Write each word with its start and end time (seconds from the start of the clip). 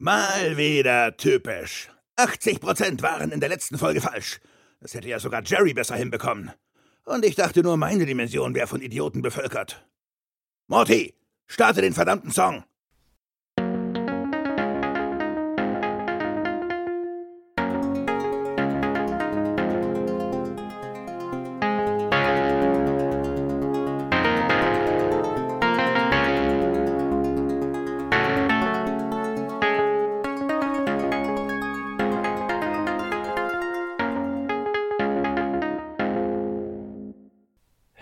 Mal 0.00 0.56
wieder 0.56 1.16
typisch. 1.16 1.88
80% 2.16 3.02
waren 3.02 3.32
in 3.32 3.40
der 3.40 3.48
letzten 3.48 3.78
Folge 3.78 4.00
falsch. 4.00 4.38
Das 4.78 4.94
hätte 4.94 5.08
ja 5.08 5.18
sogar 5.18 5.42
Jerry 5.42 5.74
besser 5.74 5.96
hinbekommen. 5.96 6.52
Und 7.04 7.24
ich 7.24 7.34
dachte 7.34 7.64
nur, 7.64 7.76
meine 7.76 8.06
Dimension 8.06 8.54
wäre 8.54 8.68
von 8.68 8.80
Idioten 8.80 9.22
bevölkert. 9.22 9.84
Morty, 10.68 11.16
starte 11.48 11.80
den 11.80 11.94
verdammten 11.94 12.30
Song. 12.30 12.62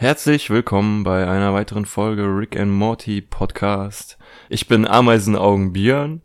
Herzlich 0.07 0.51
willkommen 0.51 1.03
bei 1.03 1.27
einer 1.27 1.53
weiteren 1.53 1.85
Folge 1.85 2.23
Rick 2.23 2.57
and 2.57 2.71
Morty 2.71 3.21
Podcast. 3.21 4.17
Ich 4.49 4.69
bin 4.69 4.87
Ameisenaugen 4.87 5.73
Björn. 5.73 6.23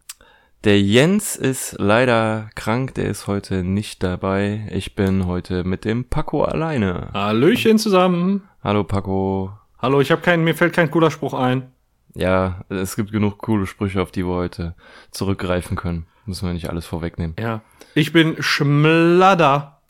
Der 0.63 0.80
Jens 0.80 1.35
ist 1.35 1.77
leider 1.80 2.52
krank, 2.54 2.94
der 2.94 3.05
ist 3.05 3.26
heute 3.26 3.63
nicht 3.63 4.04
dabei. 4.04 4.67
Ich 4.71 4.94
bin 4.94 5.26
heute 5.26 5.63
mit 5.63 5.84
dem 5.84 6.05
Paco 6.05 6.44
alleine. 6.44 7.09
Hallöchen 7.16 7.80
zusammen. 7.80 8.48
Hallo 8.63 8.84
Paco. 8.84 9.52
Hallo, 9.80 9.99
ich 9.99 10.12
habe 10.12 10.21
keinen, 10.21 10.43
mir 10.43 10.54
fällt 10.54 10.73
kein 10.73 10.91
cooler 10.91 11.09
Spruch 11.09 11.34
ein. 11.34 11.71
Ja, 12.13 12.63
es 12.70 12.95
gibt 12.95 13.12
genug 13.12 13.40
coole 13.40 13.66
Sprüche, 13.66 13.99
auf 13.99 14.12
die 14.12 14.23
wir 14.23 14.35
heute 14.35 14.76
zurückgreifen 15.09 15.76
können. 15.76 16.05
Müssen 16.27 16.48
wir 16.48 16.54
nicht 16.54 16.70
alles 16.70 16.85
vorwegnehmen. 16.85 17.35
Ja. 17.40 17.62
Ich 17.95 18.13
bin 18.13 18.35
Schmladder. 18.43 19.82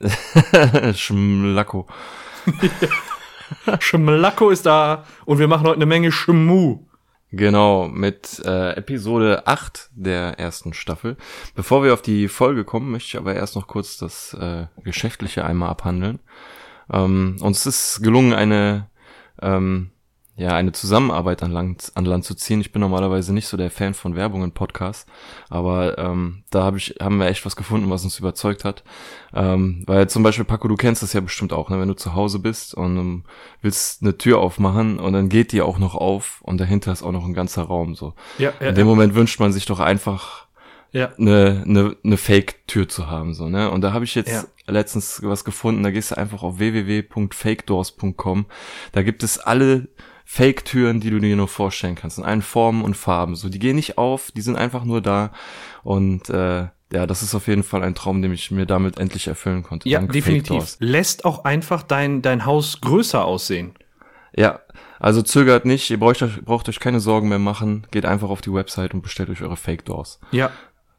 Schmlacko. 0.94 1.86
Schmlacko 3.80 4.50
ist 4.50 4.66
da 4.66 5.04
und 5.24 5.38
wir 5.38 5.48
machen 5.48 5.66
heute 5.66 5.76
eine 5.76 5.86
Menge 5.86 6.12
Schmu. 6.12 6.86
Genau, 7.32 7.86
mit 7.86 8.42
äh, 8.44 8.72
Episode 8.72 9.46
8 9.46 9.90
der 9.94 10.40
ersten 10.40 10.72
Staffel. 10.72 11.16
Bevor 11.54 11.84
wir 11.84 11.94
auf 11.94 12.02
die 12.02 12.26
Folge 12.26 12.64
kommen, 12.64 12.90
möchte 12.90 13.06
ich 13.08 13.16
aber 13.16 13.34
erst 13.34 13.54
noch 13.54 13.68
kurz 13.68 13.98
das 13.98 14.34
äh, 14.34 14.66
Geschäftliche 14.82 15.44
einmal 15.44 15.68
abhandeln. 15.68 16.18
Ähm, 16.92 17.36
uns 17.40 17.66
ist 17.66 18.02
gelungen, 18.02 18.32
eine 18.32 18.88
ähm, 19.40 19.90
ja, 20.40 20.54
eine 20.54 20.72
Zusammenarbeit 20.72 21.42
an 21.42 21.50
Land, 21.52 21.92
an 21.96 22.06
Land 22.06 22.24
zu 22.24 22.34
ziehen. 22.34 22.62
Ich 22.62 22.72
bin 22.72 22.80
normalerweise 22.80 23.34
nicht 23.34 23.46
so 23.46 23.58
der 23.58 23.70
Fan 23.70 23.92
von 23.92 24.16
Werbung 24.16 24.42
in 24.42 24.52
Podcasts, 24.52 25.04
aber 25.50 25.98
ähm, 25.98 26.44
da 26.50 26.64
hab 26.64 26.76
ich, 26.76 26.94
haben 26.98 27.18
wir 27.18 27.26
echt 27.26 27.44
was 27.44 27.56
gefunden, 27.56 27.90
was 27.90 28.04
uns 28.04 28.18
überzeugt 28.18 28.64
hat. 28.64 28.82
Ähm, 29.34 29.82
weil 29.86 30.08
zum 30.08 30.22
Beispiel, 30.22 30.46
Paco, 30.46 30.66
du 30.66 30.76
kennst 30.76 31.02
das 31.02 31.12
ja 31.12 31.20
bestimmt 31.20 31.52
auch, 31.52 31.68
ne? 31.68 31.78
wenn 31.78 31.88
du 31.88 31.94
zu 31.94 32.14
Hause 32.14 32.38
bist 32.38 32.72
und 32.72 32.96
um, 32.96 33.24
willst 33.60 34.00
eine 34.02 34.16
Tür 34.16 34.38
aufmachen 34.38 34.98
und 34.98 35.12
dann 35.12 35.28
geht 35.28 35.52
die 35.52 35.60
auch 35.60 35.78
noch 35.78 35.94
auf 35.94 36.40
und 36.40 36.58
dahinter 36.58 36.90
ist 36.90 37.02
auch 37.02 37.12
noch 37.12 37.26
ein 37.26 37.34
ganzer 37.34 37.64
Raum. 37.64 37.94
so. 37.94 38.14
Ja, 38.38 38.54
ja, 38.60 38.68
In 38.70 38.74
dem 38.76 38.86
ja. 38.86 38.92
Moment 38.94 39.14
wünscht 39.14 39.40
man 39.40 39.52
sich 39.52 39.66
doch 39.66 39.78
einfach 39.78 40.46
Ja. 40.92 41.10
eine, 41.18 41.64
eine, 41.66 41.96
eine 42.02 42.16
Fake-Tür 42.16 42.88
zu 42.88 43.08
haben, 43.10 43.34
so, 43.34 43.50
ne? 43.50 43.70
Und 43.70 43.82
da 43.82 43.92
habe 43.92 44.04
ich 44.06 44.14
jetzt 44.14 44.32
Ja. 44.32 44.44
letztens 44.66 45.20
was 45.22 45.44
gefunden, 45.44 45.82
da 45.82 45.90
gehst 45.90 46.12
du 46.12 46.16
einfach 46.16 46.42
auf 46.42 46.58
www.fakedoors.com. 46.58 48.46
Da 48.92 49.02
gibt 49.02 49.22
es 49.22 49.38
alle 49.38 49.88
Fake-Türen, 50.32 51.00
die 51.00 51.10
du 51.10 51.18
dir 51.18 51.34
nur 51.34 51.48
vorstellen 51.48 51.96
kannst, 51.96 52.16
in 52.16 52.24
allen 52.24 52.40
Formen 52.40 52.84
und 52.84 52.96
Farben. 52.96 53.34
So, 53.34 53.48
die 53.48 53.58
gehen 53.58 53.74
nicht 53.74 53.98
auf, 53.98 54.30
die 54.30 54.42
sind 54.42 54.54
einfach 54.54 54.84
nur 54.84 55.00
da. 55.00 55.32
Und 55.82 56.30
äh, 56.30 56.68
ja, 56.92 57.06
das 57.08 57.22
ist 57.24 57.34
auf 57.34 57.48
jeden 57.48 57.64
Fall 57.64 57.82
ein 57.82 57.96
Traum, 57.96 58.22
den 58.22 58.32
ich 58.32 58.52
mir 58.52 58.64
damit 58.64 59.00
endlich 59.00 59.26
erfüllen 59.26 59.64
konnte. 59.64 59.88
Ja, 59.88 59.98
Dank 59.98 60.12
definitiv. 60.12 60.76
Lässt 60.78 61.24
auch 61.24 61.44
einfach 61.44 61.82
dein, 61.82 62.22
dein 62.22 62.46
Haus 62.46 62.80
größer 62.80 63.24
aussehen. 63.24 63.74
Ja, 64.36 64.60
also 65.00 65.20
zögert 65.20 65.64
nicht, 65.64 65.90
ihr 65.90 65.98
braucht 65.98 66.22
euch, 66.22 66.40
braucht 66.44 66.68
euch 66.68 66.78
keine 66.78 67.00
Sorgen 67.00 67.28
mehr 67.28 67.40
machen. 67.40 67.88
Geht 67.90 68.06
einfach 68.06 68.30
auf 68.30 68.40
die 68.40 68.52
Website 68.52 68.94
und 68.94 69.02
bestellt 69.02 69.30
euch 69.30 69.42
eure 69.42 69.56
Fake 69.56 69.84
Doors. 69.84 70.20
Ja. 70.30 70.52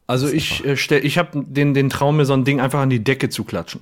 Also 0.06 0.28
ich 0.28 0.62
äh, 0.66 0.76
stell, 0.76 1.06
ich 1.06 1.16
habe 1.16 1.42
den, 1.42 1.72
den 1.72 1.88
Traum, 1.88 2.18
mir 2.18 2.26
so 2.26 2.34
ein 2.34 2.44
Ding 2.44 2.60
einfach 2.60 2.80
an 2.80 2.90
die 2.90 3.02
Decke 3.02 3.30
zu 3.30 3.44
klatschen. 3.44 3.80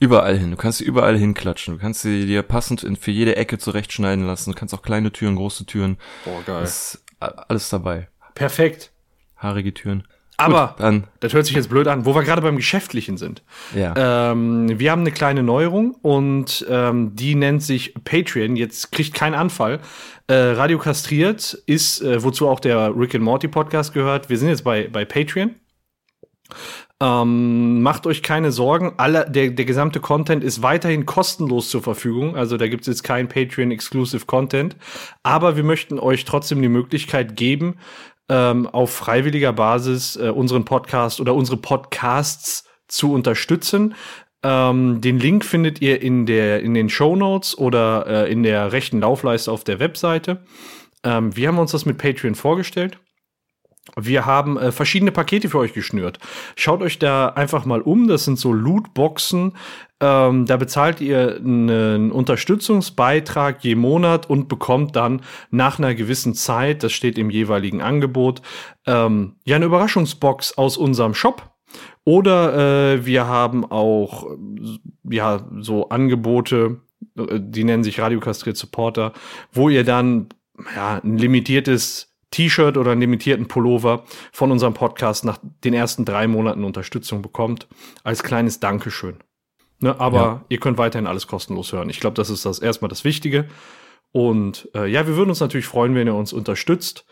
Überall 0.00 0.36
hin. 0.36 0.50
Du 0.50 0.56
kannst 0.56 0.78
sie 0.78 0.84
überall 0.84 1.16
hinklatschen. 1.16 1.74
Du 1.74 1.80
kannst 1.80 2.02
sie 2.02 2.26
dir 2.26 2.42
passend 2.42 2.82
in, 2.82 2.96
für 2.96 3.10
jede 3.10 3.36
Ecke 3.36 3.58
zurechtschneiden 3.58 4.26
lassen. 4.26 4.52
Du 4.52 4.58
kannst 4.58 4.74
auch 4.74 4.82
kleine 4.82 5.12
Türen, 5.12 5.36
große 5.36 5.66
Türen. 5.66 5.98
Boah, 6.24 6.42
geil. 6.44 6.60
Das 6.60 6.94
ist 6.94 7.04
alles 7.20 7.68
dabei. 7.68 8.08
Perfekt. 8.34 8.90
Haarige 9.36 9.72
Türen. 9.72 10.04
Aber, 10.36 10.74
Gut, 10.76 10.80
dann, 10.80 11.04
das 11.20 11.32
hört 11.32 11.46
sich 11.46 11.54
jetzt 11.54 11.68
blöd 11.68 11.86
an, 11.86 12.06
wo 12.06 12.14
wir 12.14 12.24
gerade 12.24 12.42
beim 12.42 12.56
Geschäftlichen 12.56 13.16
sind. 13.16 13.42
ja. 13.72 14.32
Ähm, 14.32 14.80
wir 14.80 14.90
haben 14.90 15.02
eine 15.02 15.12
kleine 15.12 15.44
Neuerung 15.44 15.92
und 16.02 16.66
ähm, 16.68 17.14
die 17.14 17.36
nennt 17.36 17.62
sich 17.62 17.94
Patreon. 18.04 18.56
Jetzt 18.56 18.90
kriegt 18.90 19.14
kein 19.14 19.34
Anfall. 19.34 19.78
Äh, 20.26 20.34
Radio 20.34 20.78
Kastriert 20.78 21.54
ist, 21.66 22.02
äh, 22.02 22.22
wozu 22.24 22.48
auch 22.48 22.58
der 22.58 22.92
Rick 22.96 23.14
and 23.14 23.22
Morty 23.22 23.46
Podcast 23.46 23.94
gehört. 23.94 24.28
Wir 24.28 24.36
sind 24.36 24.48
jetzt 24.48 24.64
bei, 24.64 24.88
bei 24.88 25.04
Patreon. 25.04 25.54
Ähm, 27.04 27.82
macht 27.82 28.06
euch 28.06 28.22
keine 28.22 28.50
Sorgen, 28.50 28.94
alle, 28.96 29.28
der, 29.28 29.50
der 29.50 29.66
gesamte 29.66 30.00
Content 30.00 30.42
ist 30.42 30.62
weiterhin 30.62 31.04
kostenlos 31.04 31.68
zur 31.68 31.82
Verfügung. 31.82 32.34
Also 32.34 32.56
da 32.56 32.66
gibt 32.66 32.82
es 32.82 32.86
jetzt 32.86 33.02
kein 33.02 33.28
Patreon-Exclusive 33.28 34.24
Content. 34.24 34.74
Aber 35.22 35.54
wir 35.56 35.64
möchten 35.64 35.98
euch 35.98 36.24
trotzdem 36.24 36.62
die 36.62 36.68
Möglichkeit 36.70 37.36
geben, 37.36 37.76
ähm, 38.30 38.66
auf 38.66 38.90
freiwilliger 38.90 39.52
Basis 39.52 40.16
äh, 40.16 40.30
unseren 40.30 40.64
Podcast 40.64 41.20
oder 41.20 41.34
unsere 41.34 41.58
Podcasts 41.58 42.64
zu 42.88 43.12
unterstützen. 43.12 43.94
Ähm, 44.42 45.02
den 45.02 45.18
Link 45.18 45.44
findet 45.44 45.82
ihr 45.82 46.00
in, 46.00 46.24
der, 46.24 46.62
in 46.62 46.72
den 46.72 46.88
Show 46.88 47.16
Notes 47.16 47.58
oder 47.58 48.06
äh, 48.06 48.32
in 48.32 48.42
der 48.42 48.72
rechten 48.72 49.00
Laufleiste 49.00 49.52
auf 49.52 49.62
der 49.62 49.78
Webseite. 49.78 50.42
Ähm, 51.02 51.36
wir 51.36 51.48
haben 51.48 51.58
uns 51.58 51.72
das 51.72 51.84
mit 51.84 51.98
Patreon 51.98 52.34
vorgestellt. 52.34 52.98
Wir 53.96 54.24
haben 54.24 54.56
äh, 54.56 54.72
verschiedene 54.72 55.12
Pakete 55.12 55.48
für 55.48 55.58
euch 55.58 55.74
geschnürt. 55.74 56.18
Schaut 56.56 56.80
euch 56.82 56.98
da 56.98 57.28
einfach 57.28 57.66
mal 57.66 57.82
um. 57.82 58.08
Das 58.08 58.24
sind 58.24 58.38
so 58.38 58.52
Lootboxen. 58.52 59.52
Ähm, 60.00 60.46
da 60.46 60.56
bezahlt 60.56 61.00
ihr 61.00 61.36
einen 61.36 62.10
Unterstützungsbeitrag 62.10 63.62
je 63.62 63.74
Monat 63.74 64.28
und 64.28 64.48
bekommt 64.48 64.96
dann 64.96 65.20
nach 65.50 65.78
einer 65.78 65.94
gewissen 65.94 66.34
Zeit, 66.34 66.82
das 66.82 66.92
steht 66.92 67.18
im 67.18 67.30
jeweiligen 67.30 67.82
Angebot, 67.82 68.40
ähm, 68.86 69.36
ja 69.44 69.56
eine 69.56 69.66
Überraschungsbox 69.66 70.56
aus 70.56 70.76
unserem 70.76 71.14
Shop. 71.14 71.50
Oder 72.04 72.94
äh, 72.94 73.06
wir 73.06 73.26
haben 73.26 73.70
auch 73.70 74.26
ja 75.08 75.46
so 75.60 75.90
Angebote, 75.90 76.80
äh, 77.16 77.38
die 77.38 77.64
nennen 77.64 77.84
sich 77.84 78.00
Radiokastriert 78.00 78.56
Supporter, 78.56 79.12
wo 79.52 79.68
ihr 79.68 79.84
dann 79.84 80.28
ja 80.74 81.00
ein 81.04 81.18
limitiertes 81.18 82.13
T-Shirt 82.34 82.76
oder 82.76 82.92
einen 82.92 83.00
limitierten 83.00 83.46
Pullover 83.48 84.04
von 84.32 84.50
unserem 84.50 84.74
Podcast 84.74 85.24
nach 85.24 85.38
den 85.64 85.72
ersten 85.74 86.04
drei 86.04 86.26
Monaten 86.26 86.64
Unterstützung 86.64 87.22
bekommt, 87.22 87.68
als 88.02 88.22
kleines 88.22 88.60
Dankeschön. 88.60 89.18
Ne, 89.80 89.98
aber 90.00 90.18
Ja. 90.18 90.44
ihr 90.48 90.58
könnt 90.60 90.78
weiterhin 90.78 91.06
alles 91.06 91.26
kostenlos 91.26 91.72
hören. 91.72 91.88
Ich 91.90 92.00
glaube, 92.00 92.14
das 92.14 92.30
ist 92.30 92.44
das 92.44 92.58
erstmal 92.58 92.88
das 92.88 93.04
Wichtige. 93.04 93.46
Und 94.12 94.68
äh, 94.74 94.86
ja, 94.86 95.06
wir 95.06 95.16
würden 95.16 95.30
uns 95.30 95.40
natürlich 95.40 95.66
freuen, 95.66 95.94
wenn 95.94 96.06
ihr 96.06 96.14
uns 96.14 96.32
unterstützt. 96.32 97.04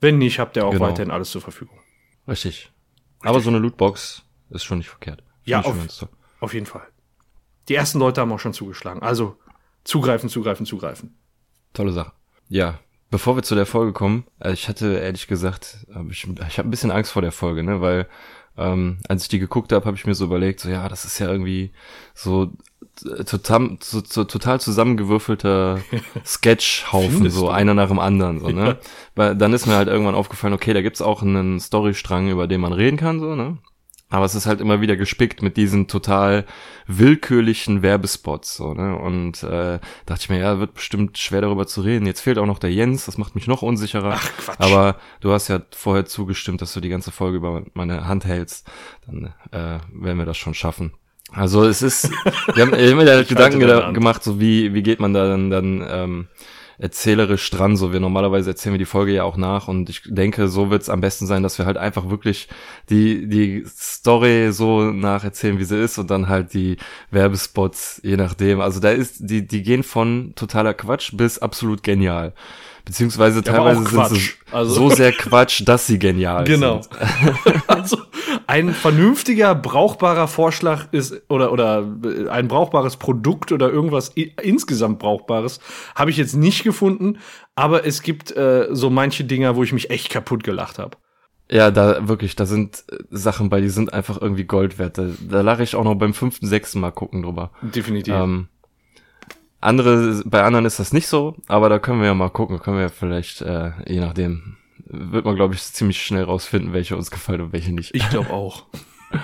Wenn 0.00 0.18
nicht, 0.18 0.38
habt 0.38 0.56
ihr 0.56 0.64
auch 0.66 0.70
Genau. 0.72 0.86
weiterhin 0.86 1.10
alles 1.10 1.30
zur 1.30 1.40
Verfügung. 1.42 1.78
Richtig. 2.26 2.72
Aber 3.20 3.40
so 3.40 3.50
eine 3.50 3.58
Lootbox 3.58 4.22
ist 4.50 4.64
schon 4.64 4.78
nicht 4.78 4.88
verkehrt. 4.88 5.20
Find 5.42 5.46
Ja, 5.46 5.60
auf-. 5.62 6.08
Auf 6.40 6.54
jeden 6.54 6.66
Fall. 6.66 6.86
Die 7.68 7.74
ersten 7.74 7.98
Leute 7.98 8.20
haben 8.20 8.32
auch 8.32 8.38
schon 8.38 8.52
zugeschlagen. 8.54 9.02
Also 9.02 9.36
zugreifen, 9.84 10.28
zugreifen, 10.28 10.64
zugreifen. 10.66 11.18
Tolle 11.74 11.92
Sache. 11.92 12.12
Ja, 12.48 12.78
bevor 13.10 13.36
wir 13.36 13.42
zu 13.42 13.54
der 13.54 13.66
Folge 13.66 13.92
kommen, 13.92 14.24
äh, 14.40 14.52
ich 14.52 14.68
hatte 14.68 14.98
ehrlich 14.98 15.26
gesagt, 15.26 15.86
ich, 16.10 16.26
ich 16.26 16.58
habe 16.58 16.68
ein 16.68 16.70
bisschen 16.70 16.90
Angst 16.90 17.12
vor 17.12 17.22
der 17.22 17.32
Folge, 17.32 17.62
ne, 17.62 17.80
weil 17.80 18.06
ähm, 18.56 18.98
als 19.08 19.22
ich 19.22 19.28
die 19.28 19.38
geguckt 19.38 19.72
habe, 19.72 19.86
habe 19.86 19.96
ich 19.96 20.06
mir 20.06 20.14
so 20.14 20.24
überlegt, 20.24 20.60
so 20.60 20.68
ja, 20.68 20.88
das 20.88 21.04
ist 21.04 21.18
ja 21.20 21.30
irgendwie 21.30 21.70
so 22.12 22.52
äh, 23.04 23.24
total, 23.24 23.78
so, 23.80 24.02
so, 24.04 24.24
total 24.24 24.60
zusammengewürfelter 24.60 25.80
Sketchhaufen, 26.24 27.30
so 27.30 27.48
einer 27.48 27.74
nach 27.74 27.88
dem 27.88 28.00
anderen, 28.00 28.40
so, 28.40 28.48
ne? 28.48 28.66
Ja. 28.66 28.76
Weil 29.14 29.36
dann 29.36 29.52
ist 29.52 29.66
mir 29.66 29.76
halt 29.76 29.88
irgendwann 29.88 30.16
aufgefallen, 30.16 30.54
okay, 30.54 30.74
da 30.74 30.82
gibt's 30.82 31.00
auch 31.00 31.22
einen 31.22 31.60
Storystrang, 31.60 32.28
über 32.28 32.48
den 32.48 32.60
man 32.60 32.72
reden 32.72 32.96
kann, 32.96 33.20
so, 33.20 33.36
ne? 33.36 33.58
Aber 34.10 34.24
es 34.24 34.34
ist 34.34 34.46
halt 34.46 34.62
immer 34.62 34.80
wieder 34.80 34.96
gespickt 34.96 35.42
mit 35.42 35.58
diesen 35.58 35.86
total 35.86 36.46
willkürlichen 36.86 37.82
Werbespots, 37.82 38.56
so, 38.56 38.72
ne? 38.72 38.96
Und 38.96 39.42
äh, 39.42 39.80
dachte 40.06 40.20
ich 40.20 40.28
mir, 40.30 40.38
ja, 40.38 40.58
wird 40.58 40.72
bestimmt 40.74 41.18
schwer 41.18 41.42
darüber 41.42 41.66
zu 41.66 41.82
reden. 41.82 42.06
Jetzt 42.06 42.22
fehlt 42.22 42.38
auch 42.38 42.46
noch 42.46 42.58
der 42.58 42.72
Jens, 42.72 43.04
das 43.04 43.18
macht 43.18 43.34
mich 43.34 43.46
noch 43.46 43.60
unsicherer. 43.60 44.14
Ach, 44.16 44.30
Quatsch. 44.38 44.60
Aber 44.60 44.96
du 45.20 45.32
hast 45.32 45.48
ja 45.48 45.60
vorher 45.72 46.06
zugestimmt, 46.06 46.62
dass 46.62 46.72
du 46.72 46.80
die 46.80 46.88
ganze 46.88 47.10
Folge 47.10 47.36
über 47.36 47.64
meine 47.74 48.06
Hand 48.06 48.24
hältst. 48.24 48.66
Dann 49.06 49.34
äh, 49.50 49.78
werden 49.92 50.18
wir 50.18 50.24
das 50.24 50.38
schon 50.38 50.54
schaffen. 50.54 50.92
Also 51.30 51.64
es 51.64 51.82
ist, 51.82 52.10
wir 52.54 52.62
haben, 52.62 52.72
wir 52.72 52.90
haben 52.90 52.96
mir 52.96 53.04
da 53.04 53.22
Gedanken 53.22 53.92
gemacht, 53.92 54.24
so 54.24 54.40
wie, 54.40 54.72
wie 54.72 54.82
geht 54.82 55.00
man 55.00 55.12
da 55.12 55.28
dann, 55.28 55.50
dann 55.50 55.86
ähm, 55.86 56.28
erzählerisch 56.78 57.50
dran. 57.50 57.76
So, 57.76 57.92
wir 57.92 58.00
normalerweise 58.00 58.50
erzählen 58.50 58.74
wir 58.74 58.78
die 58.78 58.84
Folge 58.84 59.12
ja 59.12 59.24
auch 59.24 59.36
nach 59.36 59.68
und 59.68 59.90
ich 59.90 60.02
denke, 60.06 60.48
so 60.48 60.70
wird 60.70 60.82
es 60.82 60.90
am 60.90 61.00
besten 61.00 61.26
sein, 61.26 61.42
dass 61.42 61.58
wir 61.58 61.66
halt 61.66 61.76
einfach 61.76 62.08
wirklich 62.08 62.48
die, 62.88 63.28
die 63.28 63.64
Story 63.66 64.52
so 64.52 64.92
nacherzählen, 64.92 65.58
wie 65.58 65.64
sie 65.64 65.80
ist 65.80 65.98
und 65.98 66.10
dann 66.10 66.28
halt 66.28 66.54
die 66.54 66.76
Werbespots, 67.10 68.00
je 68.04 68.16
nachdem. 68.16 68.60
Also 68.60 68.80
da 68.80 68.90
ist, 68.90 69.16
die, 69.18 69.46
die 69.46 69.62
gehen 69.62 69.82
von 69.82 70.32
totaler 70.36 70.74
Quatsch 70.74 71.16
bis 71.16 71.38
absolut 71.38 71.82
genial. 71.82 72.32
Beziehungsweise 72.88 73.40
Ja, 73.40 73.52
teilweise 73.52 73.84
sind 73.84 74.06
sie. 74.08 74.30
Also- 74.50 74.72
so 74.74 74.88
sehr 74.88 75.12
Quatsch, 75.12 75.62
dass 75.66 75.86
sie 75.86 75.98
genial 75.98 76.44
Genau. 76.44 76.80
sind. 76.80 77.62
also 77.68 77.98
ein 78.46 78.72
vernünftiger, 78.72 79.54
brauchbarer 79.54 80.26
Vorschlag 80.26 80.86
ist 80.90 81.20
oder 81.28 81.52
oder 81.52 81.86
äh, 82.02 82.30
ein 82.30 82.48
brauchbares 82.48 82.96
Produkt 82.96 83.52
oder 83.52 83.68
irgendwas 83.70 84.08
insgesamt 84.42 85.00
brauchbares 85.00 85.60
habe 85.94 86.10
ich 86.10 86.16
jetzt 86.16 86.34
nicht 86.34 86.64
gefunden, 86.64 87.18
aber 87.56 87.86
es 87.86 88.00
gibt 88.00 88.34
äh, 88.34 88.68
so 88.70 88.88
manche 88.88 89.24
Dinger, 89.24 89.54
wo 89.54 89.62
ich 89.62 89.74
mich 89.74 89.90
echt 89.90 90.08
kaputt 90.08 90.42
gelacht 90.42 90.78
habe. 90.78 90.96
Ja, 91.50 91.70
da 91.70 92.08
wirklich, 92.08 92.36
da 92.36 92.46
sind 92.46 92.84
äh, 92.90 92.96
Sachen 93.10 93.50
bei, 93.50 93.60
die 93.60 93.68
sind 93.68 93.92
einfach 93.92 94.18
irgendwie 94.18 94.44
Gold 94.44 94.78
wert. 94.78 94.96
Da, 94.96 95.08
da 95.28 95.42
lache 95.42 95.62
ich 95.62 95.76
auch 95.76 95.84
noch 95.84 95.94
beim 95.96 96.14
fünften, 96.14 96.46
sechsten 96.46 96.80
Mal 96.80 96.90
gucken 96.92 97.22
drüber. 97.22 97.50
Definitiv. 97.60 98.14
Ähm, 98.14 98.48
andere, 99.60 100.22
bei 100.24 100.42
anderen 100.42 100.66
ist 100.66 100.78
das 100.78 100.92
nicht 100.92 101.06
so, 101.06 101.36
aber 101.46 101.68
da 101.68 101.78
können 101.78 102.00
wir 102.00 102.06
ja 102.06 102.14
mal 102.14 102.30
gucken, 102.30 102.60
können 102.60 102.76
wir 102.76 102.84
ja 102.84 102.88
vielleicht, 102.88 103.42
äh, 103.42 103.72
je 103.86 104.00
nachdem, 104.00 104.56
wird 104.86 105.24
man, 105.24 105.36
glaube 105.36 105.54
ich, 105.54 105.62
ziemlich 105.62 106.02
schnell 106.02 106.24
rausfinden, 106.24 106.72
welche 106.72 106.96
uns 106.96 107.10
gefallen 107.10 107.40
und 107.40 107.52
welche 107.52 107.72
nicht. 107.72 107.94
Ich 107.94 108.08
glaube 108.08 108.30
auch. 108.30 108.64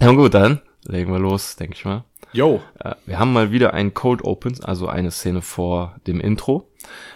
Ja 0.00 0.10
gut, 0.10 0.34
dann 0.34 0.60
legen 0.82 1.12
wir 1.12 1.20
los, 1.20 1.54
denke 1.54 1.76
ich 1.76 1.84
mal. 1.84 2.02
Yo. 2.32 2.60
Äh, 2.80 2.96
Wir 3.06 3.20
haben 3.20 3.32
mal 3.32 3.52
wieder 3.52 3.72
ein 3.72 3.94
Cold 3.94 4.24
Open, 4.24 4.58
also 4.64 4.88
eine 4.88 5.12
Szene 5.12 5.42
vor 5.42 5.94
dem 6.08 6.18
Intro, 6.18 6.68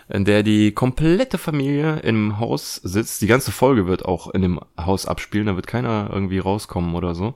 in 0.09 0.25
der 0.25 0.44
die 0.44 0.70
komplette 0.70 1.37
Familie 1.37 1.97
im 2.05 2.38
Haus 2.38 2.76
sitzt. 2.76 3.23
Die 3.23 3.26
ganze 3.26 3.50
Folge 3.50 3.88
wird 3.88 4.05
auch 4.05 4.31
in 4.31 4.43
dem 4.43 4.61
Haus 4.79 5.06
abspielen, 5.06 5.47
da 5.47 5.56
wird 5.56 5.67
keiner 5.67 6.11
irgendwie 6.12 6.38
rauskommen 6.38 6.94
oder 6.94 7.17
so. 7.17 7.35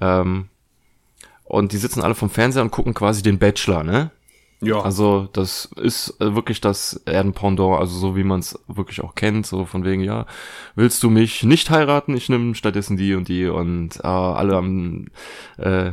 Ähm, 0.00 0.48
und 1.44 1.72
die 1.72 1.76
sitzen 1.76 2.02
alle 2.02 2.14
vom 2.14 2.30
Fernseher 2.30 2.62
und 2.62 2.70
gucken 2.70 2.94
quasi 2.94 3.22
den 3.22 3.38
Bachelor, 3.38 3.82
ne? 3.82 4.10
Ja. 4.60 4.80
Also 4.80 5.28
das 5.32 5.68
ist 5.76 6.18
äh, 6.20 6.34
wirklich 6.34 6.60
das 6.60 7.02
Erdenpendant, 7.04 7.78
also 7.78 7.98
so 7.98 8.16
wie 8.16 8.24
man 8.24 8.40
es 8.40 8.58
wirklich 8.66 9.02
auch 9.02 9.14
kennt, 9.14 9.46
so 9.46 9.66
von 9.66 9.84
wegen, 9.84 10.02
ja, 10.02 10.26
willst 10.74 11.02
du 11.02 11.10
mich 11.10 11.42
nicht 11.42 11.70
heiraten? 11.70 12.16
Ich 12.16 12.28
nehme 12.28 12.54
stattdessen 12.54 12.96
die 12.96 13.14
und 13.14 13.28
die 13.28 13.46
und 13.46 13.96
äh, 13.96 14.06
alle 14.06 14.56
am 14.56 15.06
äh, 15.58 15.92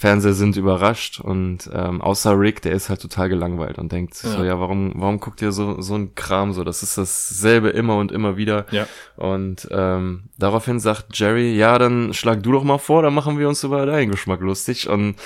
Fernseher 0.00 0.32
sind 0.32 0.56
überrascht 0.56 1.18
und 1.18 1.68
ähm, 1.74 2.00
außer 2.00 2.38
Rick, 2.38 2.62
der 2.62 2.70
ist 2.70 2.88
halt 2.88 3.02
total 3.02 3.28
gelangweilt 3.28 3.78
und 3.78 3.90
denkt 3.90 4.14
sich 4.14 4.30
so, 4.30 4.38
Ja. 4.38 4.50
ja, 4.50 4.60
warum, 4.60 4.92
warum 4.94 5.18
guckt 5.18 5.42
ihr 5.42 5.50
so 5.50 5.80
so 5.80 5.96
ein 5.96 6.14
Kram 6.14 6.52
so? 6.52 6.62
Das 6.62 6.84
ist 6.84 6.96
dasselbe 6.96 7.70
immer 7.70 7.96
und 7.96 8.12
immer 8.12 8.36
wieder. 8.36 8.66
Ja. 8.70 8.86
Und 9.16 9.66
ähm, 9.72 10.28
daraufhin 10.38 10.78
sagt 10.78 11.18
Jerry, 11.18 11.56
ja, 11.56 11.78
dann 11.78 12.14
schlag 12.14 12.44
du 12.44 12.52
doch 12.52 12.62
mal 12.62 12.78
vor, 12.78 13.02
dann 13.02 13.12
machen 13.12 13.40
wir 13.40 13.48
uns 13.48 13.64
über 13.64 13.84
deinen 13.86 14.12
Geschmack 14.12 14.40
lustig. 14.40 14.88
Und 14.88 15.16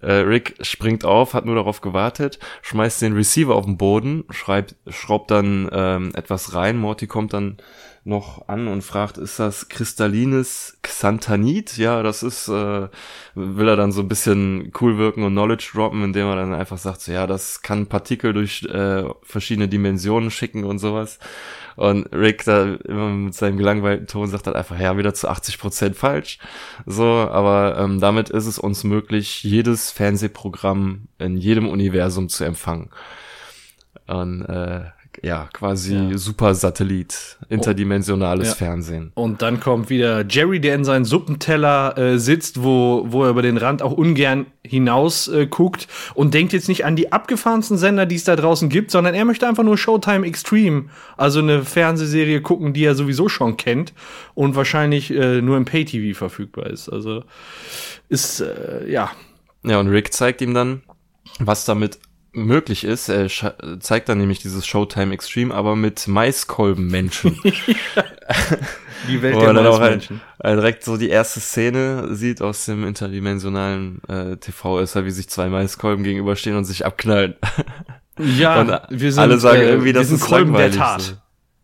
äh, 0.00 0.12
Rick 0.12 0.54
springt 0.60 1.04
auf, 1.04 1.34
hat 1.34 1.44
nur 1.44 1.56
darauf 1.56 1.80
gewartet, 1.80 2.38
schmeißt 2.62 3.02
den 3.02 3.14
Receiver 3.14 3.56
auf 3.56 3.64
den 3.64 3.76
Boden, 3.76 4.22
schreibt, 4.30 4.76
schraubt 4.88 5.32
dann 5.32 5.68
ähm, 5.72 6.12
etwas 6.14 6.54
rein. 6.54 6.76
Morty 6.78 7.08
kommt 7.08 7.32
dann 7.32 7.56
noch 8.04 8.48
an 8.48 8.66
und 8.66 8.82
fragt, 8.82 9.16
ist 9.16 9.38
das 9.38 9.68
kristallines 9.68 10.76
Xanthanit? 10.82 11.76
Ja, 11.76 12.02
das 12.02 12.24
ist, 12.24 12.48
äh, 12.48 12.88
will 13.34 13.68
er 13.68 13.76
dann 13.76 13.92
so 13.92 14.00
ein 14.00 14.08
bisschen 14.08 14.72
cool 14.80 14.98
wirken 14.98 15.22
und 15.22 15.32
Knowledge 15.32 15.70
droppen, 15.72 16.02
indem 16.02 16.26
er 16.26 16.36
dann 16.36 16.54
einfach 16.54 16.78
sagt, 16.78 17.02
so, 17.02 17.12
ja, 17.12 17.28
das 17.28 17.62
kann 17.62 17.86
Partikel 17.86 18.32
durch 18.32 18.64
äh, 18.64 19.04
verschiedene 19.22 19.68
Dimensionen 19.68 20.32
schicken 20.32 20.64
und 20.64 20.80
sowas. 20.80 21.20
Und 21.76 22.12
Rick 22.12 22.44
da 22.44 22.74
immer 22.74 23.10
mit 23.10 23.34
seinem 23.34 23.56
gelangweilten 23.56 24.08
Ton 24.08 24.28
sagt 24.28 24.48
dann 24.48 24.54
einfach, 24.54 24.78
ja, 24.78 24.98
wieder 24.98 25.14
zu 25.14 25.28
80 25.28 25.58
Prozent 25.58 25.96
falsch. 25.96 26.38
So, 26.86 27.04
aber 27.04 27.78
ähm, 27.78 28.00
damit 28.00 28.30
ist 28.30 28.46
es 28.46 28.58
uns 28.58 28.82
möglich, 28.82 29.44
jedes 29.44 29.92
Fernsehprogramm 29.92 31.08
in 31.18 31.36
jedem 31.36 31.68
Universum 31.68 32.28
zu 32.28 32.44
empfangen. 32.44 32.90
Und 34.06 34.42
äh, 34.42 34.86
ja, 35.22 35.48
quasi 35.52 35.94
Ja. 35.94 36.16
super 36.18 36.54
Satellit, 36.54 37.38
interdimensionales 37.48 38.48
Ja. 38.48 38.54
Fernsehen. 38.54 39.12
Und 39.14 39.42
dann 39.42 39.60
kommt 39.60 39.90
wieder 39.90 40.24
Jerry, 40.28 40.60
der 40.60 40.74
in 40.74 40.84
seinen 40.84 41.04
Suppenteller 41.04 41.96
äh, 41.98 42.18
sitzt, 42.18 42.62
wo, 42.62 43.04
wo 43.08 43.24
er 43.24 43.30
über 43.30 43.42
den 43.42 43.56
Rand 43.56 43.82
auch 43.82 43.92
ungern 43.92 44.46
hinaus 44.64 45.28
äh, 45.28 45.46
guckt 45.46 45.88
und 46.14 46.34
denkt 46.34 46.52
jetzt 46.52 46.68
nicht 46.68 46.84
an 46.84 46.96
die 46.96 47.12
abgefahrensten 47.12 47.76
Sender, 47.76 48.06
die 48.06 48.14
es 48.16 48.24
da 48.24 48.36
draußen 48.36 48.68
gibt, 48.68 48.90
sondern 48.90 49.14
er 49.14 49.24
möchte 49.24 49.46
einfach 49.46 49.64
nur 49.64 49.76
Showtime 49.76 50.26
Extreme, 50.26 50.86
also 51.16 51.40
eine 51.40 51.64
Fernsehserie 51.64 52.40
gucken, 52.40 52.72
die 52.72 52.84
er 52.84 52.94
sowieso 52.94 53.28
schon 53.28 53.56
kennt 53.56 53.92
und 54.34 54.54
wahrscheinlich 54.56 55.10
äh, 55.10 55.40
nur 55.42 55.56
im 55.56 55.64
Pay-TV 55.64 56.16
verfügbar 56.16 56.66
ist. 56.68 56.88
Also 56.88 57.24
ist, 58.08 58.40
äh, 58.40 58.88
ja, 58.90 59.10
Ja, 59.64 59.78
und 59.78 59.88
Rick 59.88 60.12
zeigt 60.12 60.40
ihm 60.40 60.54
dann, 60.54 60.82
was 61.38 61.64
damit 61.64 61.98
möglich 62.32 62.84
ist. 62.84 63.08
Er 63.08 63.28
zeigt 63.80 64.08
dann 64.08 64.18
nämlich 64.18 64.40
dieses 64.40 64.66
Showtime 64.66 65.12
Extreme, 65.14 65.54
aber 65.54 65.76
mit 65.76 66.08
Maiskolbenmenschen. 66.08 67.38
die 69.08 69.22
Welt 69.22 69.40
der 69.40 69.70
auch 69.70 69.80
halt, 69.80 70.10
äh, 70.38 70.54
direkt 70.54 70.84
so 70.84 70.96
die 70.96 71.08
erste 71.08 71.40
Szene 71.40 72.14
sieht 72.14 72.40
aus 72.42 72.64
dem 72.66 72.84
interdimensionalen 72.86 74.00
äh, 74.08 74.36
TV 74.36 74.80
ist 74.80 74.94
halt, 74.94 75.06
wie 75.06 75.10
sich 75.10 75.28
zwei 75.28 75.48
Maiskolben 75.48 76.04
gegenüberstehen 76.04 76.56
und 76.56 76.64
sich 76.64 76.86
abknallen. 76.86 77.34
Ja, 78.18 78.60
und 78.90 79.00
wir 79.00 79.12
sind, 79.12 79.22
alle 79.22 79.38
sagen 79.38 79.62
äh, 79.62 79.70
irgendwie, 79.70 79.92
das 79.92 80.10
ist 80.10 80.24
Kolben 80.24 80.52
der. 80.54 80.70
Tat. 80.70 81.02
So. 81.02 81.12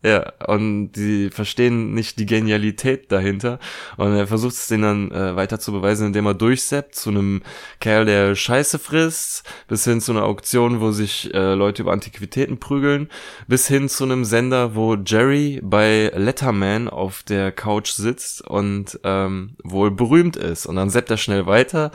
Ja, 0.01 0.31
und 0.47 0.93
die 0.93 1.29
verstehen 1.29 1.93
nicht 1.93 2.19
die 2.19 2.25
Genialität 2.25 3.11
dahinter. 3.11 3.59
Und 3.97 4.15
er 4.15 4.27
versucht 4.27 4.53
es 4.53 4.67
denen 4.67 5.09
dann 5.09 5.11
äh, 5.11 5.35
weiter 5.35 5.59
zu 5.59 5.73
beweisen, 5.73 6.07
indem 6.07 6.25
er 6.25 6.35
durchseppt 6.35 6.95
zu 6.95 7.09
einem 7.09 7.41
Kerl, 7.81 8.05
der 8.05 8.33
Scheiße 8.33 8.79
frisst, 8.79 9.43
bis 9.67 9.83
hin 9.83 9.99
zu 9.99 10.13
einer 10.13 10.23
Auktion, 10.23 10.79
wo 10.79 10.91
sich 10.91 11.33
äh, 11.33 11.53
Leute 11.53 11.81
über 11.81 11.91
Antiquitäten 11.91 12.59
prügeln, 12.61 13.09
bis 13.49 13.67
hin 13.67 13.89
zu 13.89 14.05
einem 14.05 14.23
Sender, 14.23 14.73
wo 14.73 14.95
Jerry 14.95 15.59
bei 15.61 16.13
Letterman 16.15 16.87
auf 16.87 17.23
der 17.23 17.51
Couch 17.51 17.91
sitzt 17.91 18.47
und 18.47 18.97
ähm, 19.03 19.57
wohl 19.65 19.91
berühmt 19.91 20.37
ist. 20.37 20.65
Und 20.65 20.77
dann 20.77 20.89
seppt 20.89 21.11
er 21.11 21.17
schnell 21.17 21.45
weiter. 21.45 21.91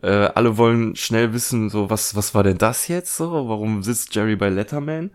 Äh, 0.00 0.08
alle 0.08 0.58
wollen 0.58 0.94
schnell 0.94 1.32
wissen, 1.32 1.70
so 1.70 1.90
was, 1.90 2.14
was 2.14 2.36
war 2.36 2.44
denn 2.44 2.58
das 2.58 2.86
jetzt 2.86 3.16
so? 3.16 3.48
Warum 3.48 3.82
sitzt 3.82 4.14
Jerry 4.14 4.36
bei 4.36 4.48
Letterman? 4.48 5.10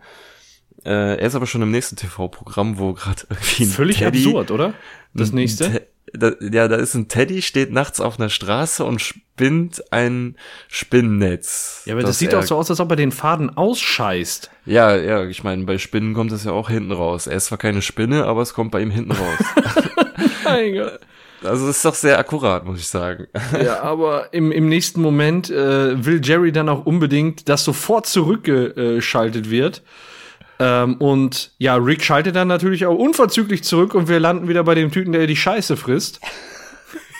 Äh, 0.84 1.16
er 1.16 1.26
ist 1.26 1.34
aber 1.34 1.46
schon 1.46 1.62
im 1.62 1.70
nächsten 1.70 1.96
TV-Programm, 1.96 2.78
wo 2.78 2.92
gerade 2.92 3.22
irgendwie 3.28 3.64
ein 3.64 3.70
Völlig 3.70 3.98
Teddy, 3.98 4.18
absurd, 4.18 4.50
oder? 4.50 4.74
Das 5.14 5.32
nächste? 5.32 5.70
Te 5.70 5.86
da, 6.12 6.32
ja, 6.40 6.68
da 6.68 6.76
ist 6.76 6.94
ein 6.94 7.08
Teddy, 7.08 7.42
steht 7.42 7.72
nachts 7.72 8.00
auf 8.00 8.18
einer 8.18 8.28
Straße 8.28 8.84
und 8.84 9.00
spinnt 9.00 9.92
ein 9.92 10.36
Spinnennetz. 10.68 11.82
Ja, 11.84 11.94
aber 11.94 12.02
das, 12.02 12.18
sieht 12.18 12.34
auch 12.34 12.42
so 12.42 12.56
aus, 12.56 12.70
als 12.70 12.80
ob 12.80 12.90
er 12.90 12.96
den 12.96 13.12
Faden 13.12 13.56
ausscheißt. 13.56 14.50
Ja, 14.66 14.96
ja, 14.96 15.24
ich 15.24 15.44
meine, 15.44 15.64
bei 15.64 15.78
Spinnen 15.78 16.14
kommt 16.14 16.32
das 16.32 16.44
ja 16.44 16.52
auch 16.52 16.70
hinten 16.70 16.92
raus. 16.92 17.26
Er 17.26 17.36
ist 17.36 17.46
zwar 17.46 17.58
keine 17.58 17.82
Spinne, 17.82 18.24
aber 18.24 18.42
es 18.42 18.54
kommt 18.54 18.70
bei 18.70 18.80
ihm 18.80 18.90
hinten 18.90 19.12
raus. 19.12 19.38
Mein 20.44 20.74
Gott. 20.74 21.00
also 21.42 21.68
ist 21.68 21.84
doch 21.84 21.94
sehr 21.94 22.18
akkurat, 22.18 22.64
muss 22.64 22.80
ich 22.80 22.88
sagen. 22.88 23.26
Ja, 23.62 23.82
aber 23.82 24.32
im, 24.32 24.52
im 24.52 24.68
nächsten 24.68 25.00
Moment 25.00 25.50
äh, 25.50 26.04
will 26.04 26.20
Jerry 26.22 26.52
dann 26.52 26.68
auch 26.68 26.86
unbedingt, 26.86 27.48
dass 27.48 27.64
sofort 27.64 28.06
zurückgeschaltet 28.06 29.50
wird. 29.50 29.82
Ähm, 30.58 30.96
und 30.96 31.52
ja, 31.58 31.76
Rick 31.76 32.02
schaltet 32.02 32.36
dann 32.36 32.48
natürlich 32.48 32.86
auch 32.86 32.96
unverzüglich 32.96 33.62
zurück 33.64 33.94
und 33.94 34.08
wir 34.08 34.20
landen 34.20 34.48
wieder 34.48 34.64
bei 34.64 34.74
dem 34.74 34.90
Typen, 34.90 35.12
der 35.12 35.26
die 35.26 35.36
Scheiße 35.36 35.76
frisst. 35.76 36.20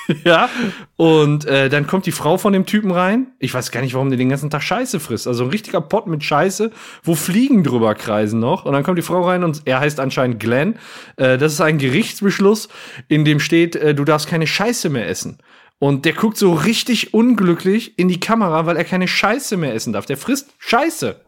ja, 0.24 0.48
und 0.96 1.44
äh, 1.44 1.68
dann 1.68 1.86
kommt 1.86 2.06
die 2.06 2.12
Frau 2.12 2.38
von 2.38 2.52
dem 2.52 2.66
Typen 2.66 2.90
rein. 2.90 3.28
Ich 3.38 3.52
weiß 3.52 3.70
gar 3.70 3.82
nicht, 3.82 3.94
warum 3.94 4.08
der 4.08 4.18
den 4.18 4.30
ganzen 4.30 4.50
Tag 4.50 4.62
Scheiße 4.62 5.00
frisst. 5.00 5.26
Also 5.26 5.44
ein 5.44 5.50
richtiger 5.50 5.80
Pott 5.80 6.06
mit 6.06 6.24
Scheiße, 6.24 6.70
wo 7.02 7.14
Fliegen 7.14 7.62
drüber 7.62 7.94
kreisen 7.94 8.40
noch. 8.40 8.64
Und 8.64 8.72
dann 8.72 8.82
kommt 8.82 8.98
die 8.98 9.02
Frau 9.02 9.22
rein 9.22 9.44
und 9.44 9.62
er 9.66 9.80
heißt 9.80 10.00
anscheinend 10.00 10.40
Glenn. 10.40 10.78
Äh, 11.16 11.38
das 11.38 11.52
ist 11.52 11.60
ein 11.60 11.78
Gerichtsbeschluss, 11.78 12.68
in 13.08 13.24
dem 13.24 13.38
steht, 13.38 13.76
äh, 13.76 13.94
du 13.94 14.04
darfst 14.04 14.28
keine 14.28 14.46
Scheiße 14.46 14.88
mehr 14.88 15.08
essen. 15.08 15.38
Und 15.78 16.04
der 16.04 16.12
guckt 16.12 16.36
so 16.36 16.54
richtig 16.54 17.14
unglücklich 17.14 17.98
in 17.98 18.08
die 18.08 18.18
Kamera, 18.18 18.66
weil 18.66 18.76
er 18.76 18.84
keine 18.84 19.06
Scheiße 19.06 19.56
mehr 19.56 19.74
essen 19.74 19.92
darf. 19.92 20.06
Der 20.06 20.16
frisst 20.16 20.54
Scheiße. 20.58 21.20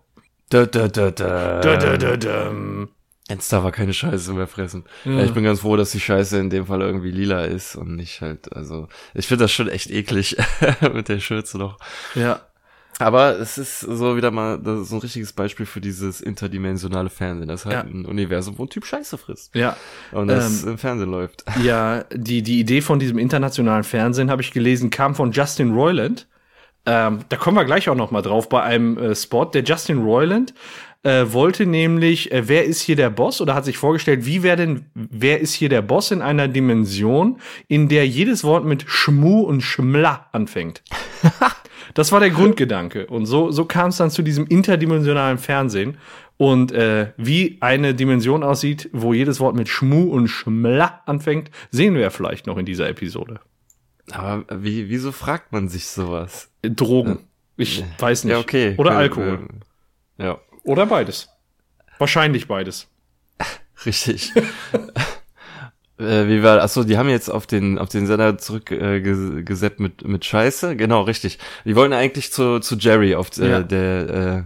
Da, 0.51 0.67
da, 0.67 0.89
da, 0.89 1.11
da. 1.11 1.61
Da, 1.61 1.77
da, 1.77 1.97
da, 1.97 2.17
da. 2.17 2.53
Jetzt 3.29 3.53
darf 3.53 3.65
er 3.65 3.71
keine 3.71 3.93
Scheiße 3.93 4.33
mehr 4.33 4.49
fressen. 4.49 4.85
Ja. 5.05 5.23
ich 5.23 5.33
bin 5.33 5.45
ganz 5.45 5.61
froh, 5.61 5.77
dass 5.77 5.93
die 5.93 6.01
Scheiße 6.01 6.37
in 6.39 6.51
dem 6.51 6.67
Fall 6.67 6.81
irgendwie 6.81 7.13
lila 7.13 7.45
ist 7.45 7.77
und 7.77 7.95
nicht 7.95 8.21
halt, 8.21 8.53
also, 8.55 8.89
ich 9.15 9.29
finde 9.29 9.45
das 9.45 9.53
schon 9.53 9.69
echt 9.69 9.91
eklig 9.91 10.37
mit 10.93 11.09
der 11.09 11.21
Schürze 11.21 11.57
noch. 11.57 11.79
Ja. 12.17 12.41
Aber 12.99 13.39
es 13.39 13.57
ist 13.57 13.81
so 13.81 14.17
wieder 14.17 14.31
mal 14.31 14.59
das 14.59 14.81
ist 14.81 14.89
so 14.91 14.97
ein 14.97 15.01
richtiges 15.01 15.33
Beispiel 15.33 15.65
für 15.65 15.81
dieses 15.81 16.21
interdimensionale 16.21 17.09
Fernsehen. 17.09 17.49
Das 17.49 17.61
ist 17.61 17.67
halt 17.67 17.77
Ja. 17.77 17.81
ein 17.91 18.05
Universum, 18.05 18.59
wo 18.59 18.65
ein 18.65 18.69
Typ 18.69 18.85
Scheiße 18.85 19.17
frisst. 19.17 19.55
Ja. 19.55 19.75
Und 20.13 20.29
das 20.29 20.65
Ähm, 20.65 20.71
im 20.71 20.79
Fernsehen 20.79 21.11
läuft. 21.11 21.45
Ja, 21.63 22.05
die, 22.13 22.43
die 22.43 22.61
Idee 22.61 22.83
von 22.83 22.99
diesem 22.99 23.17
internationalen 23.17 23.85
Fernsehen, 23.85 24.31
habe 24.31 24.43
ich 24.43 24.51
gelesen, 24.53 24.91
kam 24.91 25.15
von 25.15 25.31
Justin 25.33 25.73
Roiland. 25.73 26.27
Ähm, 26.87 27.21
da 27.29 27.37
kommen 27.37 27.57
wir 27.57 27.65
gleich 27.65 27.89
auch 27.89 27.95
noch 27.95 28.11
mal 28.11 28.23
drauf 28.23 28.49
bei 28.49 28.63
einem 28.63 28.97
äh, 28.97 29.15
Spot. 29.15 29.45
Der 29.45 29.63
Justin 29.63 30.03
Roiland 30.03 30.55
äh, 31.03 31.25
wollte 31.33 31.67
nämlich, 31.67 32.33
äh, 32.33 32.49
wer 32.49 32.65
ist 32.65 32.81
hier 32.81 32.97
der 32.97 33.11
Boss? 33.11 33.41
Oder 33.41 33.55
hat 33.55 33.65
sich 33.65 33.79
vorgestellt, 33.79 34.27
wie 34.27 34.43
wäre 34.43 34.57
denn, 34.57 34.87
wer 34.95 35.41
ist 35.41 35.53
hier 35.53 35.69
der 35.69 35.83
Boss 35.83 36.11
in 36.11 36.23
einer 36.23 36.49
Dimension, 36.49 37.39
in 37.69 37.89
der 37.89 38.07
jedes 38.07 38.45
Wort 38.45 38.65
mit 38.65 38.85
Schmu 38.87 39.41
und 39.41 39.63
Schmla 39.63 40.27
anfängt? 40.33 40.83
das 41.95 42.13
war 42.13 42.21
der 42.21 42.31
Grundgedanke. 42.31 43.07
Und 43.07 43.27
so, 43.27 43.51
so 43.51 43.65
kam 43.65 43.91
es 43.91 43.97
dann 43.97 44.11
zu 44.11 44.23
diesem 44.23 44.47
interdimensionalen 44.47 45.39
Fernsehen. 45.39 45.99
Und 46.37 46.73
äh, 46.73 47.13
wie 47.19 47.59
eine 47.61 47.95
Dimension 47.95 48.43
aussieht, 48.43 48.89
wo 48.95 49.13
jedes 49.13 49.41
Wort 49.41 49.55
mit 49.55 49.69
Schmu 49.69 50.11
und 50.11 50.29
Schmla 50.29 51.03
anfängt, 51.05 51.51
sehen 51.71 51.95
wir 51.95 52.11
vielleicht 52.11 52.47
noch 52.47 52.57
in 52.57 52.65
dieser 52.65 52.89
Episode. 52.89 53.41
Aber 54.13 54.45
wie, 54.63 54.89
wieso 54.89 55.13
fragt 55.13 55.53
man 55.53 55.69
sich 55.69 55.89
sowas? 55.89 56.51
Drogen. 56.63 57.21
Ich 57.57 57.85
weiß 57.99 58.25
nicht. 58.25 58.33
Ja, 58.33 58.39
okay. 58.41 58.75
Oder 58.79 58.93
Äh, 58.93 58.97
Alkohol. 58.97 59.49
äh, 60.19 60.25
Ja, 60.25 60.39
Oder 60.65 60.87
beides. 60.87 61.29
Wahrscheinlich 61.99 62.49
beides. 62.49 62.89
richtig. 63.87 64.33
äh, 65.99 66.27
wie 66.29 66.43
war, 66.43 66.63
achso, 66.63 66.85
die 66.85 66.97
haben 66.99 67.09
jetzt 67.09 67.29
auf 67.31 67.47
den, 67.47 67.79
auf 67.79 67.89
den 67.91 68.07
Sender 68.07 68.39
zurückgeseppt 68.39 69.79
äh, 69.81 69.83
mit, 69.83 70.07
mit 70.07 70.25
Scheiße. 70.25 70.77
Genau, 70.77 71.03
richtig. 71.03 71.39
Die 71.65 71.77
wollten 71.77 71.93
eigentlich 71.93 72.33
zu, 72.33 72.61
zu 72.61 72.77
Jerry 72.77 73.15
auf 73.15 73.37
äh, 73.39 73.51
Ja. 73.51 73.63
der, 73.63 74.09
äh, 74.09 74.43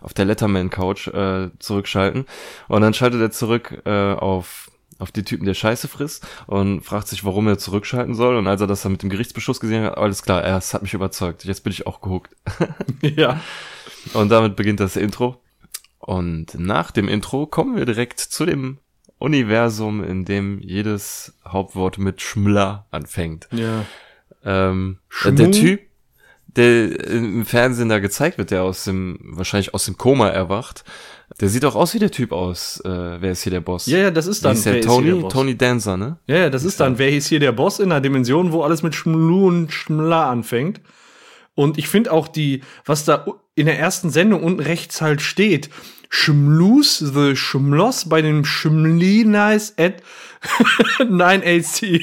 auf 0.00 0.14
der 0.14 0.24
Letterman-Couch 0.24 1.08
äh, 1.08 1.50
zurückschalten. 1.60 2.26
Und 2.68 2.82
dann 2.82 2.94
schaltet 2.94 3.20
er 3.20 3.30
zurück 3.30 3.80
äh, 3.84 4.12
auf 4.14 4.61
auf 5.02 5.12
die 5.12 5.24
Typen, 5.24 5.44
der 5.44 5.54
Scheiße 5.54 5.88
frisst 5.88 6.26
und 6.46 6.82
fragt 6.82 7.08
sich, 7.08 7.24
warum 7.24 7.48
er 7.48 7.58
zurückschalten 7.58 8.14
soll. 8.14 8.36
Und 8.36 8.46
als 8.46 8.60
er 8.60 8.68
das 8.68 8.82
dann 8.82 8.92
mit 8.92 9.02
dem 9.02 9.10
Gerichtsbeschluss 9.10 9.60
gesehen 9.60 9.84
hat, 9.84 9.98
alles 9.98 10.22
klar, 10.22 10.42
er 10.42 10.54
hat 10.54 10.82
mich 10.82 10.94
überzeugt. 10.94 11.44
Jetzt 11.44 11.64
bin 11.64 11.72
ich 11.72 11.86
auch 11.86 12.00
gehuckt. 12.00 12.36
ja. 13.02 13.40
Und 14.14 14.30
damit 14.30 14.56
beginnt 14.56 14.80
das 14.80 14.96
Intro. 14.96 15.42
Und 15.98 16.54
nach 16.54 16.92
dem 16.92 17.08
Intro 17.08 17.46
kommen 17.46 17.76
wir 17.76 17.84
direkt 17.84 18.20
zu 18.20 18.46
dem 18.46 18.78
Universum, 19.18 20.02
in 20.02 20.24
dem 20.24 20.60
jedes 20.60 21.34
Hauptwort 21.46 21.98
mit 21.98 22.22
Schmler 22.22 22.86
anfängt. 22.90 23.48
Ja. 23.50 23.84
Ähm, 24.44 24.98
der 25.24 25.50
Typ, 25.50 25.80
der 26.46 27.08
im 27.08 27.44
Fernsehen 27.44 27.88
da 27.88 27.98
gezeigt 27.98 28.38
wird, 28.38 28.50
der 28.50 28.62
aus 28.62 28.84
dem, 28.84 29.18
wahrscheinlich 29.22 29.74
aus 29.74 29.84
dem 29.84 29.96
Koma 29.96 30.28
erwacht, 30.28 30.84
der 31.40 31.48
sieht 31.48 31.64
auch 31.64 31.74
aus 31.74 31.94
wie 31.94 31.98
der 31.98 32.10
Typ 32.10 32.32
aus, 32.32 32.80
äh, 32.84 32.88
wer 32.88 33.32
ist 33.32 33.42
hier 33.42 33.50
der 33.52 33.60
Boss? 33.60 33.86
Ja, 33.86 33.98
ja, 33.98 34.10
das 34.10 34.26
ist 34.26 34.42
Wie 34.42 34.44
dann. 34.44 34.56
ist 34.56 34.66
der 34.66 34.74
wer 34.74 34.80
Tony? 34.82 35.10
hier 35.10 35.20
der? 35.20 35.28
Tony 35.28 35.56
Dancer, 35.56 35.96
ne? 35.96 36.18
Ja, 36.26 36.36
ja, 36.36 36.50
das 36.50 36.64
ist 36.64 36.80
dann, 36.80 36.98
wer 36.98 37.10
ist 37.10 37.26
hier 37.28 37.40
der 37.40 37.52
Boss 37.52 37.78
in 37.78 37.90
einer 37.92 38.00
Dimension, 38.00 38.52
wo 38.52 38.62
alles 38.62 38.82
mit 38.82 38.94
Schmlu 38.94 39.46
und 39.48 39.72
Schmla 39.72 40.30
anfängt. 40.30 40.80
Und 41.54 41.78
ich 41.78 41.88
finde 41.88 42.12
auch 42.12 42.28
die, 42.28 42.62
was 42.84 43.04
da 43.04 43.26
in 43.54 43.66
der 43.66 43.78
ersten 43.78 44.10
Sendung 44.10 44.42
unten 44.42 44.60
rechts 44.60 45.00
halt 45.02 45.20
steht, 45.20 45.68
Schmlus, 46.08 46.98
the 46.98 47.36
Schmloss 47.36 48.08
bei 48.08 48.22
dem 48.22 48.44
Schmlinis 48.44 49.74
at 49.78 50.02
9AC. 50.98 52.02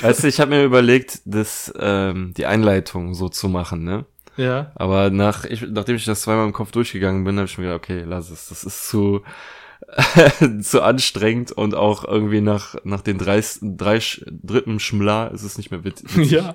Weißt 0.00 0.24
du, 0.24 0.28
ich 0.28 0.40
habe 0.40 0.50
mir 0.50 0.64
überlegt, 0.64 1.20
das, 1.24 1.72
ähm, 1.78 2.34
die 2.36 2.46
Einleitung 2.46 3.14
so 3.14 3.28
zu 3.28 3.48
machen, 3.48 3.84
ne? 3.84 4.04
Ja. 4.40 4.72
Aber 4.74 5.10
nach, 5.10 5.44
ich, 5.44 5.62
nachdem 5.68 5.96
ich 5.96 6.04
das 6.04 6.22
zweimal 6.22 6.46
im 6.46 6.52
Kopf 6.52 6.70
durchgegangen 6.72 7.24
bin, 7.24 7.36
habe 7.36 7.46
ich 7.46 7.58
mir 7.58 7.64
gedacht, 7.64 7.82
okay, 7.84 8.04
lass 8.06 8.30
es. 8.30 8.48
Das 8.48 8.64
ist 8.64 8.88
zu, 8.88 9.22
zu 10.62 10.82
anstrengend 10.82 11.52
und 11.52 11.74
auch 11.74 12.04
irgendwie 12.04 12.40
nach, 12.40 12.76
nach 12.84 13.00
den 13.00 13.18
drei, 13.18 13.42
drei 13.60 13.96
Sch- 13.96 14.22
dritten 14.26 14.78
Schmler 14.80 15.30
ist 15.32 15.42
es 15.42 15.56
nicht 15.58 15.70
mehr 15.70 15.84
wit- 15.84 16.02
witzig. 16.16 16.30
Ja. 16.32 16.54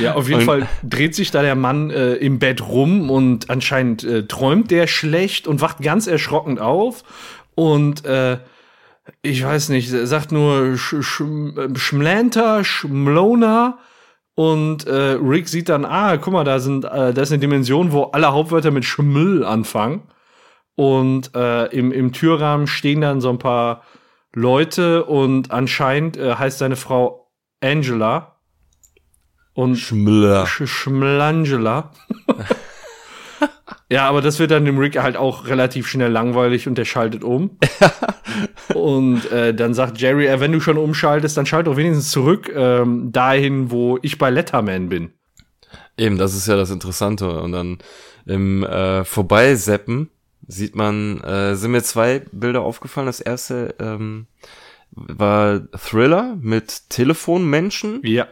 Ja, 0.00 0.14
auf 0.14 0.28
jeden 0.28 0.40
Und- 0.40 0.46
Fall 0.46 0.68
dreht 0.82 1.14
sich 1.14 1.30
da 1.30 1.40
der 1.42 1.54
Mann 1.54 1.90
äh, 1.90 2.14
im 2.14 2.38
Bett 2.38 2.60
rum 2.66 3.10
und 3.10 3.48
anscheinend 3.48 4.02
äh, 4.02 4.26
träumt 4.26 4.70
der 4.70 4.86
schlecht 4.88 5.46
und 5.46 5.60
wacht 5.60 5.78
ganz 5.82 6.06
erschrocken 6.08 6.58
auf 6.58 7.04
und 7.54 8.04
äh, 8.04 8.38
ich 9.22 9.44
weiß 9.44 9.68
nicht, 9.70 9.88
sagt 9.90 10.32
nur 10.32 10.76
Sch 10.76 10.96
Sch 11.02 11.20
äh, 11.20 11.76
Schmlanta, 11.76 12.64
Schmlona 12.64 13.78
und 14.34 14.86
äh, 14.86 15.18
Rick 15.20 15.48
sieht 15.48 15.68
dann, 15.68 15.84
ah, 15.84 16.16
guck 16.16 16.32
mal, 16.32 16.44
da 16.44 16.58
sind, 16.58 16.84
äh, 16.84 17.12
da 17.12 17.22
ist 17.22 17.32
eine 17.32 17.40
Dimension, 17.40 17.92
wo 17.92 18.04
alle 18.04 18.32
Hauptwörter 18.32 18.70
mit 18.70 18.84
Schml 18.84 19.44
anfangen 19.44 20.02
und 20.74 21.34
äh, 21.34 21.66
im, 21.66 21.92
im 21.92 22.12
Türrahmen 22.12 22.66
stehen 22.66 23.02
dann 23.02 23.20
so 23.20 23.28
ein 23.28 23.38
paar 23.38 23.82
Leute 24.34 25.04
und 25.04 25.50
anscheinend 25.50 26.16
äh, 26.16 26.34
heißt 26.34 26.58
seine 26.58 26.76
Frau 26.76 27.30
Angela 27.60 28.36
und 29.54 29.76
Schmler. 29.76 30.46
Sch 30.46 30.66
Schmlangela. 30.66 31.90
ja, 33.92 34.08
aber 34.08 34.22
das 34.22 34.38
wird 34.38 34.50
dann 34.50 34.64
dem 34.64 34.78
Rick 34.78 34.96
halt 34.96 35.18
auch 35.18 35.48
relativ 35.48 35.86
schnell 35.86 36.10
langweilig 36.10 36.66
und 36.66 36.78
der 36.78 36.86
schaltet 36.86 37.22
um. 37.22 37.58
und 38.74 39.30
äh, 39.30 39.52
dann 39.52 39.74
sagt 39.74 40.00
Jerry, 40.00 40.28
äh, 40.28 40.40
wenn 40.40 40.50
du 40.50 40.60
schon 40.60 40.78
umschaltest, 40.78 41.36
dann 41.36 41.44
schalt 41.44 41.66
doch 41.66 41.76
wenigstens 41.76 42.10
zurück 42.10 42.50
ähm, 42.54 43.12
dahin, 43.12 43.70
wo 43.70 43.98
ich 44.00 44.16
bei 44.16 44.30
Letterman 44.30 44.88
bin. 44.88 45.12
Eben, 45.98 46.16
das 46.16 46.34
ist 46.34 46.48
ja 46.48 46.56
das 46.56 46.70
Interessante. 46.70 47.38
Und 47.42 47.52
dann 47.52 47.78
im 48.24 48.64
äh, 48.64 49.04
Vorbeiseppen 49.04 50.08
sieht 50.48 50.74
man, 50.74 51.20
äh, 51.20 51.54
sind 51.54 51.72
mir 51.72 51.82
zwei 51.82 52.22
Bilder 52.32 52.62
aufgefallen. 52.62 53.06
Das 53.06 53.20
erste 53.20 53.74
ähm, 53.78 54.26
war 54.90 55.68
Thriller 55.76 56.38
mit 56.40 56.88
Telefonmenschen. 56.88 58.00
Ja. 58.04 58.26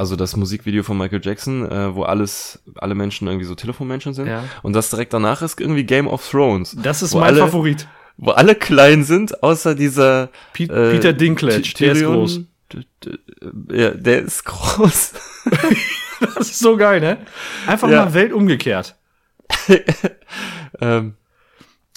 Also 0.00 0.16
das 0.16 0.34
Musikvideo 0.34 0.82
von 0.82 0.96
Michael 0.96 1.20
Jackson, 1.22 1.70
äh, 1.70 1.94
wo 1.94 2.04
alles, 2.04 2.62
alle 2.76 2.94
Menschen 2.94 3.28
irgendwie 3.28 3.44
so 3.44 3.54
Telefonmenschen 3.54 4.14
sind. 4.14 4.28
Ja. 4.28 4.44
Und 4.62 4.72
das 4.72 4.88
direkt 4.88 5.12
danach 5.12 5.42
ist 5.42 5.60
irgendwie 5.60 5.84
Game 5.84 6.08
of 6.08 6.26
Thrones. 6.26 6.74
Das 6.82 7.02
ist 7.02 7.12
mein 7.12 7.24
alle, 7.24 7.40
Favorit. 7.40 7.86
Wo 8.16 8.30
alle 8.30 8.54
klein 8.54 9.04
sind, 9.04 9.42
außer 9.42 9.74
dieser 9.74 10.30
Pi 10.54 10.64
äh, 10.64 10.92
Peter 10.92 11.12
Dinklage, 11.12 11.74
der 11.78 11.92
ist 11.92 12.02
groß. 12.02 12.40
Ja, 13.70 13.90
der 13.90 14.22
ist 14.22 14.42
groß. 14.46 15.12
Das 16.20 16.36
ist 16.48 16.60
so 16.60 16.78
geil, 16.78 17.00
ne? 17.00 17.18
Einfach 17.66 17.90
Ja. 17.90 18.06
mal 18.06 18.14
Welt 18.14 18.32
umgekehrt. 18.32 18.96
ähm, 20.80 21.12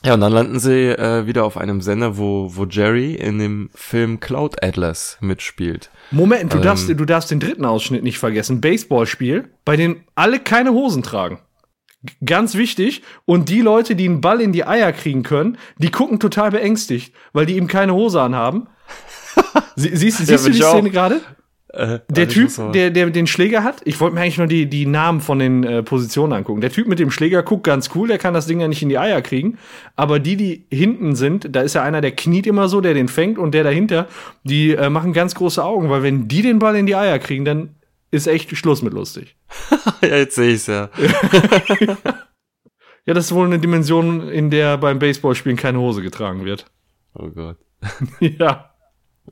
ja, 0.05 0.13
und 0.15 0.21
dann 0.21 0.33
landen 0.33 0.59
sie 0.59 0.89
äh, 0.89 1.25
wieder 1.27 1.45
auf 1.45 1.57
einem 1.57 1.81
Sender, 1.81 2.17
wo, 2.17 2.51
wo 2.55 2.65
Jerry 2.65 3.13
in 3.15 3.39
dem 3.39 3.69
Film 3.73 4.19
Cloud 4.19 4.63
Atlas 4.63 5.17
mitspielt. 5.21 5.89
Moment, 6.11 6.51
du, 6.53 6.57
Ähm. 6.57 6.63
darfst, 6.63 6.89
du 6.89 7.05
darfst 7.05 7.31
den 7.31 7.39
dritten 7.39 7.65
Ausschnitt 7.65 8.03
nicht 8.03 8.19
vergessen. 8.19 8.59
Baseballspiel, 8.61 9.49
bei 9.65 9.75
dem 9.77 10.03
alle 10.15 10.39
keine 10.39 10.71
Hosen 10.73 11.03
tragen. 11.03 11.39
G- 12.03 12.13
Ganz 12.25 12.55
wichtig. 12.55 13.01
Und 13.25 13.47
die 13.49 13.61
Leute, 13.61 13.95
die 13.95 14.05
einen 14.09 14.19
Ball 14.21 14.41
in 14.41 14.51
die 14.51 14.65
Eier 14.65 14.91
kriegen 14.91 15.23
können, 15.23 15.57
die 15.77 15.89
gucken 15.91 16.19
total 16.19 16.51
beängstigt, 16.51 17.13
weil 17.31 17.45
die 17.45 17.55
eben 17.55 17.67
keine 17.67 17.93
Hose 17.93 18.21
anhaben. 18.21 18.67
Sie, 19.75 19.95
siehst 19.95 20.17
siehst 20.19 20.45
du 20.45 20.49
bin 20.49 20.59
die. 20.59 20.61
Szene 20.63 20.89
gerade? 20.91 21.21
Äh, 21.73 21.99
Der 22.09 22.27
ich 22.27 22.33
Typ, 22.33 22.71
der, 22.73 22.91
der 22.91 23.09
den 23.09 23.25
Schläger 23.25 23.63
hat, 23.63 23.81
ich 23.85 23.99
wollte 23.99 24.13
mir 24.13 24.21
eigentlich 24.21 24.37
nur 24.37 24.45
die, 24.47 24.67
die 24.67 24.85
Namen 24.85 25.21
von 25.21 25.39
den 25.39 25.63
äh, 25.63 25.81
Positionen 25.81 26.31
angucken. 26.33 26.61
Der 26.61 26.69
Typ 26.69 26.87
mit 26.87 26.99
dem 26.99 27.09
Schläger 27.09 27.41
guckt 27.41 27.63
ganz 27.63 27.89
cool, 27.95 28.07
der 28.07 28.19
kann 28.19 28.35
das 28.35 28.45
Ding 28.45 28.59
ja 28.59 28.67
nicht 28.67 28.83
in 28.83 28.89
die 28.89 28.99
Eier 28.99 29.23
kriegen. 29.23 29.57
Aber 29.95 30.19
die, 30.19 30.37
die 30.37 30.65
hinten 30.69 31.15
sind, 31.15 31.55
da 31.55 31.61
ist 31.61 31.73
ja 31.73 31.81
einer, 31.81 32.01
der 32.01 32.11
kniet 32.11 32.45
immer 32.45 32.69
so, 32.69 32.79
der 32.79 32.93
den 32.93 33.07
fängt 33.07 33.39
und 33.39 33.53
der 33.53 33.63
dahinter, 33.63 34.07
die 34.43 34.71
äh, 34.71 34.89
machen 34.91 35.13
ganz 35.13 35.33
große 35.33 35.63
Augen, 35.63 35.89
weil 35.89 36.03
wenn 36.03 36.27
die 36.27 36.43
den 36.43 36.59
Ball 36.59 36.75
in 36.75 36.85
die 36.85 36.95
Eier 36.95 37.17
kriegen, 37.17 37.43
dann 37.43 37.75
ist 38.11 38.27
echt 38.27 38.55
Schluss 38.55 38.83
mit 38.83 38.93
lustig. 38.93 39.35
ja, 40.01 40.17
jetzt 40.17 40.35
sehe 40.35 40.53
ich's 40.53 40.67
ja. 40.67 40.89
Ja, 43.05 43.13
das 43.13 43.25
ist 43.25 43.31
wohl 43.33 43.45
eine 43.45 43.59
Dimension, 43.59 44.29
in 44.29 44.49
der 44.49 44.77
beim 44.77 44.97
Baseballspielen 44.99 45.57
keine 45.57 45.79
Hose 45.79 46.01
getragen 46.01 46.45
wird. 46.45 46.67
Oh 47.15 47.27
Gott. 47.27 47.57
ja. 48.19 48.69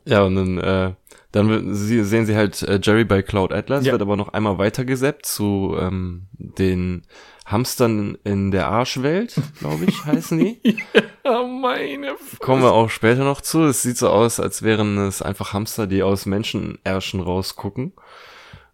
Ja, 0.05 0.23
und 0.23 0.35
dann, 0.35 0.57
äh, 0.57 0.93
dann 1.31 1.73
sie, 1.73 2.03
sehen 2.03 2.25
sie 2.25 2.35
halt 2.35 2.61
äh, 2.63 2.79
Jerry 2.81 3.05
bei 3.05 3.21
Cloud 3.21 3.53
Atlas, 3.53 3.85
Ja. 3.85 3.93
wird 3.93 4.01
aber 4.01 4.17
noch 4.17 4.29
einmal 4.29 4.57
weitergesappt 4.57 5.25
zu 5.25 5.75
ähm, 5.79 6.27
den 6.33 7.03
Hamstern 7.45 8.17
in 8.23 8.51
der 8.51 8.67
Arschwelt, 8.67 9.35
glaube 9.59 9.85
ich, 9.85 10.05
heißen 10.05 10.37
die. 10.37 10.61
Oh, 11.23 11.45
meine 11.45 12.15
Kommen 12.39 12.63
wir 12.63 12.73
auch 12.73 12.89
später 12.89 13.23
noch 13.23 13.41
zu. 13.41 13.61
Es 13.61 13.83
sieht 13.83 13.95
so 13.95 14.09
aus, 14.09 14.39
als 14.39 14.63
wären 14.63 14.97
es 14.97 15.21
einfach 15.21 15.53
Hamster, 15.53 15.85
die 15.85 16.01
aus 16.01 16.25
Menschenärschen 16.25 17.19
rausgucken. 17.21 17.93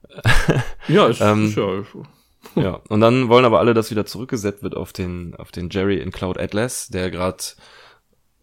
Ja, 0.87 1.07
ist, 1.09 1.21
Ähm, 1.21 1.45
ist 1.47 1.57
ja, 1.57 2.61
Ja, 2.61 2.79
und 2.87 3.01
dann 3.01 3.27
wollen 3.29 3.45
aber 3.45 3.59
alle, 3.59 3.73
dass 3.73 3.91
wieder 3.91 4.05
zurückgesetzt 4.05 4.63
wird 4.63 4.75
auf 4.77 4.93
den, 4.93 5.35
auf 5.35 5.51
den 5.51 5.69
Jerry 5.69 5.97
in 5.99 6.11
Cloud 6.11 6.39
Atlas, 6.39 6.87
der 6.87 7.11
gerade 7.11 7.43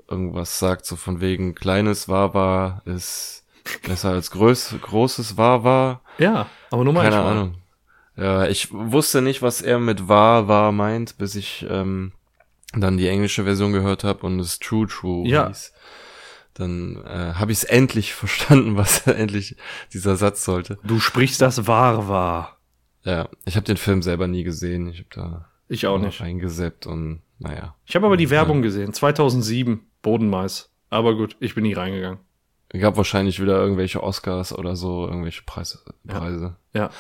irgendwas 0.09 0.59
sagt, 0.59 0.85
so 0.85 0.97
von 0.97 1.21
wegen 1.21 1.55
kleines 1.55 2.09
Wawa 2.09 2.83
ist 2.85 3.44
besser 3.83 4.11
als 4.11 4.31
größ, 4.31 4.77
großes 4.81 5.37
Wawa. 5.37 6.01
ja, 6.19 6.47
aber 6.71 6.85
nur 6.85 6.93
mal 6.93 7.03
Keine 7.05 7.21
Ahnung. 7.23 7.55
Ja, 8.17 8.47
ich 8.47 8.73
wusste 8.73 9.23
nicht, 9.23 9.43
was 9.43 9.61
er 9.61 9.79
mit 9.79 10.09
wahr 10.09 10.47
war 10.47 10.71
meint, 10.73 11.19
bis 11.19 11.35
ich 11.35 11.67
ähm, 11.69 12.13
dann 12.73 12.97
die 12.97 13.09
englische 13.09 13.45
Version 13.45 13.73
gehört 13.73 14.05
habe 14.05 14.25
und 14.27 14.39
es 14.39 14.59
True 14.61 14.87
True 14.87 15.27
Ja. 15.29 15.49
hieß. 15.49 15.73
Dann 16.55 17.03
äh, 17.05 17.35
habe 17.35 17.51
ich 17.51 17.59
es 17.59 17.65
endlich 17.65 18.15
verstanden, 18.15 18.77
was 18.77 19.07
endlich 19.09 19.57
dieser 19.93 20.15
Satz 20.17 20.45
sollte. 20.45 20.79
Du 20.85 21.01
sprichst 21.01 21.41
das 21.41 21.67
wahr 21.67 22.09
wahr. 22.09 22.59
Ja, 23.03 23.29
ich 23.45 23.57
habe 23.57 23.67
den 23.67 23.77
Film 23.77 24.03
selber 24.03 24.29
nie 24.29 24.45
gesehen. 24.45 24.89
Ich 24.89 24.99
habe 24.99 25.09
da 25.11 25.49
Ich 25.69 25.87
auch 25.89 25.99
nicht. 25.99 26.21
reingeseppt 26.21 26.87
und 26.87 27.21
naja. 27.41 27.75
Ich 27.85 27.97
habe 27.97 28.07
aber 28.07 28.17
die 28.17 28.31
Werbung 28.31 28.63
gesehen, 28.63 28.93
2007, 28.93 29.81
Bodenmais. 30.03 30.71
Aber 30.89 31.17
gut, 31.17 31.37
ich 31.41 31.55
bin 31.57 31.65
nie 31.65 31.73
reingegangen. 31.73 32.21
Gab 32.81 32.97
wahrscheinlich 32.97 33.41
wieder 33.41 33.57
irgendwelche 33.57 34.03
Oscars 34.03 34.53
oder 34.53 34.75
so, 34.75 35.07
irgendwelche 35.07 35.43
Preise. 35.45 35.81
Preise. 36.07 36.57
Ja. 36.73 36.91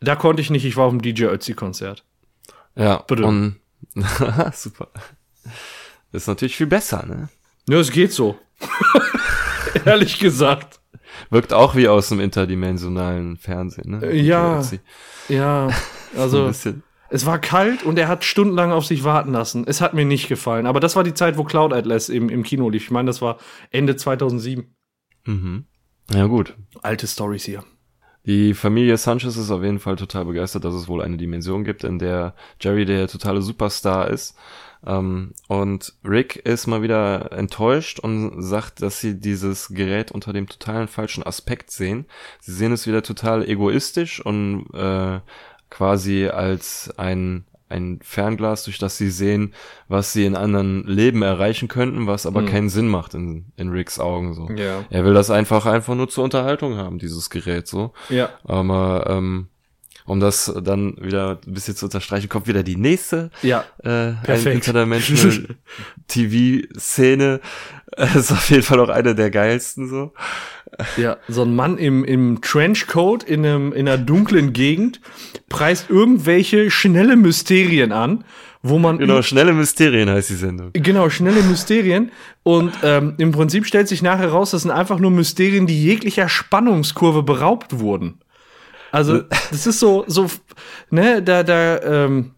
Da 0.00 0.14
konnte 0.16 0.40
ich 0.40 0.50
nicht, 0.50 0.64
ich 0.64 0.76
war 0.76 0.86
auf 0.86 0.92
dem 0.92 1.02
DJ 1.02 1.24
Ötzi-Konzert. 1.24 2.04
Ja, 2.76 2.98
Bitte. 2.98 3.24
und 3.24 3.56
super. 4.52 4.88
Das 6.12 6.22
ist 6.22 6.28
natürlich 6.28 6.56
viel 6.56 6.66
besser, 6.66 7.04
ne? 7.06 7.28
Ja, 7.68 7.78
es 7.78 7.90
geht 7.90 8.12
so. 8.12 8.38
Ehrlich 9.84 10.18
gesagt. 10.18 10.80
Wirkt 11.30 11.52
auch 11.52 11.74
wie 11.74 11.88
aus 11.88 12.08
dem 12.08 12.20
interdimensionalen 12.20 13.36
Fernsehen, 13.36 13.98
ne? 13.98 14.06
Äh, 14.06 14.20
ja. 14.20 14.62
Ja, 15.28 15.70
also 16.16 16.52
es 17.10 17.26
war 17.26 17.38
kalt 17.38 17.82
und 17.82 17.98
er 17.98 18.08
hat 18.08 18.24
stundenlang 18.24 18.72
auf 18.72 18.86
sich 18.86 19.04
warten 19.04 19.32
lassen. 19.32 19.64
Es 19.66 19.80
hat 19.80 19.94
mir 19.94 20.04
nicht 20.04 20.28
gefallen. 20.28 20.66
Aber 20.66 20.80
das 20.80 20.96
war 20.96 21.04
die 21.04 21.14
Zeit, 21.14 21.38
wo 21.38 21.44
Cloud 21.44 21.72
Atlas 21.72 22.08
im, 22.08 22.28
im 22.28 22.42
Kino 22.42 22.68
lief. 22.70 22.84
Ich 22.84 22.90
meine, 22.90 23.06
das 23.06 23.22
war 23.22 23.38
Ende 23.70 23.96
2007. 23.96 24.74
Mhm. 25.26 25.64
Ja, 26.10 26.26
gut. 26.26 26.54
Alte 26.82 27.06
Stories 27.06 27.44
hier. 27.44 27.64
Die 28.26 28.54
Familie 28.54 28.96
Sanchez 28.96 29.36
ist 29.36 29.50
auf 29.50 29.62
jeden 29.62 29.78
Fall 29.78 29.96
total 29.96 30.24
begeistert, 30.24 30.64
dass 30.64 30.74
es 30.74 30.88
wohl 30.88 31.02
eine 31.02 31.18
Dimension 31.18 31.62
gibt, 31.62 31.84
in 31.84 31.98
der 31.98 32.34
Jerry 32.58 32.86
der 32.86 33.06
totale 33.06 33.42
Superstar 33.42 34.08
ist. 34.08 34.34
Ähm, 34.86 35.34
und 35.48 35.94
Rick 36.04 36.36
ist 36.36 36.66
mal 36.66 36.82
wieder 36.82 37.32
enttäuscht 37.32 37.98
und 38.00 38.42
sagt, 38.42 38.80
dass 38.80 39.00
sie 39.00 39.18
dieses 39.20 39.68
Gerät 39.68 40.10
unter 40.10 40.32
dem 40.32 40.48
totalen 40.48 40.88
falschen 40.88 41.22
Aspekt 41.22 41.70
sehen. 41.70 42.06
Sie 42.40 42.52
sehen 42.52 42.72
es 42.72 42.86
wieder 42.86 43.02
total 43.02 43.46
egoistisch 43.46 44.24
und 44.24 44.66
äh, 44.72 45.20
quasi 45.68 46.28
als 46.28 46.92
ein 46.96 47.44
ein 47.74 47.98
Fernglas, 48.02 48.64
durch 48.64 48.78
das 48.78 48.96
sie 48.96 49.10
sehen, 49.10 49.52
was 49.88 50.12
sie 50.12 50.24
in 50.24 50.36
anderen 50.36 50.84
Leben 50.86 51.22
erreichen 51.22 51.68
könnten, 51.68 52.06
was 52.06 52.24
aber 52.26 52.40
Mhm. 52.42 52.46
keinen 52.46 52.68
Sinn 52.68 52.88
macht 52.88 53.14
in, 53.14 53.46
in 53.56 53.68
Ricks 53.70 53.98
Augen 53.98 54.34
so. 54.34 54.48
Ja. 54.54 54.84
Er 54.90 55.04
will 55.04 55.14
das 55.14 55.30
einfach 55.30 55.66
einfach 55.66 55.94
nur 55.94 56.08
zur 56.08 56.24
Unterhaltung 56.24 56.76
haben, 56.76 56.98
dieses 56.98 57.30
Gerät 57.30 57.66
so. 57.66 57.92
Ja. 58.08 58.30
Aber 58.44 59.06
ähm, 59.08 59.48
um 60.06 60.20
das 60.20 60.52
dann 60.62 60.96
wieder 61.00 61.38
ein 61.46 61.54
bisschen 61.54 61.76
zu 61.76 61.86
unterstreichen, 61.86 62.28
kommt 62.28 62.46
wieder 62.46 62.62
die 62.62 62.76
nächste 62.76 63.30
Ja. 63.42 63.64
äh. 63.82 64.12
Interdimensional 64.52 65.48
TV-Szene. 66.08 67.40
Das 67.96 68.16
ist 68.16 68.32
auf 68.32 68.50
jeden 68.50 68.62
Fall 68.62 68.80
auch 68.80 68.88
eine 68.88 69.14
der 69.14 69.30
geilsten 69.30 69.88
so. 69.88 70.12
Ja, 70.96 71.18
so 71.28 71.42
ein 71.42 71.54
Mann 71.54 71.78
im, 71.78 72.04
im 72.04 72.40
Trenchcoat 72.40 73.22
in, 73.22 73.46
einem, 73.46 73.72
in 73.72 73.88
einer 73.88 73.98
dunklen 73.98 74.52
Gegend 74.52 75.00
preist 75.48 75.88
irgendwelche 75.88 76.70
schnelle 76.70 77.14
Mysterien 77.16 77.92
an, 77.92 78.24
wo 78.62 78.80
man 78.80 78.98
Genau, 78.98 79.22
schnelle 79.22 79.52
Mysterien 79.52 80.10
heißt 80.10 80.30
die 80.30 80.34
Sendung. 80.34 80.70
Genau, 80.72 81.10
schnelle 81.10 81.42
Mysterien. 81.42 82.10
Und 82.42 82.72
ähm, 82.82 83.14
im 83.18 83.30
Prinzip 83.30 83.66
stellt 83.66 83.86
sich 83.86 84.02
nachher 84.02 84.30
raus, 84.30 84.50
das 84.50 84.62
sind 84.62 84.72
einfach 84.72 84.98
nur 84.98 85.12
Mysterien, 85.12 85.66
die 85.68 85.80
jeglicher 85.80 86.28
Spannungskurve 86.28 87.22
beraubt 87.22 87.78
wurden. 87.78 88.18
Also, 88.94 89.22
das 89.50 89.66
ist 89.66 89.80
so, 89.80 90.04
so, 90.06 90.28
ne, 90.90 91.20
da, 91.22 91.42
da, 91.42 91.80
ähm, 91.82 92.30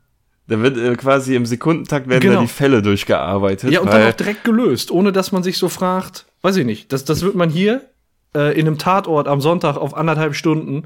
Da 0.49 0.61
wird 0.61 0.77
äh, 0.79 0.95
quasi 0.97 1.35
im 1.35 1.45
Sekundentakt 1.45 2.09
werden 2.09 2.21
Genau. 2.23 2.35
da 2.37 2.41
die 2.43 2.47
Fälle 2.49 2.81
durchgearbeitet. 2.83 3.71
ja, 3.71 3.81
und 3.81 3.93
dann 3.93 4.09
auch 4.09 4.15
direkt 4.17 4.45
gelöst, 4.45 4.91
ohne 4.91 5.13
dass 5.13 5.33
man 5.33 5.43
sich 5.43 5.59
so 5.59 5.69
fragt, 5.69 6.25
weiß 6.43 6.57
ich 6.57 6.65
nicht, 6.65 6.93
das, 6.93 7.05
das 7.05 7.23
wird 7.23 7.35
man 7.35 7.51
hier 7.51 7.83
äh, 8.35 8.59
in 8.59 8.67
einem 8.67 8.79
Tatort 8.79 9.29
am 9.29 9.41
Sonntag 9.41 9.77
auf 9.77 9.97
anderthalb 9.97 10.35
Stunden 10.35 10.85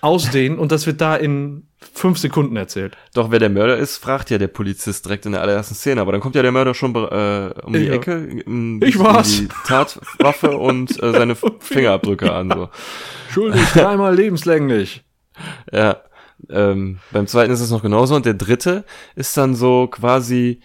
ausdehnen 0.00 0.58
und 0.58 0.72
das 0.72 0.86
wird 0.86 1.00
da 1.00 1.16
in 1.16 1.64
fünf 1.94 2.18
Sekunden 2.18 2.56
erzählt. 2.56 2.96
Doch, 3.14 3.30
wer 3.30 3.38
der 3.38 3.50
Mörder 3.50 3.76
ist, 3.76 3.98
fragt 3.98 4.30
ja 4.30 4.38
der 4.38 4.48
Polizist 4.48 5.04
direkt 5.04 5.26
in 5.26 5.32
der 5.32 5.42
allerersten 5.42 5.74
Szene. 5.74 6.00
Aber 6.00 6.12
dann 6.12 6.20
kommt 6.20 6.34
ja 6.34 6.42
der 6.42 6.52
Mörder 6.52 6.74
schon 6.74 6.94
äh, 6.94 7.50
um 7.62 7.72
die 7.72 7.80
Ja. 7.80 7.92
Ecke, 7.94 8.42
um, 8.46 8.80
Ich 8.82 8.96
um 8.96 9.04
war's. 9.04 9.38
die 9.38 9.48
Tatwaffe 9.66 10.56
und 10.56 11.00
äh, 11.02 11.12
seine 11.12 11.36
Fingerabdrücke 11.60 12.32
an. 12.32 12.50
So. 12.50 12.68
Schuldig, 13.30 13.62
dreimal 13.72 14.14
lebenslänglich. 14.14 15.04
Ja. 15.72 15.98
Ähm, 16.50 16.98
beim 17.10 17.26
zweiten 17.26 17.52
ist 17.52 17.60
es 17.60 17.70
noch 17.70 17.82
genauso 17.82 18.14
und 18.14 18.24
der 18.26 18.34
dritte 18.34 18.84
ist 19.16 19.36
dann 19.36 19.54
so 19.56 19.88
quasi, 19.88 20.60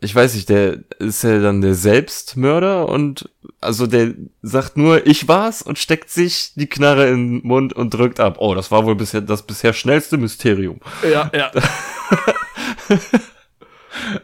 ich 0.00 0.14
weiß 0.14 0.34
nicht, 0.34 0.48
der 0.48 0.80
ist 0.98 1.22
ja 1.22 1.40
dann 1.40 1.60
der 1.60 1.74
Selbstmörder 1.74 2.88
und 2.88 3.30
also 3.60 3.86
der 3.86 4.14
sagt 4.42 4.76
nur, 4.76 5.06
ich 5.06 5.28
war's 5.28 5.62
und 5.62 5.78
steckt 5.78 6.10
sich 6.10 6.52
die 6.54 6.68
Knarre 6.68 7.08
in 7.08 7.40
den 7.40 7.46
Mund 7.46 7.72
und 7.72 7.94
drückt 7.94 8.20
ab. 8.20 8.36
Oh, 8.38 8.54
das 8.54 8.70
war 8.70 8.84
wohl 8.84 8.96
bisher 8.96 9.20
das 9.20 9.46
bisher 9.46 9.72
schnellste 9.72 10.16
Mysterium. 10.18 10.80
Ja, 11.02 11.30
ja. 11.34 11.50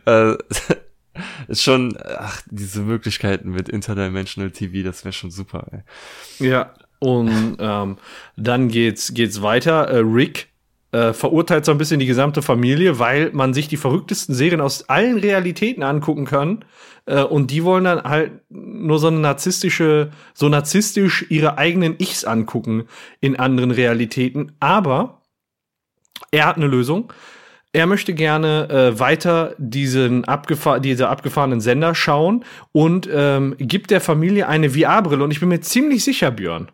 Äh, 0.05 0.35
ist 1.49 1.63
schon, 1.63 1.97
ach, 2.05 2.43
diese 2.51 2.83
Möglichkeiten 2.83 3.51
mit 3.51 3.69
Interdimensional 3.69 4.51
TV, 4.51 4.85
das 4.85 5.05
wäre 5.05 5.13
schon 5.13 5.31
super. 5.31 5.67
Ey. 5.73 6.49
Ja, 6.49 6.75
und 6.99 7.57
ähm, 7.59 7.99
dann 8.37 8.69
geht's, 8.69 9.13
geht's 9.15 9.43
weiter. 9.43 9.89
Äh, 9.89 9.99
Rick 9.99 10.52
äh, 10.93 11.13
verurteilt 11.15 11.65
so 11.65 11.73
ein 11.73 11.79
bisschen 11.79 12.01
die 12.01 12.07
gesamte 12.07 12.43
Familie, 12.43 12.99
weil 12.99 13.31
man 13.33 13.55
sich 13.55 13.67
die 13.67 13.79
verrücktesten 13.79 14.35
Serien 14.35 14.61
aus 14.61 14.89
allen 14.89 15.19
Realitäten 15.19 15.83
angucken 15.83 16.27
kann. 16.27 16.65
Äh, 17.07 17.23
und 17.23 17.51
die 17.51 17.65
wollen 17.65 17.85
dann 17.85 18.03
halt 18.03 18.33
nur 18.51 18.99
so 18.99 19.09
eine 19.09 19.19
narzisstische, 19.19 20.11
so 20.35 20.49
narzisstisch 20.49 21.27
ihre 21.31 21.59
eigenen 21.59 21.97
Ichs 21.99 22.25
angucken 22.25 22.85
in 23.21 23.37
anderen 23.37 23.71
Realitäten. 23.71 24.53
Aber 24.61 25.23
er 26.31 26.47
hat 26.47 26.57
eine 26.57 26.67
Lösung. 26.67 27.13
Er 27.73 27.87
möchte 27.87 28.13
gerne 28.13 28.69
äh, 28.69 29.01
weiter 29.01 29.55
diesen 29.57 30.27
abgefahr 30.27 30.79
diese 30.79 31.09
abgefahrenen 31.09 31.63
Sender 31.63 31.95
schauen 31.95 32.45
und 32.73 33.09
ähm, 33.11 33.55
gibt 33.59 33.91
der 33.91 34.03
Familie 34.03 34.47
eine 34.47 34.69
VR-Brille. 34.71 35.25
Und 35.25 35.31
ich 35.31 35.41
bin 35.41 35.49
mir 35.49 35.63
ziemlich 35.63 36.05
sicher, 36.05 36.31
Björn, 36.31 36.71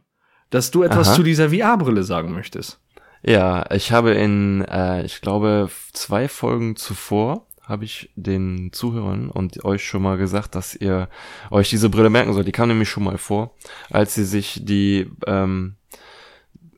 dass 0.50 0.72
du 0.72 0.82
etwas 0.82 1.10
Aha. 1.10 1.14
zu 1.14 1.22
dieser 1.22 1.50
VR-Brille 1.50 2.02
sagen 2.02 2.32
möchtest. 2.32 2.80
Ja, 3.28 3.70
ich 3.70 3.92
habe 3.92 4.12
in, 4.12 4.64
äh, 4.64 5.04
ich 5.04 5.20
glaube, 5.20 5.68
zwei 5.92 6.28
Folgen 6.28 6.76
zuvor 6.76 7.46
habe 7.62 7.84
ich 7.84 8.10
den 8.16 8.72
Zuhörern 8.72 9.28
und 9.28 9.62
euch 9.66 9.84
schon 9.84 10.00
mal 10.00 10.16
gesagt, 10.16 10.54
dass 10.54 10.74
ihr 10.74 11.10
euch 11.50 11.68
diese 11.68 11.90
Brille 11.90 12.08
merken 12.08 12.32
sollt. 12.32 12.46
Die 12.46 12.52
kam 12.52 12.68
nämlich 12.68 12.88
schon 12.88 13.04
mal 13.04 13.18
vor, 13.18 13.54
als 13.90 14.14
sie 14.14 14.24
sich 14.24 14.60
die 14.64 15.10
ähm, 15.26 15.74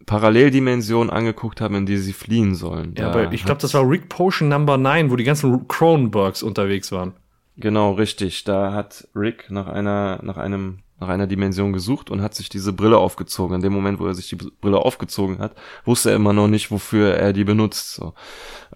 Paralleldimension 0.06 1.08
angeguckt 1.08 1.60
haben, 1.60 1.76
in 1.76 1.86
die 1.86 1.98
sie 1.98 2.12
fliehen 2.12 2.56
sollen. 2.56 2.96
Ja, 2.98 3.12
Da 3.12 3.20
aber 3.20 3.32
ich 3.32 3.44
glaube, 3.44 3.60
das 3.60 3.72
war 3.74 3.88
Rick 3.88 4.08
Potion 4.08 4.48
Number 4.48 4.76
9, 4.76 5.12
wo 5.12 5.14
die 5.14 5.22
ganzen 5.22 5.68
Cronenbergs 5.68 6.42
unterwegs 6.42 6.90
waren. 6.90 7.12
Genau, 7.56 7.92
richtig. 7.92 8.42
Da 8.42 8.72
hat 8.72 9.06
Rick 9.14 9.52
nach 9.52 9.68
einer, 9.68 10.18
nach 10.24 10.36
einem, 10.38 10.80
nach 11.00 11.08
einer 11.08 11.26
Dimension 11.26 11.72
gesucht 11.72 12.10
und 12.10 12.22
hat 12.22 12.34
sich 12.34 12.48
diese 12.48 12.72
Brille 12.72 12.98
aufgezogen. 12.98 13.56
In 13.56 13.62
dem 13.62 13.72
Moment, 13.72 13.98
wo 13.98 14.06
er 14.06 14.14
sich 14.14 14.28
die 14.28 14.36
Brille 14.36 14.78
aufgezogen 14.78 15.38
hat, 15.38 15.56
wusste 15.84 16.10
er 16.10 16.16
immer 16.16 16.32
noch 16.32 16.48
nicht, 16.48 16.70
wofür 16.70 17.14
er 17.14 17.32
die 17.32 17.44
benutzt. 17.44 17.94
So. 17.94 18.14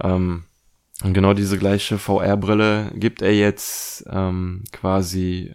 Ähm, 0.00 0.44
und 1.02 1.12
genau 1.12 1.34
diese 1.34 1.58
gleiche 1.58 1.98
VR-Brille 1.98 2.92
gibt 2.94 3.20
er 3.20 3.34
jetzt 3.34 4.04
ähm, 4.10 4.64
quasi, 4.72 5.54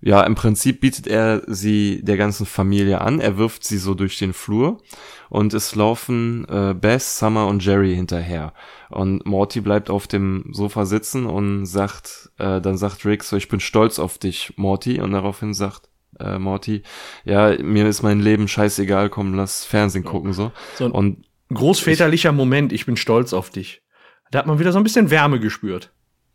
ja, 0.00 0.22
im 0.22 0.34
Prinzip 0.34 0.80
bietet 0.80 1.06
er 1.06 1.42
sie 1.46 2.02
der 2.04 2.16
ganzen 2.16 2.46
Familie 2.46 3.00
an. 3.00 3.18
Er 3.18 3.36
wirft 3.38 3.64
sie 3.64 3.78
so 3.78 3.94
durch 3.94 4.18
den 4.18 4.34
Flur 4.34 4.82
und 5.30 5.54
es 5.54 5.74
laufen 5.74 6.46
äh, 6.48 6.74
Beth, 6.74 7.02
Summer 7.02 7.46
und 7.46 7.64
Jerry 7.64 7.94
hinterher. 7.94 8.52
Und 8.90 9.26
Morty 9.26 9.62
bleibt 9.62 9.90
auf 9.90 10.06
dem 10.06 10.50
Sofa 10.52 10.84
sitzen 10.84 11.26
und 11.26 11.66
sagt, 11.66 12.30
äh, 12.38 12.60
dann 12.60 12.76
sagt 12.76 13.04
Rick 13.04 13.24
so, 13.24 13.36
ich 13.36 13.48
bin 13.48 13.60
stolz 13.60 13.98
auf 13.98 14.18
dich, 14.18 14.52
Morty. 14.56 15.00
Und 15.00 15.12
daraufhin 15.12 15.54
sagt 15.54 15.88
äh, 16.20 16.38
Morty, 16.38 16.82
ja, 17.24 17.56
mir 17.62 17.86
ist 17.88 18.02
mein 18.02 18.20
Leben 18.20 18.48
scheißegal, 18.48 19.10
komm, 19.10 19.34
lass 19.34 19.64
Fernsehen 19.64 20.04
gucken 20.04 20.32
so. 20.32 20.52
So 20.76 20.84
ein 20.86 20.90
Und 20.92 21.24
großväterlicher 21.52 22.32
Moment, 22.32 22.72
ich 22.72 22.86
bin 22.86 22.96
stolz 22.96 23.32
auf 23.32 23.50
dich. 23.50 23.82
Da 24.30 24.38
hat 24.40 24.46
man 24.46 24.58
wieder 24.58 24.72
so 24.72 24.78
ein 24.78 24.84
bisschen 24.84 25.10
Wärme 25.10 25.38
gespürt. 25.40 25.92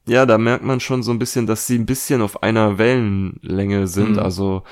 ja, 0.07 0.25
da 0.25 0.37
merkt 0.37 0.63
man 0.63 0.79
schon 0.79 1.03
so 1.03 1.11
ein 1.11 1.19
bisschen, 1.19 1.45
dass 1.47 1.67
sie 1.67 1.77
ein 1.77 1.85
bisschen 1.85 2.21
auf 2.21 2.41
einer 2.43 2.77
Wellenlänge 2.77 3.87
sind. 3.87 4.13
Mhm. 4.13 4.19
Also 4.19 4.63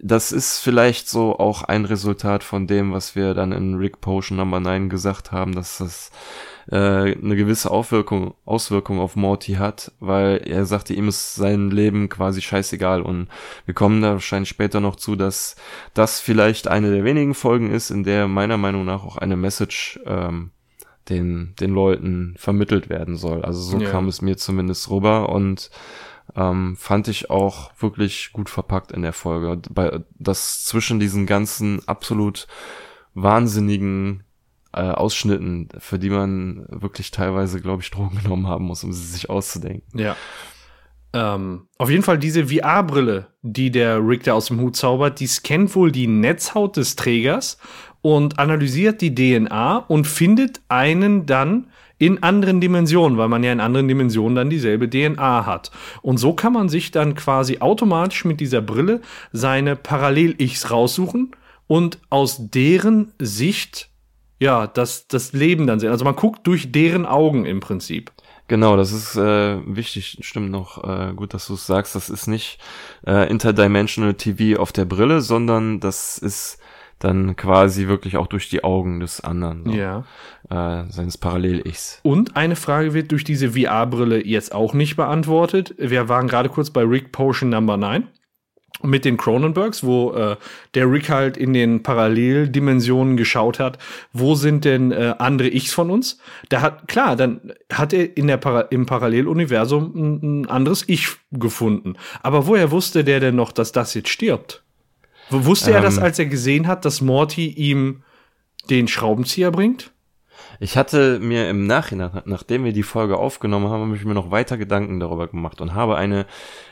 das 0.00 0.32
ist 0.32 0.60
vielleicht 0.60 1.08
so 1.08 1.38
auch 1.38 1.64
ein 1.64 1.84
Resultat 1.84 2.44
von 2.44 2.66
dem, 2.66 2.92
was 2.92 3.16
wir 3.16 3.34
dann 3.34 3.52
in 3.52 3.74
Rick 3.74 4.00
Potion 4.00 4.38
Number 4.38 4.60
9 4.60 4.88
gesagt 4.88 5.32
haben, 5.32 5.54
dass 5.54 5.78
das 5.78 6.10
äh, 6.70 6.76
eine 6.76 7.36
gewisse 7.36 7.70
Aufwirkung, 7.70 8.34
Auswirkung 8.44 9.00
auf 9.00 9.16
Morty 9.16 9.54
hat, 9.54 9.92
weil 10.00 10.42
er 10.46 10.66
sagte, 10.66 10.94
ihm 10.94 11.08
ist 11.08 11.34
sein 11.34 11.70
Leben 11.70 12.08
quasi 12.08 12.42
scheißegal 12.42 13.02
und 13.02 13.28
wir 13.64 13.74
kommen 13.74 14.02
da 14.02 14.12
wahrscheinlich 14.12 14.50
später 14.50 14.80
noch 14.80 14.96
zu, 14.96 15.16
dass 15.16 15.56
das 15.94 16.20
vielleicht 16.20 16.68
eine 16.68 16.90
der 16.90 17.04
wenigen 17.04 17.34
Folgen 17.34 17.70
ist, 17.70 17.90
in 17.90 18.04
der 18.04 18.28
meiner 18.28 18.58
Meinung 18.58 18.84
nach 18.84 19.04
auch 19.04 19.16
eine 19.16 19.36
Message 19.36 19.98
ähm, 20.04 20.50
den, 21.08 21.54
den 21.58 21.70
Leuten 21.72 22.34
vermittelt 22.36 22.90
werden 22.90 23.16
soll. 23.16 23.42
Also 23.42 23.60
so 23.60 23.78
Ja. 23.78 23.90
kam 23.90 24.08
es 24.08 24.20
mir 24.20 24.36
zumindest 24.36 24.90
rüber 24.90 25.30
und 25.30 25.70
ähm, 26.36 26.76
fand 26.76 27.08
ich 27.08 27.30
auch 27.30 27.70
wirklich 27.78 28.30
gut 28.34 28.50
verpackt 28.50 28.92
in 28.92 29.00
der 29.00 29.14
Folge. 29.14 29.62
Bei, 29.70 30.00
das 30.18 30.64
zwischen 30.64 31.00
diesen 31.00 31.24
ganzen 31.24 31.86
absolut 31.88 32.46
wahnsinnigen 33.14 34.24
äh, 34.72 34.80
Ausschnitten, 34.80 35.68
für 35.78 35.98
die 35.98 36.10
man 36.10 36.66
wirklich 36.68 37.10
teilweise, 37.10 37.60
glaube 37.60 37.82
ich, 37.82 37.90
Drogen 37.90 38.18
genommen 38.22 38.46
haben 38.46 38.64
muss, 38.64 38.84
um 38.84 38.92
sie 38.92 39.06
sich 39.06 39.30
auszudenken. 39.30 39.98
Ja. 39.98 40.16
Ähm, 41.14 41.68
auf 41.78 41.88
jeden 41.88 42.02
Fall 42.02 42.18
diese 42.18 42.48
VR-Brille, 42.48 43.28
die 43.42 43.70
der 43.70 44.06
Rick 44.06 44.24
da 44.24 44.34
aus 44.34 44.46
dem 44.46 44.60
Hut 44.60 44.76
zaubert, 44.76 45.20
die 45.20 45.26
scannt 45.26 45.74
wohl 45.74 45.90
die 45.90 46.06
Netzhaut 46.06 46.76
des 46.76 46.96
Trägers 46.96 47.58
und 48.02 48.38
analysiert 48.38 49.00
die 49.00 49.14
DNA 49.14 49.78
und 49.78 50.06
findet 50.06 50.60
einen 50.68 51.24
dann 51.24 51.68
in 51.98 52.22
anderen 52.22 52.60
Dimensionen, 52.60 53.18
weil 53.18 53.28
man 53.28 53.42
ja 53.42 53.52
in 53.52 53.60
anderen 53.60 53.88
Dimensionen 53.88 54.36
dann 54.36 54.50
dieselbe 54.50 54.88
DNA 54.88 55.46
hat. 55.46 55.70
Und 56.02 56.18
so 56.18 56.32
kann 56.32 56.52
man 56.52 56.68
sich 56.68 56.90
dann 56.90 57.14
quasi 57.14 57.58
automatisch 57.58 58.24
mit 58.24 58.40
dieser 58.40 58.60
Brille 58.60 59.00
seine 59.32 59.76
Parallel-Ichs 59.76 60.70
raussuchen 60.70 61.32
und 61.66 61.98
aus 62.08 62.50
deren 62.50 63.12
Sicht 63.18 63.90
ja 64.38 64.66
das, 64.66 65.08
das 65.08 65.32
Leben 65.32 65.66
dann 65.66 65.80
sehen. 65.80 65.90
Also 65.90 66.04
man 66.04 66.16
guckt 66.16 66.46
durch 66.46 66.72
deren 66.72 67.06
Augen 67.06 67.44
im 67.44 67.60
Prinzip. 67.60 68.12
Genau, 68.48 68.78
das 68.78 68.92
ist 68.92 69.14
äh, 69.16 69.58
wichtig, 69.66 70.18
stimmt 70.22 70.50
noch 70.50 70.82
äh, 70.82 71.12
gut, 71.14 71.34
dass 71.34 71.46
du 71.48 71.54
es 71.54 71.66
sagst. 71.66 71.94
Das 71.94 72.08
ist 72.08 72.26
nicht 72.26 72.58
äh, 73.06 73.28
Interdimensional 73.30 74.14
TV 74.14 74.58
auf 74.58 74.72
der 74.72 74.86
Brille, 74.86 75.20
sondern 75.20 75.80
das 75.80 76.16
ist 76.16 76.58
dann 76.98 77.36
quasi 77.36 77.86
wirklich 77.86 78.16
auch 78.16 78.26
durch 78.26 78.48
die 78.48 78.64
Augen 78.64 79.00
des 79.00 79.20
anderen. 79.20 79.64
So. 79.64 79.70
Ja. 79.72 80.04
Äh, 80.50 80.90
seines 80.90 81.18
Parallel-Ichs. 81.18 82.00
Und 82.02 82.36
eine 82.36 82.56
Frage 82.56 82.94
wird 82.94 83.12
durch 83.12 83.22
diese 83.22 83.52
VR-Brille 83.52 84.26
jetzt 84.26 84.54
auch 84.54 84.72
nicht 84.72 84.96
beantwortet. 84.96 85.74
Wir 85.78 86.08
waren 86.08 86.26
gerade 86.26 86.48
kurz 86.48 86.70
bei 86.70 86.82
Rick 86.82 87.12
Potion 87.12 87.50
Number 87.50 87.76
9 87.76 88.08
mit 88.82 89.04
den 89.04 89.16
Cronenbergs, 89.16 89.82
wo 89.82 90.12
äh, 90.12 90.36
der 90.74 90.90
Rick 90.90 91.08
halt 91.10 91.36
in 91.36 91.52
den 91.52 91.82
Paralleldimensionen 91.82 93.16
geschaut 93.16 93.58
hat, 93.58 93.78
wo 94.12 94.34
sind 94.34 94.64
denn 94.64 94.92
äh, 94.92 95.14
andere 95.18 95.48
Ichs 95.48 95.72
von 95.72 95.90
uns? 95.90 96.18
Da 96.48 96.60
hat 96.60 96.86
klar, 96.86 97.16
dann 97.16 97.52
hat 97.72 97.92
er 97.92 98.16
in 98.16 98.28
der 98.28 98.36
Para 98.36 98.60
im 98.62 98.86
Paralleluniversum 98.86 99.92
ein, 99.94 100.42
ein 100.42 100.46
anderes 100.46 100.84
Ich 100.86 101.08
gefunden. 101.32 101.94
Aber 102.22 102.46
woher 102.46 102.70
wusste 102.70 103.02
der 103.02 103.20
denn 103.20 103.36
noch, 103.36 103.52
dass 103.52 103.72
das 103.72 103.94
jetzt 103.94 104.10
stirbt? 104.10 104.62
Wusste 105.30 105.72
er 105.72 105.82
das, 105.82 105.98
Ähm. 105.98 106.04
als 106.04 106.18
er 106.18 106.26
gesehen 106.26 106.66
hat, 106.66 106.84
dass 106.84 107.00
Morty 107.00 107.48
ihm 107.48 108.02
den 108.70 108.88
Schraubenzieher 108.88 109.50
bringt? 109.50 109.90
Ich 110.60 110.76
hatte 110.76 111.20
mir 111.20 111.48
im 111.50 111.66
Nachhinein, 111.66 112.22
nachdem 112.24 112.64
wir 112.64 112.72
die 112.72 112.82
Folge 112.82 113.16
aufgenommen 113.16 113.68
haben, 113.68 113.82
habe 113.82 113.96
ich 113.96 114.04
mir 114.04 114.14
noch 114.14 114.30
weiter 114.30 114.56
Gedanken 114.56 114.98
darüber 114.98 115.28
gemacht 115.28 115.60
und 115.60 115.74
habe 115.74 115.96
eine 115.96 116.26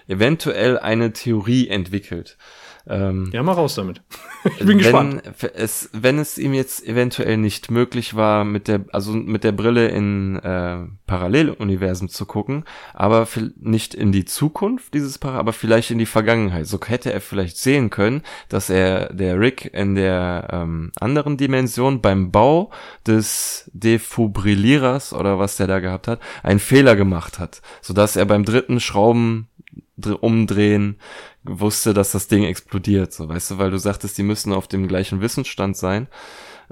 eventuell 0.09 0.79
eine 0.79 1.13
Theorie 1.13 1.69
entwickelt. 1.69 2.37
Ähm, 2.89 3.31
Ja, 3.33 3.43
mal 3.43 3.53
raus 3.53 3.75
damit. 3.75 4.01
ich 4.45 4.65
bin 4.65 4.79
gespannt. 4.79 5.23
wenn 5.41 5.51
es, 5.55 5.91
wenn 5.93 6.19
es 6.19 6.39
ihm 6.39 6.55
jetzt 6.55 6.87
eventuell 6.87 7.37
nicht 7.37 7.71
möglich 7.71 8.15
war, 8.15 8.45
mit 8.45 8.69
der, 8.69 8.85
also 8.93 9.13
mit 9.13 9.43
der 9.43 9.53
Brille 9.53 9.89
in 9.89 10.37
äh, 10.37 10.85
Paralleluniversen 11.07 12.09
zu 12.09 12.27
gucken, 12.27 12.65
aber 12.95 13.27
nicht 13.59 13.95
in 13.95 14.13
die 14.13 14.25
Zukunft 14.25 14.95
dieses 14.95 15.19
Para, 15.19 15.39
aber 15.39 15.53
vielleicht 15.53 15.91
in 15.91 15.99
die 15.99 16.07
Vergangenheit. 16.07 16.67
So 16.67 16.79
hätte 16.87 17.13
er 17.13 17.21
vielleicht 17.21 17.57
sehen 17.57 17.91
können, 17.91 18.23
dass 18.49 18.71
er 18.71 19.13
der 19.13 19.41
Rick 19.41 19.71
in 19.75 19.97
der 19.97 20.49
ähm, 20.53 20.93
anderen 21.01 21.37
Dimension 21.37 22.01
beim 22.01 22.31
Bau 22.31 22.71
des 23.05 23.69
Defibrillierers 23.75 25.13
oder 25.13 25.41
was 25.41 25.57
der 25.57 25.67
da 25.67 25.81
gehabt 25.81 26.07
hat, 26.07 26.21
einen 26.45 26.61
Fehler 26.61 26.95
gemacht 26.95 27.41
hat, 27.41 27.63
sodass 27.83 28.15
er 28.15 28.27
beim 28.27 28.45
dritten 28.45 28.79
Schrauben 28.79 29.49
umdrehen 30.21 30.99
wusste, 31.45 31.95
dass 31.95 32.13
das 32.13 32.29
Ding 32.29 32.45
explodiert, 32.45 33.13
so 33.13 33.29
weißt 33.29 33.53
du, 33.53 33.59
weil 33.59 33.71
du 33.71 33.79
sagtest, 33.79 34.19
die 34.19 34.23
müssen 34.23 34.53
auf 34.53 34.69
dem 34.69 34.89
gleichen 34.89 35.21
Wissensstand 35.21 35.77
sein, 35.77 36.09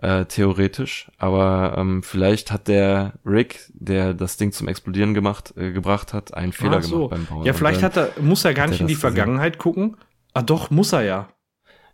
äh, 0.02 0.24
theoretisch, 0.26 1.10
aber 1.18 1.76
ähm, 1.78 2.02
vielleicht 2.02 2.50
hat 2.50 2.68
der 2.68 3.14
Rick, 3.24 3.60
der 3.72 4.12
das 4.12 4.36
Ding 4.36 4.52
zum 4.52 4.68
Explodieren 4.68 5.14
gemacht, 5.14 5.54
äh, 5.56 5.72
gebracht 5.72 6.12
hat, 6.12 6.34
einen 6.34 6.52
Fehler 6.52 6.82
so. 6.82 7.08
gemacht 7.08 7.10
beim 7.10 7.26
Bauen. 7.26 7.46
Ja, 7.46 7.52
vielleicht 7.52 7.78
dann, 7.82 7.84
hat 7.84 7.96
er, 7.96 8.22
muss 8.22 8.44
er 8.44 8.54
gar 8.54 8.66
nicht 8.66 8.80
er 8.80 8.82
in 8.82 8.86
die 8.88 8.94
das 8.94 9.02
gesehen. 9.02 9.14
Vergangenheit 9.16 9.58
gucken. 9.58 9.96
Ah, 10.34 10.42
doch, 10.42 10.70
muss 10.70 10.92
er 10.92 11.02
ja. 11.02 11.28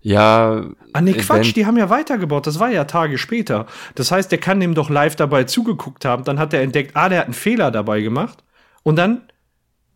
ja, 0.00 0.64
Ah, 0.94 1.00
nee, 1.02 1.10
Event- 1.10 1.26
Quatsch, 1.26 1.54
die 1.54 1.66
haben 1.66 1.76
ja 1.76 1.90
weitergebaut. 1.90 2.46
Das 2.46 2.58
war 2.58 2.70
ja 2.70 2.84
Tage 2.84 3.18
später. 3.18 3.66
Das 3.94 4.10
heißt, 4.10 4.32
der 4.32 4.38
kann 4.38 4.58
dem 4.60 4.74
doch 4.74 4.88
live 4.88 5.14
dabei 5.16 5.44
zugeguckt 5.44 6.06
haben. 6.06 6.24
Dann 6.24 6.38
hat 6.38 6.54
er 6.54 6.62
entdeckt, 6.62 6.96
ah, 6.96 7.08
der 7.10 7.18
hat 7.18 7.26
einen 7.26 7.34
Fehler 7.34 7.70
dabei 7.70 8.00
gemacht. 8.00 8.42
Und 8.82 8.96
dann 8.96 9.20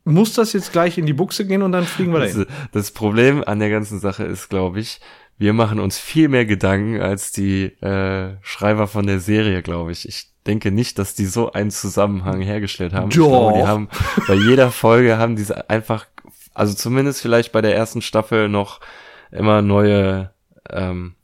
muss 0.04 0.34
das 0.34 0.52
jetzt 0.52 0.72
gleich 0.72 0.98
in 0.98 1.06
die 1.06 1.12
Buchse 1.12 1.46
gehen 1.46 1.62
und 1.62 1.72
dann 1.72 1.84
fliegen 1.84 2.12
wir 2.12 2.20
dahin. 2.20 2.46
Das, 2.46 2.46
das 2.72 2.90
Problem 2.90 3.42
an 3.44 3.58
der 3.58 3.70
ganzen 3.70 4.00
Sache 4.00 4.24
ist, 4.24 4.48
glaube 4.50 4.80
ich, 4.80 5.00
wir 5.38 5.52
machen 5.52 5.80
uns 5.80 5.98
viel 5.98 6.28
mehr 6.28 6.46
Gedanken 6.46 7.00
als 7.00 7.32
die 7.32 7.64
äh, 7.82 8.36
Schreiber 8.42 8.86
von 8.86 9.06
der 9.06 9.18
Serie, 9.18 9.62
glaube 9.62 9.92
ich. 9.92 10.08
Ich 10.08 10.30
denke 10.46 10.70
nicht, 10.70 10.98
dass 10.98 11.14
die 11.14 11.26
so 11.26 11.52
einen 11.52 11.70
Zusammenhang 11.70 12.40
hergestellt 12.40 12.92
haben. 12.92 13.08
Ich 13.08 13.16
glaube, 13.16 13.54
die 13.54 13.60
Doch. 13.60 13.68
haben 13.68 13.88
bei 14.28 14.34
jeder 14.34 14.70
Folge 14.70 15.18
haben 15.18 15.36
diese 15.36 15.68
einfach, 15.70 16.06
also 16.52 16.74
zumindest 16.74 17.20
vielleicht 17.20 17.50
bei 17.50 17.62
der 17.62 17.74
ersten 17.74 18.02
Staffel 18.02 18.48
noch 18.48 18.80
immer 19.32 19.62
neue, 19.62 20.30
ähm, 20.70 21.14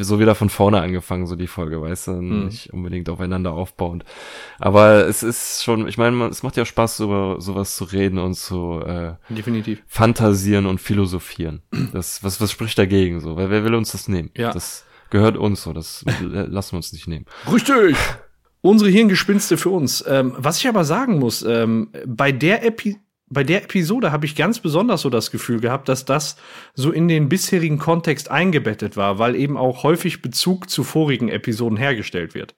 so 0.00 0.20
wieder 0.20 0.34
von 0.34 0.50
vorne 0.50 0.80
angefangen, 0.80 1.26
so 1.26 1.34
die 1.36 1.46
Folge, 1.46 1.80
weißt 1.80 2.08
du, 2.08 2.12
Hm. 2.18 2.44
nicht 2.46 2.72
unbedingt 2.72 3.08
aufeinander 3.08 3.52
aufbauend. 3.52 4.04
Aber 4.58 5.06
es 5.08 5.22
ist 5.22 5.62
schon, 5.64 5.88
ich 5.88 5.96
meine, 5.98 6.26
es 6.26 6.42
macht 6.42 6.56
ja 6.56 6.64
Spaß, 6.64 7.00
über 7.00 7.40
sowas 7.40 7.76
zu 7.76 7.84
reden 7.84 8.18
und 8.18 8.34
zu 8.34 8.80
äh, 8.84 9.14
Definitiv. 9.30 9.82
fantasieren 9.86 10.66
und 10.66 10.80
philosophieren. 10.80 11.62
Das, 11.92 12.22
was, 12.22 12.40
was 12.40 12.50
spricht 12.52 12.78
dagegen 12.78 13.20
so? 13.20 13.36
Weil 13.36 13.50
wer 13.50 13.64
will 13.64 13.74
uns 13.74 13.92
das 13.92 14.08
nehmen? 14.08 14.30
Ja. 14.36 14.52
Das 14.52 14.84
gehört 15.10 15.36
uns 15.36 15.62
so, 15.62 15.72
das 15.72 16.04
lassen 16.20 16.72
wir 16.72 16.76
uns 16.76 16.92
nicht 16.92 17.08
nehmen. 17.08 17.26
Richtig. 17.52 17.96
Unsere 18.62 18.90
Hirngespinste 18.90 19.56
für 19.56 19.70
uns. 19.70 20.04
Ähm, 20.06 20.34
was 20.36 20.58
ich 20.58 20.68
aber 20.68 20.84
sagen 20.84 21.18
muss, 21.18 21.42
ähm, 21.42 21.90
bei 22.06 22.30
der 22.32 22.62
Epi 22.66 22.98
bei 23.30 23.44
der 23.44 23.62
Episode 23.62 24.12
habe 24.12 24.26
ich 24.26 24.34
ganz 24.36 24.58
besonders 24.58 25.02
so 25.02 25.10
das 25.10 25.30
Gefühl 25.30 25.60
gehabt, 25.60 25.88
dass 25.88 26.04
das 26.04 26.36
so 26.74 26.90
in 26.90 27.06
den 27.08 27.28
bisherigen 27.28 27.78
Kontext 27.78 28.30
eingebettet 28.30 28.96
war, 28.96 29.18
weil 29.18 29.36
eben 29.36 29.56
auch 29.56 29.82
häufig 29.84 30.20
Bezug 30.20 30.68
zu 30.68 30.82
vorigen 30.84 31.28
Episoden 31.28 31.78
hergestellt 31.78 32.34
wird. 32.34 32.54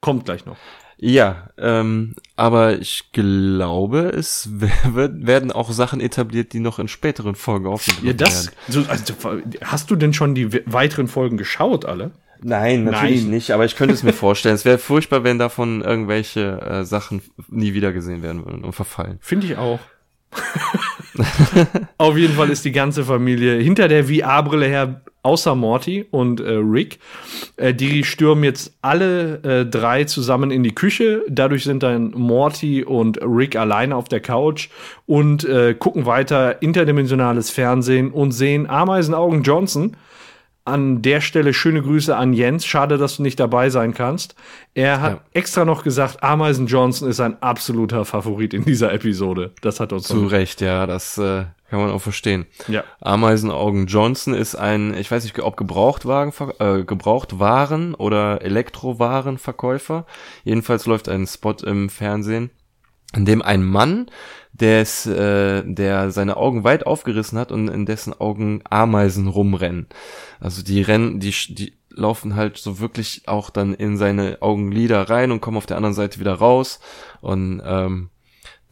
Kommt 0.00 0.24
gleich 0.24 0.46
noch. 0.46 0.56
Ja, 1.00 1.50
ähm, 1.58 2.16
aber 2.34 2.78
ich 2.80 3.12
glaube, 3.12 4.00
es 4.16 4.48
werden 4.92 5.52
auch 5.52 5.70
Sachen 5.70 6.00
etabliert, 6.00 6.52
die 6.52 6.60
noch 6.60 6.78
in 6.78 6.88
späteren 6.88 7.34
Folgen 7.36 7.66
aufgegriffen 7.66 8.06
Ja, 8.06 8.12
das. 8.14 8.46
werden. 8.46 8.56
So, 8.68 8.90
also, 8.90 9.14
hast 9.62 9.90
du 9.90 9.96
denn 9.96 10.12
schon 10.12 10.34
die 10.34 10.52
we- 10.52 10.62
weiteren 10.66 11.06
Folgen 11.06 11.36
geschaut, 11.36 11.84
alle? 11.84 12.10
Nein, 12.40 12.84
natürlich 12.84 13.22
Nein. 13.22 13.30
nicht, 13.30 13.50
aber 13.50 13.64
ich 13.64 13.74
könnte 13.76 13.94
es 13.94 14.02
mir 14.04 14.12
vorstellen. 14.12 14.54
Es 14.54 14.64
wäre 14.64 14.78
furchtbar, 14.78 15.24
wenn 15.24 15.38
davon 15.38 15.82
irgendwelche 15.82 16.60
äh, 16.60 16.84
Sachen 16.84 17.20
nie 17.48 17.74
wieder 17.74 17.92
gesehen 17.92 18.22
werden 18.22 18.44
würden 18.44 18.64
und 18.64 18.72
verfallen. 18.72 19.18
Finde 19.20 19.46
ich 19.46 19.56
auch. 19.56 19.80
Auf 21.98 22.16
jeden 22.16 22.34
Fall 22.34 22.50
ist 22.50 22.64
die 22.64 22.72
ganze 22.72 23.04
Familie 23.04 23.58
hinter 23.58 23.88
der 23.88 24.04
VR-Brille 24.04 24.66
her, 24.66 25.00
außer 25.22 25.54
Morty 25.54 26.06
und 26.10 26.40
äh, 26.40 26.52
Rick. 26.52 26.98
Äh, 27.56 27.74
die 27.74 28.04
stürmen 28.04 28.44
jetzt 28.44 28.76
alle 28.82 29.42
äh, 29.42 29.66
drei 29.66 30.04
zusammen 30.04 30.50
in 30.50 30.62
die 30.62 30.74
Küche. 30.74 31.22
Dadurch 31.28 31.64
sind 31.64 31.82
dann 31.82 32.12
Morty 32.12 32.84
und 32.84 33.18
Rick 33.22 33.56
alleine 33.56 33.96
auf 33.96 34.08
der 34.08 34.20
Couch 34.20 34.68
und 35.06 35.44
äh, 35.44 35.74
gucken 35.74 36.06
weiter 36.06 36.62
interdimensionales 36.62 37.50
Fernsehen 37.50 38.10
und 38.10 38.32
sehen 38.32 38.68
Ameisenaugen 38.68 39.42
Johnson. 39.42 39.96
An 40.68 41.02
der 41.02 41.20
Stelle 41.20 41.52
schöne 41.54 41.82
Grüße 41.82 42.16
an 42.16 42.32
Jens. 42.32 42.64
Schade, 42.66 42.98
dass 42.98 43.16
du 43.16 43.22
nicht 43.22 43.40
dabei 43.40 43.70
sein 43.70 43.94
kannst. 43.94 44.34
Er 44.74 45.00
hat 45.00 45.12
Ja. 45.14 45.20
extra 45.32 45.64
noch 45.64 45.82
gesagt, 45.82 46.22
Ameisen 46.22 46.66
Johnson 46.66 47.08
ist 47.08 47.20
ein 47.20 47.42
absoluter 47.42 48.04
Favorit 48.04 48.54
in 48.54 48.64
dieser 48.64 48.92
Episode. 48.92 49.52
Das 49.62 49.80
hat 49.80 49.92
uns 49.92 50.04
Zu 50.08 50.26
Recht, 50.26 50.60
ja, 50.60 50.86
das 50.86 51.18
äh, 51.18 51.44
kann 51.70 51.80
man 51.80 51.90
auch 51.90 52.00
verstehen. 52.02 52.46
Ja. 52.68 52.84
Ameisenaugen 53.00 53.86
Johnson 53.86 54.34
ist 54.34 54.54
ein, 54.54 54.94
ich 54.94 55.10
weiß 55.10 55.24
nicht, 55.24 55.38
ob 55.40 55.56
Gebrauchtwagen, 55.56 56.32
äh, 56.60 56.84
Gebrauchtwaren 56.84 57.94
oder 57.94 58.42
Elektrowarenverkäufer. 58.42 60.06
Jedenfalls 60.44 60.86
läuft 60.86 61.08
ein 61.08 61.26
Spot 61.26 61.56
im 61.64 61.88
Fernsehen, 61.88 62.50
in 63.14 63.24
dem 63.24 63.42
ein 63.42 63.64
Mann, 63.64 64.10
des, 64.52 65.06
äh, 65.06 65.62
der 65.64 66.10
seine 66.10 66.36
Augen 66.36 66.64
weit 66.64 66.86
aufgerissen 66.86 67.38
hat 67.38 67.52
und 67.52 67.68
in 67.68 67.86
dessen 67.86 68.18
Augen 68.18 68.62
Ameisen 68.68 69.28
rumrennen. 69.28 69.86
Also 70.40 70.62
die 70.62 70.82
rennen, 70.82 71.20
die, 71.20 71.32
die 71.48 71.74
laufen 71.90 72.36
halt 72.36 72.58
so 72.58 72.80
wirklich 72.80 73.22
auch 73.26 73.50
dann 73.50 73.74
in 73.74 73.96
seine 73.96 74.38
Augenlider 74.40 75.08
rein 75.10 75.30
und 75.30 75.40
kommen 75.40 75.56
auf 75.56 75.66
der 75.66 75.76
anderen 75.76 75.94
Seite 75.94 76.20
wieder 76.20 76.34
raus. 76.34 76.80
Und 77.20 77.62
ähm, 77.64 78.10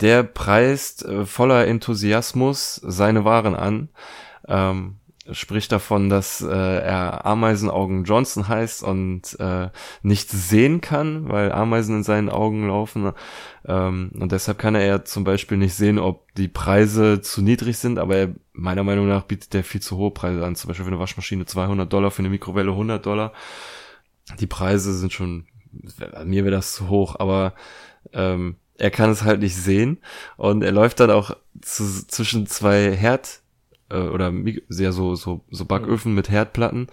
der 0.00 0.22
preist 0.22 1.04
äh, 1.04 1.24
voller 1.24 1.66
Enthusiasmus 1.66 2.76
seine 2.76 3.24
Waren 3.24 3.54
an. 3.54 3.88
Ähm, 4.48 4.96
spricht 5.32 5.72
davon, 5.72 6.08
dass 6.08 6.40
äh, 6.40 6.46
er 6.48 7.26
Ameisenaugen 7.26 8.04
Johnson 8.04 8.48
heißt 8.48 8.82
und 8.82 9.38
äh, 9.40 9.70
nichts 10.02 10.48
sehen 10.48 10.80
kann, 10.80 11.28
weil 11.28 11.52
Ameisen 11.52 11.96
in 11.96 12.02
seinen 12.02 12.28
Augen 12.28 12.68
laufen. 12.68 13.12
Ähm, 13.66 14.10
und 14.18 14.32
deshalb 14.32 14.58
kann 14.58 14.74
er 14.74 14.86
ja 14.86 15.04
zum 15.04 15.24
Beispiel 15.24 15.58
nicht 15.58 15.74
sehen, 15.74 15.98
ob 15.98 16.32
die 16.34 16.48
Preise 16.48 17.20
zu 17.20 17.42
niedrig 17.42 17.78
sind, 17.78 17.98
aber 17.98 18.16
er, 18.16 18.34
meiner 18.52 18.84
Meinung 18.84 19.08
nach 19.08 19.24
bietet 19.24 19.54
er 19.54 19.64
viel 19.64 19.82
zu 19.82 19.96
hohe 19.96 20.10
Preise 20.10 20.44
an. 20.44 20.56
Zum 20.56 20.68
Beispiel 20.68 20.84
für 20.84 20.92
eine 20.92 21.00
Waschmaschine 21.00 21.46
200 21.46 21.92
Dollar, 21.92 22.10
für 22.10 22.20
eine 22.20 22.30
Mikrowelle 22.30 22.70
100 22.70 23.04
Dollar. 23.04 23.32
Die 24.40 24.46
Preise 24.46 24.92
sind 24.94 25.12
schon 25.12 25.46
mir 26.24 26.44
wäre 26.44 26.54
das 26.54 26.72
zu 26.74 26.88
hoch, 26.88 27.16
aber 27.18 27.54
ähm, 28.12 28.56
er 28.78 28.90
kann 28.90 29.10
es 29.10 29.22
halt 29.22 29.40
nicht 29.40 29.56
sehen 29.56 29.98
und 30.36 30.62
er 30.62 30.72
läuft 30.72 31.00
dann 31.00 31.10
auch 31.10 31.36
zu, 31.62 32.06
zwischen 32.06 32.46
zwei 32.46 32.94
Herd 32.94 33.40
äh, 33.90 33.98
oder 33.98 34.32
sehr 34.68 34.92
so 34.92 35.14
so 35.14 35.44
so 35.50 35.64
Backöfen 35.64 36.14
mit 36.14 36.30
Herdplatten 36.30 36.88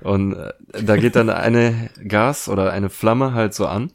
und 0.00 0.34
äh, 0.34 0.52
da 0.82 0.96
geht 0.96 1.16
dann 1.16 1.30
eine 1.30 1.90
Gas 2.06 2.48
oder 2.48 2.72
eine 2.72 2.90
Flamme 2.90 3.32
halt 3.34 3.54
so 3.54 3.66
an 3.66 3.92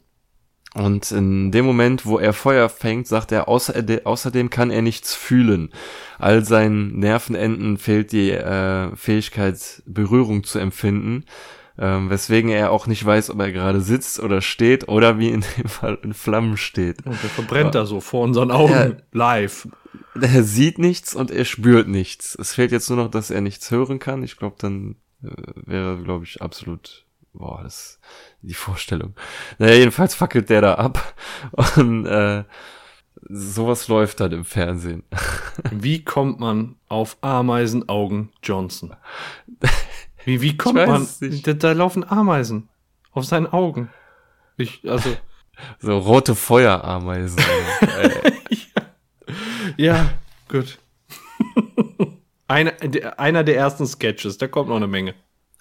und 0.74 1.12
in 1.12 1.52
dem 1.52 1.64
Moment, 1.64 2.04
wo 2.04 2.18
er 2.18 2.32
Feuer 2.32 2.68
fängt, 2.68 3.06
sagt 3.06 3.30
er, 3.30 3.46
außer, 3.46 3.74
außerdem 4.02 4.50
kann 4.50 4.72
er 4.72 4.82
nichts 4.82 5.14
fühlen. 5.14 5.70
All 6.18 6.44
seinen 6.44 6.98
Nervenenden 6.98 7.78
fehlt 7.78 8.10
die 8.10 8.32
äh, 8.32 8.96
Fähigkeit, 8.96 9.84
Berührung 9.86 10.42
zu 10.42 10.58
empfinden 10.58 11.26
ähm, 11.78 12.10
weswegen 12.10 12.50
er 12.50 12.70
auch 12.70 12.86
nicht 12.86 13.04
weiß, 13.04 13.30
ob 13.30 13.40
er 13.40 13.52
gerade 13.52 13.80
sitzt 13.80 14.20
oder 14.20 14.40
steht 14.40 14.88
oder 14.88 15.18
wie 15.18 15.30
in 15.30 15.44
dem 15.56 15.68
Fall 15.68 15.98
in 16.02 16.14
Flammen 16.14 16.56
steht. 16.56 17.04
Und 17.04 17.20
der 17.22 17.30
verbrennt 17.30 17.74
da 17.74 17.86
so 17.86 18.00
vor 18.00 18.22
unseren 18.22 18.50
Augen 18.50 18.72
er, 18.72 18.96
live. 19.12 19.68
Er 20.20 20.42
sieht 20.42 20.78
nichts 20.78 21.14
und 21.14 21.30
er 21.30 21.44
spürt 21.44 21.88
nichts. 21.88 22.34
Es 22.34 22.54
fehlt 22.54 22.72
jetzt 22.72 22.88
nur 22.88 22.98
noch, 22.98 23.10
dass 23.10 23.30
er 23.30 23.40
nichts 23.40 23.70
hören 23.70 23.98
kann. 23.98 24.22
Ich 24.22 24.36
glaube, 24.36 24.56
dann 24.58 24.96
äh, 25.22 25.30
wäre, 25.66 26.02
glaube 26.02 26.24
ich, 26.24 26.42
absolut, 26.42 27.04
boah, 27.32 27.62
das 27.62 27.74
ist 27.74 28.00
die 28.42 28.54
Vorstellung. 28.54 29.14
Naja, 29.58 29.74
jedenfalls 29.74 30.14
fackelt 30.14 30.50
der 30.50 30.60
da 30.60 30.74
ab 30.74 31.14
und 31.76 32.06
äh, 32.06 32.44
sowas 33.28 33.88
läuft 33.88 34.20
dann 34.20 34.32
im 34.32 34.44
Fernsehen. 34.44 35.04
Wie 35.70 36.04
kommt 36.04 36.40
man 36.40 36.76
auf 36.88 37.16
Ameisenaugen 37.20 38.32
Johnson? 38.42 38.96
Wie, 40.24 40.40
wie 40.40 40.56
kommt 40.56 40.74
man? 40.86 41.06
Da, 41.20 41.52
da, 41.52 41.72
laufen 41.72 42.04
Ameisen 42.04 42.68
auf 43.12 43.24
seinen 43.24 43.46
Augen. 43.46 43.90
Ich, 44.56 44.88
also. 44.88 45.16
So 45.78 45.98
rote 45.98 46.34
Feuerameisen. 46.34 47.38
ja. 48.50 48.82
Ja, 49.76 50.14
gut. 50.48 50.78
einer, 52.48 52.72
einer 53.18 53.44
der 53.44 53.56
ersten 53.56 53.86
Sketches, 53.86 54.38
da 54.38 54.48
kommt 54.48 54.68
noch 54.68 54.76
eine 54.76 54.86
Menge. 54.86 55.14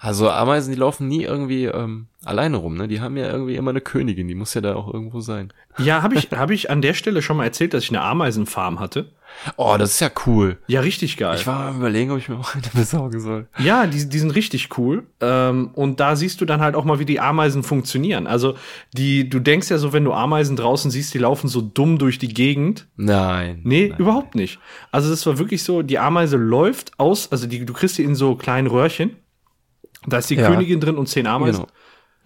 Also 0.04 0.30
Ameisen, 0.30 0.74
die 0.74 0.78
laufen 0.78 1.08
nie 1.08 1.24
irgendwie 1.24 1.64
ähm, 1.64 2.08
alleine 2.26 2.58
rum, 2.58 2.76
ne? 2.76 2.90
Die 2.90 3.00
haben 3.00 3.16
ja 3.16 3.32
irgendwie 3.32 3.56
immer 3.56 3.70
eine 3.70 3.80
Königin, 3.80 4.28
die 4.28 4.36
muss 4.36 4.54
ja 4.54 4.60
da 4.60 4.76
auch 4.76 4.94
irgendwo 4.94 5.22
sein. 5.22 5.54
Ja, 5.78 6.02
habe 6.02 6.16
ich, 6.16 6.30
hab 6.32 6.52
ich 6.52 6.70
an 6.70 6.82
der 6.82 6.94
Stelle 6.94 7.22
schon 7.22 7.38
mal 7.38 7.46
erzählt, 7.46 7.74
dass 7.74 7.86
ich 7.86 7.90
eine 7.90 8.02
Ameisenfarm 8.02 8.82
hatte. 8.82 9.14
Oh, 9.56 9.78
das 9.80 9.92
ist 9.92 10.02
ja 10.02 10.12
cool. 10.26 10.58
Ja, 10.68 10.82
richtig 10.82 11.16
geil. 11.16 11.38
Ich 11.40 11.48
war 11.48 11.70
am 11.70 11.78
überlegen, 11.78 12.12
ob 12.12 12.18
ich 12.18 12.28
mir 12.28 12.38
auch 12.38 12.54
eine 12.54 12.64
besorgen 12.74 13.22
soll. 13.22 13.48
Ja, 13.60 13.88
die, 13.88 14.10
die 14.10 14.20
sind 14.20 14.32
richtig 14.32 14.78
cool. 14.78 15.08
Ähm, 15.22 15.70
und 15.74 16.02
da 16.02 16.18
siehst 16.18 16.42
du 16.42 16.46
dann 16.46 16.60
halt 16.60 16.76
auch 16.76 16.84
mal, 16.84 17.00
wie 17.00 17.06
die 17.06 17.22
Ameisen 17.22 17.64
funktionieren. 17.64 18.28
Also, 18.28 18.56
die, 18.92 19.30
du 19.30 19.40
denkst 19.40 19.70
ja 19.70 19.78
so, 19.78 19.94
wenn 19.94 20.04
du 20.04 20.12
Ameisen 20.12 20.58
draußen 20.58 20.92
siehst, 20.92 21.14
die 21.14 21.20
laufen 21.20 21.48
so 21.48 21.62
dumm 21.62 21.98
durch 21.98 22.20
die 22.20 22.34
Gegend. 22.34 22.88
Nein. 22.98 23.62
Nee, 23.64 23.88
nein. 23.88 24.00
überhaupt 24.00 24.36
nicht. 24.36 24.60
Also, 24.92 25.10
das 25.10 25.26
war 25.26 25.40
wirklich 25.40 25.64
so, 25.64 25.82
die 25.82 25.98
Ameise 25.98 26.36
läuft 26.36 27.00
aus, 27.00 27.32
also 27.32 27.48
die, 27.48 27.66
du 27.66 27.74
kriegst 27.74 27.98
die 27.98 28.04
in 28.04 28.16
so 28.16 28.36
kleinen 28.36 28.68
Röhrchen. 28.68 29.16
Da 30.08 30.18
ist 30.18 30.30
die 30.30 30.36
ja. 30.36 30.48
Königin 30.48 30.80
drin 30.80 30.98
und 30.98 31.08
zehn 31.08 31.28
Ameisen. 31.28 31.62
Genau. 31.64 31.74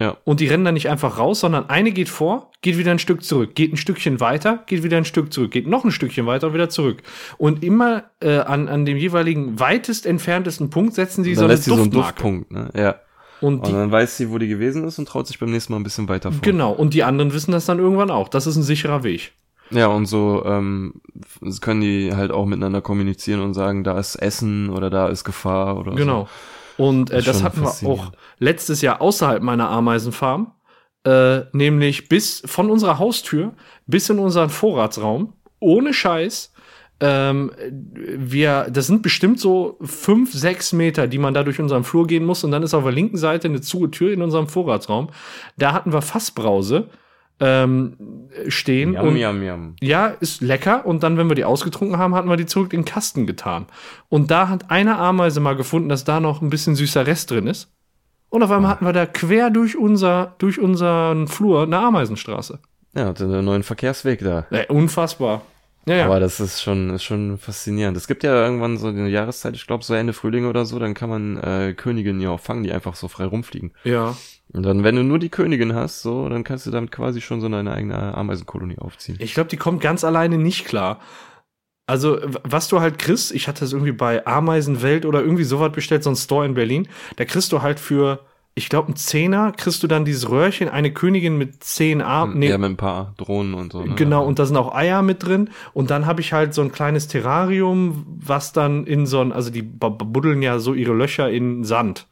Ja. 0.00 0.16
Und 0.24 0.38
die 0.38 0.46
rennen 0.46 0.64
dann 0.64 0.74
nicht 0.74 0.88
einfach 0.88 1.18
raus, 1.18 1.40
sondern 1.40 1.68
eine 1.68 1.90
geht 1.90 2.08
vor, 2.08 2.52
geht 2.62 2.78
wieder 2.78 2.92
ein 2.92 3.00
Stück 3.00 3.24
zurück, 3.24 3.56
geht 3.56 3.72
ein 3.72 3.76
Stückchen 3.76 4.20
weiter, 4.20 4.62
geht 4.66 4.84
wieder 4.84 4.96
ein 4.96 5.04
Stück 5.04 5.32
zurück, 5.32 5.50
geht 5.50 5.66
noch 5.66 5.84
ein 5.84 5.90
Stückchen 5.90 6.24
weiter 6.26 6.48
und 6.48 6.54
wieder 6.54 6.68
zurück. 6.68 7.02
Und 7.36 7.64
immer 7.64 8.04
äh, 8.20 8.38
an, 8.38 8.68
an 8.68 8.84
dem 8.84 8.96
jeweiligen 8.96 9.58
weitest 9.58 10.06
entferntesten 10.06 10.70
Punkt 10.70 10.94
setzen 10.94 11.24
sie 11.24 11.34
so 11.34 11.44
eine 11.44 11.54
Duftmarke. 11.56 11.76
So 11.76 11.82
einen 11.82 11.90
Duftpunkt, 11.90 12.50
ne? 12.52 12.70
Ja. 12.76 12.94
Und, 13.40 13.66
und 13.66 13.72
dann 13.72 13.90
weiß 13.90 14.16
sie, 14.16 14.30
wo 14.30 14.38
die 14.38 14.48
gewesen 14.48 14.84
ist 14.84 14.98
und 14.98 15.06
traut 15.08 15.26
sich 15.26 15.38
beim 15.38 15.50
nächsten 15.50 15.72
Mal 15.72 15.80
ein 15.80 15.84
bisschen 15.84 16.08
weiter 16.08 16.30
vor. 16.32 16.40
Genau, 16.42 16.72
und 16.72 16.94
die 16.94 17.04
anderen 17.04 17.32
wissen 17.32 17.52
das 17.52 17.66
dann 17.66 17.78
irgendwann 17.78 18.10
auch. 18.10 18.28
Das 18.28 18.46
ist 18.46 18.56
ein 18.56 18.62
sicherer 18.62 19.02
Weg. 19.04 19.32
Ja, 19.70 19.88
und 19.88 20.06
so 20.06 20.44
ähm, 20.46 20.94
können 21.60 21.80
die 21.80 22.14
halt 22.14 22.30
auch 22.30 22.46
miteinander 22.46 22.80
kommunizieren 22.80 23.40
und 23.40 23.54
sagen, 23.54 23.84
da 23.84 23.98
ist 23.98 24.16
Essen 24.16 24.70
oder 24.70 24.90
da 24.90 25.08
ist 25.08 25.24
Gefahr 25.24 25.76
oder 25.78 25.94
genau. 25.94 26.22
so. 26.22 26.28
Und 26.78 27.10
äh, 27.10 27.20
das 27.20 27.42
hatten 27.42 27.60
wir 27.60 27.88
auch 27.88 28.12
letztes 28.38 28.80
Jahr 28.80 29.02
außerhalb 29.02 29.42
meiner 29.42 29.68
Ameisenfarm, 29.68 30.52
äh, 31.04 31.40
nämlich 31.52 32.08
bis 32.08 32.42
von 32.46 32.70
unserer 32.70 32.98
Haustür 32.98 33.52
bis 33.86 34.08
in 34.08 34.18
unseren 34.18 34.48
Vorratsraum, 34.48 35.34
ohne 35.58 35.92
Scheiß. 35.92 36.52
Ähm, 37.00 37.52
wir, 37.92 38.68
das 38.70 38.86
sind 38.86 39.02
bestimmt 39.02 39.38
so 39.38 39.76
fünf, 39.82 40.32
sechs 40.32 40.72
Meter, 40.72 41.06
die 41.06 41.18
man 41.18 41.34
da 41.34 41.44
durch 41.44 41.60
unseren 41.60 41.84
Flur 41.84 42.06
gehen 42.06 42.24
muss. 42.24 42.42
Und 42.42 42.52
dann 42.52 42.62
ist 42.62 42.74
auf 42.74 42.82
der 42.84 42.92
linken 42.92 43.18
Seite 43.18 43.48
eine 43.48 43.60
zuge 43.60 43.90
Tür 43.90 44.12
in 44.12 44.22
unserem 44.22 44.48
Vorratsraum. 44.48 45.10
Da 45.56 45.72
hatten 45.72 45.92
wir 45.92 46.02
Fassbrause 46.02 46.88
ähm, 47.40 48.28
stehen. 48.48 48.94
Yum, 48.94 49.08
und, 49.08 49.16
yum, 49.16 49.42
yum. 49.42 49.76
Ja, 49.80 50.06
ist 50.06 50.40
lecker. 50.40 50.86
Und 50.86 51.02
dann, 51.02 51.16
wenn 51.16 51.28
wir 51.28 51.34
die 51.34 51.44
ausgetrunken 51.44 51.98
haben, 51.98 52.14
hatten 52.14 52.28
wir 52.28 52.36
die 52.36 52.46
zurück 52.46 52.72
in 52.72 52.80
den 52.80 52.84
Kasten 52.84 53.26
getan. 53.26 53.66
Und 54.08 54.30
da 54.30 54.48
hat 54.48 54.70
eine 54.70 54.98
Ameise 54.98 55.40
mal 55.40 55.56
gefunden, 55.56 55.88
dass 55.88 56.04
da 56.04 56.20
noch 56.20 56.42
ein 56.42 56.50
bisschen 56.50 56.74
süßer 56.74 57.06
Rest 57.06 57.30
drin 57.30 57.46
ist. 57.46 57.70
Und 58.30 58.42
auf 58.42 58.50
einmal 58.50 58.70
hatten 58.70 58.84
wir 58.84 58.92
da 58.92 59.06
quer 59.06 59.50
durch 59.50 59.76
unser, 59.76 60.34
durch 60.38 60.58
unseren 60.58 61.28
Flur 61.28 61.62
eine 61.62 61.78
Ameisenstraße. 61.78 62.58
Ja, 62.94 63.12
einen 63.12 63.44
neuen 63.44 63.62
Verkehrsweg 63.62 64.20
da. 64.20 64.46
Ja, 64.50 64.64
unfassbar. 64.68 65.42
Ja, 65.88 65.96
ja. 65.96 66.04
Aber 66.04 66.20
das 66.20 66.38
ist 66.38 66.60
schon, 66.62 66.90
ist 66.90 67.02
schon 67.02 67.38
faszinierend. 67.38 67.96
Es 67.96 68.06
gibt 68.06 68.22
ja 68.22 68.44
irgendwann 68.44 68.76
so 68.76 68.88
eine 68.88 69.08
Jahreszeit, 69.08 69.54
ich 69.54 69.66
glaube 69.66 69.84
so 69.84 69.94
Ende 69.94 70.12
Frühling 70.12 70.46
oder 70.46 70.64
so, 70.64 70.78
dann 70.78 70.94
kann 70.94 71.08
man 71.08 71.36
äh, 71.38 71.74
Königinnen 71.74 72.20
ja 72.20 72.30
auch 72.30 72.40
fangen, 72.40 72.62
die 72.62 72.72
einfach 72.72 72.94
so 72.94 73.08
frei 73.08 73.24
rumfliegen. 73.24 73.72
Ja. 73.84 74.16
Und 74.52 74.62
dann, 74.62 74.84
wenn 74.84 74.96
du 74.96 75.02
nur 75.02 75.18
die 75.18 75.28
Königin 75.28 75.74
hast, 75.74 76.02
so, 76.02 76.28
dann 76.28 76.44
kannst 76.44 76.66
du 76.66 76.70
damit 76.70 76.90
quasi 76.90 77.20
schon 77.20 77.40
so 77.40 77.46
eine 77.46 77.72
eigene 77.72 78.14
Ameisenkolonie 78.14 78.78
aufziehen. 78.78 79.16
Ich 79.20 79.34
glaube, 79.34 79.50
die 79.50 79.56
kommt 79.56 79.80
ganz 79.80 80.04
alleine 80.04 80.38
nicht 80.38 80.66
klar. 80.66 81.00
Also, 81.86 82.18
was 82.44 82.68
du 82.68 82.80
halt 82.80 82.98
kriegst, 82.98 83.32
ich 83.32 83.48
hatte 83.48 83.60
das 83.60 83.72
irgendwie 83.72 83.92
bei 83.92 84.26
Ameisenwelt 84.26 85.06
oder 85.06 85.20
irgendwie 85.20 85.44
sowas 85.44 85.72
bestellt, 85.72 86.02
so 86.02 86.10
ein 86.10 86.16
Store 86.16 86.44
in 86.44 86.52
Berlin, 86.52 86.86
da 87.16 87.24
kriegst 87.24 87.50
du 87.50 87.62
halt 87.62 87.80
für, 87.80 88.26
ich 88.58 88.68
glaube, 88.68 88.88
einen 88.88 88.96
Zehner 88.96 89.52
kriegst 89.52 89.82
du 89.82 89.86
dann 89.86 90.04
dieses 90.04 90.28
Röhrchen, 90.28 90.68
eine 90.68 90.92
Königin 90.92 91.38
mit 91.38 91.62
zehn 91.62 92.02
Armen. 92.02 92.38
Nee, 92.38 92.50
ja, 92.50 92.58
mit 92.58 92.70
ein 92.70 92.76
paar 92.76 93.14
Drohnen 93.16 93.54
und 93.54 93.72
so. 93.72 93.82
Ne? 93.82 93.94
Genau, 93.94 94.24
und 94.24 94.38
da 94.38 94.46
sind 94.46 94.56
auch 94.56 94.74
Eier 94.74 95.00
mit 95.02 95.22
drin. 95.22 95.50
Und 95.72 95.90
dann 95.90 96.06
habe 96.06 96.20
ich 96.20 96.32
halt 96.32 96.52
so 96.52 96.62
ein 96.62 96.72
kleines 96.72 97.06
Terrarium, 97.08 98.04
was 98.06 98.52
dann 98.52 98.84
in 98.84 99.06
so 99.06 99.20
ein, 99.20 99.32
also 99.32 99.50
die 99.50 99.62
buddeln 99.62 100.42
ja 100.42 100.58
so 100.58 100.74
ihre 100.74 100.92
Löcher 100.92 101.30
in 101.30 101.64
Sand. 101.64 102.08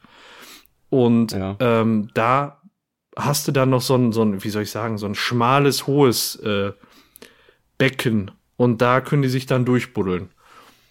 Und 0.89 1.33
ja. 1.33 1.57
ähm, 1.59 2.09
da 2.13 2.61
hast 3.17 3.47
du 3.47 3.51
dann 3.51 3.69
noch 3.69 3.81
so 3.81 3.95
ein, 3.95 4.13
so 4.13 4.23
ein, 4.23 4.43
wie 4.43 4.49
soll 4.49 4.63
ich 4.63 4.71
sagen, 4.71 4.97
so 4.97 5.05
ein 5.05 5.15
schmales, 5.15 5.85
hohes 5.85 6.37
äh, 6.37 6.71
Becken. 7.77 8.31
Und 8.55 8.81
da 8.81 9.01
können 9.01 9.21
die 9.21 9.29
sich 9.29 9.45
dann 9.45 9.65
durchbuddeln. 9.65 10.29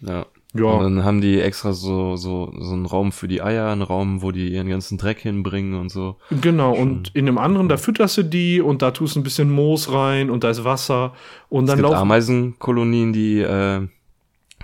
Ja. 0.01 0.27
Ja. 0.64 0.79
Und 0.79 0.97
dann 0.97 1.05
haben 1.05 1.21
die 1.21 1.40
extra 1.40 1.73
so, 1.73 2.16
so, 2.16 2.53
so 2.59 2.73
einen 2.73 2.87
Raum 2.87 3.12
für 3.12 3.29
die 3.29 3.42
Eier, 3.42 3.71
einen 3.71 3.83
Raum, 3.83 4.23
wo 4.23 4.33
die 4.33 4.53
ihren 4.53 4.69
ganzen 4.69 4.99
Dreck 4.99 5.21
hinbringen 5.21 5.79
und 5.79 5.90
so. 5.90 6.16
Genau, 6.40 6.75
Schon. 6.75 6.88
und 6.88 7.09
in 7.14 7.29
einem 7.29 7.38
anderen, 7.38 7.69
da 7.69 7.77
fütterst 7.77 8.16
du 8.19 8.23
die 8.23 8.61
und 8.61 8.83
da 8.83 8.90
tust 8.90 9.16
du 9.16 9.21
ein 9.21 9.23
bisschen 9.25 9.51
Moos 9.51 9.92
rein 9.92 10.31
und 10.31 10.45
da 10.45 10.51
ist 10.51 10.64
Wasser 10.64 11.14
und 11.49 11.69
dann 11.69 11.79
es 11.79 11.85
gibt 11.85 11.95
Ameisenkolonien, 11.95 13.12
die 13.12 13.40
äh, 13.40 13.87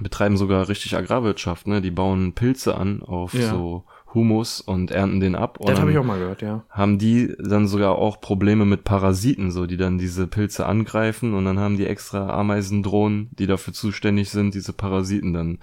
betreiben 0.01 0.37
sogar 0.37 0.69
richtig 0.69 0.97
Agrarwirtschaft, 0.97 1.67
ne? 1.67 1.81
Die 1.81 1.91
bauen 1.91 2.33
Pilze 2.33 2.77
an 2.77 3.03
auf 3.03 3.35
ja. 3.35 3.51
so 3.51 3.85
Humus 4.15 4.61
und 4.61 4.91
ernten 4.91 5.21
den 5.21 5.35
ab. 5.35 5.59
Das 5.65 5.81
habe 5.81 5.91
ich 5.91 5.99
auch 5.99 6.05
mal 6.05 6.19
gehört, 6.19 6.43
ja. 6.43 6.65
Haben 6.71 6.99
die 6.99 7.35
dann 7.39 7.67
sogar 7.67 7.97
auch 7.97 8.21
Probleme 8.21 8.65
mit 8.65 8.85
Parasiten, 8.85 9.51
so 9.51 9.67
die 9.67 9.77
dann 9.77 9.99
diese 9.99 10.27
Pilze 10.27 10.67
angreifen 10.67 11.35
und 11.35 11.45
dann 11.45 11.59
haben 11.59 11.77
die 11.77 11.87
extra 11.87 12.29
Ameisendrohnen, 12.31 13.31
die 13.33 13.47
dafür 13.47 13.73
zuständig 13.73 14.31
sind, 14.31 14.55
diese 14.55 14.73
Parasiten 14.73 15.33
dann 15.33 15.59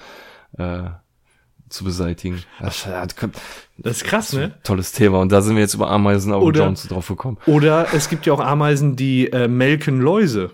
äh, 0.57 0.89
zu 1.69 1.83
beseitigen. 1.83 2.39
Das, 2.59 2.87
das 3.77 3.97
ist 3.97 4.03
krass, 4.03 4.33
ne? 4.33 4.55
Tolles 4.63 4.91
Thema. 4.91 5.19
Und 5.19 5.31
da 5.31 5.41
sind 5.41 5.55
wir 5.55 5.61
jetzt 5.61 5.75
über 5.75 5.89
Ameisen 5.89 6.33
auf 6.33 6.43
Jones 6.55 6.87
drauf 6.87 7.07
gekommen. 7.07 7.37
Oder 7.45 7.93
es 7.93 8.09
gibt 8.09 8.25
ja 8.25 8.33
auch 8.33 8.39
Ameisen, 8.39 8.95
die 8.95 9.31
äh, 9.31 9.47
melken 9.47 10.01
Läuse. 10.01 10.51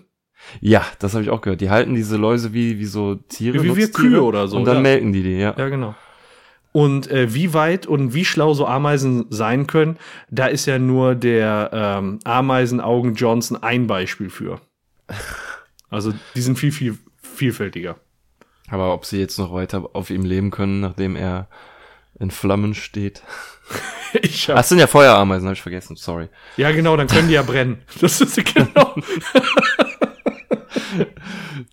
Ja, 0.59 0.85
das 0.99 1.13
habe 1.13 1.23
ich 1.23 1.29
auch 1.29 1.41
gehört. 1.41 1.61
Die 1.61 1.69
halten 1.69 1.95
diese 1.95 2.17
Läuse 2.17 2.53
wie, 2.53 2.77
wie 2.77 2.85
so 2.85 3.15
Tiere. 3.15 3.63
Wie, 3.63 3.71
wie 3.71 3.77
wir 3.77 3.91
Kühe 3.91 4.21
oder 4.21 4.47
so. 4.47 4.57
Und 4.57 4.65
dann 4.65 4.77
ja. 4.77 4.81
melken 4.81 5.13
die 5.13 5.23
die, 5.23 5.37
ja. 5.37 5.55
Ja, 5.57 5.69
genau. 5.69 5.95
Und 6.75 7.09
äh, 7.09 7.33
wie 7.33 7.53
weit 7.53 7.87
und 7.87 8.13
wie 8.13 8.25
schlau 8.25 8.53
so 8.53 8.67
Ameisen 8.67 9.27
sein 9.29 9.65
können, 9.65 9.97
da 10.29 10.47
ist 10.47 10.65
ja 10.65 10.77
nur 10.77 11.15
der 11.15 11.69
ähm, 11.71 12.19
Ameisenaugen 12.25 13.15
Johnson 13.15 13.63
ein 13.63 13.87
Beispiel 13.87 14.29
für. 14.29 14.59
Also 15.89 16.13
die 16.35 16.41
sind 16.41 16.59
viel, 16.59 16.73
viel 16.73 16.97
vielfältiger. 17.21 17.95
Aber 18.67 18.93
ob 18.93 19.05
sie 19.05 19.21
jetzt 19.21 19.39
noch 19.39 19.53
weiter 19.53 19.89
auf 19.93 20.09
ihm 20.09 20.25
leben 20.25 20.51
können, 20.51 20.81
nachdem 20.81 21.15
er 21.15 21.47
in 22.19 22.29
Flammen 22.29 22.73
steht. 22.73 23.23
ich 24.21 24.49
hab... 24.49 24.57
Ach, 24.57 24.59
das 24.59 24.67
sind 24.67 24.79
ja 24.79 24.87
Feuerameisen, 24.87 25.47
habe 25.47 25.55
ich 25.55 25.61
vergessen, 25.61 25.95
sorry. 25.95 26.27
Ja, 26.57 26.73
genau, 26.73 26.97
dann 26.97 27.07
können 27.07 27.29
die 27.29 27.35
ja 27.35 27.43
brennen. 27.43 27.83
Das 28.01 28.19
ist 28.19 28.35
genau. 28.53 28.95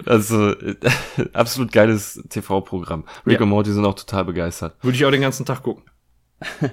Also, 0.06 0.54
absolut 1.32 1.72
geiles 1.72 2.22
TV-Programm. 2.28 3.04
Rick 3.26 3.38
ja. 3.38 3.42
und 3.42 3.48
Morty 3.48 3.72
sind 3.72 3.84
auch 3.84 3.94
total 3.94 4.24
begeistert. 4.24 4.76
Würde 4.82 4.96
ich 4.96 5.04
auch 5.04 5.10
den 5.10 5.22
ganzen 5.22 5.46
Tag 5.46 5.62
gucken. 5.62 5.84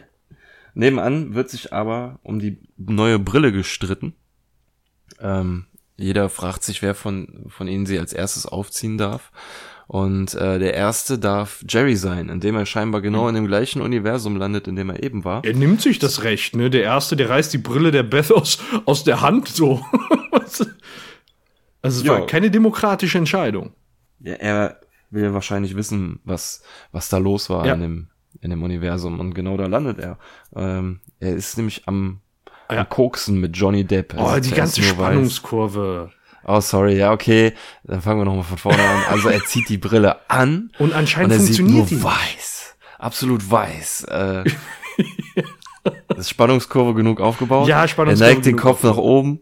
nebenan 0.74 1.36
wird 1.36 1.50
sich 1.50 1.74
aber 1.74 2.20
um 2.24 2.40
die 2.40 2.58
neue 2.78 3.20
Brille 3.20 3.52
gestritten. 3.52 4.14
Ähm, 5.20 5.66
jeder 5.98 6.30
fragt 6.30 6.64
sich, 6.64 6.82
wer 6.82 6.96
von, 6.96 7.46
von 7.50 7.68
ihnen 7.68 7.86
sie 7.86 8.00
als 8.00 8.14
erstes 8.14 8.46
aufziehen 8.46 8.98
darf. 8.98 9.32
Und 9.88 10.36
äh, 10.36 10.60
der 10.60 10.76
erste 10.76 11.18
darf 11.18 11.66
Jerry 11.68 11.96
sein, 11.96 12.30
indem 12.30 12.56
er 12.56 12.68
scheinbar 12.68 13.02
genau 13.02 13.28
in 13.28 13.34
dem 13.34 13.48
gleichen 13.48 13.82
Universum 13.82 14.38
landet, 14.38 14.68
in 14.68 14.76
dem 14.76 14.92
er 14.92 15.02
eben 15.02 15.26
war. 15.26 15.44
Er 15.44 15.56
nimmt 15.56 15.82
sich 15.82 15.98
das 15.98 16.24
Recht, 16.24 16.56
ne? 16.56 16.70
Der 16.70 16.84
erste, 16.84 17.16
der 17.16 17.30
reißt 17.30 17.52
die 17.52 17.58
Brille 17.58 17.90
der 17.90 18.04
Beth 18.04 18.32
aus, 18.32 18.60
aus 18.86 19.04
der 19.04 19.22
Hand, 19.22 19.48
so. 19.48 19.84
Also 21.82 22.00
es 22.02 22.06
Ja. 22.06 22.13
war 22.13 22.26
keine 22.26 22.52
demokratische 22.52 23.18
Entscheidung. 23.18 23.74
Ja, 24.20 24.34
er 24.36 24.80
will 25.12 25.34
wahrscheinlich 25.34 25.76
wissen, 25.76 26.20
was, 26.24 26.62
was 26.92 27.10
da 27.10 27.18
los 27.18 27.50
war 27.50 27.65
Ja. 27.65 27.74
in, 27.74 27.82
dem, 27.82 28.08
in 28.42 28.50
dem 28.52 28.62
Universum. 28.63 29.20
Und 29.20 29.34
genau 29.34 29.58
da 29.58 29.65
landet 29.68 30.00
er. 30.00 30.18
Ähm, 30.56 31.00
er 31.20 31.36
ist 31.36 31.58
nämlich 31.58 31.88
am, 31.88 32.20
Ja. 32.72 32.80
am 32.82 32.89
Koksen 32.89 33.39
mit 33.39 33.56
Johnny 33.58 33.84
Depp. 33.86 34.13
Oh, 34.18 34.22
Also 34.24 34.36
die 34.42 34.50
zuerst 34.50 34.58
ganze 34.76 34.82
nur 34.82 34.89
weiß. 34.89 34.96
Spannungskurve. 35.08 36.12
Oh, 36.46 36.60
sorry, 36.62 36.96
ja, 36.98 37.12
okay. 37.12 37.54
Dann 37.84 38.02
fangen 38.02 38.22
wir 38.22 38.26
nochmal 38.26 38.44
von 38.44 38.58
vorne 38.58 38.82
an. 38.82 39.04
Also 39.10 39.30
er 39.30 39.44
zieht 39.46 39.70
die 39.70 39.78
Brille 39.78 40.18
an 40.30 40.72
Und 40.80 40.88
und 40.89 40.94
anscheinend 40.94 41.34
er 41.34 41.39
sieht 41.39 41.60
nur 41.60 41.86
funktioniert 41.86 41.89
die. 41.92 42.04
weiß. 42.04 42.76
Absolut 42.98 43.50
weiß. 43.50 44.04
Äh, 44.06 44.44
ist 46.18 46.30
Spannungskurve 46.30 46.94
genug 46.94 47.22
aufgebaut? 47.22 47.68
Ja, 47.68 47.88
Spannungskurve 47.88 48.30
Er 48.30 48.34
neigt 48.36 48.46
den 48.46 48.58
Kopf 48.58 48.84
nach 48.84 48.98
oben 48.98 49.42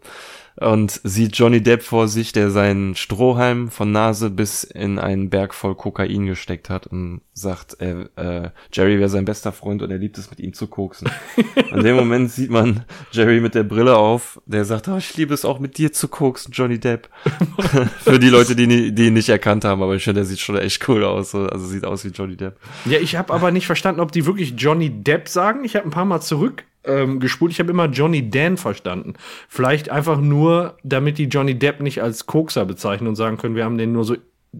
und 0.60 1.00
sieht 1.04 1.36
Johnny 1.38 1.62
Depp 1.62 1.84
vor 1.84 2.08
sich, 2.08 2.32
der 2.32 2.50
seinen 2.50 2.96
Strohhalm 2.96 3.70
von 3.70 3.92
Nase 3.92 4.30
bis 4.30 4.64
in 4.64 4.98
einen 5.00 5.30
Berg 5.30 5.54
voll 5.54 5.76
Kokain 5.76 6.26
gesteckt 6.26 6.70
hat 6.70 6.88
und 6.88 7.22
sagt, 7.34 7.78
er, 7.80 8.10
äh, 8.16 8.50
Jerry 8.74 8.98
wäre 9.00 9.10
sein 9.10 9.26
bester 9.26 9.52
Freund 9.52 9.82
und 9.84 9.92
er 9.92 10.00
liebt 10.00 10.18
es, 10.18 10.30
mit 10.32 10.40
ihm 10.40 10.54
zu 10.54 10.66
koksen. 10.68 11.10
In 11.72 11.84
dem 11.84 11.96
Moment 11.96 12.32
sieht 12.32 12.50
man 12.50 12.84
Jerry 13.12 13.40
mit 13.40 13.54
der 13.54 13.64
Brille 13.64 13.96
auf, 13.98 14.42
der 14.48 14.66
sagt, 14.66 14.88
oh, 14.88 14.98
ich 14.98 15.16
liebe 15.16 15.34
es 15.34 15.46
auch 15.46 15.60
mit 15.60 15.78
dir 15.78 15.94
zu 15.94 16.08
koksen, 16.08 16.52
Johnny 16.52 16.80
Depp. 16.80 17.10
Für 18.02 18.18
die 18.18 18.30
Leute, 18.30 18.56
die, 18.56 18.66
nie- 18.66 18.92
die 18.92 19.08
ihn 19.08 19.14
nicht 19.14 19.30
erkannt 19.30 19.64
haben, 19.66 19.84
aber 19.84 19.96
ich 19.96 20.04
finde, 20.04 20.22
der 20.22 20.26
sieht 20.26 20.40
schon 20.40 20.58
echt 20.58 20.88
cool 20.90 21.04
aus. 21.04 21.32
so. 21.32 21.44
Also 21.46 21.68
sieht 21.68 21.86
aus 21.86 22.04
wie 22.04 22.10
Johnny 22.10 22.36
Depp. 22.36 22.58
Ja, 22.86 22.98
ich 23.00 23.16
habe 23.16 23.32
aber 23.34 23.52
nicht 23.52 23.68
verstanden, 23.68 24.02
ob 24.02 24.12
die 24.12 24.26
wirklich 24.26 24.56
Johnny 24.58 24.90
Depp 24.90 25.28
sagen. 25.30 25.64
Ich 25.64 25.76
habe 25.76 25.86
ein 25.88 25.92
paar 25.92 26.06
Mal 26.06 26.22
zurück 26.22 26.64
ähm, 26.88 27.20
gespult. 27.20 27.52
Ich 27.52 27.60
habe 27.60 27.72
immer 27.72 27.86
Johnny 27.88 28.30
Dan 28.30 28.58
verstanden. 28.58 29.14
Vielleicht 29.48 29.90
einfach 29.90 30.20
nur, 30.20 30.78
damit 30.84 31.18
die 31.18 31.26
Johnny 31.26 31.58
Depp 31.58 31.82
nicht 31.82 32.02
als 32.02 32.26
Kokser 32.26 32.66
bezeichnen 32.66 33.08
und 33.08 33.16
sagen 33.16 33.38
können, 33.38 33.56
wir 33.56 33.66
haben 33.66 33.78
den 33.78 33.92
nur 33.92 34.04
so. 34.04 34.16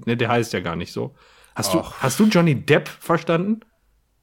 Ne, 0.06 0.18
der 0.18 0.30
heißt 0.30 0.54
ja 0.54 0.60
gar 0.60 0.76
nicht 0.76 0.92
so. 0.92 1.16
Hast 1.56 1.74
du, 1.74 1.82
hast 1.82 2.20
du 2.20 2.26
Johnny 2.26 2.54
Depp 2.54 2.88
verstanden? 2.88 3.62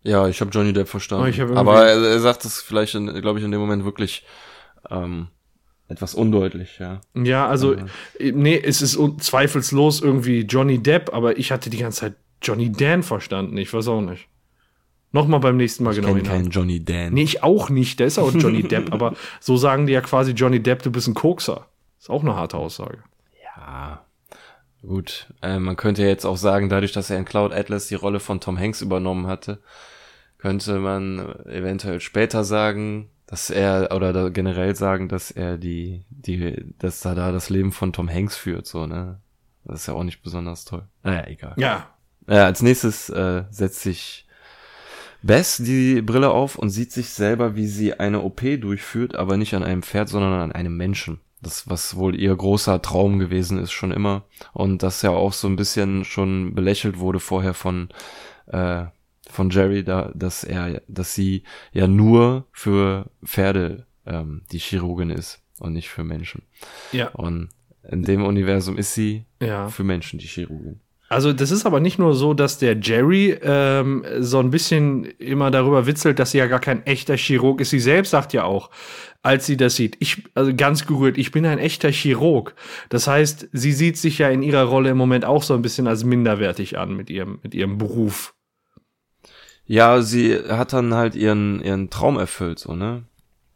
Ja, 0.02 0.28
ich 0.28 0.40
habe 0.40 0.50
Johnny 0.50 0.72
Depp 0.72 0.88
verstanden. 0.88 1.34
Oh, 1.50 1.56
aber 1.56 1.86
er, 1.86 2.00
er 2.00 2.20
sagt 2.20 2.44
es 2.44 2.62
vielleicht, 2.62 2.92
glaube 2.92 3.38
ich, 3.38 3.44
in 3.44 3.50
dem 3.50 3.60
Moment 3.60 3.84
wirklich 3.84 4.24
ähm, 4.90 5.28
etwas 5.88 6.14
undeutlich, 6.14 6.78
ja. 6.78 7.00
Ja, 7.14 7.48
also, 7.48 7.74
äh, 7.74 8.32
nee, 8.32 8.60
es 8.62 8.82
ist 8.82 8.98
zweifellos 9.18 10.00
irgendwie 10.00 10.42
Johnny 10.42 10.82
Depp, 10.82 11.12
aber 11.12 11.38
ich 11.38 11.50
hatte 11.50 11.70
die 11.70 11.78
ganze 11.78 12.00
Zeit 12.00 12.14
Johnny 12.42 12.70
Dan 12.70 13.02
verstanden. 13.02 13.56
Ich 13.56 13.72
weiß 13.72 13.88
auch 13.88 14.00
nicht. 14.00 14.28
Nochmal 15.14 15.38
beim 15.38 15.56
nächsten 15.56 15.84
Mal 15.84 15.92
Ich 15.92 15.96
genau 15.98 16.08
kenne 16.08 16.22
hinhören. 16.22 16.42
keinen 16.42 16.50
Johnny 16.50 16.84
Dan. 16.84 17.14
Nee, 17.14 17.22
ich 17.22 17.44
auch 17.44 17.70
nicht. 17.70 18.00
Der 18.00 18.08
ist 18.08 18.18
auch 18.18 18.32
Johnny 18.34 18.62
Depp, 18.68 18.92
aber 18.92 19.14
so 19.38 19.56
sagen 19.56 19.86
die 19.86 19.92
ja 19.92 20.00
quasi 20.00 20.32
Johnny 20.32 20.60
Depp, 20.60 20.82
du 20.82 20.90
bist 20.90 21.06
ein 21.06 21.14
Kokser. 21.14 21.68
Ist 22.00 22.10
auch 22.10 22.22
eine 22.22 22.34
harte 22.34 22.56
Aussage. 22.56 22.98
Ja, 23.44 24.04
gut. 24.82 25.32
Äh, 25.40 25.60
man 25.60 25.76
könnte 25.76 26.02
jetzt 26.02 26.24
auch 26.24 26.36
sagen, 26.36 26.68
dadurch, 26.68 26.90
dass 26.90 27.10
er 27.10 27.18
in 27.18 27.24
Cloud 27.24 27.52
Atlas 27.52 27.86
die 27.86 27.94
Rolle 27.94 28.18
von 28.18 28.40
Tom 28.40 28.58
Hanks 28.58 28.82
übernommen 28.82 29.28
hatte, 29.28 29.60
könnte 30.38 30.80
man 30.80 31.20
eventuell 31.46 32.00
später 32.00 32.42
sagen, 32.42 33.08
dass 33.28 33.50
er 33.50 33.94
oder 33.94 34.12
da 34.12 34.30
generell 34.30 34.74
sagen, 34.74 35.08
dass 35.08 35.30
er 35.30 35.58
die, 35.58 36.04
die, 36.10 36.74
dass 36.80 37.04
er 37.04 37.14
da 37.14 37.30
das 37.30 37.50
Leben 37.50 37.70
von 37.70 37.92
Tom 37.92 38.10
Hanks 38.10 38.36
führt, 38.36 38.66
so, 38.66 38.86
ne? 38.88 39.20
Das 39.64 39.82
ist 39.82 39.86
ja 39.86 39.94
auch 39.94 40.02
nicht 40.02 40.22
besonders 40.22 40.64
toll. 40.64 40.82
Naja, 41.04 41.26
egal. 41.28 41.54
Ja. 41.56 41.86
Ja, 42.26 42.46
als 42.46 42.62
nächstes 42.62 43.08
äh, 43.10 43.44
setzt 43.50 43.80
sich 43.82 44.26
Bess 45.26 45.56
die 45.56 46.02
Brille 46.02 46.30
auf 46.30 46.56
und 46.56 46.68
sieht 46.68 46.92
sich 46.92 47.08
selber, 47.08 47.56
wie 47.56 47.66
sie 47.66 47.94
eine 47.98 48.20
OP 48.22 48.42
durchführt, 48.60 49.16
aber 49.16 49.36
nicht 49.38 49.54
an 49.54 49.62
einem 49.64 49.82
Pferd, 49.82 50.10
sondern 50.10 50.34
an 50.34 50.52
einem 50.52 50.76
Menschen. 50.76 51.20
Das, 51.40 51.68
was 51.68 51.96
wohl 51.96 52.14
ihr 52.18 52.34
großer 52.36 52.80
Traum 52.82 53.18
gewesen 53.18 53.58
ist, 53.58 53.72
schon 53.72 53.90
immer. 53.90 54.24
Und 54.52 54.82
das 54.82 55.00
ja 55.02 55.10
auch 55.10 55.32
so 55.32 55.48
ein 55.48 55.56
bisschen 55.56 56.04
schon 56.04 56.54
belächelt 56.54 56.98
wurde 56.98 57.20
vorher 57.20 57.54
von, 57.54 57.88
äh, 58.48 58.84
von 59.30 59.48
Jerry, 59.50 59.82
da, 59.82 60.10
dass 60.14 60.44
er, 60.44 60.82
dass 60.88 61.14
sie 61.14 61.44
ja 61.72 61.86
nur 61.86 62.46
für 62.52 63.10
Pferde 63.24 63.86
ähm, 64.06 64.42
die 64.52 64.58
Chirurgin 64.58 65.08
ist 65.10 65.40
und 65.58 65.72
nicht 65.72 65.88
für 65.88 66.04
Menschen. 66.04 66.42
Ja. 66.92 67.08
Und 67.08 67.48
in 67.90 68.02
dem 68.02 68.24
Universum 68.24 68.76
ist 68.76 68.92
sie 68.94 69.24
Ja. 69.40 69.68
für 69.68 69.84
Menschen 69.84 70.18
die 70.18 70.26
Chirurgin. 70.26 70.80
Also 71.08 71.32
das 71.32 71.50
ist 71.50 71.66
aber 71.66 71.80
nicht 71.80 71.98
nur 71.98 72.14
so, 72.14 72.34
dass 72.34 72.58
der 72.58 72.78
Jerry 72.78 73.38
ähm, 73.42 74.04
so 74.20 74.38
ein 74.38 74.50
bisschen 74.50 75.04
immer 75.18 75.50
darüber 75.50 75.86
witzelt, 75.86 76.18
dass 76.18 76.30
sie 76.30 76.38
ja 76.38 76.46
gar 76.46 76.60
kein 76.60 76.84
echter 76.86 77.16
Chirurg 77.16 77.60
ist. 77.60 77.70
Sie 77.70 77.80
selbst 77.80 78.10
sagt 78.10 78.32
ja 78.32 78.44
auch, 78.44 78.70
als 79.22 79.46
sie 79.46 79.56
das 79.56 79.76
sieht, 79.76 79.96
ich, 80.00 80.24
also 80.34 80.52
ganz 80.54 80.86
gerührt, 80.86 81.18
ich 81.18 81.30
bin 81.30 81.46
ein 81.46 81.58
echter 81.58 81.90
Chirurg. 81.90 82.54
Das 82.88 83.06
heißt, 83.06 83.48
sie 83.52 83.72
sieht 83.72 83.96
sich 83.96 84.18
ja 84.18 84.28
in 84.30 84.42
ihrer 84.42 84.64
Rolle 84.64 84.90
im 84.90 84.96
Moment 84.96 85.24
auch 85.24 85.42
so 85.42 85.54
ein 85.54 85.62
bisschen 85.62 85.86
als 85.86 86.04
minderwertig 86.04 86.78
an 86.78 86.96
mit 86.96 87.10
ihrem, 87.10 87.38
mit 87.42 87.54
ihrem 87.54 87.78
Beruf. 87.78 88.34
Ja, 89.66 90.02
sie 90.02 90.36
hat 90.36 90.72
dann 90.72 90.94
halt 90.94 91.14
ihren, 91.14 91.60
ihren 91.62 91.90
Traum 91.90 92.18
erfüllt, 92.18 92.58
so, 92.58 92.74
ne? 92.74 93.04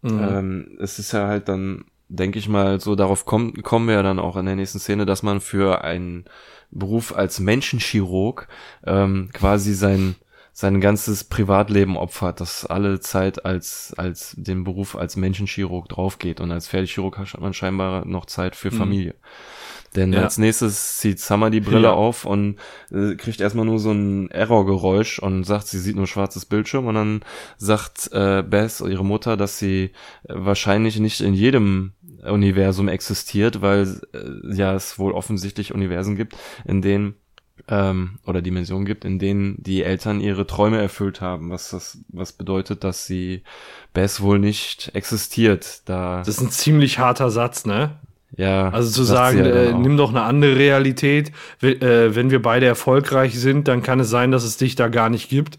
Mhm. 0.03 0.21
Ähm, 0.23 0.79
es 0.81 0.99
ist 0.99 1.13
ja 1.13 1.27
halt 1.27 1.49
dann, 1.49 1.85
denke 2.09 2.39
ich 2.39 2.49
mal, 2.49 2.81
so 2.81 2.95
darauf 2.95 3.25
kommt, 3.27 3.63
kommen 3.63 3.89
wir 3.89 3.97
ja 3.97 4.03
dann 4.03 4.19
auch 4.19 4.37
in 4.37 4.47
der 4.47 4.57
nächsten 4.57 4.79
Szene, 4.79 5.07
dass 5.07 5.23
man 5.23 5.41
für 5.41 5.85
einen 5.85 6.25
Beruf 6.71 7.15
als 7.15 7.41
Menschenchirurg 7.41 8.49
ähm, 8.87 9.31
quasi 9.33 9.75
sein 9.75 10.17
sein 10.53 10.81
ganzes 10.81 11.23
Privatleben 11.23 11.97
opfert, 11.97 12.41
dass 12.41 12.67
alle 12.67 12.99
Zeit 12.99 13.45
als 13.45 13.95
als 13.97 14.35
den 14.37 14.65
Beruf 14.65 14.97
als 14.97 15.15
Menschenchirurg 15.15 15.89
draufgeht 15.89 16.41
und 16.41 16.51
als 16.51 16.67
Pferdechirurg 16.69 17.17
hat 17.19 17.41
man 17.41 17.55
scheinbar 17.55 18.05
noch 18.07 18.27
Zeit 18.27 18.57
für 18.57 18.73
Familie. 18.73 19.15
Denn 19.95 20.13
Ja. 20.13 20.25
als 20.25 20.37
nächstes 20.37 20.99
zieht 20.99 21.21
Summer 21.21 21.49
die 21.51 21.61
Brille 21.61 21.89
Ja. 21.89 21.93
auf 21.93 22.25
und 22.25 22.57
äh, 22.91 23.15
kriegt 23.15 23.41
erstmal 23.41 23.65
nur 23.67 23.79
so 23.79 23.93
ein 23.93 24.31
Errorgeräusch 24.31 25.19
und 25.21 25.45
sagt, 25.45 25.69
sie 25.69 25.79
sieht 25.79 25.97
nur 25.97 26.07
schwarzes 26.09 26.45
Bildschirm 26.45 26.87
und 26.87 26.95
dann 26.97 27.23
sagt 27.57 28.11
äh, 28.13 28.43
Beth, 28.43 28.81
ihre 28.81 29.05
Mutter, 29.05 29.37
dass 29.37 29.59
sie 29.61 29.85
äh, 30.25 30.35
wahrscheinlich 30.35 30.99
nicht 30.99 31.21
in 31.21 31.35
jedem 31.35 31.93
Universum 32.25 32.89
existiert, 32.89 33.61
weil 33.63 34.01
äh, 34.13 34.55
ja 34.57 34.75
es 34.75 34.99
wohl 34.99 35.13
offensichtlich 35.13 35.75
Universen 35.75 36.17
gibt, 36.17 36.37
in 36.67 36.83
denen 36.83 37.15
ähm, 37.69 38.19
oder 38.27 38.41
Dimensionen 38.41 38.87
gibt, 38.87 39.05
in 39.05 39.19
denen 39.19 39.57
die 39.63 39.83
Eltern 39.83 40.21
ihre 40.21 40.47
Träume 40.47 40.81
erfüllt 40.81 41.21
haben, 41.21 41.51
was 41.51 41.71
das 41.71 41.99
was 42.09 42.33
bedeutet, 42.33 42.85
dass 42.85 43.07
sie 43.07 43.43
Beth 43.95 44.21
wohl 44.21 44.39
nicht 44.39 44.91
existiert, 44.95 45.83
da 45.87 46.19
Das 46.19 46.29
ist 46.29 46.41
ein 46.41 46.51
ziemlich 46.51 46.99
harter 46.99 47.31
Satz, 47.31 47.67
ne? 47.67 47.97
ja 48.37 48.69
Also 48.71 48.91
zu 48.91 49.05
sagen, 49.05 49.45
äh, 49.45 49.73
auch. 49.75 49.79
nimm 49.79 49.97
doch 49.97 50.11
eine 50.11 50.23
andere 50.23 50.57
Realität. 50.57 51.33
We- 51.61 51.81
Äh, 51.81 52.15
wenn 52.15 52.31
wir 52.31 52.41
beide 52.43 52.67
erfolgreich 52.67 53.39
sind, 53.39 53.67
dann 53.69 53.83
kann 53.83 54.01
es 54.01 54.11
sein, 54.11 54.31
dass 54.31 54.45
es 54.45 54.57
dich 54.57 54.75
da 54.77 54.89
gar 54.89 55.11
nicht 55.11 55.29
gibt. 55.29 55.59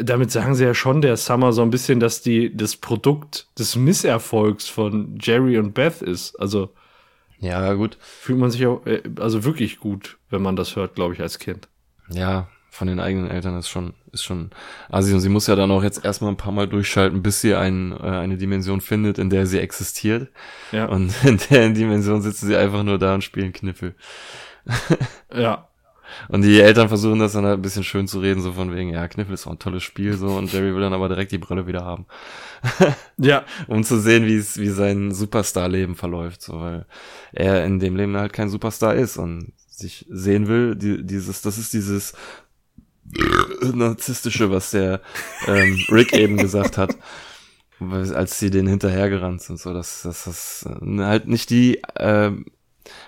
Damit 0.00 0.30
sagen 0.30 0.54
sie 0.54 0.64
ja 0.64 0.74
schon 0.74 1.00
der 1.00 1.16
Summer 1.16 1.52
so 1.52 1.62
ein 1.62 1.70
bisschen, 1.70 2.00
dass 2.00 2.22
die 2.22 2.54
das 2.54 2.76
Produkt 2.76 3.48
des 3.58 3.76
Misserfolgs 3.76 4.68
von 4.68 5.18
Jerry 5.20 5.58
und 5.58 5.74
Beth 5.74 6.02
ist. 6.02 6.36
Also 6.36 6.70
ja 7.40 7.72
gut 7.74 7.96
fühlt 8.00 8.38
man 8.38 8.50
sich 8.50 8.66
auch, 8.66 8.84
äh, 8.86 9.02
also 9.18 9.44
wirklich 9.44 9.78
gut, 9.78 10.18
wenn 10.30 10.42
man 10.42 10.56
das 10.56 10.76
hört, 10.76 10.94
glaube 10.94 11.14
ich, 11.14 11.20
als 11.20 11.38
Kind. 11.38 11.68
Ja, 12.10 12.48
von 12.70 12.88
den 12.88 13.00
eigenen 13.00 13.30
Eltern 13.30 13.58
ist 13.58 13.68
schon, 13.68 13.94
ist 14.12 14.24
schon 14.24 14.50
assi. 14.90 15.12
Und 15.12 15.20
sie 15.20 15.28
muss 15.28 15.46
ja 15.46 15.56
dann 15.56 15.70
auch 15.70 15.82
jetzt 15.82 16.04
erstmal 16.04 16.30
ein 16.30 16.36
paar 16.36 16.52
Mal 16.52 16.68
durchschalten, 16.68 17.22
bis 17.22 17.40
sie 17.40 17.54
ein, 17.54 17.92
äh, 17.92 18.06
eine 18.06 18.36
Dimension 18.36 18.80
findet, 18.80 19.18
in 19.18 19.30
der 19.30 19.46
sie 19.46 19.58
existiert. 19.58 20.30
Ja. 20.72 20.86
Und 20.86 21.12
in 21.24 21.38
der 21.50 21.70
Dimension 21.70 22.22
sitzen 22.22 22.46
sie 22.46 22.56
einfach 22.56 22.82
nur 22.82 22.98
da 22.98 23.14
und 23.14 23.24
spielen 23.24 23.52
Kniffel. 23.52 23.94
Ja. 25.34 25.67
Und 26.28 26.42
die 26.42 26.60
Eltern 26.60 26.88
versuchen 26.88 27.18
das 27.18 27.32
dann 27.32 27.44
halt 27.44 27.58
ein 27.58 27.62
bisschen 27.62 27.84
schön 27.84 28.08
zu 28.08 28.20
reden, 28.20 28.40
so 28.40 28.52
von 28.52 28.74
wegen, 28.74 28.90
ja, 28.90 29.06
Kniffel 29.08 29.34
ist 29.34 29.46
auch 29.46 29.52
ein 29.52 29.58
tolles 29.58 29.82
Spiel, 29.82 30.16
so. 30.16 30.28
Und 30.28 30.52
Jerry 30.52 30.74
will 30.74 30.80
dann 30.80 30.92
aber 30.92 31.08
direkt 31.08 31.32
die 31.32 31.38
Brille 31.38 31.66
wieder 31.66 31.84
haben. 31.84 32.06
Ja. 33.20 33.44
um 33.66 33.82
zu 33.82 34.00
sehen, 34.00 34.26
wie 34.26 34.36
es, 34.36 34.58
wie 34.58 34.68
sein 34.68 35.12
Superstar-Leben 35.12 35.96
verläuft, 35.96 36.42
so, 36.42 36.60
weil 36.60 36.86
er 37.32 37.64
in 37.64 37.80
dem 37.80 37.96
Leben 37.96 38.16
halt 38.16 38.32
kein 38.32 38.48
Superstar 38.48 38.94
ist 38.94 39.16
und 39.16 39.52
sich 39.68 40.06
sehen 40.08 40.46
will, 40.46 40.76
die, 40.76 41.04
dieses, 41.04 41.42
das 41.42 41.58
ist 41.58 41.72
dieses 41.72 42.14
narzisstische, 43.74 44.50
was 44.50 44.70
der 44.70 45.00
ähm, 45.46 45.78
Rick 45.90 46.12
eben 46.12 46.36
gesagt 46.36 46.78
hat, 46.78 46.96
als 47.80 48.38
sie 48.38 48.50
den 48.50 48.66
hinterhergerannt 48.66 49.42
sind, 49.42 49.58
so, 49.58 49.72
dass, 49.72 50.02
dass 50.02 50.24
das 50.24 50.68
äh, 50.68 50.98
halt 50.98 51.28
nicht 51.28 51.50
die 51.50 51.80
ähm, 51.96 52.46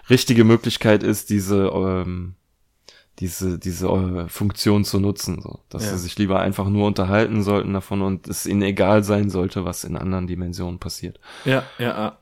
richtige 0.09 0.45
Möglichkeit 0.45 1.03
ist, 1.03 1.31
diese 1.31 1.71
ähm, 1.75 2.35
diese, 3.21 3.59
diese 3.59 3.87
äh, 3.89 4.29
Funktion 4.29 4.85
zu 4.85 4.99
nutzen, 4.99 5.41
so. 5.43 5.61
Dass 5.69 5.85
Ja. 5.85 5.93
sie 5.93 5.99
sich 5.99 6.19
lieber 6.19 6.41
einfach 6.41 6.69
nur 6.69 6.87
unterhalten 6.87 7.43
sollten 7.43 7.75
davon 7.75 8.03
und 8.03 8.27
es 8.29 8.47
ihnen 8.47 8.63
egal 8.63 9.05
sein 9.05 9.31
sollte, 9.31 9.65
was 9.65 9.85
in 9.85 9.97
anderen 9.97 10.27
Dimensionen 10.27 10.79
passiert. 10.79 11.21
Ja, 11.45 11.63
ja, 11.79 11.89
ja. 11.89 12.19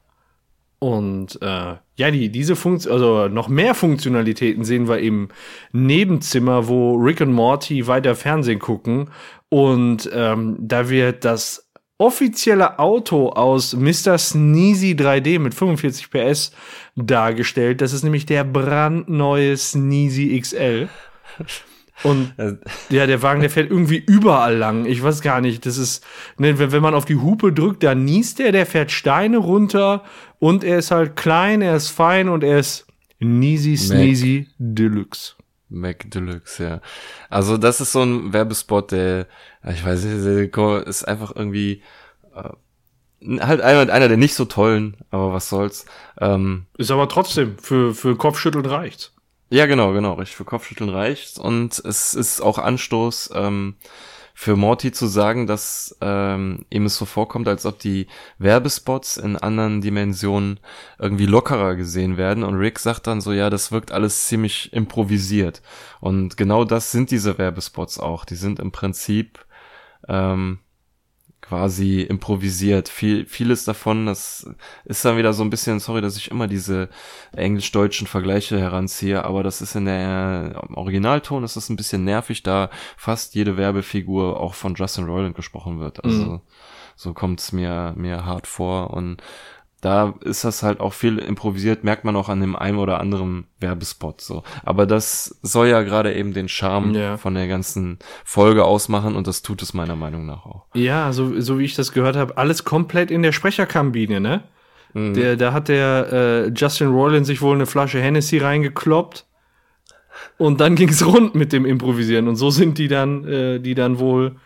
Und 0.81 1.41
äh, 1.43 1.75
ja, 1.97 2.11
die, 2.13 2.31
diese 2.31 2.55
Funktion, 2.55 2.93
also 2.93 3.27
noch 3.29 3.49
mehr 3.49 3.75
Funktionalitäten 3.75 4.65
sehen 4.65 4.89
wir 4.89 4.99
im 4.99 5.29
Nebenzimmer, 5.73 6.69
wo 6.69 6.95
Rick 6.95 7.21
und 7.21 7.33
Morty 7.33 7.87
weiter 7.89 8.15
Fernsehen 8.15 8.61
gucken. 8.61 9.11
Und 9.49 10.09
ähm, 10.13 10.57
da 10.61 10.89
wird 10.89 11.25
das 11.25 11.69
offizielle 12.01 12.79
Auto 12.79 13.31
aus 13.31 13.75
Mr. 13.75 14.19
Sneezy 14.19 14.93
3D 14.93 15.41
mit 15.41 15.53
45 15.55 16.11
PS 16.11 16.53
dargestellt. 17.07 17.81
Das 17.81 17.93
ist 17.93 18.03
nämlich 18.03 18.27
der 18.27 18.45
brandneue 18.45 19.57
Sneezy 19.57 20.39
XL. 20.41 20.89
Und 22.05 22.33
Äh, 22.37 22.55
ja, 22.91 23.07
der 23.07 23.23
Wagen, 23.23 23.41
der 23.41 23.51
fährt 23.51 23.71
irgendwie 23.71 23.99
überall 23.99 24.57
lang. 24.57 24.87
Ich 24.87 25.03
weiß 25.03 25.21
gar 25.21 25.41
nicht. 25.41 25.67
Das 25.67 25.79
ist, 25.79 26.05
ne, 26.37 26.59
wenn, 26.59 26.71
wenn 26.73 26.83
man 26.83 26.95
auf 26.95 27.05
die 27.05 27.17
Hupe 27.17 27.53
drückt, 27.53 27.83
dann 27.83 28.05
niest 28.05 28.41
er, 28.41 28.53
der 28.53 28.67
fährt 28.67 28.93
Steine 28.93 29.39
runter 29.39 30.05
und 30.39 30.63
er 30.63 30.79
ist 30.79 30.91
halt 30.91 31.17
klein, 31.17 31.61
er 31.61 31.77
ist 31.77 31.89
fein 31.89 32.29
und 32.29 32.45
er 32.45 32.59
ist 32.61 32.87
Neasy 33.19 33.77
Sneezy 33.77 34.49
Deluxe. 34.59 35.35
Mac 35.69 36.11
Deluxe, 36.11 36.63
ja. 36.63 36.81
Also 37.29 37.57
das 37.57 37.81
ist 37.81 37.93
so 37.93 38.03
ein 38.03 38.33
Werbespot, 38.33 38.93
der, 38.93 39.27
ich 39.69 39.85
weiß 39.85 40.05
nicht, 40.05 40.57
ist 40.87 41.09
einfach 41.09 41.35
irgendwie 41.35 41.83
äh, 42.35 42.51
halt 43.23 43.61
einer, 43.61 43.93
einer 43.93 44.09
der 44.09 44.17
nicht 44.17 44.35
so 44.35 44.45
tollen, 44.45 44.97
aber 45.11 45.33
was 45.33 45.49
soll's. 45.49 45.87
Ähm, 46.21 46.67
Ist 46.77 46.91
aber 46.91 47.09
trotzdem, 47.09 47.59
für, 47.59 47.95
für 47.95 48.17
Kopfschütteln 48.17 48.67
reicht's. 48.67 49.13
ja, 49.51 49.67
genau, 49.67 49.93
genau, 49.93 50.15
richtig. 50.15 50.37
Für 50.37 50.45
Kopfschütteln 50.45 50.91
reicht's 50.91 51.39
und 51.39 51.79
es 51.79 52.15
ist 52.15 52.41
auch 52.41 52.59
Anstoß 52.59 53.31
ähm, 53.35 53.77
für 54.35 54.55
Morty 54.55 54.93
zu 54.93 55.09
sagen, 55.09 55.49
dass 55.49 55.97
ähm, 56.01 56.65
ihm 56.71 56.87
es 56.87 56.97
so 56.97 57.07
vorkommt, 57.07 57.49
als 57.49 57.67
ob 57.67 57.81
die 57.81 58.07
Werbespots 58.39 59.17
in 59.17 59.37
anderen 59.37 59.81
Dimensionen 59.81 60.61
irgendwie 61.01 61.27
lockerer 61.27 61.75
gesehen 61.75 62.17
werden. 62.17 62.45
Und 62.45 62.55
Rick 62.55 62.79
sagt 62.79 63.09
dann 63.09 63.21
so, 63.21 63.33
ja, 63.33 63.51
das 63.51 63.73
wirkt 63.73 63.91
alles 63.91 64.27
ziemlich 64.29 64.73
improvisiert. 64.73 65.61
Und 65.99 66.37
genau 66.37 66.63
das 66.63 66.93
sind 66.93 67.11
diese 67.11 67.37
Werbespots 67.37 67.99
auch. 67.99 68.25
Die 68.25 68.37
sind 68.37 68.61
im 68.61 68.71
Prinzip 68.71 69.45
ähm, 70.07 70.61
quasi 71.49 72.03
improvisiert. 72.03 72.89
Viel, 72.89 73.25
vieles 73.27 73.65
davon, 73.65 74.07
das 74.07 74.49
ist 74.85 75.05
dann 75.05 75.17
wieder 75.17 75.33
so 75.33 75.43
ein 75.43 75.51
bisschen, 75.51 75.81
sorry, 75.81 76.01
dass 76.03 76.17
ich 76.17 76.31
immer 76.31 76.47
diese 76.47 76.89
englisch-deutschen 77.33 78.07
Vergleiche 78.07 78.59
heranziehe, 78.61 79.25
aber 79.25 79.43
das 79.43 79.63
ist 79.63 79.75
in 79.75 79.87
der 79.87 80.63
Originalton 80.75 81.45
ist 81.45 81.57
das 81.57 81.71
ein 81.71 81.77
bisschen 81.77 82.05
nervig, 82.05 82.43
da 82.43 82.69
fast 82.97 83.35
jede 83.35 83.57
Werbefigur 83.57 84.39
auch 84.39 84.55
von 84.55 84.75
Justin 84.75 85.07
Roiland 85.07 85.35
gesprochen 85.37 85.81
wird. 85.81 86.05
Also 86.05 86.23
Mhm. 86.25 86.41
so 86.97 87.15
kommt's 87.15 87.53
mir 87.53 87.95
mir 87.97 88.25
hart 88.27 88.47
vor 88.47 88.91
und 88.91 89.23
da 89.81 90.15
ist 90.25 90.45
das 90.45 90.63
halt 90.63 90.81
auch 90.81 90.93
viel 90.93 91.19
improvisiert, 91.19 91.85
merkt 91.85 92.05
man 92.05 92.17
auch 92.17 92.29
an 92.29 92.41
dem 92.41 92.57
einen 92.57 92.79
oder 92.79 92.99
anderen 92.99 93.47
Werbespot 93.61 94.21
so. 94.21 94.43
Aber 94.65 94.87
das 94.87 95.39
soll 95.43 95.69
ja 95.69 95.83
gerade 95.83 96.15
eben 96.15 96.33
den 96.35 96.49
Charme 96.49 96.95
Ja. 96.95 97.17
von 97.17 97.35
der 97.35 97.47
ganzen 97.47 97.99
Folge 98.25 98.65
ausmachen 98.65 99.15
und 99.15 99.27
das 99.27 99.43
tut 99.43 99.63
es 99.63 99.75
meiner 99.75 99.95
Meinung 99.97 100.27
nach 100.27 100.45
auch. 100.47 100.65
Ja, 100.75 101.13
so, 101.13 101.41
so 101.41 101.59
wie 101.59 101.65
ich 101.65 101.75
das 101.77 101.93
gehört 101.93 102.17
habe, 102.17 102.37
alles 102.39 102.65
komplett 102.65 103.11
in 103.11 103.23
der 103.23 103.33
Sprecherkabine, 103.33 104.21
ne? 104.21 104.43
Der, 104.95 105.37
da 105.37 105.53
hat 105.53 105.69
der 105.69 106.09
äh, 106.13 106.49
Justin 106.49 106.89
Roiland 106.89 107.27
sich 107.27 107.43
wohl 107.43 107.55
eine 107.55 107.67
Flasche 107.67 108.01
Hennessy 108.01 108.39
reingekloppt 108.39 109.27
und 110.39 110.61
dann 110.61 110.75
ging's 110.77 111.05
rund 111.07 111.35
mit 111.35 111.53
dem 111.53 111.65
Improvisieren 111.67 112.27
und 112.27 112.37
so 112.37 112.51
sind 112.51 112.79
die 112.79 112.89
dann, 112.89 113.25
äh, 113.29 113.61
die 113.61 113.75
dann 113.75 113.99
wohl 113.99 114.37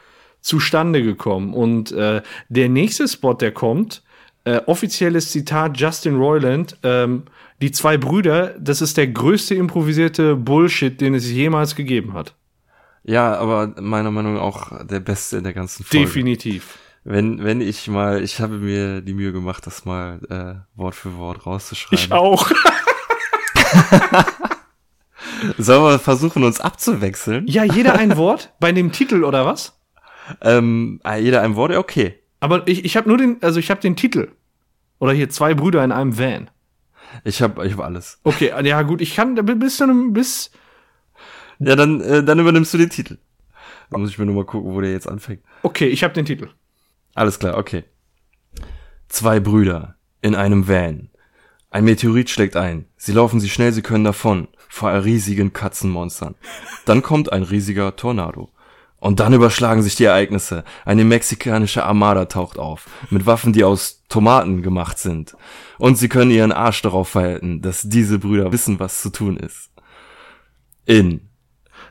zustande 0.41 1.03
gekommen. 1.03 1.55
Und 1.55 1.93
äh, 1.93 2.23
der 2.49 2.69
nächste 2.69 3.07
Spot, 3.09 3.35
der 3.35 3.53
kommt, 3.53 4.03
äh, 4.45 4.61
offizielles 4.67 5.31
Zitat 5.31 5.79
Justin 5.79 6.17
Roiland, 6.17 6.77
ähm, 6.83 7.25
die 7.61 7.71
zwei 7.71 7.97
Brüder, 7.97 8.55
das 8.59 8.81
ist 8.83 8.97
der 8.97 9.07
größte 9.07 9.55
improvisierte 9.55 10.35
Bullshit, 10.35 11.01
den 11.01 11.15
es 11.15 11.31
jemals 11.31 11.77
gegeben 11.77 12.15
hat. 12.15 12.35
Ja, 13.05 13.37
aber 13.37 13.75
meiner 13.81 14.11
Meinung 14.11 14.35
nach 14.35 14.43
auch 14.43 14.85
der 14.85 15.01
beste 15.01 15.39
in 15.39 15.45
der 15.45 15.53
ganzen 15.53 15.85
Folge. 15.85 16.07
Definitiv. 16.07 16.79
Wenn, 17.05 17.43
wenn 17.43 17.61
ich 17.61 17.89
mal, 17.89 18.23
ich 18.23 18.41
habe 18.41 18.59
mir 18.59 19.01
die 19.01 19.15
Mühe 19.15 19.33
gemacht, 19.33 19.67
das 19.67 19.85
mal 19.85 20.21
äh, 20.29 20.55
Wort 20.79 20.95
für 20.95 21.17
Wort 21.17 21.47
rauszuschreiben. 21.47 21.99
Ich 22.05 22.13
auch. 22.13 22.49
Sollen 25.59 25.83
wir 25.83 25.99
versuchen, 25.99 26.45
uns 26.45 26.61
abzuwechseln? 26.61 27.47
Ja, 27.49 27.65
jeder 27.65 27.95
ein 27.95 28.17
Wort 28.17 28.53
bei 28.61 28.71
dem 28.71 28.93
Titel 28.93 29.25
oder 29.25 29.45
was? 29.45 29.81
Ähm, 30.41 31.01
ah, 31.03 31.17
jeder 31.17 31.43
ein 31.43 31.57
Wort, 31.57 31.73
ja, 31.73 31.79
okay. 31.79 32.22
Aber 32.43 32.67
ich, 32.67 32.85
ich 32.85 32.97
habe 32.97 33.09
nur 33.09 33.19
den, 33.19 33.37
also 33.41 33.61
ich 33.61 33.71
habe 33.71 33.81
den 33.81 33.95
Titel. 33.95 34.33
Oder 34.99 35.13
hier 35.13 35.31
zwei 35.31 35.55
Brüder 35.55 35.85
in 35.85 35.93
einem 35.93 36.19
Van. 36.19 36.51
Ich 37.23 37.41
habe 37.41 37.65
ich 37.65 37.75
hab 37.75 37.85
alles. 37.85 38.19
Okay, 38.25 38.53
ja 38.65 38.83
gut, 38.83 39.01
ich 39.01 39.15
kann 39.15 39.37
bis 39.37 39.81
einem, 39.81 40.13
bis, 40.13 40.51
Ja, 41.61 41.77
dann, 41.77 42.01
äh, 42.01 42.25
dann 42.25 42.41
übernimmst 42.41 42.75
du 42.75 42.79
den 42.79 42.91
Titel. 42.91 43.19
Da 43.91 43.99
muss 43.99 44.11
ich 44.11 44.19
mir 44.19 44.27
nur 44.27 44.35
mal 44.35 44.45
gucken, 44.45 44.75
wo 44.75 44.81
der 44.81 44.91
jetzt 44.91 45.09
anfängt. 45.09 45.45
okay, 45.63 45.87
ich 45.87 46.03
habe 46.03 46.15
den 46.15 46.25
Titel. 46.25 46.49
Alles 47.15 47.39
klar, 47.39 47.57
okay. 47.59 47.85
Zwei 49.07 49.39
Brüder 49.39 49.95
in 50.21 50.35
einem 50.35 50.67
Van. 50.67 51.11
Ein 51.71 51.85
Meteorit 51.85 52.29
schlägt 52.29 52.57
ein. 52.57 52.87
Sie 52.97 53.13
laufen 53.13 53.39
so 53.39 53.47
schnell 53.47 53.73
sie 53.73 53.83
können 53.83 54.03
davon 54.03 54.49
vor 54.69 54.91
riesigen 55.05 55.53
Katzenmonstern. 55.53 56.35
Dann 56.87 57.03
kommt 57.03 57.33
ein 57.33 57.45
riesiger 57.45 57.95
Tornado. 57.95 58.51
Und 59.03 59.19
dann 59.19 59.33
überschlagen 59.33 59.83
sich 59.83 59.97
die 59.97 60.05
Ereignisse. 60.05 60.63
Eine 60.85 61.05
mexikanische 61.05 61.85
Armada 61.85 62.27
taucht 62.27 62.57
auf, 62.57 62.87
mit 63.11 63.27
Waffen, 63.27 63.53
die 63.53 63.65
aus 63.65 64.05
Tomaten 64.09 64.63
gemacht 64.63 64.97
sind. 64.97 65.35
Und 65.79 65.99
sie 65.99 66.09
können 66.09 66.31
ihren 66.31 66.53
Arsch 66.53 66.83
darauf 66.83 67.09
verhalten, 67.09 67.63
dass 67.63 67.83
diese 67.83 68.21
Brüder 68.21 68.53
wissen, 68.53 68.79
was 68.79 69.03
zu 69.03 69.11
tun 69.11 69.39
ist. 69.39 69.73
In 70.87 71.33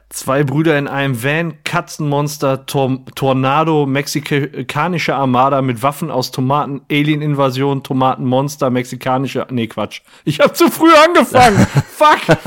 Zwei 0.07 0.45
Brüder 0.45 0.79
in 0.79 0.87
einem 0.87 1.21
Van, 1.21 1.61
Katzenmonster, 1.65 2.65
Tor 2.65 3.05
Tornado, 3.15 3.85
mexikanische 3.85 5.13
Armada 5.13 5.61
mit 5.61 5.83
Waffen 5.83 6.11
aus 6.11 6.31
Tomaten, 6.31 6.81
Alien-Invasion, 6.89 7.83
Tomatenmonster, 7.83 8.69
mexikanische. 8.69 9.47
Nee, 9.49 9.67
Quatsch. 9.67 10.01
Ich 10.23 10.39
habe 10.39 10.53
zu 10.53 10.71
früh 10.71 10.93
angefangen. 11.05 11.57
Fuck. 11.89 12.37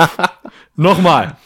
Nochmal. 0.75 1.37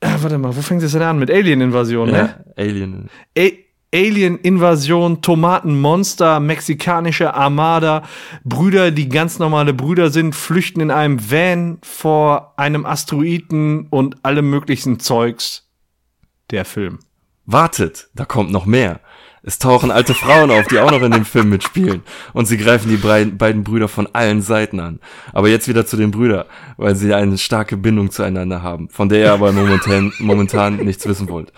Äh, 0.00 0.14
warte 0.20 0.38
mal, 0.38 0.56
wo 0.56 0.62
fängt 0.62 0.82
es 0.82 0.92
denn 0.92 1.02
an? 1.02 1.18
Mit 1.18 1.30
Alien-Invasion, 1.30 2.10
ne? 2.10 2.16
ja, 2.16 2.52
Alien. 2.56 3.08
A 3.36 3.48
Alien-Invasion, 3.94 5.22
Tomatenmonster, 5.22 6.40
mexikanische 6.40 7.32
Armada, 7.32 8.02
Brüder, 8.44 8.90
die 8.90 9.08
ganz 9.08 9.38
normale 9.38 9.72
Brüder 9.72 10.10
sind, 10.10 10.34
flüchten 10.34 10.80
in 10.80 10.90
einem 10.90 11.30
Van 11.30 11.78
vor 11.82 12.52
einem 12.58 12.84
Asteroiden 12.84 13.86
und 13.88 14.24
allem 14.26 14.50
möglichen 14.50 15.00
Zeugs. 15.00 15.70
Der 16.50 16.66
Film. 16.66 16.98
Wartet, 17.46 18.10
da 18.14 18.26
kommt 18.26 18.50
noch 18.50 18.66
mehr. 18.66 19.00
Es 19.48 19.58
tauchen 19.58 19.90
alte 19.90 20.12
Frauen 20.12 20.50
auf, 20.50 20.66
die 20.66 20.78
auch 20.78 20.90
noch 20.90 21.00
in 21.00 21.10
dem 21.10 21.24
Film 21.24 21.48
mitspielen. 21.48 22.02
Und 22.34 22.44
sie 22.44 22.58
greifen 22.58 22.90
die 22.90 22.98
beiden 22.98 23.64
Brüder 23.64 23.88
von 23.88 24.06
allen 24.12 24.42
Seiten 24.42 24.78
an. 24.78 25.00
Aber 25.32 25.48
jetzt 25.48 25.68
wieder 25.68 25.86
zu 25.86 25.96
den 25.96 26.10
Brüdern, 26.10 26.44
weil 26.76 26.94
sie 26.96 27.14
eine 27.14 27.38
starke 27.38 27.78
Bindung 27.78 28.10
zueinander 28.10 28.62
haben, 28.62 28.90
von 28.90 29.08
der 29.08 29.20
ihr 29.20 29.32
aber 29.32 29.52
momentan, 29.52 30.12
momentan 30.18 30.76
nichts 30.76 31.08
wissen 31.08 31.30
wollt. 31.30 31.54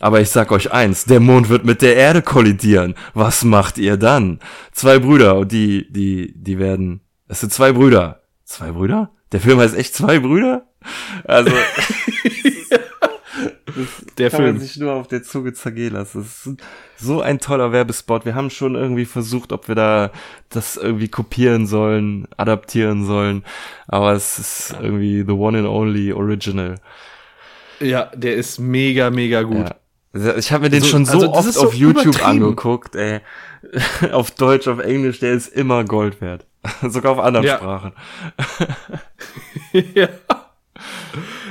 Aber 0.00 0.22
ich 0.22 0.30
sag 0.30 0.50
euch 0.50 0.72
eins, 0.72 1.04
der 1.04 1.20
Mond 1.20 1.50
wird 1.50 1.66
mit 1.66 1.82
der 1.82 1.96
Erde 1.96 2.22
kollidieren. 2.22 2.94
Was 3.12 3.44
macht 3.44 3.76
ihr 3.76 3.98
dann? 3.98 4.40
Zwei 4.72 4.98
Brüder, 4.98 5.36
und 5.36 5.52
die, 5.52 5.92
die, 5.92 6.32
die 6.34 6.58
werden, 6.58 7.02
es 7.28 7.40
sind 7.40 7.52
zwei 7.52 7.72
Brüder. 7.72 8.22
Zwei 8.46 8.72
Brüder? 8.72 9.10
Der 9.32 9.40
Film 9.40 9.58
heißt 9.58 9.76
echt 9.76 9.94
zwei 9.94 10.20
Brüder? 10.20 10.68
Also, 11.24 11.50
Der 14.18 14.30
kann 14.30 14.42
man 14.42 14.50
Film. 14.56 14.60
sich 14.60 14.76
nur 14.78 14.92
auf 14.94 15.08
der 15.08 15.22
Zunge 15.22 15.52
zergehen 15.52 15.92
lassen. 15.94 16.22
Das 16.22 16.46
ist 16.46 16.60
so 16.96 17.20
ein 17.20 17.38
toller 17.40 17.72
Werbespot. 17.72 18.24
Wir 18.24 18.34
haben 18.34 18.50
schon 18.50 18.74
irgendwie 18.74 19.04
versucht, 19.04 19.52
ob 19.52 19.68
wir 19.68 19.74
da 19.74 20.10
das 20.48 20.76
irgendwie 20.76 21.08
kopieren 21.08 21.66
sollen, 21.66 22.26
adaptieren 22.36 23.04
sollen. 23.04 23.44
Aber 23.88 24.12
es 24.12 24.38
ist 24.38 24.74
irgendwie 24.80 25.24
the 25.26 25.32
one 25.32 25.58
and 25.58 25.66
only 25.68 26.12
original. 26.12 26.76
Ja, 27.80 28.10
der 28.14 28.36
ist 28.36 28.58
mega, 28.58 29.10
mega 29.10 29.42
gut. 29.42 29.68
Ja. 30.14 30.36
Ich 30.36 30.50
habe 30.52 30.64
mir 30.64 30.70
den 30.70 30.80
So- 30.80 30.86
schon 30.88 31.04
so 31.04 31.12
also 31.18 31.32
oft 31.32 31.52
so 31.52 31.66
auf 31.66 31.74
YouTube 31.74 32.24
angeguckt, 32.26 32.94
ey. 32.96 33.20
auf 34.12 34.30
Deutsch, 34.30 34.66
auf 34.68 34.78
Englisch, 34.78 35.18
der 35.20 35.32
ist 35.32 35.48
immer 35.48 35.84
Gold 35.84 36.20
wert. 36.22 36.46
Sogar 36.88 37.12
auf 37.12 37.18
anderen 37.18 37.44
Ja. 37.46 37.56
Sprachen. 37.58 37.92
ja. 39.94 40.08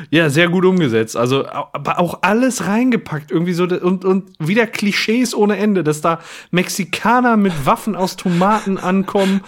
Ja, 0.10 0.30
sehr 0.30 0.50
gut 0.50 0.66
umgesetzt. 0.66 1.18
Also, 1.18 1.46
aber 1.48 2.00
auch 2.00 2.20
alles 2.22 2.68
reingepackt. 2.68 3.32
Irgendwie 3.32 3.54
so, 3.54 3.64
und, 3.64 4.06
und 4.06 4.32
wieder 4.40 4.68
Klischees 4.68 5.36
ohne 5.36 5.58
Ende, 5.58 5.84
dass 5.84 6.02
da 6.02 6.20
Mexikaner 6.52 7.38
mit 7.38 7.66
Waffen 7.66 7.96
aus 7.96 8.16
Tomaten 8.16 8.78
ankommen. 8.78 9.42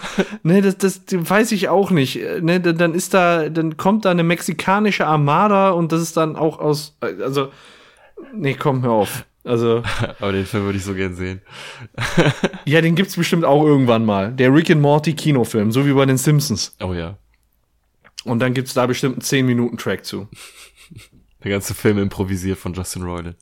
Ne, 0.43 0.61
das, 0.61 0.78
das 0.78 1.01
weiß 1.11 1.51
ich 1.51 1.70
auch 1.70 1.91
nicht. 1.91 2.20
Ne, 2.41 2.59
dann 2.59 2.93
ist 2.93 3.13
da, 3.13 3.49
dann 3.49 3.78
kommt 3.78 4.05
da 4.05 4.11
eine 4.11 4.24
mexikanische 4.24 5.05
Armada 5.05 5.72
und 5.72 5.91
das 5.91 6.01
ist 6.01 6.18
dann 6.18 6.36
auch 6.36 6.59
aus, 6.59 6.97
also, 7.01 7.49
nee, 8.34 8.53
komm, 8.53 8.84
hör 8.84 8.91
auf. 8.91 9.26
Also. 9.47 9.82
Aber 10.20 10.32
den 10.32 10.45
Film 10.45 10.65
würde 10.65 10.78
ich 10.78 10.84
so 10.84 10.93
gern 10.93 11.15
sehen. 11.15 11.41
ja, 12.65 12.82
den 12.82 12.95
gibt's 12.95 13.15
bestimmt 13.15 13.45
auch 13.45 13.63
irgendwann 13.63 14.05
mal. 14.05 14.32
Der 14.32 14.53
Rick 14.53 14.70
and 14.70 14.82
Morty 14.82 15.13
Kinofilm, 15.13 15.72
so 15.72 15.86
wie 15.86 15.93
bei 15.93 16.05
den 16.05 16.18
Simpsons. 16.18 16.76
Oh 16.82 16.93
ja. 16.93 17.18
Und 18.24 18.39
dann 18.39 18.53
gibt's 18.53 18.74
da 18.74 18.86
bestimmt 18.86 19.15
einen 19.15 19.22
10 19.22 19.45
Minuten 19.45 19.78
Track 19.78 20.05
zu. 20.05 20.28
Der 21.43 21.51
ganze 21.51 21.74
Film 21.74 21.97
improvisiert 21.97 22.57
von 22.57 22.74
Justin 22.74 23.03
Roiland. 23.03 23.38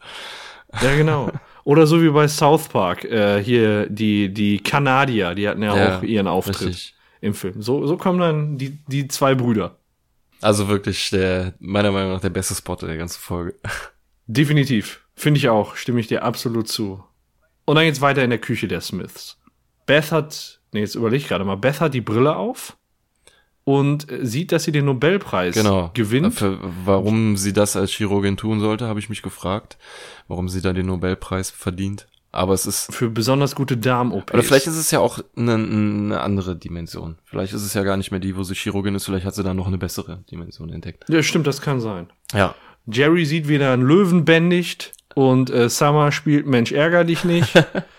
Ja, 0.81 0.95
genau. 0.95 1.31
Oder 1.63 1.87
so 1.87 2.01
wie 2.01 2.09
bei 2.09 2.27
South 2.27 2.67
Park, 2.67 3.03
äh, 3.05 3.43
hier 3.43 3.87
die, 3.89 4.33
die 4.33 4.59
Kanadier, 4.59 5.33
die 5.33 5.47
hatten 5.47 5.63
ja, 5.63 5.75
ja 5.75 5.97
auch 5.97 6.03
ihren 6.03 6.27
Auftritt 6.27 6.61
richtig. 6.61 6.95
im 7.21 7.33
Film. 7.33 7.61
So, 7.61 7.87
so 7.87 7.97
kommen 7.97 8.19
dann 8.19 8.57
die, 8.57 8.77
die 8.87 9.07
zwei 9.07 9.33
Brüder. 9.33 9.79
Also 10.41 10.67
wirklich 10.67 11.09
der, 11.09 11.53
meiner 11.59 11.91
Meinung 11.91 12.11
nach, 12.11 12.21
der 12.21 12.29
beste 12.29 12.53
Spot 12.53 12.75
der 12.75 12.97
ganzen 12.97 13.19
Folge. 13.19 13.55
Definitiv. 14.27 15.01
Finde 15.15 15.39
ich 15.39 15.49
auch. 15.49 15.75
Stimme 15.75 15.99
ich 15.99 16.07
dir 16.07 16.23
absolut 16.23 16.67
zu. 16.67 17.03
Und 17.65 17.75
dann 17.75 17.85
geht's 17.85 18.01
weiter 18.01 18.23
in 18.23 18.29
der 18.29 18.39
Küche 18.39 18.67
der 18.67 18.81
Smiths. 18.81 19.39
Beth 19.85 20.11
hat, 20.11 20.59
nee, 20.71 20.81
jetzt 20.81 20.95
überleg 20.95 21.21
ich 21.21 21.27
gerade 21.27 21.45
mal, 21.45 21.55
Beth 21.55 21.79
hat 21.79 21.93
die 21.93 22.01
Brille 22.01 22.35
auf 22.35 22.77
und 23.65 24.07
sieht, 24.21 24.51
dass 24.51 24.63
sie 24.63 24.71
den 24.71 24.85
Nobelpreis 24.85 25.55
genau. 25.55 25.91
gewinnt. 25.93 26.35
Für, 26.35 26.59
warum 26.85 27.35
sie 27.35 27.51
das 27.51 27.75
als 27.75 27.91
Chirurgin 27.91 28.37
tun 28.37 28.59
sollte, 28.59 28.87
habe 28.87 28.99
ich 28.99 29.09
mich 29.09 29.23
gefragt. 29.23 29.77
Warum 30.27 30.47
sie 30.47 30.61
da 30.61 30.71
den 30.71 30.85
Nobelpreis 30.85 31.49
verdient. 31.49 32.07
Aber 32.31 32.53
es 32.53 32.67
ist. 32.67 32.93
Für 32.93 33.09
besonders 33.09 33.55
gute 33.55 33.75
Darm-OPs. 33.75 34.33
Oder 34.33 34.43
vielleicht 34.43 34.67
ist 34.67 34.77
es 34.77 34.91
ja 34.91 34.99
auch 34.99 35.19
eine, 35.35 35.55
eine 35.55 36.21
andere 36.21 36.55
Dimension. 36.55 37.17
Vielleicht 37.23 37.53
ist 37.53 37.63
es 37.63 37.73
ja 37.73 37.83
gar 37.83 37.97
nicht 37.97 38.11
mehr 38.11 38.19
die, 38.19 38.37
wo 38.37 38.43
sie 38.43 38.53
Chirurgin 38.53 38.93
ist. 38.93 39.05
Vielleicht 39.05 39.25
hat 39.25 39.33
sie 39.33 39.43
da 39.43 39.53
noch 39.53 39.67
eine 39.67 39.79
bessere 39.79 40.23
Dimension 40.29 40.69
entdeckt. 40.69 41.05
Ja, 41.09 41.23
stimmt, 41.23 41.47
das 41.47 41.59
kann 41.59 41.81
sein. 41.81 42.07
Ja. 42.33 42.53
Jerry 42.85 43.25
sieht 43.25 43.47
wieder 43.47 43.73
einen 43.73 43.81
Löwen 43.81 44.25
bändigt 44.25 44.91
und 45.15 45.49
äh, 45.49 45.69
Summer 45.69 46.11
spielt 46.11 46.45
Mensch 46.45 46.71
ärger 46.71 47.03
dich 47.03 47.23
nicht. 47.23 47.51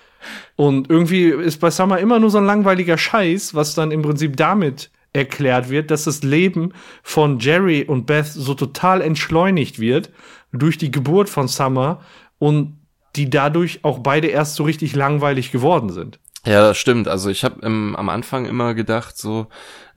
und 0.57 0.91
irgendwie 0.91 1.25
ist 1.25 1.59
bei 1.59 1.73
Summer 1.73 1.99
immer 1.99 2.21
nur 2.21 2.31
so 2.31 2.39
ein 2.39 2.47
langweiliger 2.47 2.99
Scheiß, 2.99 3.55
was 3.55 3.75
dann 3.75 3.91
im 3.91 4.03
Prinzip 4.03 4.37
damit 4.37 4.91
erklärt 5.17 5.71
wird, 5.71 5.91
dass 5.91 6.05
das 6.05 6.23
Leben 6.23 6.73
von 7.03 7.39
Jerry 7.39 7.85
und 7.85 8.07
Beth 8.07 8.27
so 8.27 8.55
total 8.55 9.01
entschleunigt 9.01 9.79
wird 9.81 10.11
durch 10.53 10.79
die 10.79 10.91
Geburt 10.91 11.29
von 11.29 11.49
Summer 11.49 12.01
und 12.39 12.79
die 13.17 13.31
dadurch 13.31 13.81
auch 13.83 14.01
beide 14.01 14.29
erst 14.29 14.57
so 14.57 14.65
richtig 14.65 14.95
langweilig 14.95 15.51
geworden 15.51 15.89
sind. 15.91 16.19
Ja, 16.45 16.61
das 16.61 16.79
stimmt. 16.79 17.09
Also 17.09 17.29
ich 17.29 17.43
habe 17.43 17.67
am 17.67 18.09
Anfang 18.09 18.47
immer 18.47 18.75
gedacht, 18.75 19.19
so, 19.19 19.49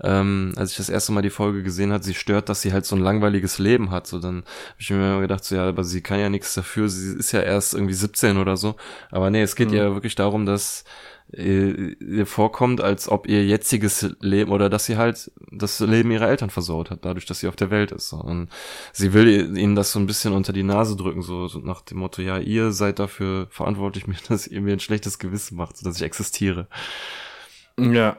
ähm, 0.01 0.53
als 0.55 0.72
ich 0.72 0.78
das 0.78 0.89
erste 0.89 1.11
Mal 1.11 1.22
die 1.22 1.30
Folge 1.30 1.61
gesehen 1.61 1.93
hat, 1.93 2.03
sie 2.03 2.15
stört, 2.15 2.49
dass 2.49 2.61
sie 2.61 2.74
halt 2.74 2.88
so 2.88 2.95
ein 2.95 3.03
langweiliges 3.03 3.59
Leben 3.59 3.91
hat. 3.91 4.07
So, 4.07 4.17
dann 4.17 4.38
habe 4.38 4.76
ich 4.80 4.89
mir 4.89 4.95
immer 4.95 5.22
gedacht, 5.22 5.43
so 5.43 5.55
ja, 5.55 5.70
aber 5.70 5.84
sie 5.84 6.01
kann 6.01 6.20
ja 6.20 6.30
nichts 6.30 6.55
dafür, 6.55 6.89
sie 6.89 7.20
ist 7.20 7.34
ja 7.34 7.41
erst 7.41 7.76
irgendwie 7.76 7.93
17 7.93 8.38
oder 8.38 8.57
so. 8.57 8.78
Aber 9.11 9.30
nee, 9.30 9.43
es 9.43 9.55
geht 9.55 9.70
mhm. 9.70 9.76
ja 9.76 9.93
wirklich 9.93 10.15
darum, 10.15 10.47
dass 10.47 10.86
äh, 11.32 12.25
vorkommt, 12.25 12.82
als 12.82 13.07
ob 13.07 13.27
ihr 13.27 13.45
jetziges 13.45 14.15
Leben 14.19 14.51
oder 14.51 14.69
dass 14.69 14.86
sie 14.86 14.97
halt 14.97 15.32
das 15.51 15.80
Leben 15.80 16.11
ihrer 16.11 16.27
Eltern 16.27 16.49
versaut 16.49 16.89
hat, 16.89 17.05
dadurch, 17.05 17.25
dass 17.25 17.39
sie 17.39 17.47
auf 17.47 17.55
der 17.55 17.69
Welt 17.69 17.91
ist. 17.91 18.13
Und 18.13 18.49
sie 18.93 19.13
will 19.13 19.57
ihnen 19.57 19.75
das 19.75 19.91
so 19.91 19.99
ein 19.99 20.07
bisschen 20.07 20.34
unter 20.34 20.53
die 20.53 20.63
Nase 20.63 20.95
drücken, 20.95 21.21
so, 21.21 21.47
nach 21.63 21.82
dem 21.82 21.99
Motto, 21.99 22.21
ja, 22.21 22.39
ihr 22.39 22.71
seid 22.71 22.99
dafür 22.99 23.47
verantwortlich, 23.51 24.05
dass 24.27 24.47
ihr 24.47 24.61
mir 24.61 24.73
ein 24.73 24.80
schlechtes 24.80 25.19
Gewissen 25.19 25.55
macht, 25.55 25.86
dass 25.86 25.97
ich 25.97 26.03
existiere. 26.03 26.67
Ja, 27.80 28.17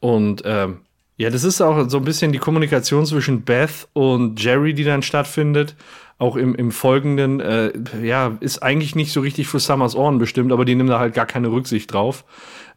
und 0.00 0.42
ähm, 0.44 0.80
ja, 1.16 1.30
das 1.30 1.44
ist 1.44 1.60
auch 1.60 1.88
so 1.88 1.98
ein 1.98 2.04
bisschen 2.04 2.32
die 2.32 2.38
Kommunikation 2.38 3.06
zwischen 3.06 3.42
Beth 3.42 3.88
und 3.92 4.42
Jerry, 4.42 4.74
die 4.74 4.84
dann 4.84 5.02
stattfindet. 5.02 5.76
Auch 6.22 6.36
im, 6.36 6.54
im 6.54 6.70
Folgenden, 6.70 7.40
äh, 7.40 7.72
ja, 8.00 8.36
ist 8.38 8.62
eigentlich 8.62 8.94
nicht 8.94 9.10
so 9.10 9.20
richtig 9.20 9.48
für 9.48 9.58
Summers 9.58 9.96
Ohren 9.96 10.18
bestimmt, 10.18 10.52
aber 10.52 10.64
die 10.64 10.76
nehmen 10.76 10.88
da 10.88 11.00
halt 11.00 11.14
gar 11.14 11.26
keine 11.26 11.50
Rücksicht 11.50 11.92
drauf. 11.92 12.24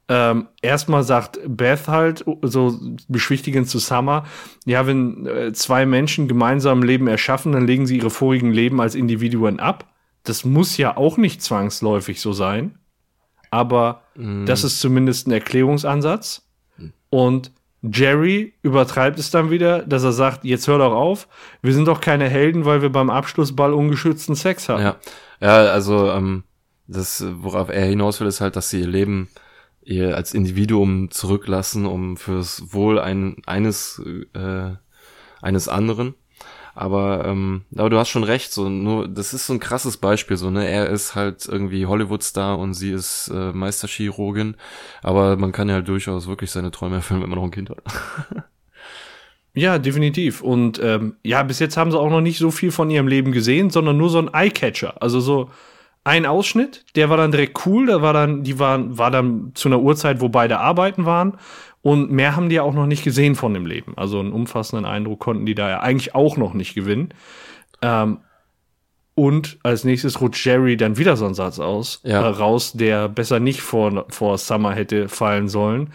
Ähm, 0.08 0.48
erstmal 0.64 1.04
sagt 1.04 1.40
Beth 1.46 1.88
halt, 1.88 2.26
so 2.42 2.80
beschwichtigend 3.08 3.70
zu 3.70 3.78
Summer, 3.78 4.26
ja, 4.66 4.88
wenn 4.88 5.28
äh, 5.28 5.54
zwei 5.54 5.86
Menschen 5.86 6.28
gemeinsam 6.28 6.82
Leben 6.82 7.08
erschaffen, 7.08 7.52
dann 7.52 7.68
legen 7.68 7.86
sie 7.86 7.98
ihre 7.98 8.10
vorigen 8.10 8.52
Leben 8.52 8.82
als 8.82 8.96
Individuen 8.96 9.60
ab. 9.60 9.94
Das 10.24 10.44
muss 10.44 10.78
ja 10.78 10.98
auch 10.98 11.18
nicht 11.18 11.44
zwangsläufig 11.44 12.22
so 12.22 12.34
sein. 12.34 12.80
Aber 13.52 14.02
mm. 14.16 14.48
das 14.48 14.64
ist 14.64 14.80
zumindest 14.80 15.28
ein 15.28 15.34
Erklärungsansatz. 15.34 16.48
Und 17.12 17.52
Jerry 17.92 18.54
übertreibt 18.62 19.20
es 19.20 19.32
dann 19.32 19.52
wieder, 19.52 19.84
dass 19.84 20.04
er 20.04 20.12
sagt, 20.12 20.44
jetzt 20.46 20.68
hör 20.68 20.78
doch 20.78 20.94
auf, 20.94 21.28
wir 21.62 21.74
sind 21.74 21.88
doch 21.88 22.02
keine 22.02 22.30
Helden, 22.30 22.66
weil 22.66 22.82
wir 22.82 22.90
beim 22.90 23.10
Abschlussball 23.10 23.74
ungeschützten 23.74 24.36
Sex 24.36 24.70
haben. 24.70 24.82
Ja, 24.82 24.96
ja 25.42 25.56
also 25.72 26.10
ähm, 26.12 26.44
das, 26.88 27.24
worauf 27.28 27.70
er 27.70 27.86
hinaus 27.86 28.20
will, 28.20 28.28
ist 28.28 28.42
halt, 28.42 28.56
dass 28.56 28.70
sie 28.70 28.82
ihr 28.82 28.88
Leben 28.88 29.30
ihr 29.84 30.16
als 30.16 30.34
Individuum 30.34 31.12
zurücklassen, 31.12 31.86
um 31.86 32.18
fürs 32.18 32.74
Wohl 32.74 33.00
ein, 33.00 33.38
eines 33.46 34.02
äh, 34.34 34.72
eines 35.46 35.68
anderen 35.68 36.16
aber, 36.76 37.26
ähm, 37.26 37.64
aber 37.76 37.90
du 37.90 37.98
hast 37.98 38.10
schon 38.10 38.26
recht, 38.26 38.52
so 38.52 38.70
nur, 38.70 39.08
das 39.08 39.34
ist 39.34 39.48
so 39.48 39.54
ein 39.54 39.60
krasses 39.60 39.98
Beispiel, 39.98 40.38
so, 40.38 40.50
ne? 40.50 40.68
Er 40.68 40.90
ist 40.90 41.16
halt 41.16 41.48
irgendwie 41.48 41.86
Hollywood-Star 41.86 42.60
und 42.60 42.74
sie 42.74 42.92
ist 42.92 43.32
äh, 43.34 43.52
Meisterchirurgin, 43.54 44.56
aber 45.02 45.38
man 45.38 45.54
kann 45.54 45.70
ja 45.70 45.76
halt 45.76 45.88
durchaus 45.88 46.28
wirklich 46.28 46.52
seine 46.52 46.72
Träume 46.72 46.98
erfüllen, 46.98 47.22
wenn 47.22 47.30
man 47.30 47.40
noch 47.40 47.46
ein 47.46 47.52
Kind 47.52 47.70
hat. 47.70 47.82
Ja, 49.58 49.80
definitiv. 49.80 50.42
Und 50.42 50.82
ähm, 50.84 51.16
ja, 51.24 51.42
bis 51.42 51.60
jetzt 51.60 51.78
haben 51.78 51.90
sie 51.90 51.98
auch 51.98 52.10
noch 52.10 52.20
nicht 52.20 52.40
so 52.40 52.52
viel 52.52 52.72
von 52.72 52.90
ihrem 52.90 53.08
Leben 53.08 53.32
gesehen, 53.32 53.70
sondern 53.70 53.96
nur 53.96 54.10
so 54.10 54.18
ein 54.20 54.34
Eyecatcher. 54.34 55.02
Also 55.02 55.22
so 55.22 55.50
ein 56.04 56.26
Ausschnitt, 56.26 56.86
der 56.96 57.10
war 57.10 57.16
dann 57.18 57.32
direkt 57.32 57.66
cool, 57.66 57.88
da 57.88 58.02
war 58.02 58.12
dann, 58.12 58.44
die 58.44 58.60
waren, 58.60 58.98
war 58.98 59.12
dann 59.12 59.52
zu 59.56 59.70
einer 59.70 59.80
Uhrzeit, 59.80 60.20
wo 60.20 60.28
beide 60.28 60.60
arbeiten 60.60 61.06
waren. 61.06 61.38
Und 61.86 62.12
mehr 62.12 62.36
haben 62.36 62.50
die 62.50 62.56
ja 62.56 62.64
auch 62.64 62.74
noch 62.74 62.88
nicht 62.88 63.04
gesehen 63.04 63.36
von 63.36 63.54
dem 63.54 63.68
Leben. 63.68 63.94
Also 63.96 64.20
einen 64.20 64.32
umfassenden 64.32 64.88
Eindruck 64.88 65.20
konnten 65.20 65.46
die 65.46 65.54
da 65.54 65.70
ja 65.70 65.80
eigentlich 65.82 66.16
auch 66.16 66.36
noch 66.36 66.56
nicht 66.56 66.74
gewinnen. 66.74 67.10
Ähm, 67.84 68.22
und 69.14 69.60
als 69.62 69.84
nächstes 69.84 70.20
rutscht 70.20 70.44
Jerry 70.44 70.78
dann 70.78 70.98
wieder 70.98 71.16
so 71.16 71.26
einen 71.26 71.36
Satz 71.36 71.60
aus, 71.60 72.02
ja. 72.04 72.24
äh, 72.24 72.26
raus, 72.26 72.74
der 72.74 73.08
besser 73.08 73.40
nicht 73.40 73.62
vor, 73.62 74.08
vor 74.10 74.40
Summer 74.40 74.74
hätte 74.74 75.10
fallen 75.10 75.48
sollen. 75.48 75.92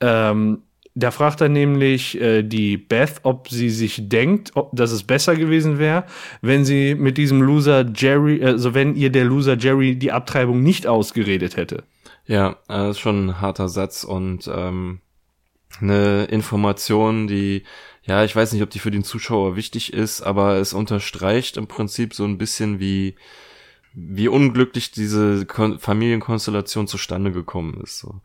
Ähm, 0.00 0.62
da 0.94 1.10
fragt 1.10 1.42
er 1.42 1.50
nämlich 1.50 2.18
äh, 2.18 2.42
die 2.42 2.78
Beth, 2.78 3.20
ob 3.22 3.50
sie 3.50 3.68
sich 3.68 4.08
denkt, 4.08 4.52
ob, 4.54 4.74
dass 4.74 4.90
es 4.90 5.02
besser 5.02 5.36
gewesen 5.36 5.78
wäre, 5.78 6.04
wenn 6.40 6.64
sie 6.64 6.94
mit 6.94 7.18
diesem 7.18 7.42
Loser 7.42 7.84
Jerry, 7.94 8.42
also 8.42 8.72
wenn 8.72 8.94
ihr 8.94 9.10
der 9.10 9.26
Loser 9.26 9.58
Jerry 9.58 9.96
die 9.96 10.12
Abtreibung 10.12 10.62
nicht 10.62 10.86
ausgeredet 10.86 11.58
hätte. 11.58 11.84
Ja, 12.24 12.56
das 12.68 12.92
ist 12.92 13.00
schon 13.00 13.26
ein 13.26 13.40
harter 13.42 13.68
Satz 13.68 14.02
und 14.02 14.50
ähm, 14.50 15.00
eine 15.80 16.24
Information, 16.24 17.26
die, 17.26 17.64
ja, 18.02 18.24
ich 18.24 18.34
weiß 18.34 18.52
nicht, 18.52 18.62
ob 18.62 18.70
die 18.70 18.78
für 18.78 18.90
den 18.90 19.04
Zuschauer 19.04 19.56
wichtig 19.56 19.92
ist, 19.92 20.22
aber 20.22 20.56
es 20.56 20.72
unterstreicht 20.72 21.56
im 21.56 21.66
Prinzip 21.66 22.14
so 22.14 22.24
ein 22.24 22.38
bisschen, 22.38 22.78
wie, 22.80 23.16
wie 23.94 24.28
unglücklich 24.28 24.92
diese 24.92 25.46
Kon 25.46 25.78
Familienkonstellation 25.78 26.86
zustande 26.86 27.32
gekommen 27.32 27.80
ist. 27.82 27.98
So. 27.98 28.20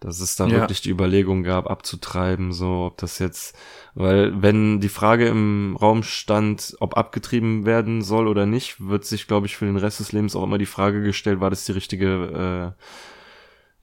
Dass 0.00 0.20
es 0.20 0.36
da 0.36 0.46
ja. 0.46 0.60
wirklich 0.60 0.80
die 0.80 0.90
Überlegung 0.90 1.42
gab, 1.42 1.68
abzutreiben, 1.68 2.52
so, 2.52 2.84
ob 2.86 2.98
das 2.98 3.18
jetzt, 3.18 3.56
weil 3.94 4.40
wenn 4.40 4.78
die 4.78 4.88
Frage 4.88 5.26
im 5.26 5.76
Raum 5.76 6.04
stand, 6.04 6.76
ob 6.78 6.96
abgetrieben 6.96 7.66
werden 7.66 8.02
soll 8.02 8.28
oder 8.28 8.46
nicht, 8.46 8.86
wird 8.86 9.04
sich, 9.04 9.26
glaube 9.26 9.46
ich, 9.46 9.56
für 9.56 9.64
den 9.64 9.76
Rest 9.76 9.98
des 9.98 10.12
Lebens 10.12 10.36
auch 10.36 10.44
immer 10.44 10.58
die 10.58 10.66
Frage 10.66 11.02
gestellt, 11.02 11.40
war 11.40 11.50
das 11.50 11.64
die 11.64 11.72
richtige, 11.72 12.74
äh, 12.76 12.82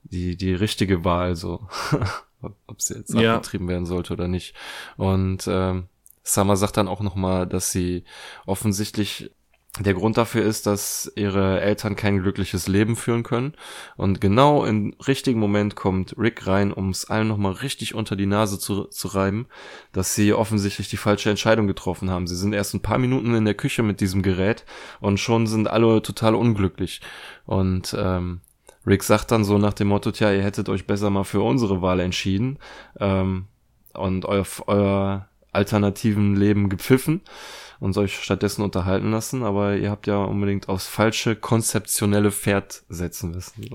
die, 0.04 0.36
die 0.36 0.54
richtige 0.54 1.04
Wahl, 1.04 1.36
so. 1.36 1.68
ob 2.40 2.82
sie 2.82 2.94
jetzt 2.94 3.14
ja. 3.14 3.36
abgetrieben 3.36 3.68
werden 3.68 3.86
sollte 3.86 4.12
oder 4.12 4.28
nicht. 4.28 4.54
Und 4.96 5.46
ähm, 5.48 5.88
Summer 6.22 6.56
sagt 6.56 6.76
dann 6.76 6.88
auch 6.88 7.00
nochmal, 7.00 7.46
dass 7.46 7.70
sie 7.70 8.04
offensichtlich 8.46 9.30
der 9.78 9.94
Grund 9.94 10.16
dafür 10.16 10.42
ist, 10.42 10.66
dass 10.66 11.12
ihre 11.16 11.60
Eltern 11.60 11.96
kein 11.96 12.22
glückliches 12.22 12.66
Leben 12.66 12.96
führen 12.96 13.22
können. 13.22 13.54
Und 13.96 14.20
genau 14.20 14.64
im 14.64 14.94
richtigen 15.06 15.38
Moment 15.38 15.76
kommt 15.76 16.16
Rick 16.18 16.46
rein, 16.46 16.72
um 16.72 16.90
es 16.90 17.10
allen 17.10 17.28
nochmal 17.28 17.52
richtig 17.52 17.94
unter 17.94 18.16
die 18.16 18.26
Nase 18.26 18.58
zu, 18.58 18.84
zu 18.84 19.08
reiben, 19.08 19.46
dass 19.92 20.14
sie 20.14 20.32
offensichtlich 20.32 20.88
die 20.88 20.96
falsche 20.96 21.30
Entscheidung 21.30 21.66
getroffen 21.66 22.10
haben. 22.10 22.26
Sie 22.26 22.36
sind 22.36 22.54
erst 22.54 22.74
ein 22.74 22.82
paar 22.82 22.98
Minuten 22.98 23.34
in 23.34 23.44
der 23.44 23.54
Küche 23.54 23.82
mit 23.82 24.00
diesem 24.00 24.22
Gerät 24.22 24.64
und 25.00 25.20
schon 25.20 25.46
sind 25.46 25.68
alle 25.68 26.00
total 26.00 26.34
unglücklich. 26.34 27.02
Und 27.44 27.94
ähm, 27.98 28.40
Rick 28.86 29.02
sagt 29.02 29.32
dann 29.32 29.44
so 29.44 29.58
nach 29.58 29.74
dem 29.74 29.88
Motto, 29.88 30.12
tja, 30.12 30.32
ihr 30.32 30.42
hättet 30.42 30.68
euch 30.68 30.86
besser 30.86 31.10
mal 31.10 31.24
für 31.24 31.42
unsere 31.42 31.82
Wahl 31.82 32.00
entschieden 32.00 32.58
ähm, 33.00 33.46
und 33.94 34.24
euer, 34.26 34.46
euer 34.66 35.28
alternativen 35.52 36.36
Leben 36.36 36.68
gepfiffen 36.68 37.22
und 37.80 37.96
euch 37.96 38.22
stattdessen 38.22 38.62
unterhalten 38.62 39.10
lassen, 39.10 39.42
aber 39.42 39.76
ihr 39.76 39.90
habt 39.90 40.06
ja 40.06 40.22
unbedingt 40.22 40.68
aufs 40.68 40.86
falsche 40.86 41.36
konzeptionelle 41.36 42.30
Pferd 42.30 42.84
setzen 42.88 43.32
müssen. 43.32 43.68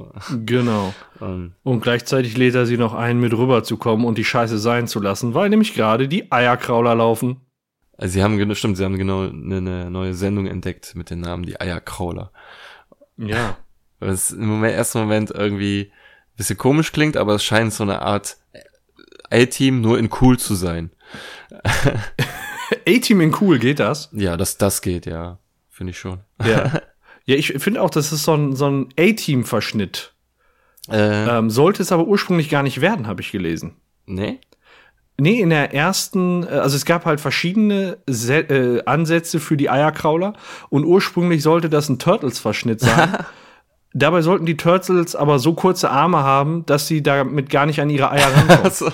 Genau. 0.45 0.93
Ähm, 1.21 1.53
und 1.63 1.81
gleichzeitig 1.81 2.37
lädt 2.37 2.55
er 2.55 2.65
sie 2.65 2.77
noch 2.77 2.93
ein, 2.93 3.19
mit 3.19 3.33
rüber 3.33 3.63
zu 3.63 3.77
kommen 3.77 4.05
und 4.05 4.17
die 4.17 4.23
Scheiße 4.23 4.57
sein 4.57 4.87
zu 4.87 4.99
lassen, 4.99 5.33
weil 5.33 5.49
nämlich 5.49 5.73
gerade 5.73 6.07
die 6.07 6.31
Eierkrauler 6.31 6.95
laufen. 6.95 7.41
Also 7.97 8.13
sie 8.13 8.23
haben, 8.23 8.55
stimmt, 8.55 8.77
sie 8.77 8.83
haben 8.83 8.97
genau 8.97 9.29
eine, 9.29 9.57
eine 9.57 9.91
neue 9.91 10.13
Sendung 10.13 10.47
entdeckt 10.47 10.95
mit 10.95 11.09
dem 11.11 11.19
Namen 11.19 11.43
Die 11.43 11.59
Eierkrauler. 11.59 12.31
Ja. 13.17 13.57
Was 14.01 14.31
im 14.31 14.47
Moment, 14.47 14.73
ersten 14.73 14.99
Moment 14.99 15.31
irgendwie 15.31 15.91
ein 15.91 16.37
bisschen 16.37 16.57
komisch 16.57 16.91
klingt, 16.91 17.15
aber 17.17 17.35
es 17.35 17.43
scheint 17.43 17.73
so 17.73 17.83
eine 17.83 18.01
Art 18.01 18.37
A-Team 19.29 19.81
nur 19.81 19.97
in 19.99 20.09
cool 20.21 20.37
zu 20.37 20.55
sein. 20.55 20.91
A-Team 22.87 23.21
in 23.21 23.35
cool, 23.39 23.59
geht 23.59 23.79
das? 23.79 24.09
Ja, 24.11 24.37
das, 24.37 24.57
das 24.57 24.81
geht, 24.81 25.05
ja. 25.05 25.37
Finde 25.69 25.91
ich 25.91 25.99
schon. 25.99 26.19
Ja. 26.45 26.81
Ja, 27.25 27.35
ich 27.35 27.53
finde 27.57 27.83
auch, 27.83 27.91
das 27.91 28.11
ist 28.11 28.23
so 28.23 28.33
ein, 28.33 28.55
so 28.55 28.67
ein 28.67 28.89
A-Team-Verschnitt. 28.99 30.15
Äh. 30.89 31.37
Ähm, 31.37 31.51
sollte 31.51 31.83
es 31.83 31.91
aber 31.91 32.07
ursprünglich 32.07 32.49
gar 32.49 32.63
nicht 32.63 32.81
werden, 32.81 33.05
habe 33.05 33.21
ich 33.21 33.31
gelesen. 33.31 33.75
Nee? 34.07 34.39
Nee, 35.19 35.39
in 35.39 35.51
der 35.51 35.71
ersten, 35.71 36.43
äh, 36.43 36.47
also 36.47 36.75
es 36.75 36.83
gab 36.83 37.05
halt 37.05 37.21
verschiedene 37.21 37.99
Se 38.07 38.37
äh, 38.39 38.83
Ansätze 38.85 39.39
für 39.39 39.55
die 39.55 39.69
Eierkrauler 39.69 40.33
und 40.69 40.83
ursprünglich 40.83 41.43
sollte 41.43 41.69
das 41.69 41.89
ein 41.89 41.99
Turtles-Verschnitt 41.99 42.79
sein. 42.79 43.17
Dabei 43.93 44.21
sollten 44.21 44.45
die 44.45 44.57
Turtles 44.57 45.15
aber 45.15 45.39
so 45.39 45.53
kurze 45.53 45.89
Arme 45.89 46.19
haben, 46.19 46.65
dass 46.65 46.87
sie 46.87 47.03
damit 47.03 47.49
gar 47.49 47.65
nicht 47.65 47.81
an 47.81 47.89
ihre 47.89 48.11
Eier 48.11 48.27
rankommen. 48.49 48.93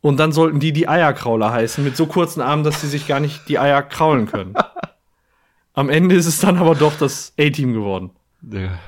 Und 0.00 0.18
dann 0.18 0.32
sollten 0.32 0.60
die 0.60 0.72
die 0.72 0.86
Eierkrauler 0.86 1.50
heißen, 1.50 1.82
mit 1.82 1.96
so 1.96 2.04
kurzen 2.06 2.42
Armen, 2.42 2.62
dass 2.62 2.82
sie 2.82 2.88
sich 2.88 3.06
gar 3.06 3.20
nicht 3.20 3.48
die 3.48 3.58
Eier 3.58 3.82
kraulen 3.82 4.26
können. 4.26 4.54
Am 5.72 5.88
Ende 5.88 6.14
ist 6.14 6.26
es 6.26 6.40
dann 6.40 6.58
aber 6.58 6.74
doch 6.74 6.94
das 6.98 7.32
A-Team 7.38 7.72
geworden. 7.72 8.10
Ja, 8.42 8.78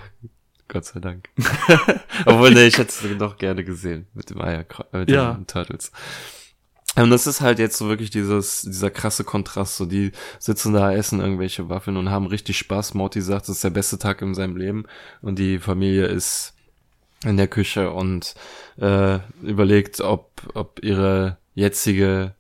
Gott 0.68 0.84
sei 0.84 1.00
Dank. 1.00 1.30
Obwohl, 2.26 2.52
ne, 2.52 2.66
ich 2.66 2.76
hätte 2.76 2.90
es 2.90 3.18
doch 3.18 3.38
gerne 3.38 3.64
gesehen 3.64 4.06
mit 4.12 4.28
dem 4.28 4.42
Eier, 4.42 4.66
äh, 4.92 4.98
mit 4.98 5.10
ja. 5.10 5.32
den 5.32 5.46
Turtles. 5.46 5.90
Und 6.96 7.10
das 7.10 7.26
ist 7.26 7.42
halt 7.42 7.58
jetzt 7.58 7.76
so 7.76 7.88
wirklich 7.88 8.10
dieses, 8.10 8.62
dieser 8.62 8.90
krasse 8.90 9.22
Kontrast. 9.22 9.76
So, 9.76 9.84
die 9.84 10.12
sitzen 10.38 10.72
da, 10.72 10.92
essen 10.92 11.20
irgendwelche 11.20 11.68
Waffeln 11.68 11.96
und 11.96 12.10
haben 12.10 12.26
richtig 12.26 12.56
Spaß. 12.58 12.94
Morty 12.94 13.20
sagt, 13.20 13.44
es 13.44 13.56
ist 13.56 13.64
der 13.64 13.70
beste 13.70 13.98
Tag 13.98 14.22
in 14.22 14.34
seinem 14.34 14.56
Leben. 14.56 14.84
Und 15.20 15.38
die 15.38 15.58
Familie 15.58 16.06
ist 16.06 16.54
in 17.24 17.36
der 17.36 17.48
Küche 17.48 17.92
und 17.92 18.34
äh, 18.78 19.18
überlegt, 19.42 20.00
ob, 20.00 20.30
ob 20.54 20.82
ihre 20.82 21.38
jetzige 21.54 22.34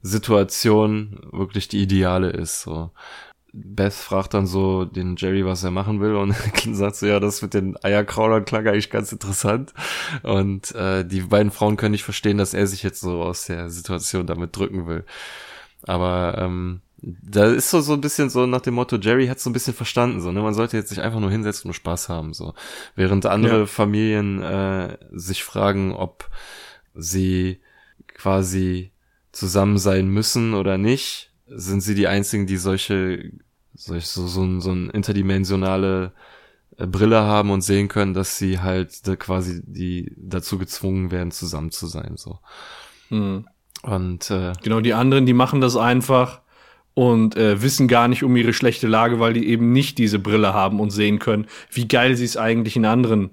Situation 0.00 1.18
wirklich 1.32 1.68
die 1.68 1.82
ideale 1.82 2.30
ist. 2.30 2.62
So. 2.62 2.90
Beth 3.52 3.94
fragt 3.94 4.34
dann 4.34 4.46
so 4.46 4.84
den 4.84 5.16
Jerry, 5.16 5.44
was 5.44 5.64
er 5.64 5.70
machen 5.70 6.00
will 6.00 6.16
und 6.16 6.34
sagt 6.72 6.96
so, 6.96 7.06
ja, 7.06 7.18
das 7.20 7.42
mit 7.42 7.54
den 7.54 7.76
Eierkraulern 7.82 8.44
klang 8.44 8.66
eigentlich 8.66 8.90
ganz 8.90 9.10
interessant 9.12 9.72
und 10.22 10.74
äh, 10.74 11.04
die 11.04 11.22
beiden 11.22 11.50
Frauen 11.50 11.76
können 11.76 11.92
nicht 11.92 12.04
verstehen, 12.04 12.38
dass 12.38 12.54
er 12.54 12.66
sich 12.66 12.82
jetzt 12.82 13.00
so 13.00 13.22
aus 13.22 13.46
der 13.46 13.70
Situation 13.70 14.26
damit 14.26 14.56
drücken 14.56 14.86
will. 14.86 15.04
Aber 15.84 16.36
ähm, 16.38 16.80
da 17.00 17.46
ist 17.46 17.70
so 17.70 17.80
so 17.80 17.92
ein 17.92 18.00
bisschen 18.00 18.28
so 18.28 18.46
nach 18.46 18.60
dem 18.60 18.74
Motto, 18.74 18.96
Jerry 18.96 19.28
hat 19.28 19.38
so 19.38 19.48
ein 19.48 19.52
bisschen 19.52 19.74
verstanden, 19.74 20.20
so, 20.20 20.32
ne, 20.32 20.42
man 20.42 20.54
sollte 20.54 20.76
jetzt 20.76 20.88
sich 20.88 21.00
einfach 21.00 21.20
nur 21.20 21.30
hinsetzen 21.30 21.68
und 21.68 21.74
Spaß 21.74 22.08
haben, 22.08 22.34
so. 22.34 22.54
Während 22.96 23.24
andere 23.26 23.60
ja. 23.60 23.66
Familien 23.66 24.42
äh, 24.42 24.98
sich 25.12 25.44
fragen, 25.44 25.92
ob 25.94 26.28
sie 26.94 27.60
quasi 28.08 28.90
zusammen 29.30 29.78
sein 29.78 30.08
müssen 30.08 30.54
oder 30.54 30.76
nicht, 30.76 31.27
sind 31.48 31.80
sie 31.80 31.94
die 31.94 32.06
einzigen, 32.06 32.46
die 32.46 32.56
solche, 32.56 33.32
solch, 33.74 34.06
so, 34.06 34.26
so, 34.26 34.42
ein, 34.42 34.60
so 34.60 34.72
ein 34.72 34.90
interdimensionale 34.90 36.12
äh, 36.76 36.86
Brille 36.86 37.22
haben 37.22 37.50
und 37.50 37.62
sehen 37.62 37.88
können, 37.88 38.14
dass 38.14 38.38
sie 38.38 38.60
halt 38.60 39.02
quasi 39.18 39.62
die 39.64 40.12
dazu 40.16 40.58
gezwungen 40.58 41.10
werden, 41.10 41.30
zusammen 41.30 41.70
zu 41.70 41.86
sein, 41.86 42.16
so. 42.16 42.38
Hm. 43.08 43.46
Und 43.82 44.30
äh, 44.30 44.52
genau, 44.62 44.80
die 44.80 44.94
anderen, 44.94 45.24
die 45.24 45.34
machen 45.34 45.60
das 45.60 45.76
einfach 45.76 46.40
und 46.94 47.36
äh, 47.36 47.62
wissen 47.62 47.86
gar 47.86 48.08
nicht 48.08 48.24
um 48.24 48.36
ihre 48.36 48.52
schlechte 48.52 48.88
Lage, 48.88 49.20
weil 49.20 49.32
die 49.32 49.48
eben 49.48 49.72
nicht 49.72 49.98
diese 49.98 50.18
Brille 50.18 50.52
haben 50.52 50.80
und 50.80 50.90
sehen 50.90 51.20
können, 51.20 51.46
wie 51.70 51.86
geil 51.86 52.16
sie 52.16 52.24
es 52.24 52.36
eigentlich 52.36 52.74
in 52.74 52.84
anderen 52.84 53.30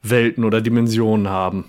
Welten 0.00 0.44
oder 0.44 0.62
Dimensionen 0.62 1.28
haben. 1.28 1.66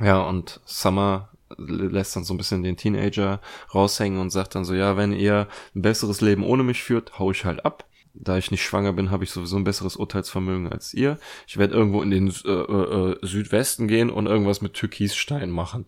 Ja, 0.00 0.22
und 0.22 0.60
Summer 0.64 1.28
lässt 1.58 2.16
dann 2.16 2.24
so 2.24 2.34
ein 2.34 2.38
bisschen 2.38 2.62
den 2.62 2.76
Teenager 2.76 3.40
raushängen 3.74 4.20
und 4.20 4.30
sagt 4.30 4.54
dann 4.54 4.64
so, 4.64 4.74
ja, 4.74 4.96
wenn 4.96 5.12
ihr 5.12 5.48
ein 5.74 5.82
besseres 5.82 6.20
Leben 6.20 6.44
ohne 6.44 6.62
mich 6.62 6.82
führt, 6.82 7.18
hau 7.18 7.30
ich 7.30 7.44
halt 7.44 7.64
ab 7.64 7.84
da 8.18 8.36
ich 8.36 8.50
nicht 8.50 8.62
schwanger 8.62 8.92
bin, 8.92 9.10
habe 9.10 9.24
ich 9.24 9.30
sowieso 9.30 9.56
ein 9.56 9.64
besseres 9.64 9.96
Urteilsvermögen 9.96 10.70
als 10.70 10.94
ihr. 10.94 11.18
Ich 11.46 11.58
werde 11.58 11.74
irgendwo 11.74 12.02
in 12.02 12.10
den 12.10 12.32
äh, 12.44 12.50
äh, 12.50 13.16
Südwesten 13.22 13.88
gehen 13.88 14.10
und 14.10 14.26
irgendwas 14.26 14.60
mit 14.60 14.74
Türkisstein 14.74 15.50
machen. 15.50 15.86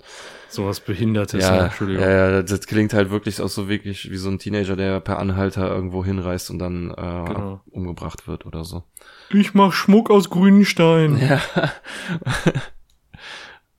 Sowas 0.48 0.80
Behindertes, 0.80 1.42
ja, 1.42 1.66
Entschuldigung. 1.66 2.02
Ja, 2.02 2.30
ja, 2.30 2.42
das 2.42 2.66
klingt 2.66 2.92
halt 2.92 3.10
wirklich 3.10 3.40
auch 3.40 3.48
so 3.48 3.68
wirklich 3.68 4.10
wie 4.10 4.16
so 4.16 4.28
ein 4.28 4.38
Teenager, 4.38 4.76
der 4.76 5.00
per 5.00 5.18
Anhalter 5.18 5.68
irgendwo 5.70 6.04
hinreist 6.04 6.50
und 6.50 6.58
dann 6.58 6.90
äh, 6.90 6.94
genau. 6.94 7.60
umgebracht 7.70 8.28
wird 8.28 8.46
oder 8.46 8.64
so. 8.64 8.84
Ich 9.30 9.54
mach 9.54 9.72
Schmuck 9.72 10.10
aus 10.10 10.30
grünen 10.30 10.64
Steinen. 10.64 11.18
Ja. 11.18 11.40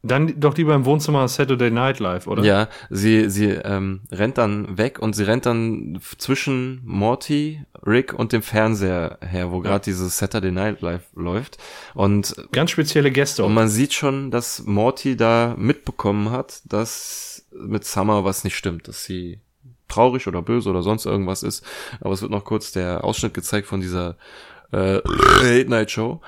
Dann 0.02 0.40
doch 0.40 0.56
lieber 0.56 0.76
im 0.76 0.86
Wohnzimmer 0.86 1.28
Saturday 1.28 1.72
Night 1.72 2.00
Live, 2.00 2.26
oder? 2.28 2.44
Ja, 2.44 2.70
sie, 2.90 3.30
sie 3.30 3.50
ähm, 3.50 4.02
rennt 4.12 4.38
dann 4.38 4.78
weg 4.78 5.00
und 5.00 5.14
sie 5.14 5.24
rennt 5.24 5.46
dann 5.46 6.00
zwischen 6.18 6.82
Morty, 6.86 7.66
Rick 7.86 8.14
und 8.14 8.32
dem 8.32 8.42
Fernseher 8.42 9.18
her, 9.22 9.52
wo 9.52 9.58
ja. 9.58 9.64
gerade 9.64 9.84
dieses 9.84 10.18
Saturday 10.18 10.52
Night 10.52 10.82
Live 10.82 11.04
läuft. 11.16 11.58
Und 11.96 12.34
ganz 12.54 12.72
spezielle 12.72 13.12
Gäste. 13.12 13.44
Und 13.44 13.54
man 13.54 13.68
sieht 13.68 13.94
schon, 13.94 14.32
dass 14.32 14.64
Morty 14.66 15.18
da 15.18 15.56
mitbekommen 15.58 16.32
hat, 16.32 16.62
dass 16.66 17.46
mit 17.52 17.84
Summer 17.84 18.24
was 18.24 18.46
nicht 18.46 18.56
stimmt, 18.56 18.88
dass 18.88 19.04
sie 19.04 19.42
traurig 19.90 20.28
oder 20.28 20.42
böse 20.42 20.70
oder 20.70 20.82
sonst 20.82 21.06
irgendwas 21.06 21.44
ist. 21.44 21.66
Aber 22.00 22.14
es 22.14 22.22
wird 22.22 22.32
noch 22.32 22.46
kurz 22.46 22.72
der 22.72 23.04
Ausschnitt 23.04 23.34
gezeigt 23.34 23.68
von 23.68 23.82
dieser 23.82 24.16
äh, 24.72 25.02
Late 25.44 25.70
Night 25.70 25.92
Show, 25.92 26.22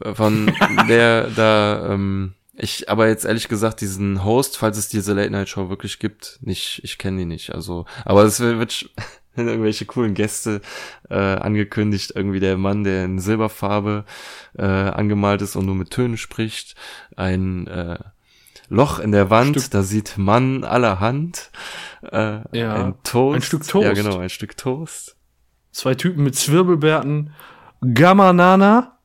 äh, 0.00 0.14
von 0.14 0.52
der 0.88 1.28
da 1.30 1.92
ähm, 1.92 2.34
ich, 2.58 2.88
aber 2.88 3.08
jetzt 3.08 3.24
ehrlich 3.24 3.48
gesagt, 3.48 3.80
diesen 3.82 4.24
Host, 4.24 4.56
falls 4.56 4.78
es 4.78 4.88
diese 4.88 5.12
Late 5.12 5.30
Night 5.30 5.48
Show 5.48 5.68
wirklich 5.68 5.98
gibt, 5.98 6.38
nicht, 6.40 6.80
ich 6.82 6.96
kenne 6.96 7.18
die 7.18 7.24
nicht. 7.26 7.54
Also, 7.54 7.84
aber 8.04 8.24
es 8.24 8.40
wird 8.40 8.90
irgendwelche 9.36 9.84
coolen 9.84 10.14
Gäste 10.14 10.62
äh, 11.10 11.14
angekündigt. 11.14 12.12
Irgendwie 12.14 12.40
der 12.40 12.56
Mann, 12.56 12.84
der 12.84 13.04
in 13.04 13.18
Silberfarbe 13.18 14.04
äh, 14.56 14.62
angemalt 14.64 15.42
ist 15.42 15.54
und 15.56 15.66
nur 15.66 15.74
mit 15.74 15.90
Tönen 15.90 16.16
spricht. 16.16 16.76
Ein 17.14 17.66
äh, 17.66 17.98
Loch 18.68 18.98
in 18.98 19.12
der 19.12 19.28
Wand, 19.28 19.60
Stück. 19.60 19.70
da 19.72 19.82
sieht 19.82 20.16
man 20.16 20.64
allerhand. 20.64 21.50
Äh, 22.10 22.40
ja, 22.58 22.74
ein 22.86 22.94
Toast. 23.04 23.36
Ein 23.36 23.42
Stück 23.42 23.66
Toast. 23.66 23.86
Ja, 23.86 23.92
genau, 23.92 24.18
ein 24.18 24.30
Stück 24.30 24.56
Toast. 24.56 25.16
Zwei 25.72 25.94
Typen 25.94 26.24
mit 26.24 26.34
Zwirbelbärten. 26.34 27.34
Gamma 27.92 28.32
Nana 28.32 28.95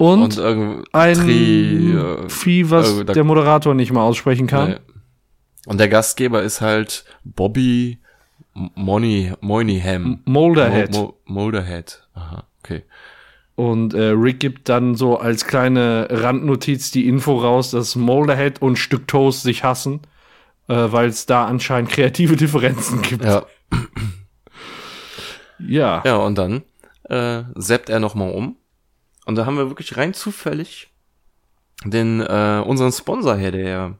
und, 0.00 0.38
und 0.38 0.94
ein 0.94 1.14
Tri, 1.14 1.92
äh, 1.92 2.28
Vieh, 2.30 2.70
was 2.70 3.04
der 3.04 3.22
Moderator 3.22 3.74
nicht 3.74 3.92
mal 3.92 4.02
aussprechen 4.02 4.46
kann. 4.46 4.70
Nee. 4.70 4.76
Und 5.66 5.78
der 5.78 5.88
Gastgeber 5.88 6.42
ist 6.42 6.62
halt 6.62 7.04
Bobby 7.22 7.98
Money, 8.54 9.34
Moynihan. 9.42 10.22
Molderhead. 10.24 10.92
Mo, 10.92 11.02
Mo, 11.02 11.14
Molderhead. 11.26 12.08
Aha, 12.14 12.44
okay. 12.62 12.82
Und 13.56 13.92
äh, 13.92 14.12
Rick 14.12 14.40
gibt 14.40 14.70
dann 14.70 14.94
so 14.94 15.18
als 15.18 15.44
kleine 15.44 16.08
Randnotiz 16.10 16.90
die 16.92 17.06
Info 17.06 17.36
raus, 17.36 17.72
dass 17.72 17.94
Molderhead 17.94 18.62
und 18.62 18.76
Stück 18.76 19.06
Toast 19.06 19.42
sich 19.42 19.64
hassen, 19.64 20.00
äh, 20.68 20.74
weil 20.74 21.10
es 21.10 21.26
da 21.26 21.44
anscheinend 21.44 21.90
kreative 21.92 22.36
Differenzen 22.36 23.02
gibt. 23.02 23.26
Ja. 23.26 23.44
ja. 25.58 26.02
Ja, 26.06 26.16
und 26.16 26.38
dann 26.38 26.62
äh, 27.10 27.42
seppt 27.54 27.90
er 27.90 28.00
nochmal 28.00 28.32
um 28.32 28.56
und 29.26 29.36
da 29.36 29.46
haben 29.46 29.56
wir 29.56 29.68
wirklich 29.68 29.96
rein 29.96 30.14
zufällig 30.14 30.88
den 31.84 32.20
äh, 32.20 32.62
unseren 32.64 32.92
Sponsor 32.92 33.36
her, 33.36 33.52
der 33.52 33.94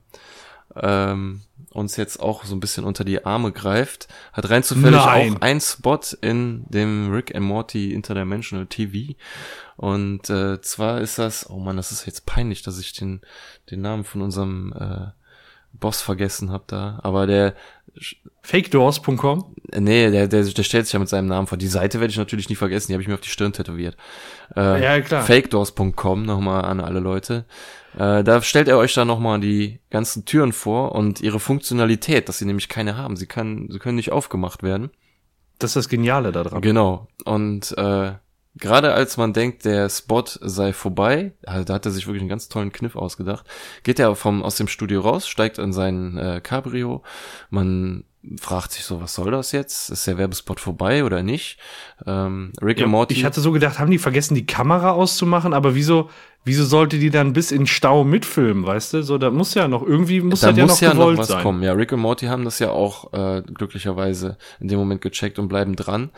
ähm, 0.76 1.42
uns 1.70 1.96
jetzt 1.96 2.20
auch 2.20 2.44
so 2.44 2.54
ein 2.54 2.60
bisschen 2.60 2.84
unter 2.84 3.04
die 3.04 3.24
Arme 3.24 3.52
greift, 3.52 4.08
hat 4.32 4.50
rein 4.50 4.62
zufällig 4.62 5.00
Nein. 5.04 5.36
auch 5.36 5.40
ein 5.40 5.60
Spot 5.60 6.00
in 6.20 6.64
dem 6.68 7.12
Rick 7.12 7.34
and 7.34 7.46
Morty 7.46 7.92
Interdimensional 7.92 8.66
TV. 8.66 9.14
Und 9.76 10.28
äh, 10.30 10.60
zwar 10.60 11.00
ist 11.00 11.18
das, 11.18 11.48
oh 11.48 11.58
man, 11.58 11.76
das 11.76 11.92
ist 11.92 12.06
jetzt 12.06 12.26
peinlich, 12.26 12.62
dass 12.62 12.78
ich 12.78 12.92
den, 12.92 13.20
den 13.70 13.80
Namen 13.80 14.04
von 14.04 14.20
unserem 14.20 14.72
äh, 14.72 15.06
Boss 15.72 16.02
vergessen 16.02 16.50
habe 16.50 16.64
da. 16.66 16.98
Aber 17.02 17.26
der 17.26 17.54
Fakedoors.com? 18.43 19.55
Nee, 19.78 20.11
der, 20.11 20.26
der, 20.28 20.45
der 20.45 20.62
stellt 20.62 20.86
sich 20.86 20.93
ja 20.93 20.99
mit 20.99 21.09
seinem 21.09 21.28
Namen 21.28 21.47
vor. 21.47 21.59
Die 21.59 21.66
Seite 21.66 22.01
werde 22.01 22.11
ich 22.11 22.16
natürlich 22.18 22.49
nie 22.49 22.57
vergessen, 22.57 22.88
die 22.88 22.95
habe 22.95 23.03
ich 23.03 23.09
mir 23.09 23.14
auf 23.14 23.20
die 23.20 23.28
Stirn 23.28 23.53
tätowiert. 23.53 23.97
Äh, 24.57 24.82
Ja, 24.82 25.01
klar. 25.01 25.22
Fakedoors.com 25.22 26.24
nochmal 26.24 26.64
an 26.64 26.80
alle 26.80 27.01
Leute. 27.01 27.45
Äh, 27.99 28.24
da 28.24 28.43
stellt 28.43 28.68
er 28.68 28.78
euch 28.78 28.95
dann 28.95 29.09
nochmal 29.09 29.41
die 29.41 29.80
ganzen 29.91 30.24
Türen 30.24 30.53
vor 30.53 30.93
und 30.93 31.20
ihre 31.20 31.41
Funktionalität, 31.41 32.28
dass 32.28 32.38
sie 32.38 32.45
nämlich 32.47 32.68
keine 32.68 32.97
haben. 32.97 33.16
Sie, 33.16 33.26
kann, 33.26 33.68
sie 33.70 33.78
können 33.78 33.97
nicht 33.97 34.12
aufgemacht 34.12 34.62
werden. 34.62 34.91
Das 35.59 35.70
ist 35.70 35.76
das 35.76 35.88
Geniale 35.88 36.32
daran. 36.32 36.62
Genau. 36.62 37.09
Und 37.24 37.76
äh, 37.76 38.12
gerade 38.57 38.92
als 38.92 39.16
man 39.16 39.32
denkt, 39.32 39.64
der 39.64 39.88
Spot 39.88 40.24
sei 40.26 40.72
vorbei, 40.72 41.32
also 41.46 41.64
da 41.64 41.74
hat 41.74 41.86
er 41.86 41.92
sich 41.92 42.07
wirklich 42.07 42.22
einen 42.22 42.28
ganz 42.28 42.48
tollen 42.48 42.72
Kniff 42.72 42.96
ausgedacht, 42.96 43.46
geht 43.82 43.98
er 43.98 44.14
vom 44.14 44.42
aus 44.42 44.57
dem 44.57 44.68
Studio 44.68 45.01
raus, 45.01 45.28
steigt 45.28 45.59
in 45.59 45.72
sein 45.72 46.16
äh, 46.18 46.40
Cabrio, 46.42 47.03
man 47.51 48.05
fragt 48.38 48.72
sich 48.72 48.84
so, 48.84 49.01
was 49.01 49.14
soll 49.14 49.30
das 49.30 49.53
jetzt? 49.53 49.88
Ist 49.88 50.07
der 50.07 50.18
Werbespot 50.18 50.61
vorbei 50.61 51.05
oder 51.05 51.22
nicht? 51.22 51.59
Ähm, 52.07 52.53
Rick 52.61 52.78
Ja, 52.80 52.84
und 52.84 52.90
Morty. 52.90 53.14
Ich 53.14 53.24
hatte 53.24 53.40
so 53.40 53.51
gedacht, 53.51 53.78
haben 53.78 53.90
die 53.90 53.98
vergessen, 53.98 54.34
die 54.34 54.44
Kamera 54.44 54.90
auszumachen, 54.90 55.55
aber 55.55 55.74
wieso, 55.74 56.11
wieso 56.44 56.64
sollte 56.66 56.98
die 56.98 57.09
dann 57.09 57.32
bis 57.32 57.51
in 57.51 57.66
Stau 57.66 58.05
mitfilmen, 58.05 58.66
weißt 58.66 58.92
du? 58.92 59.03
So, 59.03 59.16
da 59.16 59.30
muss 59.30 59.55
ja 59.55 59.68
noch, 59.68 59.82
irgendwie 59.82 60.20
muss 60.20 60.40
da 60.40 60.48
das 60.48 60.59
ja 60.59 60.64
muss 60.64 60.80
noch 60.82 60.88
ja 60.88 60.94
noch 60.94 61.16
was 61.16 61.28
sein. 61.28 61.42
kommen. 61.42 61.62
Ja, 61.62 61.72
Rick 61.72 61.92
und 61.92 62.01
Morty 62.01 62.26
haben 62.26 62.44
das 62.44 62.59
ja 62.59 62.70
auch 62.70 63.11
äh, 63.14 63.42
glücklicherweise 63.42 64.36
in 64.61 64.68
dem 64.68 64.78
Moment 64.78 65.01
gecheckt 65.01 65.38
und 65.38 65.48
bleiben 65.48 65.74
dran. 65.74 66.11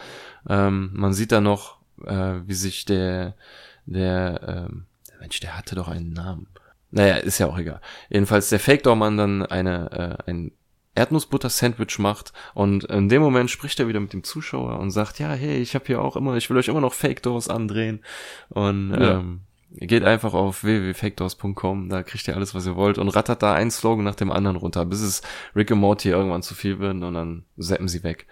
Ähm, 0.49 0.91
man 0.95 1.13
sieht 1.13 1.31
da 1.31 1.41
noch, 1.41 1.77
äh, 2.05 2.41
wie 2.47 2.55
sich 2.55 2.85
der, 2.85 3.35
der, 3.87 4.67
ähm, 4.71 4.87
Mensch, 5.21 5.41
der 5.41 5.57
hatte 5.57 5.75
doch 5.75 5.89
einen 5.89 6.13
Namen. 6.13 6.49
Naja, 6.91 7.17
ist 7.17 7.39
ja 7.39 7.47
auch 7.47 7.57
egal. 7.59 7.81
Jedenfalls 8.11 8.51
der 8.51 8.61
Fake-Door-Mann 8.61 9.17
dann 9.17 9.47
eine, 9.47 10.19
äh, 10.27 10.31
ein 10.31 10.53
Erdnussbutter-Sandwich 10.95 11.99
macht 11.99 12.33
und 12.55 12.85
in 12.85 13.09
dem 13.09 13.23
Moment 13.23 13.51
spricht 13.51 13.81
er 13.81 13.89
wieder 13.89 14.01
mit 14.01 14.13
dem 14.13 14.25
Zuschauer 14.25 14.79
und 14.79 14.91
sagt, 14.91 15.19
ja, 15.19 15.33
hey, 15.33 15.57
ich 15.59 15.75
habe 15.75 15.87
hier 15.87 16.03
auch 16.03 16.17
immer, 16.17 16.37
ich 16.37 16.51
will 16.51 16.59
euch 16.59 16.69
immer 16.69 16.83
noch 16.83 16.93
Fake-Doors 16.93 17.49
andrehen 17.49 18.05
und 18.51 18.91
Ja. 18.93 19.19
ähm, 19.19 19.41
geht 19.75 20.05
einfach 20.05 20.35
auf 20.35 20.65
www.fakedoors.com, 20.65 21.89
da 21.89 22.03
kriegt 22.03 22.29
ihr 22.29 22.37
alles, 22.37 22.55
was 22.55 22.67
ihr 22.67 22.77
wollt 22.77 22.99
und 22.99 23.09
rattert 23.09 23.43
da 23.43 23.55
einen 23.55 23.71
Slogan 23.71 24.05
nach 24.05 24.15
dem 24.17 24.31
anderen 24.31 24.57
runter, 24.59 24.85
bis 24.85 25.01
es 25.01 25.23
Rick 25.57 25.71
und 25.71 25.79
Morty 25.79 26.11
irgendwann 26.11 26.43
zu 26.43 26.55
viel 26.55 26.79
wird 26.79 27.03
und 27.03 27.15
dann 27.15 27.45
zappen 27.59 27.89
sie 27.89 28.03
weg. 28.03 28.27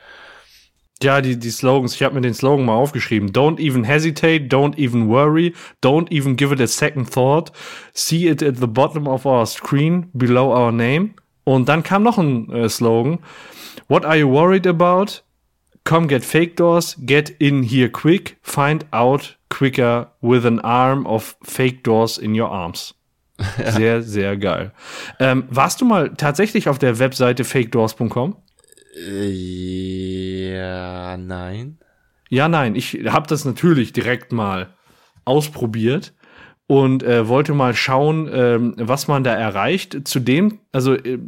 Ja, 1.03 1.22
die, 1.22 1.38
die 1.38 1.51
Slogans, 1.51 1.94
ich 1.94 2.03
habe 2.03 2.14
mir 2.14 2.20
den 2.20 2.34
Slogan 2.34 2.66
mal 2.66 2.74
aufgeschrieben. 2.74 3.30
Don't 3.32 3.59
even 3.59 3.84
hesitate, 3.84 4.48
don't 4.48 4.76
even 4.76 5.09
worry, 5.09 5.55
don't 5.82 6.12
even 6.12 6.36
give 6.36 6.53
it 6.53 6.61
a 6.61 6.66
second 6.66 7.11
thought. 7.11 7.51
See 7.94 8.28
it 8.28 8.42
at 8.42 8.59
the 8.59 8.66
bottom 8.66 9.09
of 9.09 9.24
our 9.24 9.46
screen, 9.46 10.11
below 10.12 10.53
our 10.53 10.70
name. 10.70 11.14
Und 11.44 11.70
dann 11.70 11.82
kam 11.82 12.03
noch 12.03 12.18
ein 12.18 12.53
äh, 12.53 12.68
Slogan. 12.68 13.18
What 13.88 14.05
are 14.05 14.16
you 14.16 14.28
worried 14.28 14.66
about? 14.66 15.22
Come 15.84 16.07
get 16.07 16.22
fake 16.22 16.57
doors, 16.57 16.96
get 17.07 17.30
in 17.38 17.62
here 17.62 17.88
quick, 17.88 18.36
find 18.42 18.84
out 18.92 19.38
quicker 19.48 20.11
with 20.20 20.44
an 20.44 20.61
arm 20.61 21.07
of 21.07 21.34
fake 21.42 21.82
doors 21.82 22.18
in 22.18 22.38
your 22.38 22.51
arms. 22.51 22.94
Sehr, 23.57 24.03
sehr 24.03 24.36
geil. 24.36 24.70
Ähm, 25.18 25.44
warst 25.48 25.80
du 25.80 25.86
mal 25.86 26.11
tatsächlich 26.14 26.68
auf 26.68 26.78
der 26.78 26.98
Webseite 26.98 27.44
fakedoors.com? 27.44 28.36
Ja, 28.93 30.66
nein. 31.16 31.78
Ja, 32.28 32.49
nein, 32.49 32.74
ich 32.74 33.01
habe 33.07 33.26
das 33.26 33.45
natürlich 33.45 33.93
direkt 33.93 34.32
mal 34.32 34.74
ausprobiert 35.24 36.14
und 36.66 37.03
äh, 37.03 37.26
wollte 37.26 37.53
mal 37.53 37.74
schauen, 37.74 38.30
ähm, 38.32 38.74
was 38.76 39.09
man 39.09 39.24
da 39.24 39.34
erreicht. 39.34 40.07
Zudem, 40.07 40.61
also 40.72 40.95
äh, 40.95 41.18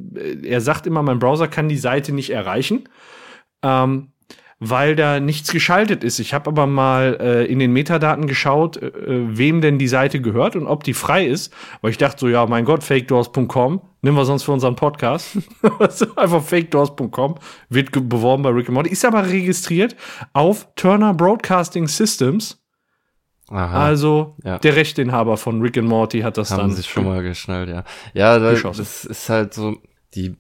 er 0.44 0.60
sagt 0.60 0.86
immer, 0.86 1.02
mein 1.02 1.18
Browser 1.18 1.48
kann 1.48 1.68
die 1.68 1.76
Seite 1.76 2.12
nicht 2.12 2.30
erreichen, 2.30 2.88
ähm, 3.62 4.11
weil 4.64 4.94
da 4.94 5.18
nichts 5.18 5.50
geschaltet 5.50 6.04
ist. 6.04 6.20
Ich 6.20 6.34
habe 6.34 6.48
aber 6.48 6.68
mal 6.68 7.18
äh, 7.20 7.44
in 7.46 7.58
den 7.58 7.72
Metadaten 7.72 8.28
geschaut, 8.28 8.76
äh, 8.76 8.92
wem 8.94 9.60
denn 9.60 9.76
die 9.76 9.88
Seite 9.88 10.20
gehört 10.20 10.54
und 10.54 10.68
ob 10.68 10.84
die 10.84 10.94
frei 10.94 11.26
ist, 11.26 11.52
weil 11.80 11.90
ich 11.90 11.98
dachte 11.98 12.20
so, 12.20 12.28
ja, 12.28 12.46
mein 12.46 12.64
Gott, 12.64 12.84
fakedoors.com, 12.84 13.80
nehmen 14.02 14.16
wir 14.16 14.24
sonst 14.24 14.44
für 14.44 14.52
unseren 14.52 14.76
Podcast. 14.76 15.36
Also 15.80 16.06
Einfach 16.16 16.44
fakedoors.com, 16.44 17.34
wird 17.70 17.90
beworben 17.90 18.44
bei 18.44 18.50
Rick 18.50 18.68
and 18.68 18.74
Morty, 18.74 18.90
ist 18.90 19.04
aber 19.04 19.28
registriert 19.28 19.96
auf 20.32 20.68
Turner 20.76 21.12
Broadcasting 21.12 21.88
Systems. 21.88 22.62
Aha. 23.48 23.84
Also 23.84 24.36
ja. 24.44 24.58
der 24.60 24.76
Rechteinhaber 24.76 25.38
von 25.38 25.60
Rick 25.60 25.76
and 25.76 25.88
Morty 25.88 26.20
hat 26.20 26.38
das 26.38 26.52
haben 26.52 26.58
dann 26.58 26.70
sich 26.70 26.88
schon 26.88 27.04
mal 27.04 27.24
geschnallt, 27.24 27.68
ja. 27.68 27.82
Ja, 28.14 28.38
da, 28.38 28.52
Geschossen. 28.52 28.78
das 28.78 29.04
ist 29.04 29.28
halt 29.28 29.54
so, 29.54 29.78
die 30.14 30.36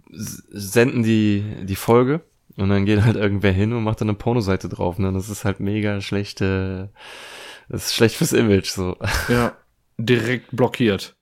senden 0.52 1.02
die, 1.02 1.64
die 1.64 1.76
Folge 1.76 2.20
und 2.56 2.68
dann 2.68 2.84
geht 2.84 3.02
halt 3.04 3.16
irgendwer 3.16 3.52
hin 3.52 3.72
und 3.72 3.84
macht 3.84 4.00
dann 4.00 4.08
eine 4.08 4.18
Pornoseite 4.18 4.68
drauf, 4.68 4.98
ne? 4.98 5.12
Das 5.12 5.28
ist 5.28 5.44
halt 5.44 5.60
mega 5.60 6.00
schlechte, 6.00 6.90
das 7.68 7.86
ist 7.86 7.94
schlecht 7.94 8.16
fürs 8.16 8.32
Image, 8.32 8.68
so. 8.70 8.96
Ja, 9.28 9.56
direkt 9.98 10.54
blockiert. 10.54 11.14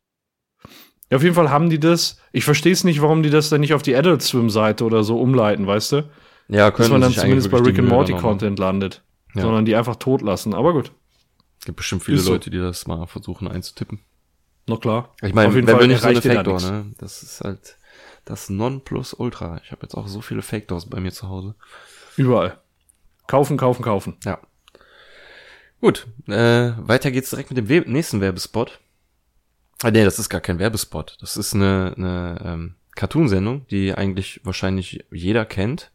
Ja, 1.10 1.16
auf 1.16 1.22
jeden 1.22 1.34
Fall 1.34 1.50
haben 1.50 1.70
die 1.70 1.80
das. 1.80 2.18
Ich 2.32 2.44
verstehe 2.44 2.72
es 2.72 2.84
nicht, 2.84 3.02
warum 3.02 3.22
die 3.22 3.30
das 3.30 3.48
dann 3.48 3.60
nicht 3.60 3.74
auf 3.74 3.82
die 3.82 3.96
Adult 3.96 4.22
Swim 4.22 4.48
Seite 4.50 4.84
oder 4.84 5.02
so 5.02 5.20
umleiten, 5.20 5.66
weißt 5.66 5.92
du? 5.92 6.10
Ja, 6.48 6.70
Dass 6.70 6.76
können 6.76 6.90
man 6.92 7.00
dann 7.00 7.12
zumindest 7.12 7.50
bei 7.50 7.58
Rick 7.58 7.78
and 7.78 7.88
Morty 7.88 8.12
Content 8.12 8.58
landet. 8.58 9.02
Ja. 9.34 9.42
Sondern 9.42 9.64
die 9.64 9.76
einfach 9.76 9.96
tot 9.96 10.22
lassen. 10.22 10.54
Aber 10.54 10.72
gut, 10.72 10.86
haben. 10.88 10.94
Gibt 11.64 11.76
bestimmt 11.76 12.02
viele 12.04 12.18
so. 12.18 12.32
Leute, 12.32 12.50
die 12.50 12.58
das 12.58 12.86
mal 12.86 13.06
versuchen 13.06 13.46
einzutippen. 13.48 14.00
na 14.68 14.76
klar. 14.76 15.14
Ich 15.22 15.34
meine, 15.34 15.48
Auf 15.48 15.54
jeden 15.54 15.66
wer 15.66 15.74
Fall 15.74 15.82
will 15.82 15.88
nicht 15.88 16.00
so 16.00 16.06
eine 16.08 16.14
erreicht 16.16 16.24
ihr 16.26 16.30
da 16.30 16.36
Fake 16.36 16.44
Door, 16.44 16.54
nichts. 16.54 16.70
ne? 16.70 16.94
Das 16.98 17.22
ist 17.22 17.40
halt 17.42 17.76
das 18.24 18.48
Nonplusultra. 18.50 19.60
Ich 19.64 19.72
habe 19.72 19.82
jetzt 19.82 19.94
auch 19.94 20.06
so 20.08 20.20
viele 20.20 20.42
Fake 20.42 20.68
Doors 20.68 20.86
bei 20.88 21.00
mir 21.00 21.12
zu 21.12 21.28
Hause. 21.28 21.54
Überall. 22.16 22.58
Kaufen, 23.26 23.56
kaufen, 23.56 23.82
kaufen. 23.82 24.16
Ja. 24.24 24.38
Gut, 25.80 26.06
äh, 26.28 26.72
weiter 26.76 27.10
geht's 27.10 27.30
direkt 27.30 27.50
mit 27.50 27.56
dem 27.56 27.68
We 27.68 27.80
nächsten 27.90 28.20
Werbespot. 28.20 28.80
Ah, 29.82 29.90
nee, 29.90 30.04
das 30.04 30.18
ist 30.18 30.28
gar 30.28 30.42
kein 30.42 30.58
Werbespot. 30.58 31.16
Das 31.20 31.36
ist 31.38 31.54
eine, 31.54 31.94
eine 31.96 32.40
ähm, 32.44 32.74
Cartoonsendung, 32.96 33.66
die 33.68 33.94
eigentlich 33.94 34.40
wahrscheinlich 34.44 35.04
jeder 35.10 35.46
kennt. 35.46 35.90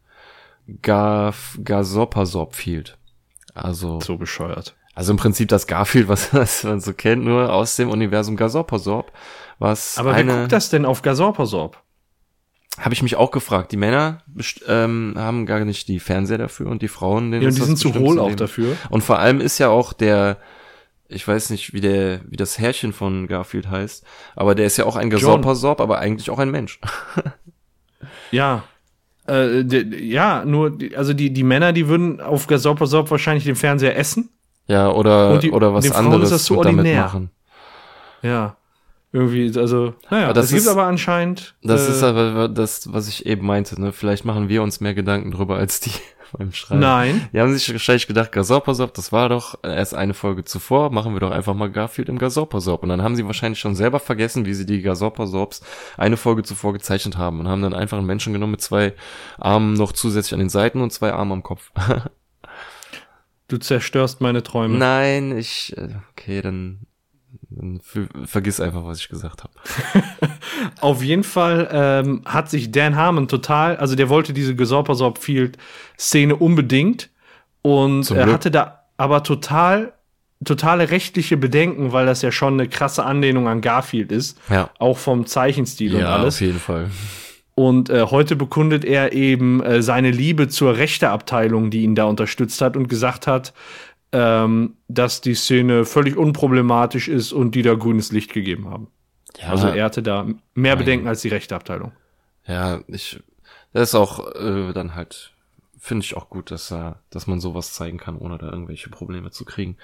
Gar 0.81 1.35
Gasopasorpfield. 1.63 2.97
Also, 3.53 3.99
So 4.01 4.17
bescheuert. 4.17 4.75
also 4.95 5.11
im 5.11 5.17
Prinzip 5.17 5.49
das 5.49 5.67
Garfield, 5.67 6.07
was, 6.07 6.33
was 6.33 6.63
man 6.63 6.81
so 6.81 6.93
kennt, 6.93 7.23
nur 7.23 7.53
aus 7.53 7.75
dem 7.75 7.89
Universum 7.89 8.35
Gasopasorp. 8.35 9.11
Was 9.59 9.97
Aber 9.99 10.13
eine, 10.13 10.31
wer 10.33 10.39
guckt 10.41 10.51
das 10.51 10.69
denn 10.69 10.85
auf 10.85 11.03
Gasorpasorp? 11.03 11.81
Habe 12.79 12.93
ich 12.93 13.01
mich 13.03 13.15
auch 13.15 13.31
gefragt. 13.31 13.71
Die 13.71 13.77
Männer 13.77 14.19
ähm, 14.67 15.13
haben 15.17 15.45
gar 15.45 15.63
nicht 15.63 15.87
die 15.87 15.99
Fernseher 15.99 16.37
dafür 16.37 16.67
und 16.67 16.81
die 16.81 16.87
Frauen, 16.89 17.31
denen 17.31 17.43
Ja, 17.43 17.49
und 17.49 17.57
die 17.57 17.61
sind 17.61 17.77
zu 17.77 17.93
hohl 17.95 18.19
auch 18.19 18.35
dafür. 18.35 18.75
Und 18.89 19.03
vor 19.03 19.19
allem 19.19 19.39
ist 19.39 19.59
ja 19.59 19.69
auch 19.69 19.93
der, 19.93 20.37
ich 21.07 21.25
weiß 21.27 21.51
nicht, 21.51 21.73
wie 21.73 21.79
der, 21.81 22.19
wie 22.27 22.35
das 22.35 22.59
Herrchen 22.59 22.91
von 22.91 23.27
Garfield 23.27 23.69
heißt, 23.69 24.03
aber 24.35 24.55
der 24.55 24.65
ist 24.65 24.75
ja 24.77 24.85
auch 24.85 24.97
ein 24.97 25.09
Gasorpasorp, 25.09 25.79
aber 25.79 25.99
eigentlich 25.99 26.29
auch 26.29 26.39
ein 26.39 26.51
Mensch. 26.51 26.79
Ja. 28.31 28.63
Äh, 29.27 29.61
ja, 30.03 30.45
nur, 30.45 30.77
also 30.95 31.13
die, 31.13 31.31
die 31.33 31.43
Männer, 31.43 31.73
die 31.73 31.87
würden 31.87 32.21
auf 32.21 32.45
Gasorpasorp 32.47 33.09
wahrscheinlich 33.09 33.43
den 33.45 33.55
Fernseher 33.55 33.97
essen. 33.97 34.29
Ja, 34.67 34.91
oder, 34.91 35.37
die- 35.39 35.51
oder 35.51 35.73
was 35.73 35.83
den 35.85 35.93
anderes 35.93 36.45
damit 36.47 36.85
machen. 36.95 37.31
Ja. 38.21 38.57
Irgendwie, 39.15 39.57
also, 39.57 39.93
naja, 40.09 40.25
Aber 40.25 40.33
das 40.33 40.47
es 40.47 40.51
gibt 40.51 40.67
aber 40.67 40.87
anscheinend. 40.87 41.55
Das 41.63 41.87
äh, 41.87 41.91
ist 41.91 42.03
aber 42.03 42.49
das, 42.49 42.91
was 42.91 43.07
ich 43.07 43.25
eben 43.25 43.47
meinte, 43.47 43.79
ne? 43.79 43.93
Vielleicht 43.93 44.25
machen 44.25 44.49
wir 44.49 44.61
uns 44.61 44.81
mehr 44.81 44.93
Gedanken 44.93 45.31
drüber 45.31 45.55
als 45.55 45.79
die 45.79 45.91
beim 46.37 46.51
Schreiben. 46.51 46.81
Nein. 46.81 47.29
Die 47.31 47.39
haben 47.39 47.53
sich 47.53 47.71
wahrscheinlich 47.71 48.07
gedacht, 48.07 48.33
Gasorpasorp, 48.33 48.93
das 48.93 49.13
war 49.13 49.29
doch 49.29 49.57
erst 49.63 49.93
eine 49.95 50.13
Folge 50.13 50.43
zuvor, 50.43 50.91
machen 50.91 51.13
wir 51.13 51.21
doch 51.21 51.31
einfach 51.31 51.53
mal 51.53 51.71
Garfield 51.71 52.09
im 52.09 52.17
Gasorpasorp. 52.17 52.83
Und 52.83 52.89
dann 52.89 53.03
haben 53.03 53.15
sie 53.15 53.25
wahrscheinlich 53.25 53.59
schon 53.59 53.73
selber 53.73 54.01
vergessen, 54.01 54.45
wie 54.45 54.53
sie 54.53 54.65
die 54.65 54.81
Gasorpasorps 54.81 55.61
eine 55.95 56.17
Folge 56.17 56.43
zuvor 56.43 56.73
gezeichnet 56.73 57.17
haben 57.17 57.39
und 57.39 57.47
haben 57.47 57.61
dann 57.61 57.73
einfach 57.73 57.97
einen 57.97 58.07
Menschen 58.07 58.33
genommen 58.33 58.51
mit 58.51 58.61
zwei 58.61 58.95
Armen 59.37 59.75
noch 59.75 59.93
zusätzlich 59.93 60.33
an 60.33 60.39
den 60.39 60.49
Seiten 60.49 60.81
und 60.81 60.91
zwei 60.91 61.13
Armen 61.13 61.31
am 61.31 61.43
Kopf. 61.43 61.71
Du 63.47 63.59
zerstörst 63.59 64.21
meine 64.21 64.41
Träume. 64.41 64.75
Nein, 64.75 65.37
ich, 65.37 65.77
äh, 65.77 65.89
okay, 66.09 66.41
dann, 66.41 66.87
dann 67.49 67.79
vergiss 68.25 68.59
einfach, 68.59 68.83
was 68.85 68.99
ich 68.99 69.09
gesagt 69.09 69.43
habe. 69.43 69.53
Auf 70.81 71.03
jeden 71.03 71.23
Fall 71.23 71.69
ähm, 71.71 72.21
hat 72.25 72.49
sich 72.49 72.71
Dan 72.71 72.95
Harmon 72.95 73.27
total, 73.27 73.77
also 73.77 73.95
der 73.95 74.09
wollte 74.09 74.33
diese 74.33 74.55
Gesorpasorp 74.55 75.17
Field 75.19 75.57
Szene 75.97 76.35
unbedingt 76.35 77.09
und 77.61 78.09
er 78.11 78.31
hatte 78.31 78.51
da 78.51 78.81
aber 78.97 79.23
total 79.23 79.93
totale 80.43 80.91
rechtliche 80.91 81.37
Bedenken, 81.37 81.91
weil 81.93 82.05
das 82.05 82.21
ja 82.21 82.31
schon 82.31 82.53
eine 82.55 82.67
krasse 82.67 83.05
Anlehnung 83.05 83.47
an 83.47 83.61
Garfield 83.61 84.11
ist, 84.11 84.37
Ja. 84.49 84.69
auch 84.79 84.97
vom 84.97 85.25
Zeichenstil 85.25 85.95
und 85.95 86.01
Ja, 86.01 86.09
alles. 86.17 86.35
auf 86.35 86.41
jeden 86.41 86.59
Fall. 86.59 86.89
Und 87.55 87.89
äh, 87.89 88.07
heute 88.11 88.35
bekundet 88.35 88.83
er 88.83 89.13
eben 89.13 89.63
äh, 89.63 89.81
seine 89.81 90.11
Liebe 90.11 90.49
zur 90.49 90.75
Rechteabteilung, 90.75 91.69
die 91.71 91.83
ihn 91.83 91.95
da 91.95 92.03
unterstützt 92.03 92.61
hat 92.61 92.75
und 92.75 92.89
gesagt 92.89 93.27
hat, 93.27 93.53
ähm, 94.15 94.77
dass 94.87 95.19
die 95.19 95.35
Szene 95.35 95.83
völlig 95.83 96.15
unproblematisch 96.15 97.09
ist 97.09 97.33
und 97.33 97.53
die 97.53 97.63
da 97.63 97.73
grünes 97.73 98.13
Licht 98.13 98.31
gegeben 98.31 98.69
haben. 98.69 98.87
Ja, 99.37 99.49
Also 99.49 99.67
er 99.67 99.83
hatte 99.83 100.01
da 100.01 100.25
mehr. 100.53 100.77
Bedenken 100.77 101.09
als 101.09 101.21
die 101.21 101.27
Rechteabteilung. 101.27 101.91
Ja, 102.47 102.79
ich, 102.87 103.19
Das 103.73 103.89
ist 103.89 103.95
auch 103.95 104.33
äh, 104.35 104.71
dann 104.71 104.95
halt, 104.95 105.33
finde 105.77 106.05
ich 106.05 106.15
auch 106.15 106.29
gut, 106.29 106.49
dass, 106.49 106.71
äh, 106.71 106.93
dass 107.09 107.27
man 107.27 107.41
sowas 107.41 107.73
zeigen 107.73 107.97
kann, 107.97 108.17
ohne 108.17 108.37
da 108.37 108.49
irgendwelche 108.49 108.89
Probleme 108.89 109.31
zu 109.31 109.43
kriegen. 109.43 109.75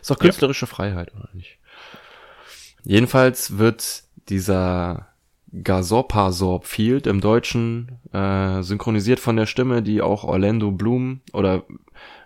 Ist 0.00 0.12
auch 0.12 0.18
künstlerische 0.18 0.66
ja. 0.66 0.72
Freiheit, 0.72 1.12
oder 1.16 1.28
nicht? 1.32 1.58
Jedenfalls 2.84 3.58
wird 3.58 4.04
dieser 4.28 5.08
Gasopasorb 5.64 6.64
Field 6.64 7.08
im 7.08 7.20
Deutschen 7.20 7.98
äh, 8.12 8.62
synchronisiert 8.62 9.18
von 9.18 9.34
der 9.34 9.46
Stimme, 9.46 9.82
die 9.82 10.00
auch 10.00 10.22
Orlando 10.22 10.70
Bloom 10.70 11.22
oder 11.32 11.64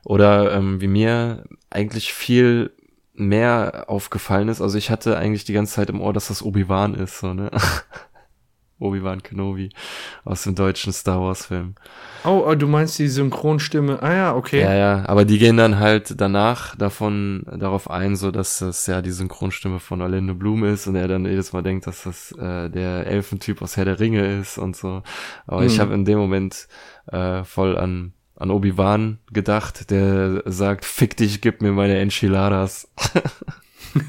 oder 0.05 0.53
ähm, 0.53 0.81
wie 0.81 0.89
mir 0.89 1.45
eigentlich 1.71 2.13
viel 2.13 2.73
mehr 3.15 3.85
aufgefallen 3.89 4.49
ist. 4.49 4.61
Also 4.61 4.77
ich 4.79 4.91
hatte 4.91 5.17
eigentlich 5.17 5.45
die 5.45 5.53
ganze 5.53 5.75
Zeit 5.75 5.91
im 5.91 6.01
Ohr, 6.01 6.13
dass 6.13 6.29
das 6.29 6.43
Obi-Wan 6.43 6.95
ist, 6.95 7.19
so, 7.19 7.33
ne? 7.33 7.51
Obi-Wan 8.81 9.23
Kenobi 9.23 9.71
aus 10.25 10.43
dem 10.43 10.55
deutschen 10.55 10.93
Star 10.93 11.21
Wars 11.21 11.47
Film. 11.47 11.75
Oh, 12.25 12.45
oh, 12.47 12.55
du 12.55 12.67
meinst 12.67 12.99
die 12.99 13.09
Synchronstimme. 13.09 14.03
Ah 14.03 14.13
ja, 14.13 14.35
okay. 14.35 14.63
Ja, 14.63 14.75
ja, 14.75 15.05
aber 15.07 15.25
die 15.25 15.39
gehen 15.39 15.57
dann 15.57 15.79
halt 15.79 16.21
danach 16.21 16.75
davon 16.77 17.45
darauf 17.57 17.89
ein, 17.89 18.17
so 18.17 18.31
dass 18.31 18.59
das 18.59 18.87
ja 18.87 19.01
die 19.01 19.13
Synchronstimme 19.13 19.79
von 19.79 20.01
Orlando 20.01 20.35
Bloom 20.35 20.65
ist 20.65 20.87
und 20.87 20.97
er 20.97 21.07
dann 21.07 21.25
jedes 21.25 21.53
Mal 21.53 21.63
denkt, 21.63 21.87
dass 21.87 22.03
das 22.03 22.33
äh, 22.33 22.69
der 22.69 23.07
Elfentyp 23.07 23.63
aus 23.63 23.77
Herr 23.77 23.85
der 23.85 24.01
Ringe 24.01 24.41
ist 24.41 24.59
und 24.59 24.77
so. 24.77 25.03
Aber 25.47 25.61
mhm. 25.61 25.67
ich 25.67 25.79
habe 25.79 25.95
in 25.95 26.05
dem 26.05 26.19
Moment 26.19 26.67
äh, 27.07 27.45
voll 27.45 27.79
an 27.79 28.14
an 28.37 28.51
Obi-Wan 28.51 29.18
gedacht, 29.32 29.91
der 29.91 30.43
sagt, 30.47 30.85
fick 30.85 31.16
dich, 31.16 31.41
gib 31.41 31.62
mir 31.62 31.72
meine 31.72 31.99
Enchiladas. 31.99 32.89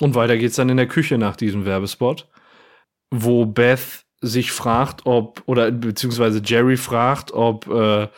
Und 0.00 0.14
weiter 0.14 0.36
geht's 0.36 0.56
dann 0.56 0.68
in 0.68 0.76
der 0.76 0.88
Küche 0.88 1.16
nach 1.16 1.36
diesem 1.36 1.64
Werbespot, 1.64 2.28
wo 3.10 3.46
Beth 3.46 4.04
sich 4.20 4.52
fragt, 4.52 5.06
ob, 5.06 5.42
oder 5.46 5.70
beziehungsweise 5.70 6.42
Jerry 6.44 6.76
fragt, 6.76 7.32
ob 7.32 7.66
äh, 7.68 8.08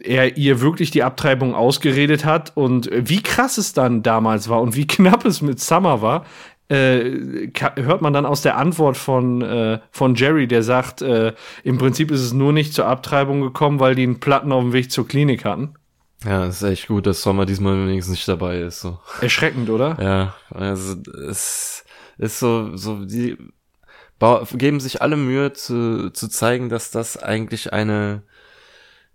er 0.00 0.36
ihr 0.36 0.60
wirklich 0.60 0.90
die 0.90 1.04
Abtreibung 1.04 1.54
ausgeredet 1.54 2.24
hat 2.24 2.56
und 2.56 2.90
wie 2.92 3.22
krass 3.22 3.58
es 3.58 3.72
dann 3.72 4.02
damals 4.02 4.48
war 4.48 4.60
und 4.60 4.74
wie 4.74 4.86
knapp 4.86 5.24
es 5.24 5.40
mit 5.40 5.60
Summer 5.60 6.02
war 6.02 6.24
äh, 6.68 7.50
hört 7.76 8.02
man 8.02 8.12
dann 8.12 8.26
aus 8.26 8.42
der 8.42 8.56
Antwort 8.56 8.96
von, 8.96 9.42
äh, 9.42 9.80
von 9.90 10.14
Jerry, 10.14 10.46
der 10.46 10.62
sagt, 10.62 11.02
äh, 11.02 11.34
im 11.64 11.78
Prinzip 11.78 12.10
ist 12.10 12.20
es 12.20 12.32
nur 12.32 12.52
nicht 12.52 12.74
zur 12.74 12.86
Abtreibung 12.86 13.40
gekommen, 13.40 13.80
weil 13.80 13.94
die 13.94 14.02
einen 14.02 14.20
Platten 14.20 14.52
auf 14.52 14.62
dem 14.62 14.72
Weg 14.72 14.90
zur 14.90 15.08
Klinik 15.08 15.44
hatten. 15.44 15.74
Ja, 16.24 16.46
das 16.46 16.62
ist 16.62 16.68
echt 16.68 16.88
gut, 16.88 17.06
dass 17.06 17.22
Sommer 17.22 17.46
diesmal 17.46 17.86
wenigstens 17.86 18.16
nicht 18.16 18.28
dabei 18.28 18.58
ist. 18.58 18.80
So. 18.80 18.98
Erschreckend, 19.20 19.70
oder? 19.70 19.96
Ja, 20.00 20.34
also 20.50 20.96
es 21.28 21.84
ist 22.18 22.38
so, 22.38 22.76
so 22.76 23.04
die 23.04 23.38
geben 24.54 24.80
sich 24.80 25.00
alle 25.00 25.16
Mühe 25.16 25.52
zu, 25.52 26.10
zu 26.10 26.28
zeigen, 26.28 26.68
dass 26.68 26.90
das 26.90 27.16
eigentlich 27.16 27.72
eine 27.72 28.24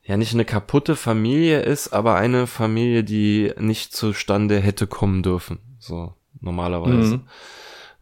ja 0.01 0.18
nicht 0.18 0.34
eine 0.34 0.45
kaputte 0.45 0.95
Familie 0.95 1.62
ist, 1.62 1.93
aber 1.93 2.16
eine 2.16 2.47
Familie, 2.47 3.04
die 3.04 3.54
nicht 3.58 3.93
zustande 3.93 4.60
hätte 4.60 4.88
kommen 4.88 5.24
dürfen. 5.24 5.60
So 5.80 6.14
normalerweise. 6.44 7.18
Mhm. 7.18 7.24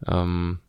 Ähm, 0.07 0.59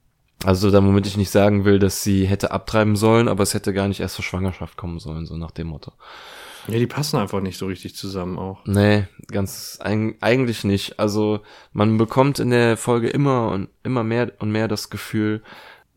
also 0.45 0.71
damit 0.71 1.07
ich 1.07 1.17
nicht 1.17 1.31
sagen 1.31 1.65
will, 1.65 1.79
dass 1.79 2.03
sie 2.03 2.27
hätte 2.27 2.51
abtreiben 2.51 2.97
sollen, 2.97 3.29
aber 3.29 3.43
es 3.43 3.55
hätte 3.55 3.73
gar 3.73 3.89
nicht 3.89 4.01
erst 4.01 4.17
zur 4.17 4.25
Schwangerschaft 4.25 4.77
kommen 4.77 4.99
sollen, 4.99 5.27
so 5.27 5.37
nach 5.37 5.53
dem 5.53 5.69
Motto. 5.69 5.93
Ja, 6.69 6.79
die 6.79 6.87
passen 6.87 7.17
einfach 7.17 7.41
nicht 7.41 7.59
so 7.59 7.67
richtig 7.67 7.97
zusammen 7.97 8.39
auch. 8.39 8.61
Nee, 8.67 9.07
ganz 9.29 9.79
eigentlich 9.83 10.65
nicht. 10.65 11.01
Also 11.01 11.41
man 11.73 11.99
bekommt 11.99 12.39
in 12.39 12.51
der 12.51 12.77
Folge 12.77 13.09
immer 13.09 13.51
und 13.51 13.69
immer 13.83 14.05
mehr 14.05 14.33
und 14.39 14.53
mehr 14.53 14.69
das 14.69 14.89
Gefühl, 14.89 15.43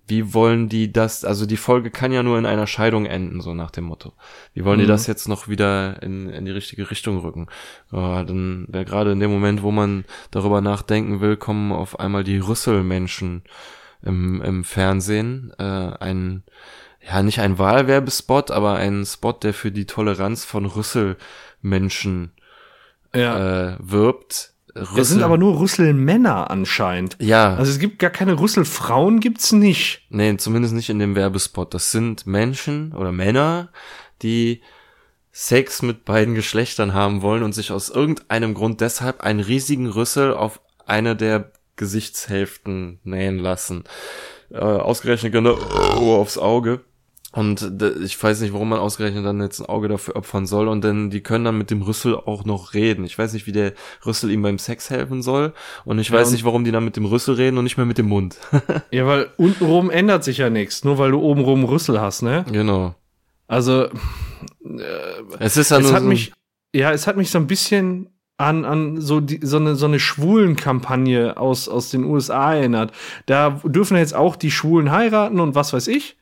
wie 0.07 0.33
wollen 0.33 0.69
die 0.69 0.91
das, 0.91 1.25
also 1.25 1.45
die 1.45 1.57
Folge 1.57 1.89
kann 1.89 2.11
ja 2.11 2.21
nur 2.21 2.37
in 2.37 2.45
einer 2.45 2.67
Scheidung 2.67 3.05
enden, 3.05 3.41
so 3.41 3.53
nach 3.53 3.71
dem 3.71 3.85
Motto. 3.85 4.13
Wie 4.53 4.63
wollen 4.63 4.77
mhm. 4.77 4.83
die 4.83 4.87
das 4.87 5.07
jetzt 5.07 5.27
noch 5.27 5.47
wieder 5.47 6.01
in, 6.03 6.29
in 6.29 6.45
die 6.45 6.51
richtige 6.51 6.91
Richtung 6.91 7.19
rücken? 7.19 7.47
Ja, 7.91 8.23
dann 8.23 8.67
wäre 8.69 8.85
gerade 8.85 9.11
in 9.11 9.19
dem 9.19 9.31
Moment, 9.31 9.63
wo 9.63 9.71
man 9.71 10.05
darüber 10.31 10.61
nachdenken 10.61 11.21
will, 11.21 11.37
kommen 11.37 11.71
auf 11.71 11.99
einmal 11.99 12.23
die 12.23 12.37
Rüsselmenschen 12.37 13.43
im, 14.03 14.41
im 14.41 14.63
Fernsehen. 14.63 15.51
Äh, 15.57 15.63
ein, 15.63 16.43
ja, 17.01 17.23
nicht 17.23 17.39
ein 17.39 17.57
Wahlwerbespot, 17.57 18.51
aber 18.51 18.75
ein 18.75 19.05
Spot, 19.05 19.33
der 19.33 19.53
für 19.53 19.71
die 19.71 19.85
Toleranz 19.85 20.45
von 20.45 20.65
Rüsselmenschen 20.65 22.31
ja. 23.13 23.73
äh, 23.73 23.77
wirbt 23.79 24.54
Rüssel. 24.75 24.99
Es 24.99 25.09
sind 25.09 25.23
aber 25.23 25.37
nur 25.37 25.59
Rüsselmänner 25.59 26.49
anscheinend. 26.51 27.15
Ja. 27.19 27.55
Also 27.55 27.71
es 27.71 27.79
gibt 27.79 27.99
gar 27.99 28.09
keine 28.09 28.39
Rüsselfrauen, 28.39 29.21
gibt's 29.21 29.51
nicht. 29.53 30.05
Nee, 30.09 30.35
zumindest 30.37 30.73
nicht 30.73 30.89
in 30.89 30.99
dem 30.99 31.15
Werbespot. 31.15 31.73
Das 31.73 31.91
sind 31.91 32.27
Menschen 32.27 32.93
oder 32.93 33.11
Männer, 33.11 33.69
die 34.21 34.61
Sex 35.31 35.81
mit 35.81 36.05
beiden 36.05 36.35
Geschlechtern 36.35 36.93
haben 36.93 37.21
wollen 37.21 37.43
und 37.43 37.53
sich 37.53 37.71
aus 37.71 37.89
irgendeinem 37.89 38.53
Grund 38.53 38.81
deshalb 38.81 39.21
einen 39.21 39.39
riesigen 39.39 39.87
Rüssel 39.87 40.33
auf 40.33 40.61
eine 40.85 41.15
der 41.15 41.51
Gesichtshälften 41.75 42.99
nähen 43.03 43.39
lassen. 43.39 43.83
Äh, 44.49 44.59
ausgerechnet 44.59 45.33
genau 45.33 45.55
aufs 45.55 46.37
Auge. 46.37 46.81
Und 47.35 47.69
ich 48.01 48.23
weiß 48.23 48.39
nicht, 48.39 48.53
warum 48.53 48.69
man 48.69 48.79
ausgerechnet 48.79 49.25
dann 49.25 49.41
jetzt 49.41 49.59
ein 49.59 49.65
Auge 49.65 49.89
dafür 49.89 50.15
opfern 50.15 50.45
soll. 50.45 50.69
Und 50.69 50.85
denn 50.85 51.09
die 51.09 51.19
können 51.19 51.43
dann 51.43 51.57
mit 51.57 51.69
dem 51.69 51.81
Rüssel 51.81 52.15
auch 52.15 52.45
noch 52.45 52.73
reden. 52.73 53.03
Ich 53.03 53.17
weiß 53.17 53.33
nicht, 53.33 53.45
wie 53.45 53.51
der 53.51 53.73
Rüssel 54.05 54.31
ihm 54.31 54.41
beim 54.41 54.57
Sex 54.57 54.89
helfen 54.89 55.21
soll. 55.21 55.51
Und 55.83 55.99
ich 55.99 56.09
ja, 56.09 56.15
weiß 56.15 56.31
nicht, 56.31 56.45
warum 56.45 56.63
die 56.63 56.71
dann 56.71 56.85
mit 56.85 56.95
dem 56.95 57.03
Rüssel 57.03 57.35
reden 57.35 57.57
und 57.57 57.65
nicht 57.65 57.75
mehr 57.75 57.85
mit 57.85 57.97
dem 57.97 58.07
Mund. 58.07 58.37
ja, 58.91 59.05
weil 59.05 59.31
untenrum 59.35 59.89
ändert 59.89 60.23
sich 60.23 60.37
ja 60.37 60.49
nichts. 60.49 60.85
Nur 60.85 60.97
weil 60.97 61.11
du 61.11 61.19
obenrum 61.19 61.65
Rüssel 61.65 61.99
hast, 61.99 62.21
ne? 62.21 62.45
Genau. 62.49 62.95
Also, 63.47 63.83
äh, 63.83 63.89
es 65.39 65.57
ist 65.57 65.71
ja 65.71 65.79
es 65.79 65.83
nur 65.83 65.93
hat 65.93 66.03
so 66.03 66.07
mich, 66.07 66.31
ja, 66.73 66.93
es 66.93 67.05
hat 67.05 67.17
mich 67.17 67.31
so 67.31 67.37
ein 67.37 67.47
bisschen 67.47 68.11
an, 68.37 68.63
an 68.63 69.01
so, 69.01 69.19
die, 69.19 69.41
so 69.43 69.57
eine, 69.57 69.75
so 69.75 69.87
eine 69.87 69.99
Schwulenkampagne 69.99 71.35
aus, 71.35 71.67
aus 71.67 71.89
den 71.89 72.05
USA 72.05 72.53
erinnert. 72.55 72.93
Da 73.25 73.61
dürfen 73.65 73.97
jetzt 73.97 74.15
auch 74.15 74.37
die 74.37 74.51
Schwulen 74.51 74.91
heiraten 74.91 75.41
und 75.41 75.53
was 75.53 75.73
weiß 75.73 75.89
ich. 75.89 76.15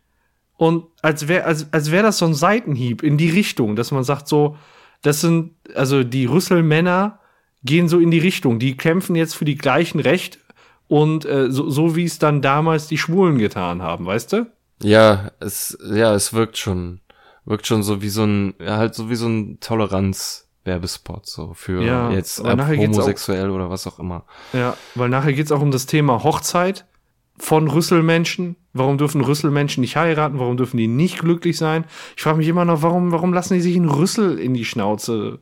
Und 0.58 0.86
als 1.02 1.28
wäre 1.28 1.46
als, 1.46 1.72
als 1.74 1.92
wär 1.92 2.04
das 2.04 2.18
so 2.18 2.26
ein 2.26 2.34
Seitenhieb 2.34 3.04
in 3.04 3.18
die 3.18 3.30
Richtung, 3.30 3.76
dass 3.76 3.92
man 3.92 4.04
sagt, 4.04 4.28
so, 4.28 4.58
das 5.02 5.22
sind, 5.22 5.54
also 5.76 6.04
die 6.04 6.26
Rüsselmänner 6.26 7.20
gehen 7.64 7.88
so 7.88 8.00
in 8.00 8.12
die 8.12 8.20
Richtung. 8.20 8.60
Die 8.60 8.78
kämpfen 8.78 9.16
jetzt 9.16 9.36
für 9.36 9.46
die 9.46 9.58
gleichen 9.58 10.00
Rechte 10.00 10.40
und 10.88 11.26
äh, 11.26 11.50
so, 11.52 11.70
so 11.70 11.96
wie 11.96 12.06
es 12.06 12.20
dann 12.20 12.42
damals 12.42 12.88
die 12.88 12.98
Schwulen 12.98 13.38
getan 13.38 13.82
haben, 13.82 14.06
weißt 14.06 14.34
du? 14.34 14.52
Ja, 14.82 15.32
es, 15.40 15.78
ja, 15.92 16.14
es 16.14 16.34
wirkt 16.34 16.58
schon, 16.58 17.00
wirkt 17.46 17.68
schon 17.68 17.84
so 17.84 18.02
wie 18.02 18.10
so 18.10 18.24
ein, 18.24 18.54
ja, 18.60 18.78
halt 18.78 18.96
so 18.96 19.10
wie 19.10 19.16
so 19.16 19.28
ein 19.28 19.60
Toleranz-Werbespot, 19.60 21.26
so 21.26 21.54
für 21.54 21.82
ja, 21.82 22.12
jetzt 22.12 22.40
äh, 22.40 22.78
homosexuell 22.78 23.50
auch, 23.50 23.56
oder 23.56 23.70
was 23.70 23.88
auch 23.88 24.00
immer. 24.00 24.26
Ja, 24.52 24.78
weil 24.96 25.10
nachher 25.10 25.34
geht's 25.34 25.52
auch 25.52 25.62
um 25.62 25.72
das 25.72 25.86
Thema 25.86 26.24
Hochzeit 26.24 26.86
von 27.44 27.68
Rüsselmenschen. 27.68 28.56
Warum 28.72 28.98
dürfen 28.98 29.20
Rüsselmenschen 29.20 29.82
nicht 29.82 29.98
heiraten? 29.98 30.40
Warum 30.40 30.56
dürfen 30.56 30.78
die 30.78 30.88
nicht 30.88 31.20
glücklich 31.20 31.58
sein? 31.58 31.84
Ich 32.16 32.24
frage 32.24 32.38
mich 32.38 32.48
immer 32.48 32.64
noch, 32.64 32.82
warum, 32.82 33.12
warum 33.12 33.34
lassen 33.34 33.56
die 33.56 33.60
sich 33.62 33.76
einen 33.76 33.90
Rüssel 33.90 34.40
in 34.40 34.54
die 34.54 34.64
Schnauze 34.64 35.40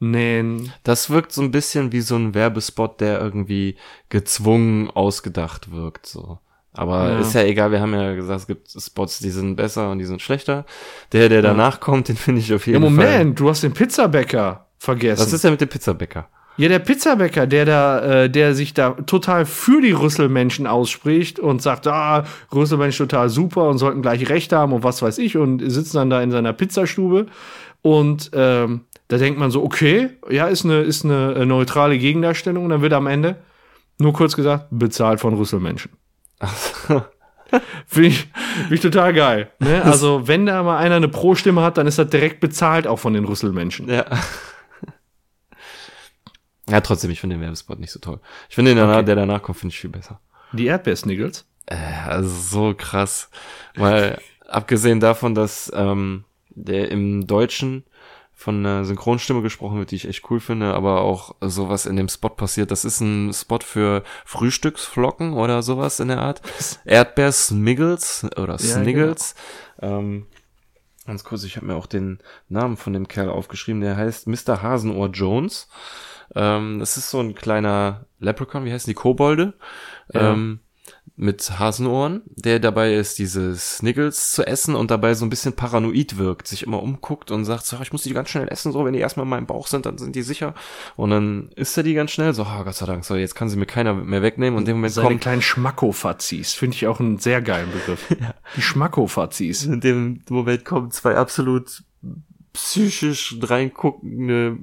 nähen? 0.00 0.72
Das 0.82 1.10
wirkt 1.10 1.30
so 1.30 1.42
ein 1.42 1.50
bisschen 1.50 1.92
wie 1.92 2.00
so 2.00 2.16
ein 2.16 2.34
Werbespot, 2.34 3.02
der 3.02 3.20
irgendwie 3.20 3.76
gezwungen 4.08 4.90
ausgedacht 4.90 5.70
wirkt, 5.70 6.06
so. 6.06 6.38
Aber 6.72 7.10
ja. 7.10 7.18
ist 7.18 7.34
ja 7.34 7.42
egal, 7.42 7.70
wir 7.70 7.82
haben 7.82 7.92
ja 7.92 8.14
gesagt, 8.14 8.40
es 8.40 8.46
gibt 8.46 8.70
Spots, 8.70 9.18
die 9.18 9.28
sind 9.28 9.56
besser 9.56 9.90
und 9.90 9.98
die 9.98 10.06
sind 10.06 10.22
schlechter. 10.22 10.64
Der, 11.12 11.28
der 11.28 11.42
danach 11.42 11.80
kommt, 11.80 12.08
den 12.08 12.16
finde 12.16 12.40
ich 12.40 12.54
auf 12.54 12.66
jeden 12.66 12.82
ja, 12.82 12.88
Moment, 12.88 13.08
Fall. 13.08 13.18
Moment, 13.18 13.40
du 13.40 13.50
hast 13.50 13.62
den 13.62 13.74
Pizzabäcker 13.74 14.68
vergessen. 14.78 15.20
Was 15.20 15.34
ist 15.34 15.44
denn 15.44 15.50
mit 15.50 15.60
dem 15.60 15.68
Pizzabäcker? 15.68 16.30
Ja, 16.58 16.68
der 16.68 16.80
Pizzabäcker, 16.80 17.46
der 17.46 17.64
da, 17.64 18.00
äh, 18.00 18.30
der 18.30 18.54
sich 18.54 18.74
da 18.74 18.90
total 18.90 19.46
für 19.46 19.80
die 19.80 19.92
Rüsselmenschen 19.92 20.66
ausspricht 20.66 21.38
und 21.40 21.62
sagt, 21.62 21.86
ah, 21.86 22.24
Rüsselmenschen 22.54 23.08
total 23.08 23.28
super 23.30 23.68
und 23.68 23.78
sollten 23.78 24.02
gleich 24.02 24.28
Recht 24.28 24.52
haben 24.52 24.72
und 24.72 24.84
was 24.84 25.00
weiß 25.00 25.18
ich 25.18 25.36
und 25.36 25.60
sitzen 25.70 25.96
dann 25.96 26.10
da 26.10 26.22
in 26.22 26.30
seiner 26.30 26.52
Pizzastube 26.52 27.26
und 27.80 28.30
ähm, 28.34 28.82
da 29.08 29.18
denkt 29.18 29.38
man 29.38 29.50
so, 29.50 29.62
okay, 29.62 30.10
ja, 30.30 30.46
ist 30.46 30.64
eine, 30.64 30.80
ist 30.80 31.04
eine 31.04 31.34
äh, 31.34 31.46
neutrale 31.46 31.98
Gegendarstellung 31.98 32.64
und 32.64 32.70
dann 32.70 32.82
wird 32.82 32.92
am 32.92 33.06
Ende 33.06 33.36
nur 33.98 34.12
kurz 34.12 34.36
gesagt, 34.36 34.66
bezahlt 34.70 35.20
von 35.20 35.34
Rüsselmenschen. 35.34 35.92
Finde 37.86 38.08
ich, 38.08 38.30
find 38.60 38.72
ich 38.72 38.80
total 38.80 39.12
geil. 39.12 39.50
Ne? 39.58 39.82
Also, 39.84 40.26
wenn 40.26 40.46
da 40.46 40.62
mal 40.62 40.78
einer 40.78 40.96
eine 40.96 41.08
Pro-Stimme 41.08 41.60
hat, 41.60 41.76
dann 41.76 41.86
ist 41.86 41.98
das 41.98 42.08
direkt 42.08 42.40
bezahlt 42.40 42.86
auch 42.86 42.98
von 42.98 43.12
den 43.12 43.24
Rüsselmenschen. 43.24 43.88
Ja. 43.90 44.06
Ja, 46.72 46.80
trotzdem, 46.80 47.10
ich 47.10 47.20
finde 47.20 47.36
den 47.36 47.42
Werbespot 47.42 47.78
nicht 47.78 47.90
so 47.90 48.00
toll. 48.00 48.18
Ich 48.48 48.54
finde 48.54 48.74
den, 48.74 48.82
okay. 48.82 49.04
der 49.04 49.14
danach 49.14 49.42
kommt, 49.42 49.58
finde 49.58 49.74
ich 49.74 49.80
viel 49.80 49.90
besser. 49.90 50.20
Die 50.52 50.64
Erdbeersniggles? 50.64 51.44
Äh, 51.66 51.76
also 52.06 52.30
so 52.30 52.74
krass. 52.74 53.28
Weil, 53.74 54.18
abgesehen 54.48 54.98
davon, 54.98 55.34
dass 55.34 55.70
ähm, 55.74 56.24
der 56.48 56.90
im 56.90 57.26
Deutschen 57.26 57.84
von 58.32 58.64
einer 58.64 58.86
Synchronstimme 58.86 59.42
gesprochen 59.42 59.78
wird, 59.80 59.90
die 59.90 59.96
ich 59.96 60.08
echt 60.08 60.30
cool 60.30 60.40
finde, 60.40 60.72
aber 60.72 61.02
auch 61.02 61.34
sowas 61.42 61.84
in 61.84 61.96
dem 61.96 62.08
Spot 62.08 62.30
passiert. 62.30 62.70
Das 62.70 62.86
ist 62.86 63.00
ein 63.02 63.34
Spot 63.34 63.58
für 63.60 64.02
Frühstücksflocken 64.24 65.34
oder 65.34 65.60
sowas 65.60 66.00
in 66.00 66.08
der 66.08 66.22
Art. 66.22 66.40
Erdbeer-Smiggles 66.86 68.30
oder 68.38 68.56
Sniggles. 68.56 69.34
Ja, 69.82 69.88
genau. 69.88 69.98
ähm, 69.98 70.26
ganz 71.06 71.22
kurz, 71.22 71.44
ich 71.44 71.56
habe 71.56 71.66
mir 71.66 71.76
auch 71.76 71.86
den 71.86 72.20
Namen 72.48 72.78
von 72.78 72.94
dem 72.94 73.08
Kerl 73.08 73.28
aufgeschrieben, 73.28 73.82
der 73.82 73.98
heißt 73.98 74.26
Mr. 74.26 74.62
Hasenohr 74.62 75.10
Jones. 75.10 75.68
Ähm, 76.34 76.78
das 76.78 76.96
ist 76.96 77.10
so 77.10 77.20
ein 77.20 77.34
kleiner 77.34 78.06
Leprechaun, 78.18 78.64
wie 78.64 78.72
heißen 78.72 78.90
die 78.90 78.94
Kobolde? 78.94 79.54
Ja. 80.12 80.32
Ähm, 80.32 80.60
mit 81.14 81.58
Hasenohren, 81.58 82.22
der 82.26 82.58
dabei 82.58 82.94
ist, 82.94 83.18
diese 83.18 83.54
Sniggles 83.54 84.32
zu 84.32 84.46
essen 84.46 84.74
und 84.74 84.90
dabei 84.90 85.14
so 85.14 85.26
ein 85.26 85.30
bisschen 85.30 85.52
paranoid 85.52 86.16
wirkt, 86.16 86.48
sich 86.48 86.62
immer 86.62 86.82
umguckt 86.82 87.30
und 87.30 87.44
sagt 87.44 87.66
so, 87.66 87.76
ich 87.82 87.92
muss 87.92 88.02
die 88.02 88.14
ganz 88.14 88.30
schnell 88.30 88.48
essen, 88.48 88.72
so, 88.72 88.84
wenn 88.84 88.94
die 88.94 88.98
erstmal 88.98 89.24
in 89.24 89.30
meinem 89.30 89.46
Bauch 89.46 89.66
sind, 89.66 89.84
dann 89.84 89.98
sind 89.98 90.16
die 90.16 90.22
sicher. 90.22 90.54
Und 90.96 91.10
dann 91.10 91.50
isst 91.54 91.76
er 91.76 91.82
die 91.82 91.94
ganz 91.94 92.12
schnell, 92.12 92.32
so, 92.32 92.44
oh, 92.44 92.64
Gott 92.64 92.74
sei 92.74 92.86
Dank, 92.86 93.04
so, 93.04 93.14
jetzt 93.14 93.34
kann 93.34 93.50
sie 93.50 93.56
mir 93.56 93.66
keiner 93.66 93.94
mehr 93.94 94.22
wegnehmen 94.22 94.56
und 94.56 94.62
in 94.62 94.66
dem 94.66 94.76
Moment 94.78 94.94
Seine 94.94 95.08
kommt... 95.08 95.20
kleinen 95.20 95.42
Schmackofazis, 95.42 96.54
finde 96.54 96.76
ich 96.76 96.86
auch 96.86 96.98
einen 96.98 97.18
sehr 97.18 97.42
geilen 97.42 97.70
Begriff. 97.70 98.10
ja. 98.20 98.34
Die 98.56 98.62
Schmackofazis. 98.62 99.66
In 99.66 99.80
dem 99.80 100.22
Moment 100.28 100.64
kommen 100.64 100.90
zwei 100.90 101.16
absolut 101.16 101.84
psychisch 102.52 103.36
reinguckende 103.42 104.58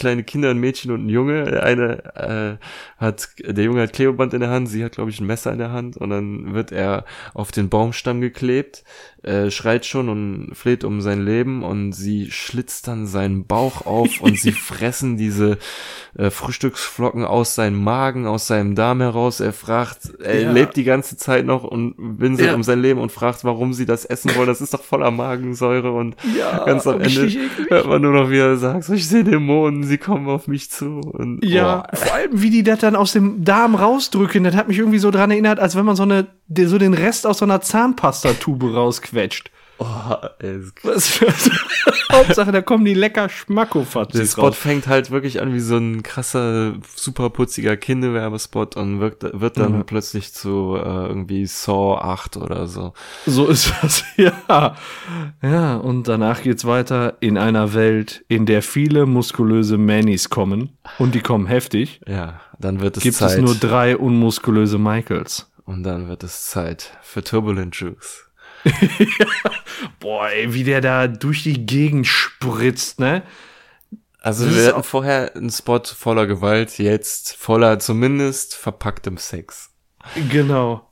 kleine 0.00 0.24
Kinder, 0.24 0.50
ein 0.50 0.58
Mädchen 0.58 0.90
und 0.90 1.06
ein 1.06 1.08
Junge. 1.08 1.44
Der 1.44 1.62
eine 1.62 2.58
äh, 2.58 2.64
hat, 2.96 3.28
der 3.38 3.64
Junge 3.64 3.82
hat 3.82 3.92
Klebeband 3.92 4.34
in 4.34 4.40
der 4.40 4.50
Hand, 4.50 4.68
sie 4.68 4.82
hat, 4.82 4.92
glaube 4.92 5.10
ich, 5.10 5.20
ein 5.20 5.26
Messer 5.26 5.52
in 5.52 5.58
der 5.58 5.70
Hand 5.70 5.96
und 5.96 6.10
dann 6.10 6.54
wird 6.54 6.72
er 6.72 7.04
auf 7.34 7.52
den 7.52 7.68
Baumstamm 7.68 8.20
geklebt, 8.20 8.82
äh, 9.22 9.50
schreit 9.50 9.84
schon 9.84 10.08
und 10.08 10.54
fleht 10.54 10.82
um 10.82 11.00
sein 11.00 11.24
Leben 11.24 11.62
und 11.62 11.92
sie 11.92 12.30
schlitzt 12.30 12.88
dann 12.88 13.06
seinen 13.06 13.46
Bauch 13.46 13.86
auf 13.86 14.20
und 14.20 14.38
sie 14.38 14.52
fressen 14.70 15.16
diese 15.16 15.58
äh, 16.16 16.30
Frühstücksflocken 16.30 17.24
aus 17.24 17.54
seinem 17.54 17.82
Magen, 17.84 18.26
aus 18.26 18.46
seinem 18.46 18.74
Darm 18.74 19.00
heraus. 19.00 19.40
Er 19.40 19.52
fragt, 19.52 20.14
er 20.22 20.42
ja. 20.42 20.52
lebt 20.52 20.76
die 20.76 20.84
ganze 20.84 21.16
Zeit 21.16 21.44
noch 21.44 21.64
und 21.64 21.94
winselt 21.98 22.48
ja. 22.48 22.54
um 22.54 22.62
sein 22.62 22.80
Leben 22.80 23.00
und 23.00 23.12
fragt, 23.12 23.44
warum 23.44 23.74
sie 23.74 23.86
das 23.86 24.04
essen 24.06 24.34
wollen. 24.36 24.48
Das 24.48 24.60
ist 24.60 24.72
doch 24.72 24.82
voller 24.82 25.10
Magensäure 25.10 25.92
und 25.92 26.16
ja, 26.38 26.64
ganz 26.64 26.86
am 26.86 27.00
Ende 27.00 27.30
hört 27.68 27.86
man 27.86 28.00
nur 28.00 28.12
noch, 28.12 28.30
wie 28.30 28.38
er 28.38 28.56
sagt, 28.56 28.84
so, 28.84 28.94
ich 28.94 29.06
sehe 29.06 29.24
Dämonen, 29.24 29.84
sie 29.90 29.98
kommen 29.98 30.28
auf 30.28 30.48
mich 30.48 30.70
zu. 30.70 31.00
Und, 31.00 31.44
ja, 31.44 31.84
oh. 31.92 31.96
vor 31.96 32.14
allem, 32.14 32.40
wie 32.40 32.50
die 32.50 32.62
das 32.62 32.78
dann 32.78 32.96
aus 32.96 33.12
dem 33.12 33.44
Darm 33.44 33.74
rausdrücken, 33.74 34.44
das 34.44 34.56
hat 34.56 34.68
mich 34.68 34.78
irgendwie 34.78 34.98
so 34.98 35.10
dran 35.10 35.30
erinnert, 35.30 35.60
als 35.60 35.76
wenn 35.76 35.84
man 35.84 35.96
so 35.96 36.04
eine, 36.04 36.28
so 36.48 36.78
den 36.78 36.94
Rest 36.94 37.26
aus 37.26 37.38
so 37.38 37.44
einer 37.44 37.60
Zahnpastatube 37.60 38.72
rausquetscht. 38.72 39.50
Oh, 39.82 40.14
Was 40.82 41.20
Hauptsache, 42.12 42.52
da 42.52 42.60
kommen 42.60 42.84
die 42.84 42.92
lecker 42.92 43.30
Schmackofatzis 43.30 44.20
Der 44.20 44.26
Spot 44.26 44.48
raus. 44.48 44.56
fängt 44.56 44.86
halt 44.88 45.10
wirklich 45.10 45.40
an 45.40 45.54
wie 45.54 45.60
so 45.60 45.78
ein 45.78 46.02
krasser, 46.02 46.74
super 46.94 47.30
putziger 47.30 47.78
Kinderwerbespot 47.78 48.76
und 48.76 49.00
wirkt, 49.00 49.22
wird 49.22 49.56
dann 49.56 49.78
mhm. 49.78 49.86
plötzlich 49.86 50.34
zu 50.34 50.76
äh, 50.76 51.06
irgendwie 51.06 51.46
Saw 51.46 51.98
8 51.98 52.36
oder 52.36 52.66
so. 52.66 52.92
So 53.24 53.46
ist 53.46 53.72
das, 53.82 54.04
ja. 54.18 54.76
Ja, 55.42 55.76
und 55.76 56.08
danach 56.08 56.42
geht's 56.42 56.66
weiter 56.66 57.16
in 57.20 57.38
einer 57.38 57.72
Welt, 57.72 58.22
in 58.28 58.44
der 58.44 58.60
viele 58.60 59.06
muskulöse 59.06 59.78
Mannys 59.78 60.28
kommen 60.28 60.76
und 60.98 61.14
die 61.14 61.20
kommen 61.20 61.46
heftig. 61.46 62.02
Ja, 62.06 62.40
dann 62.58 62.80
wird 62.80 62.98
es 62.98 63.02
Gibt 63.02 63.16
Zeit. 63.16 63.36
Gibt 63.36 63.48
es 63.48 63.60
nur 63.62 63.70
drei 63.70 63.96
unmuskulöse 63.96 64.76
Michaels. 64.76 65.50
Und 65.64 65.84
dann 65.84 66.08
wird 66.08 66.24
es 66.24 66.50
Zeit 66.50 66.98
für 67.00 67.22
Turbulent 67.22 67.76
Juice. 67.76 68.29
Boah, 70.00 70.28
ey, 70.28 70.52
wie 70.54 70.64
der 70.64 70.80
da 70.80 71.06
durch 71.06 71.42
die 71.42 71.66
Gegend 71.66 72.06
spritzt, 72.06 73.00
ne? 73.00 73.22
Also 74.20 74.44
das 74.44 74.54
wir 74.54 74.66
hatten 74.66 74.82
vorher 74.82 75.34
einen 75.34 75.50
Spot 75.50 75.82
voller 75.84 76.26
Gewalt, 76.26 76.78
jetzt 76.78 77.34
voller 77.36 77.78
zumindest 77.78 78.54
verpacktem 78.54 79.16
Sex. 79.16 79.70
Genau. 80.30 80.90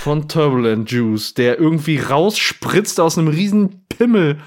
Von 0.00 0.28
Turbulent 0.28 0.90
Juice, 0.90 1.34
der 1.34 1.58
irgendwie 1.58 1.98
rausspritzt 1.98 3.00
aus 3.00 3.18
einem 3.18 3.28
riesen 3.28 3.86
Pimmel, 3.88 4.40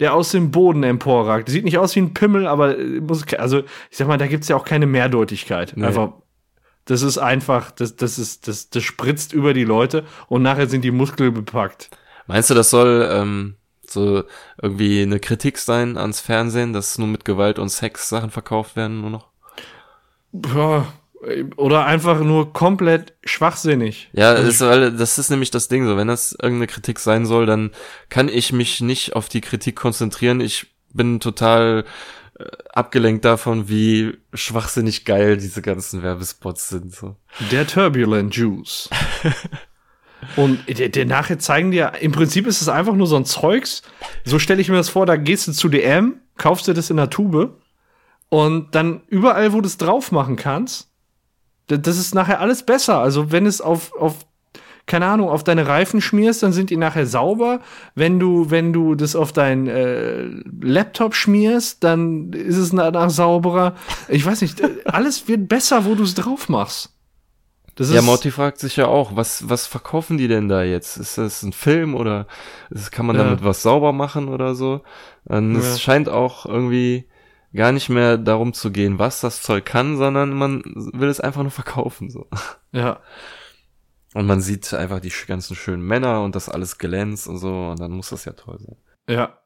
der 0.00 0.14
aus 0.14 0.30
dem 0.30 0.50
Boden 0.50 0.82
emporragt. 0.82 1.48
Sieht 1.48 1.64
nicht 1.64 1.78
aus 1.78 1.94
wie 1.94 2.00
ein 2.00 2.14
Pimmel, 2.14 2.46
aber 2.46 2.76
muss, 2.76 3.24
also 3.34 3.60
ich 3.90 3.96
sag 3.96 4.08
mal, 4.08 4.18
da 4.18 4.26
gibt's 4.26 4.48
ja 4.48 4.56
auch 4.56 4.64
keine 4.64 4.86
Mehrdeutigkeit. 4.86 5.74
Nee. 5.76 5.86
Einfach 5.86 6.12
das 6.84 7.02
ist 7.02 7.18
einfach, 7.18 7.70
das, 7.70 7.96
das 7.96 8.18
ist, 8.18 8.48
das, 8.48 8.70
das 8.70 8.82
spritzt 8.82 9.32
über 9.32 9.54
die 9.54 9.64
Leute 9.64 10.04
und 10.28 10.42
nachher 10.42 10.68
sind 10.68 10.82
die 10.82 10.90
Muskeln 10.90 11.32
bepackt. 11.32 11.90
Meinst 12.26 12.50
du, 12.50 12.54
das 12.54 12.70
soll 12.70 13.08
ähm, 13.10 13.56
so 13.86 14.24
irgendwie 14.60 15.02
eine 15.02 15.20
Kritik 15.20 15.58
sein 15.58 15.96
ans 15.96 16.20
Fernsehen, 16.20 16.72
dass 16.72 16.98
nur 16.98 17.08
mit 17.08 17.24
Gewalt 17.24 17.58
und 17.58 17.68
Sex 17.68 18.08
Sachen 18.08 18.30
verkauft 18.30 18.76
werden 18.76 19.00
nur 19.00 19.10
noch? 19.10 19.28
Ja, 20.54 20.86
oder 21.56 21.86
einfach 21.86 22.20
nur 22.20 22.52
komplett 22.52 23.14
schwachsinnig. 23.24 24.10
Ja, 24.12 24.34
das 24.34 24.46
ist, 24.46 24.60
das 24.60 25.18
ist 25.18 25.30
nämlich 25.30 25.50
das 25.50 25.68
Ding 25.68 25.86
so. 25.86 25.96
Wenn 25.96 26.08
das 26.08 26.32
irgendeine 26.32 26.66
Kritik 26.66 26.98
sein 26.98 27.26
soll, 27.26 27.46
dann 27.46 27.70
kann 28.08 28.28
ich 28.28 28.52
mich 28.52 28.80
nicht 28.80 29.14
auf 29.14 29.28
die 29.28 29.40
Kritik 29.40 29.76
konzentrieren. 29.76 30.40
Ich 30.40 30.72
bin 30.92 31.20
total 31.20 31.84
abgelenkt 32.72 33.24
davon, 33.24 33.68
wie 33.68 34.18
schwachsinnig 34.34 35.04
geil 35.04 35.36
diese 35.36 35.62
ganzen 35.62 36.02
Werbespots 36.02 36.68
sind. 36.68 36.94
So. 36.94 37.16
Der 37.50 37.66
Turbulent 37.66 38.34
Juice. 38.34 38.88
Und 40.36 40.60
der, 40.78 40.88
der 40.88 41.04
nachher 41.04 41.38
zeigen 41.38 41.72
dir, 41.72 41.94
im 42.00 42.12
Prinzip 42.12 42.46
ist 42.46 42.62
es 42.62 42.68
einfach 42.68 42.94
nur 42.94 43.08
so 43.08 43.16
ein 43.16 43.24
Zeugs. 43.24 43.82
So 44.24 44.38
stelle 44.38 44.60
ich 44.60 44.68
mir 44.68 44.76
das 44.76 44.88
vor, 44.88 45.04
da 45.04 45.16
gehst 45.16 45.48
du 45.48 45.52
zu 45.52 45.68
DM, 45.68 46.20
kaufst 46.38 46.68
dir 46.68 46.74
das 46.74 46.90
in 46.90 46.96
der 46.96 47.10
Tube 47.10 47.60
und 48.28 48.74
dann 48.74 49.02
überall, 49.08 49.52
wo 49.52 49.60
du 49.60 49.66
es 49.66 49.76
drauf 49.76 50.12
machen 50.12 50.36
kannst, 50.36 50.90
das 51.66 51.98
ist 51.98 52.14
nachher 52.14 52.40
alles 52.40 52.64
besser. 52.64 52.98
Also 52.98 53.30
wenn 53.30 53.46
es 53.46 53.60
auf, 53.60 53.92
auf 53.94 54.26
keine 54.92 55.06
Ahnung, 55.06 55.30
auf 55.30 55.42
deine 55.42 55.66
Reifen 55.66 56.02
schmierst, 56.02 56.42
dann 56.42 56.52
sind 56.52 56.68
die 56.68 56.76
nachher 56.76 57.06
sauber. 57.06 57.60
Wenn 57.94 58.20
du, 58.20 58.50
wenn 58.50 58.74
du 58.74 58.94
das 58.94 59.16
auf 59.16 59.32
deinen 59.32 59.66
äh, 59.66 60.24
Laptop 60.60 61.14
schmierst, 61.14 61.82
dann 61.82 62.34
ist 62.34 62.58
es 62.58 62.72
danach 62.72 63.08
sauberer. 63.08 63.74
Ich 64.08 64.26
weiß 64.26 64.42
nicht, 64.42 64.60
alles 64.84 65.28
wird 65.28 65.48
besser, 65.48 65.86
wo 65.86 65.94
du 65.94 66.02
es 66.02 66.14
drauf 66.14 66.50
machst. 66.50 66.90
Das 67.74 67.90
ja, 67.90 68.02
Morty 68.02 68.30
fragt 68.30 68.58
sich 68.58 68.76
ja 68.76 68.86
auch, 68.86 69.16
was, 69.16 69.48
was 69.48 69.66
verkaufen 69.66 70.18
die 70.18 70.28
denn 70.28 70.50
da 70.50 70.62
jetzt? 70.62 70.98
Ist 70.98 71.16
das 71.16 71.42
ein 71.42 71.54
Film 71.54 71.94
oder 71.94 72.26
ist, 72.68 72.92
kann 72.92 73.06
man 73.06 73.16
ja. 73.16 73.24
damit 73.24 73.42
was 73.42 73.62
sauber 73.62 73.94
machen 73.94 74.28
oder 74.28 74.54
so? 74.54 74.82
Und 75.24 75.54
ja. 75.54 75.60
es 75.60 75.80
scheint 75.80 76.10
auch 76.10 76.44
irgendwie 76.44 77.08
gar 77.54 77.72
nicht 77.72 77.88
mehr 77.88 78.18
darum 78.18 78.52
zu 78.52 78.70
gehen, 78.70 78.98
was 78.98 79.22
das 79.22 79.40
Zeug 79.40 79.64
kann, 79.64 79.96
sondern 79.96 80.34
man 80.34 80.62
will 80.92 81.08
es 81.08 81.18
einfach 81.18 81.40
nur 81.40 81.50
verkaufen, 81.50 82.10
so. 82.10 82.26
Ja. 82.72 83.00
Und 84.14 84.26
man 84.26 84.40
sieht 84.40 84.72
einfach 84.74 85.00
die 85.00 85.12
ganzen 85.26 85.56
schönen 85.56 85.82
Männer 85.82 86.22
und 86.22 86.34
das 86.34 86.48
alles 86.48 86.78
glänzt 86.78 87.28
und 87.28 87.38
so, 87.38 87.68
und 87.70 87.80
dann 87.80 87.92
muss 87.92 88.10
das 88.10 88.24
ja 88.24 88.32
toll 88.32 88.58
sein. 88.58 88.76
Ja. 89.08 89.38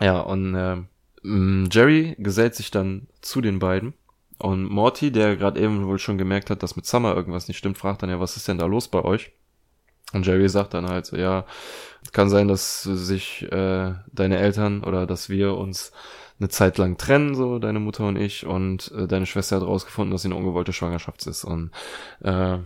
Ja, 0.00 0.20
und 0.20 0.54
äh, 0.54 0.76
Jerry 1.24 2.16
gesellt 2.18 2.54
sich 2.54 2.70
dann 2.70 3.08
zu 3.20 3.40
den 3.40 3.58
beiden. 3.58 3.94
Und 4.38 4.64
Morty, 4.64 5.12
der 5.12 5.36
gerade 5.36 5.60
eben 5.60 5.86
wohl 5.86 5.98
schon 5.98 6.18
gemerkt 6.18 6.50
hat, 6.50 6.62
dass 6.62 6.76
mit 6.76 6.86
Summer 6.86 7.14
irgendwas 7.14 7.48
nicht 7.48 7.58
stimmt, 7.58 7.78
fragt 7.78 8.02
dann 8.02 8.10
ja, 8.10 8.18
was 8.18 8.36
ist 8.36 8.48
denn 8.48 8.58
da 8.58 8.66
los 8.66 8.88
bei 8.88 9.04
euch? 9.04 9.32
Und 10.12 10.26
Jerry 10.26 10.48
sagt 10.48 10.74
dann 10.74 10.88
halt 10.88 11.06
so, 11.06 11.16
ja, 11.16 11.46
kann 12.12 12.28
sein, 12.28 12.48
dass 12.48 12.82
sich 12.82 13.42
äh, 13.50 13.94
deine 14.12 14.38
Eltern 14.38 14.82
oder 14.82 15.06
dass 15.06 15.28
wir 15.28 15.56
uns 15.56 15.92
eine 16.38 16.48
Zeit 16.48 16.76
lang 16.76 16.98
trennen, 16.98 17.34
so 17.34 17.58
deine 17.58 17.78
Mutter 17.78 18.06
und 18.06 18.16
ich, 18.16 18.44
und 18.44 18.90
äh, 18.96 19.06
deine 19.06 19.26
Schwester 19.26 19.56
hat 19.56 19.62
rausgefunden, 19.62 20.10
dass 20.10 20.22
sie 20.22 20.28
eine 20.28 20.36
ungewollte 20.36 20.72
Schwangerschaft 20.72 21.26
ist. 21.26 21.44
Und 21.44 21.70
äh, 22.20 22.58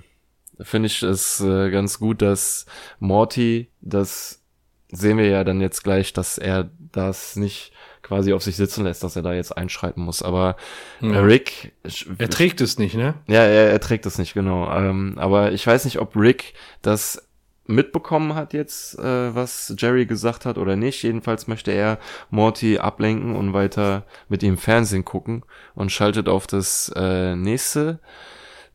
finde 0.61 0.87
ich 0.87 1.03
es 1.03 1.41
äh, 1.41 1.71
ganz 1.71 1.99
gut, 1.99 2.23
dass 2.23 2.67
Morty, 2.99 3.71
das 3.81 4.43
sehen 4.91 5.19
wir 5.19 5.27
ja 5.27 5.45
dann 5.45 5.61
jetzt 5.61 5.83
gleich, 5.85 6.13
dass 6.13 6.39
er 6.39 6.71
das 6.93 7.37
nicht 7.37 7.73
quasi 8.03 8.33
auf 8.33 8.43
sich 8.43 8.57
sitzen 8.57 8.85
lässt, 8.85 9.03
dass 9.03 9.17
er 9.17 9.23
da 9.23 9.35
jetzt 9.35 9.57
einschreiten 9.57 10.03
muss. 10.03 10.23
Aber 10.23 10.57
ja. 11.01 11.21
Rick. 11.21 11.73
Er 12.19 12.31
trägt 12.31 12.61
es 12.61 12.79
nicht, 12.79 12.95
ne? 12.95 13.15
Ja, 13.27 13.43
er, 13.43 13.71
er 13.71 13.81
trägt 13.81 14.07
es 14.07 14.19
nicht, 14.19 14.35
genau. 14.35 14.71
Ähm, 14.73 15.15
aber 15.17 15.53
ich 15.53 15.67
weiß 15.67 15.85
nicht, 15.85 15.99
ob 15.99 16.15
Rick 16.15 16.55
das 16.83 17.27
mitbekommen 17.67 18.37
hat 18.37 18.53
jetzt, 18.53 18.97
äh, 19.01 19.35
was 19.35 19.75
Jerry 19.77 20.07
gesagt 20.07 20.47
hat 20.47 20.57
oder 20.57 20.77
nicht. 20.77 21.03
Jedenfalls 21.03 21.49
möchte 21.49 21.73
er 21.73 21.99
Morty 22.31 22.79
ablenken 22.79 23.35
und 23.35 23.53
weiter 23.53 24.05
mit 24.29 24.45
ihm 24.45 24.57
Fernsehen 24.57 25.05
gucken 25.05 25.45
und 25.75 25.91
schaltet 25.91 26.29
auf 26.29 26.47
das 26.47 26.93
äh, 26.95 27.35
nächste 27.35 27.99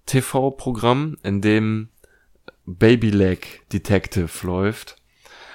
TV-Programm, 0.05 1.17
in 1.23 1.41
dem 1.41 1.89
Baby 2.65 3.09
Leg 3.09 3.61
Detective 3.71 4.29
läuft. 4.45 4.97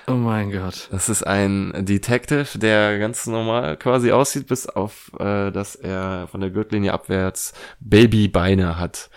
Oh 0.08 0.12
mein 0.12 0.52
Gott. 0.52 0.88
Das 0.92 1.08
ist 1.08 1.26
ein 1.26 1.72
Detective, 1.78 2.58
der 2.58 2.98
ganz 2.98 3.26
normal 3.26 3.76
quasi 3.76 4.12
aussieht, 4.12 4.46
bis 4.46 4.66
auf, 4.68 5.10
äh, 5.18 5.50
dass 5.50 5.74
er 5.74 6.28
von 6.28 6.40
der 6.40 6.50
Gürtellinie 6.50 6.92
abwärts 6.92 7.54
Babybeine 7.80 8.78
hat. 8.78 9.10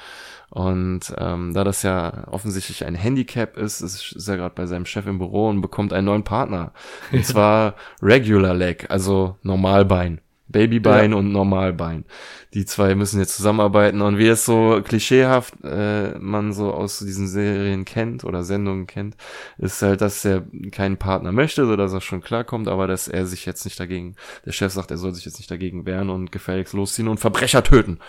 Und 0.49 1.13
ähm, 1.17 1.53
da 1.53 1.63
das 1.63 1.83
ja 1.83 2.27
offensichtlich 2.31 2.85
ein 2.85 2.95
Handicap 2.95 3.55
ist, 3.55 3.81
ist, 3.81 4.13
ist 4.13 4.27
er 4.27 4.37
gerade 4.37 4.55
bei 4.55 4.65
seinem 4.65 4.87
Chef 4.87 5.05
im 5.05 5.19
Büro 5.19 5.47
und 5.47 5.61
bekommt 5.61 5.93
einen 5.93 6.05
neuen 6.05 6.23
Partner. 6.23 6.73
Und 7.11 7.23
zwar 7.25 7.75
Regular 8.01 8.55
Leg, 8.55 8.89
also 8.89 9.37
Normalbein. 9.43 10.21
Babybein 10.49 11.11
ja. 11.11 11.17
und 11.17 11.31
Normalbein. 11.31 12.05
Die 12.53 12.65
zwei 12.65 12.95
müssen 12.95 13.19
jetzt 13.19 13.37
zusammenarbeiten 13.37 14.01
und 14.01 14.17
wie 14.17 14.27
es 14.27 14.43
so 14.43 14.81
klischeehaft 14.83 15.53
äh, 15.63 16.17
man 16.19 16.51
so 16.51 16.73
aus 16.73 16.99
diesen 16.99 17.27
Serien 17.27 17.85
kennt 17.85 18.23
oder 18.23 18.43
Sendungen 18.43 18.87
kennt, 18.87 19.15
ist 19.59 19.81
halt, 19.81 20.01
dass 20.01 20.25
er 20.25 20.45
keinen 20.71 20.97
Partner 20.97 21.31
möchte, 21.31 21.65
so 21.65 21.75
dass 21.75 21.93
er 21.93 22.01
schon 22.01 22.21
klarkommt, 22.21 22.67
aber 22.67 22.87
dass 22.87 23.07
er 23.07 23.25
sich 23.27 23.45
jetzt 23.45 23.65
nicht 23.65 23.79
dagegen, 23.79 24.15
der 24.45 24.51
Chef 24.51 24.73
sagt, 24.73 24.91
er 24.91 24.97
soll 24.97 25.13
sich 25.13 25.25
jetzt 25.25 25.37
nicht 25.37 25.51
dagegen 25.51 25.85
wehren 25.85 26.09
und 26.09 26.31
gefälligst 26.31 26.73
losziehen 26.73 27.07
und 27.07 27.19
Verbrecher 27.19 27.63
töten. 27.63 27.99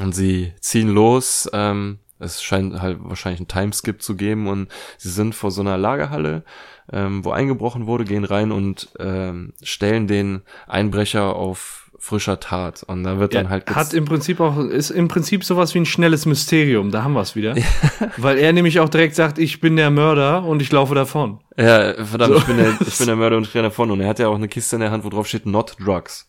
Und 0.00 0.14
sie 0.14 0.54
ziehen 0.60 0.88
los, 0.88 1.48
ähm, 1.52 1.98
es 2.20 2.42
scheint 2.42 2.80
halt 2.80 2.98
wahrscheinlich 3.00 3.40
einen 3.40 3.48
Timeskip 3.48 4.02
zu 4.02 4.16
geben 4.16 4.46
und 4.46 4.68
sie 4.98 5.10
sind 5.10 5.34
vor 5.34 5.50
so 5.50 5.60
einer 5.60 5.78
Lagerhalle, 5.78 6.44
ähm, 6.92 7.24
wo 7.24 7.30
eingebrochen 7.30 7.86
wurde, 7.86 8.04
gehen 8.04 8.24
rein 8.24 8.52
und 8.52 8.88
ähm, 8.98 9.54
stellen 9.62 10.06
den 10.06 10.42
Einbrecher 10.66 11.34
auf 11.34 11.80
frischer 12.00 12.40
Tat. 12.40 12.82
Und 12.82 13.04
da 13.04 13.18
wird 13.18 13.34
ja, 13.34 13.42
dann 13.42 13.50
halt 13.50 13.70
hat 13.74 13.92
im 13.92 14.06
Prinzip 14.06 14.40
auch 14.40 14.58
ist 14.58 14.90
im 14.90 15.08
Prinzip 15.08 15.44
sowas 15.44 15.74
wie 15.74 15.80
ein 15.80 15.86
schnelles 15.86 16.24
Mysterium. 16.26 16.90
Da 16.90 17.04
haben 17.04 17.12
wir 17.12 17.20
es 17.20 17.36
wieder 17.36 17.54
weil 18.16 18.38
er 18.38 18.52
nämlich 18.52 18.80
auch 18.80 18.88
direkt 18.88 19.14
sagt 19.14 19.38
ich 19.38 19.60
bin 19.60 19.76
der 19.76 19.90
Mörder 19.90 20.42
und 20.44 20.62
ich 20.62 20.72
laufe 20.72 20.94
davon. 20.94 21.40
Ja 21.56 22.04
verdammt 22.04 22.32
so. 22.32 22.38
ich 22.38 22.44
bin 22.46 22.56
der 22.56 22.72
ich 22.80 22.98
bin 22.98 23.06
der 23.06 23.16
Mörder 23.16 23.36
und 23.36 23.46
ich 23.46 23.54
renne 23.54 23.68
davon. 23.68 23.90
Und 23.90 24.00
er 24.00 24.08
hat 24.08 24.18
ja 24.18 24.28
auch 24.28 24.34
eine 24.34 24.48
Kiste 24.48 24.76
in 24.76 24.80
der 24.80 24.90
Hand 24.90 25.04
wo 25.04 25.10
drauf 25.10 25.28
steht 25.28 25.44
not 25.44 25.76
drugs. 25.78 26.28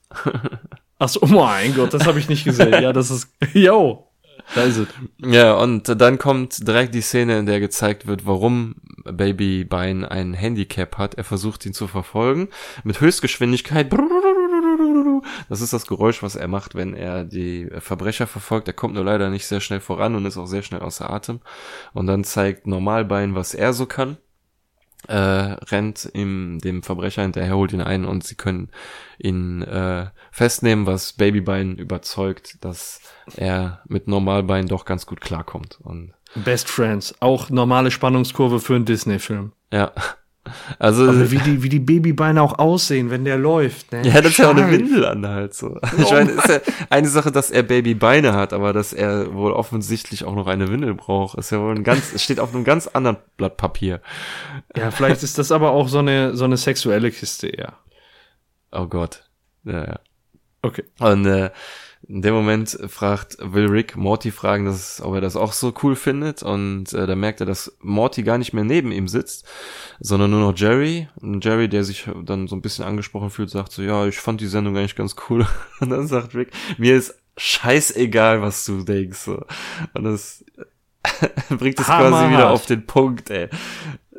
Ach 1.00 1.08
so 1.10 1.22
oh 1.22 1.28
mein 1.28 1.74
Gott 1.74 1.94
das 1.94 2.06
habe 2.06 2.20
ich 2.20 2.28
nicht 2.28 2.44
gesehen. 2.44 2.74
Ja 2.82 2.92
das 2.92 3.10
ist 3.10 3.30
yo 3.54 4.11
da 4.56 4.64
ist 4.64 4.78
es. 4.78 4.88
Ja, 5.18 5.54
und 5.54 6.02
dann 6.02 6.18
kommt 6.18 6.68
direkt 6.68 6.94
die 6.94 7.02
Szene, 7.02 7.40
in 7.40 7.46
der 7.46 7.60
gezeigt 7.60 8.08
wird, 8.08 8.26
warum 8.26 8.76
Baby 9.04 9.64
Bein 9.64 10.06
ein 10.06 10.34
Handicap 10.34 10.98
hat. 10.98 11.16
Er 11.16 11.24
versucht 11.24 11.66
ihn 11.66 11.74
zu 11.74 11.88
verfolgen 11.88 12.50
mit 12.84 13.02
Höchstgeschwindigkeit. 13.02 13.92
Das 15.50 15.62
ist 15.62 15.74
das 15.74 15.88
Geräusch, 15.88 16.24
was 16.24 16.36
er 16.36 16.48
macht, 16.48 16.76
wenn 16.76 16.94
er 16.94 17.24
die 17.24 17.70
Verbrecher 17.80 18.28
verfolgt. 18.28 18.68
Er 18.68 18.74
kommt 18.74 18.96
nur 18.96 19.06
leider 19.06 19.30
nicht 19.30 19.46
sehr 19.46 19.60
schnell 19.60 19.80
voran 19.80 20.16
und 20.16 20.26
ist 20.26 20.38
auch 20.38 20.48
sehr 20.48 20.64
schnell 20.64 20.82
außer 20.82 21.10
Atem. 21.10 21.42
Und 21.94 22.08
dann 22.08 22.24
zeigt 22.24 22.68
Normalbein, 22.68 23.36
was 23.36 23.54
er 23.54 23.74
so 23.74 23.86
kann 23.86 24.18
äh, 25.08 25.14
rennt 25.16 26.10
ihm 26.14 26.60
dem 26.60 26.84
Verbrecher 26.84 27.24
hinterher, 27.24 27.56
holt 27.56 27.74
ihn 27.74 27.82
ein 27.82 28.06
und 28.06 28.24
sie 28.24 28.36
können 28.36 28.70
ihn 29.18 29.62
äh, 29.62 30.08
festnehmen, 30.32 30.86
was 30.86 31.14
Babybein 31.14 31.78
überzeugt, 31.78 32.64
dass 32.64 33.02
er 33.36 33.82
mit 33.88 34.08
Normalbein 34.08 34.68
doch 34.68 34.86
ganz 34.86 35.06
gut 35.06 35.22
klarkommt. 35.22 35.80
Und 35.82 36.14
Best 36.36 36.70
Friends, 36.70 37.16
auch 37.20 37.50
normale 37.50 37.92
Spannungskurve 37.92 38.60
für 38.60 38.76
einen 38.76 38.86
Disney-Film. 38.86 39.52
Ja. 39.72 39.92
Also 40.80 41.08
Aber 41.08 41.30
wie 41.32 41.38
die 41.38 41.62
wie 41.62 41.70
die 41.70 41.80
Babybeine 41.80 42.42
auch 42.42 42.58
aussehen, 42.58 43.12
wenn 43.12 43.26
der 43.26 43.38
läuft. 43.38 43.92
Ne? 43.92 44.02
Ja, 44.04 44.22
das 44.22 44.32
ist 44.32 44.38
ja 44.40 44.48
auch 44.48 44.56
eine 44.56 44.72
Windel 44.72 45.06
an 45.06 45.26
halt 45.28 45.54
so. 45.54 45.80
Ich 45.98 46.06
oh 46.06 46.14
meine, 46.14 46.32
ist 46.32 46.48
ja 46.48 46.60
eine 46.90 47.08
Sache, 47.08 47.32
dass 47.32 47.52
er 47.52 47.62
Babybeine 47.62 48.34
hat, 48.34 48.52
aber 48.52 48.74
dass 48.74 48.92
er 48.92 49.34
wohl 49.34 49.52
offensichtlich 49.52 50.24
auch 50.26 50.34
noch 50.34 50.48
eine 50.48 50.68
Windel 50.70 50.96
braucht, 50.96 51.38
ist 51.38 51.52
ja 51.52 51.60
wohl 51.60 51.76
ein 51.76 51.84
ganz, 51.84 52.12
es 52.14 52.24
steht 52.24 52.40
auf 52.40 52.56
einem 52.56 52.64
ganz 52.64 52.88
anderen 52.88 53.18
Blatt 53.38 53.58
Papier. 53.58 54.02
Ja, 54.76 54.90
vielleicht 54.90 55.22
ist 55.22 55.38
das 55.38 55.52
aber 55.52 55.72
auch 55.72 55.88
so 55.88 56.00
eine 56.00 56.36
so 56.36 56.46
eine 56.46 56.58
sexuelle 56.58 57.12
Kiste, 57.12 57.56
ja. 57.56 57.74
Oh 58.72 58.88
Gott. 58.88 59.24
Ja, 59.64 59.86
ja. 59.86 60.00
Okay. 60.64 60.86
Und 61.00 61.26
äh, 61.26 61.52
in 62.08 62.22
dem 62.22 62.34
Moment 62.34 62.78
fragt, 62.88 63.38
will 63.40 63.68
Rick 63.68 63.96
Morty 63.96 64.32
fragen, 64.32 64.66
dass, 64.66 65.02
ob 65.02 65.14
er 65.14 65.22
das 65.22 65.36
auch 65.36 65.54
so 65.54 65.74
cool 65.84 65.96
findet. 65.96 66.42
Und 66.42 66.94
äh, 66.94 67.06
da 67.06 67.16
merkt 67.16 67.42
er, 67.42 67.46
dass 67.46 67.78
Morty 67.80 68.24
gar 68.24 68.38
nicht 68.38 68.54
mehr 68.54 68.64
neben 68.64 68.92
ihm 68.92 69.08
sitzt, 69.08 69.46
sondern 70.00 70.32
nur 70.32 70.40
noch 70.40 70.58
Jerry. 70.58 71.10
Und 71.22 71.46
Jerry, 71.46 71.70
der 71.70 71.84
sich 71.84 72.10
dann 72.24 72.48
so 72.48 72.56
ein 72.56 72.62
bisschen 72.62 72.86
angesprochen 72.86 73.30
fühlt, 73.30 73.50
sagt 73.50 73.72
so, 73.72 73.82
ja, 73.82 74.08
ich 74.08 74.20
fand 74.20 74.42
die 74.42 74.48
Sendung 74.48 74.76
eigentlich 74.78 74.96
ganz 74.96 75.16
cool. 75.30 75.46
Und 75.80 75.92
dann 75.92 76.08
sagt 76.08 76.34
Rick, 76.34 76.52
mir 76.78 76.96
ist 76.96 77.16
scheißegal, 77.38 78.42
was 78.42 78.66
du 78.66 78.84
denkst. 78.84 79.20
So. 79.20 79.46
Und 79.94 80.04
das 80.04 80.44
bringt 81.50 81.80
es 81.80 81.86
quasi 81.86 82.32
wieder 82.32 82.50
auf 82.50 82.66
den 82.66 82.86
Punkt, 82.88 83.30
ey. 83.30 83.48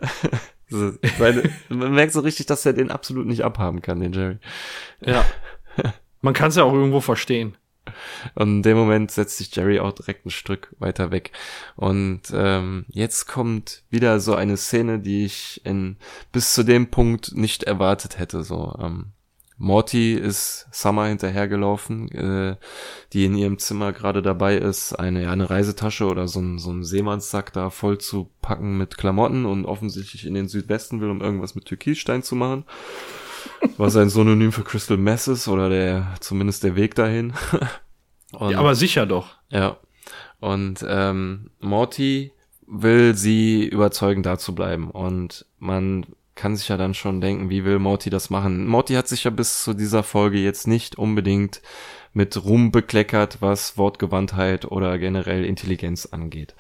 so, 0.69 0.93
seine, 1.19 1.51
man 1.69 1.93
merkt 1.93 2.13
so 2.13 2.21
richtig, 2.21 2.47
dass 2.47 2.65
er 2.65 2.73
den 2.73 2.91
absolut 2.91 3.27
nicht 3.27 3.45
abhaben 3.45 3.83
kann, 3.83 4.01
den 4.01 4.13
Jerry. 4.13 4.39
Ja. 5.01 5.25
Man 6.21 6.35
kann 6.35 6.51
es 6.51 6.57
ja 6.57 6.63
auch 6.63 6.73
irgendwo 6.73 7.01
verstehen. 7.01 7.57
Und 8.35 8.49
in 8.49 8.63
dem 8.63 8.77
Moment 8.77 9.11
setzt 9.11 9.39
sich 9.39 9.55
Jerry 9.55 9.81
auch 9.81 9.93
direkt 9.93 10.27
ein 10.27 10.31
Stück 10.31 10.75
weiter 10.79 11.11
weg. 11.11 11.33
Und 11.77 12.23
ähm, 12.33 12.85
jetzt 12.89 13.27
kommt 13.27 13.83
wieder 13.91 14.21
so 14.21 14.35
eine 14.35 14.57
Szene, 14.57 15.01
die 15.01 15.25
ich 15.25 15.61
in 15.65 15.97
bis 16.31 16.55
zu 16.55 16.63
dem 16.63 16.91
Punkt 16.91 17.35
nicht 17.37 17.65
erwartet 17.65 18.19
hätte. 18.19 18.43
So, 18.43 18.77
ähm, 18.81 19.13
Morty 19.59 20.15
ist 20.15 20.67
Summer 20.73 21.07
hinterhergelaufen, 21.07 22.11
äh, 22.11 22.57
die 23.13 23.27
in 23.27 23.37
ihrem 23.37 23.59
Zimmer 23.59 23.93
gerade 23.93 24.21
dabei 24.21 24.57
ist, 24.57 24.93
eine, 24.95 25.23
ja, 25.23 25.31
eine 25.31 25.51
Reisetasche 25.51 26.07
oder 26.07 26.27
so 26.27 26.41
ein, 26.41 26.59
so 26.59 26.73
ein 26.73 26.83
Seemannssack 26.83 27.53
da 27.53 27.71
voll 27.71 27.99
zu 27.99 28.31
packen 28.41 28.77
mit 28.77 28.99
Klamotten 28.99 29.45
und 29.47 29.65
offensichtlich 29.67 30.27
in 30.27 30.35
den 30.35 30.49
Südwesten 30.49 31.01
will, 31.01 31.11
um 31.11 31.21
irgendwas 31.21 31.55
mit 31.55 31.67
Türkisstein 31.67 32.23
zu 32.23 32.35
machen 32.35 32.65
was 33.77 33.97
ein 33.97 34.11
Synonym 34.11 34.53
für 34.53 34.65
Crystal 34.65 34.97
Mess 34.97 35.29
ist 35.29 35.49
oder 35.49 35.69
der 35.69 36.15
zumindest 36.21 36.65
der 36.65 36.77
Weg 36.77 36.95
dahin. 36.95 37.33
Und, 38.33 38.51
ja, 38.51 38.59
aber 38.59 38.75
sicher 38.75 39.07
doch. 39.07 39.37
Ja. 39.51 39.77
Und 40.41 40.85
ähm, 40.89 41.51
Morty 41.61 42.33
will 42.67 43.15
sie 43.15 43.67
überzeugen, 43.67 44.23
da 44.23 44.39
zu 44.39 44.55
bleiben. 44.55 44.91
Und 44.91 45.47
man 45.59 46.07
kann 46.35 46.57
sich 46.57 46.69
ja 46.69 46.77
dann 46.77 46.95
schon 46.95 47.21
denken, 47.21 47.51
wie 47.51 47.65
will 47.65 47.79
Morty 47.79 48.11
das 48.11 48.31
machen? 48.31 48.67
Morty 48.67 48.95
hat 48.95 49.07
sich 49.07 49.25
ja 49.25 49.31
bis 49.31 49.63
zu 49.63 49.75
dieser 49.75 50.03
Folge 50.03 50.39
jetzt 50.39 50.67
nicht 50.67 50.97
unbedingt 50.97 51.61
mit 52.15 52.45
Ruhm 52.45 52.71
bekleckert, 52.71 53.39
was 53.41 53.79
Wortgewandtheit 53.79 54.67
oder 54.67 54.99
generell 54.99 55.45
Intelligenz 55.45 56.07
angeht. 56.07 56.55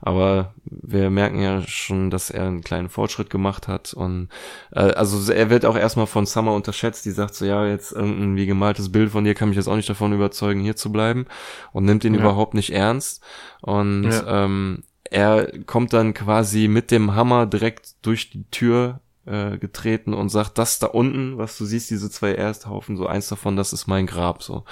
Aber 0.00 0.54
wir 0.64 1.10
merken 1.10 1.40
ja 1.40 1.62
schon, 1.66 2.10
dass 2.10 2.30
er 2.30 2.46
einen 2.46 2.62
kleinen 2.62 2.88
Fortschritt 2.88 3.30
gemacht 3.30 3.68
hat 3.68 3.94
und 3.94 4.28
äh, 4.72 4.80
also 4.80 5.32
er 5.32 5.50
wird 5.50 5.64
auch 5.64 5.76
erstmal 5.76 6.06
von 6.06 6.26
Summer 6.26 6.54
unterschätzt, 6.54 7.06
die 7.06 7.10
sagt 7.10 7.34
so, 7.34 7.44
ja, 7.44 7.66
jetzt 7.66 7.92
irgendein 7.92 8.36
wie 8.36 8.46
gemaltes 8.46 8.92
Bild 8.92 9.10
von 9.10 9.24
dir 9.24 9.34
kann 9.34 9.48
mich 9.48 9.56
jetzt 9.56 9.68
auch 9.68 9.76
nicht 9.76 9.88
davon 9.88 10.12
überzeugen, 10.12 10.60
hier 10.60 10.76
zu 10.76 10.92
bleiben 10.92 11.26
und 11.72 11.84
nimmt 11.84 12.04
ihn 12.04 12.14
ja. 12.14 12.20
überhaupt 12.20 12.54
nicht 12.54 12.70
ernst 12.70 13.22
und 13.62 14.10
ja. 14.10 14.44
ähm, 14.44 14.82
er 15.10 15.50
kommt 15.64 15.94
dann 15.94 16.12
quasi 16.12 16.68
mit 16.68 16.90
dem 16.90 17.14
Hammer 17.14 17.46
direkt 17.46 18.04
durch 18.04 18.30
die 18.30 18.44
Tür 18.50 19.00
äh, 19.28 19.58
getreten 19.58 20.14
und 20.14 20.28
sagt, 20.28 20.58
das 20.58 20.78
da 20.78 20.86
unten, 20.88 21.38
was 21.38 21.58
du 21.58 21.64
siehst, 21.64 21.90
diese 21.90 22.10
zwei 22.10 22.34
Ersthaufen, 22.34 22.96
so 22.96 23.06
eins 23.06 23.28
davon, 23.28 23.56
das 23.56 23.72
ist 23.72 23.86
mein 23.86 24.06
Grab, 24.06 24.42
so. 24.42 24.64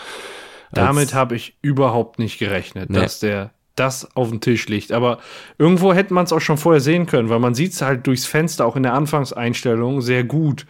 Damit 0.72 1.14
habe 1.14 1.36
ich 1.36 1.56
überhaupt 1.62 2.18
nicht 2.18 2.38
gerechnet, 2.38 2.90
nee. 2.90 2.98
dass 2.98 3.20
der 3.20 3.52
das 3.76 4.16
auf 4.16 4.30
dem 4.30 4.40
Tisch 4.40 4.68
liegt. 4.68 4.90
Aber 4.90 5.18
irgendwo 5.58 5.92
hätte 5.92 6.14
man 6.14 6.24
es 6.24 6.32
auch 6.32 6.40
schon 6.40 6.56
vorher 6.56 6.80
sehen 6.80 7.06
können, 7.06 7.28
weil 7.28 7.38
man 7.38 7.54
sieht 7.54 7.72
es 7.72 7.82
halt 7.82 8.06
durchs 8.06 8.26
Fenster 8.26 8.66
auch 8.66 8.76
in 8.76 8.82
der 8.82 8.94
Anfangseinstellung 8.94 10.00
sehr 10.00 10.24
gut, 10.24 10.66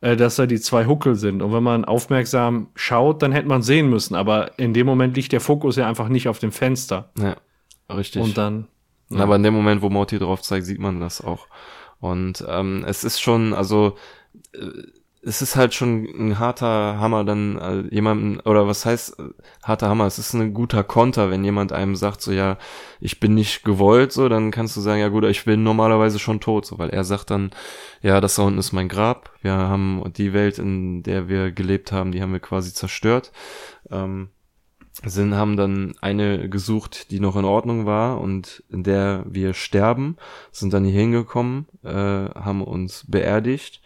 äh, 0.00 0.16
dass 0.16 0.36
da 0.36 0.46
die 0.46 0.60
zwei 0.60 0.86
Huckel 0.86 1.14
sind. 1.14 1.42
Und 1.42 1.52
wenn 1.52 1.62
man 1.62 1.84
aufmerksam 1.84 2.68
schaut, 2.74 3.22
dann 3.22 3.32
hätte 3.32 3.48
man 3.48 3.62
sehen 3.62 3.88
müssen. 3.88 4.14
Aber 4.14 4.58
in 4.58 4.74
dem 4.74 4.86
Moment 4.86 5.16
liegt 5.16 5.32
der 5.32 5.40
Fokus 5.40 5.76
ja 5.76 5.88
einfach 5.88 6.08
nicht 6.08 6.28
auf 6.28 6.38
dem 6.38 6.52
Fenster. 6.52 7.10
Ja, 7.18 7.36
richtig. 7.94 8.22
Und 8.22 8.36
dann. 8.36 8.66
Ja. 9.10 9.20
Aber 9.20 9.36
in 9.36 9.42
dem 9.42 9.54
Moment, 9.54 9.82
wo 9.82 9.88
Morty 9.88 10.18
drauf 10.18 10.42
zeigt, 10.42 10.66
sieht 10.66 10.78
man 10.78 11.00
das 11.00 11.20
auch. 11.20 11.46
Und 12.00 12.44
ähm, 12.48 12.84
es 12.86 13.04
ist 13.04 13.20
schon, 13.20 13.54
also 13.54 13.96
äh, 14.52 14.66
es 15.22 15.42
ist 15.42 15.54
halt 15.54 15.74
schon 15.74 16.06
ein 16.06 16.38
harter 16.38 16.98
Hammer, 16.98 17.24
dann 17.24 17.58
äh, 17.58 17.94
jemanden, 17.94 18.40
oder 18.40 18.66
was 18.66 18.86
heißt 18.86 19.18
äh, 19.18 19.24
harter 19.62 19.88
Hammer? 19.90 20.06
Es 20.06 20.18
ist 20.18 20.32
ein 20.32 20.54
guter 20.54 20.82
Konter, 20.82 21.30
wenn 21.30 21.44
jemand 21.44 21.72
einem 21.72 21.94
sagt, 21.94 22.22
so 22.22 22.32
ja, 22.32 22.56
ich 23.00 23.20
bin 23.20 23.34
nicht 23.34 23.62
gewollt, 23.62 24.12
so, 24.12 24.28
dann 24.30 24.50
kannst 24.50 24.76
du 24.76 24.80
sagen, 24.80 25.00
ja 25.00 25.08
gut, 25.08 25.24
ich 25.24 25.44
bin 25.44 25.62
normalerweise 25.62 26.18
schon 26.18 26.40
tot, 26.40 26.64
so, 26.64 26.78
weil 26.78 26.88
er 26.90 27.04
sagt 27.04 27.30
dann, 27.30 27.50
ja, 28.00 28.20
das 28.20 28.36
da 28.36 28.42
unten 28.42 28.58
ist 28.58 28.72
mein 28.72 28.88
Grab, 28.88 29.30
wir 29.42 29.52
haben 29.52 30.02
die 30.16 30.32
Welt, 30.32 30.58
in 30.58 31.02
der 31.02 31.28
wir 31.28 31.52
gelebt 31.52 31.92
haben, 31.92 32.12
die 32.12 32.22
haben 32.22 32.32
wir 32.32 32.40
quasi 32.40 32.72
zerstört. 32.72 33.30
Ähm, 33.90 34.30
sind, 35.04 35.34
haben 35.34 35.56
dann 35.56 35.94
eine 36.00 36.48
gesucht, 36.48 37.10
die 37.10 37.20
noch 37.20 37.36
in 37.36 37.44
Ordnung 37.44 37.86
war 37.86 38.20
und 38.20 38.62
in 38.68 38.82
der 38.82 39.24
wir 39.28 39.54
sterben, 39.54 40.16
sind 40.52 40.72
dann 40.72 40.84
hier 40.84 41.00
hingekommen, 41.00 41.66
äh, 41.82 41.90
haben 41.90 42.62
uns 42.62 43.04
beerdigt 43.08 43.80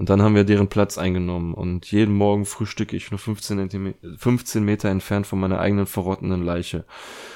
und 0.00 0.08
dann 0.08 0.22
haben 0.22 0.34
wir 0.34 0.44
deren 0.44 0.68
Platz 0.68 0.96
eingenommen 0.96 1.52
und 1.54 1.90
jeden 1.90 2.14
Morgen 2.14 2.46
frühstücke 2.46 2.96
ich 2.96 3.10
nur 3.10 3.18
15, 3.18 3.94
15 4.16 4.64
Meter 4.64 4.88
entfernt 4.88 5.26
von 5.26 5.40
meiner 5.40 5.58
eigenen 5.58 5.86
verrottenden 5.86 6.42
Leiche. 6.42 6.84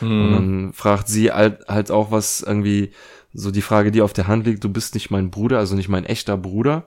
Mhm. 0.01 0.09
Und 0.09 0.33
dann 0.33 0.73
fragt 0.73 1.09
sie 1.09 1.31
halt, 1.31 1.69
halt 1.69 1.91
auch 1.91 2.11
was 2.11 2.41
irgendwie, 2.41 2.93
so 3.35 3.51
die 3.51 3.61
Frage, 3.61 3.91
die 3.91 4.01
auf 4.01 4.13
der 4.13 4.29
Hand 4.29 4.47
liegt, 4.47 4.65
du 4.65 4.69
bist 4.69 4.95
nicht 4.95 5.11
mein 5.11 5.31
Bruder, 5.31 5.59
also 5.59 5.75
nicht 5.75 5.91
mein 5.91 6.07
echter 6.07 6.39
Bruder. 6.39 6.87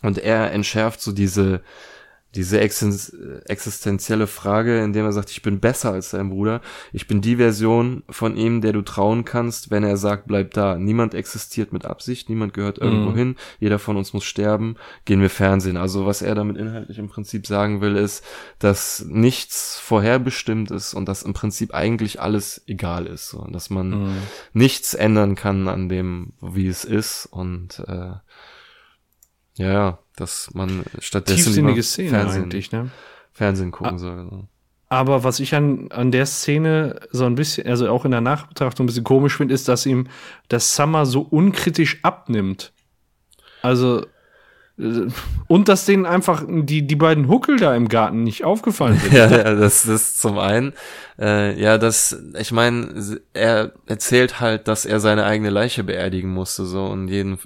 Und 0.00 0.16
er 0.16 0.52
entschärft 0.52 1.02
so 1.02 1.12
diese, 1.12 1.62
diese 2.36 2.60
existenzielle 2.60 4.26
Frage, 4.26 4.82
indem 4.82 5.06
er 5.06 5.12
sagt, 5.12 5.30
ich 5.30 5.40
bin 5.42 5.58
besser 5.58 5.92
als 5.92 6.10
dein 6.10 6.28
Bruder, 6.30 6.60
ich 6.92 7.06
bin 7.06 7.20
die 7.22 7.36
Version 7.36 8.02
von 8.10 8.36
ihm, 8.36 8.60
der 8.60 8.72
du 8.72 8.82
trauen 8.82 9.24
kannst, 9.24 9.70
wenn 9.70 9.82
er 9.82 9.96
sagt, 9.96 10.26
bleib 10.26 10.52
da. 10.52 10.76
Niemand 10.76 11.14
existiert 11.14 11.72
mit 11.72 11.86
Absicht, 11.86 12.28
niemand 12.28 12.52
gehört 12.52 12.78
irgendwo 12.78 13.10
mhm. 13.10 13.16
hin, 13.16 13.36
jeder 13.58 13.78
von 13.78 13.96
uns 13.96 14.12
muss 14.12 14.24
sterben, 14.24 14.76
gehen 15.06 15.20
wir 15.20 15.30
Fernsehen. 15.30 15.76
Also 15.78 16.04
was 16.06 16.20
er 16.22 16.34
damit 16.34 16.58
inhaltlich 16.58 16.98
im 16.98 17.08
Prinzip 17.08 17.46
sagen 17.46 17.80
will, 17.80 17.96
ist, 17.96 18.22
dass 18.58 19.04
nichts 19.08 19.78
vorherbestimmt 19.78 20.70
ist 20.70 20.92
und 20.94 21.08
dass 21.08 21.22
im 21.22 21.32
Prinzip 21.32 21.74
eigentlich 21.74 22.20
alles 22.20 22.62
egal 22.66 23.06
ist, 23.06 23.30
so, 23.30 23.46
dass 23.50 23.70
man 23.70 23.90
mhm. 23.90 24.16
nichts 24.52 24.94
ändern 24.94 25.34
kann 25.34 25.68
an 25.68 25.88
dem, 25.88 26.34
wie 26.40 26.68
es 26.68 26.84
ist 26.84 27.26
und 27.26 27.82
äh, 27.88 28.12
ja, 29.54 29.98
dass 30.16 30.52
man 30.54 30.84
stattdessen 30.98 31.44
Tiefsinnige 31.44 31.82
Szene 31.82 32.10
Fernsehen, 32.10 32.42
eigentlich, 32.42 32.72
ne? 32.72 32.90
Fernsehen 33.32 33.70
gucken 33.70 33.98
soll. 33.98 34.26
So. 34.30 34.48
Aber 34.88 35.24
was 35.24 35.40
ich 35.40 35.54
an, 35.54 35.90
an 35.90 36.10
der 36.10 36.26
Szene 36.26 37.00
so 37.10 37.24
ein 37.24 37.34
bisschen, 37.34 37.66
also 37.66 37.88
auch 37.90 38.04
in 38.04 38.12
der 38.12 38.20
Nachbetrachtung 38.20 38.84
ein 38.84 38.86
bisschen 38.86 39.04
komisch 39.04 39.36
finde, 39.36 39.54
ist, 39.54 39.68
dass 39.68 39.84
ihm 39.84 40.08
das 40.48 40.74
Summer 40.74 41.06
so 41.06 41.22
unkritisch 41.22 42.00
abnimmt. 42.02 42.72
Also 43.62 44.06
und 44.78 45.68
dass 45.68 45.86
denen 45.86 46.04
einfach 46.04 46.44
die, 46.46 46.86
die 46.86 46.96
beiden 46.96 47.28
Huckel 47.28 47.56
da 47.56 47.74
im 47.74 47.88
Garten 47.88 48.24
nicht 48.24 48.44
aufgefallen 48.44 48.98
sind. 48.98 49.12
ja, 49.14 49.30
ja, 49.30 49.54
das, 49.54 49.86
ist 49.86 50.20
zum 50.20 50.38
einen. 50.38 50.74
Äh, 51.18 51.58
ja, 51.58 51.78
das, 51.78 52.22
ich 52.38 52.52
meine, 52.52 53.18
er 53.32 53.72
erzählt 53.86 54.38
halt, 54.40 54.68
dass 54.68 54.84
er 54.84 55.00
seine 55.00 55.24
eigene 55.24 55.48
Leiche 55.48 55.82
beerdigen 55.82 56.30
musste, 56.30 56.66
so 56.66 56.84
und 56.84 57.08
jeden 57.08 57.38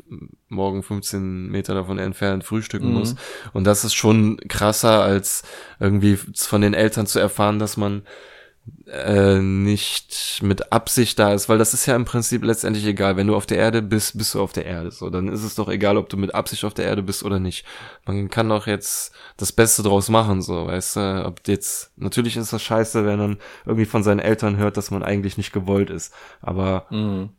Morgen 0.48 0.82
15 0.82 1.48
Meter 1.48 1.74
davon 1.74 2.00
entfernt 2.00 2.42
frühstücken 2.42 2.88
mhm. 2.88 2.94
muss. 2.94 3.14
Und 3.52 3.64
das 3.64 3.84
ist 3.84 3.94
schon 3.94 4.38
krasser, 4.48 5.02
als 5.02 5.44
irgendwie 5.78 6.16
von 6.16 6.62
den 6.62 6.74
Eltern 6.74 7.06
zu 7.06 7.20
erfahren, 7.20 7.60
dass 7.60 7.76
man 7.76 8.02
äh, 8.86 9.38
nicht 9.38 10.40
mit 10.42 10.72
Absicht 10.72 11.18
da 11.18 11.32
ist, 11.32 11.48
weil 11.48 11.58
das 11.58 11.74
ist 11.74 11.86
ja 11.86 11.94
im 11.94 12.04
Prinzip 12.04 12.44
letztendlich 12.44 12.84
egal. 12.84 13.16
Wenn 13.16 13.26
du 13.26 13.36
auf 13.36 13.46
der 13.46 13.58
Erde 13.58 13.82
bist, 13.82 14.18
bist 14.18 14.34
du 14.34 14.40
auf 14.40 14.52
der 14.52 14.66
Erde. 14.66 14.90
So, 14.90 15.10
dann 15.10 15.28
ist 15.28 15.44
es 15.44 15.54
doch 15.54 15.68
egal, 15.68 15.96
ob 15.96 16.08
du 16.08 16.16
mit 16.16 16.34
Absicht 16.34 16.64
auf 16.64 16.74
der 16.74 16.86
Erde 16.86 17.02
bist 17.02 17.22
oder 17.22 17.38
nicht. 17.38 17.64
Man 18.04 18.28
kann 18.30 18.48
doch 18.48 18.66
jetzt 18.66 19.12
das 19.36 19.52
Beste 19.52 19.82
draus 19.82 20.08
machen, 20.08 20.42
so, 20.42 20.66
weißt 20.66 20.96
du, 20.96 21.24
ob 21.26 21.46
jetzt, 21.46 21.92
natürlich 21.96 22.36
ist 22.36 22.52
das 22.52 22.62
scheiße, 22.62 23.06
wenn 23.06 23.18
man 23.18 23.38
irgendwie 23.64 23.86
von 23.86 24.02
seinen 24.02 24.20
Eltern 24.20 24.56
hört, 24.56 24.76
dass 24.76 24.90
man 24.90 25.02
eigentlich 25.02 25.36
nicht 25.36 25.52
gewollt 25.52 25.90
ist. 25.90 26.12
Aber 26.40 26.86
mhm. 26.90 27.30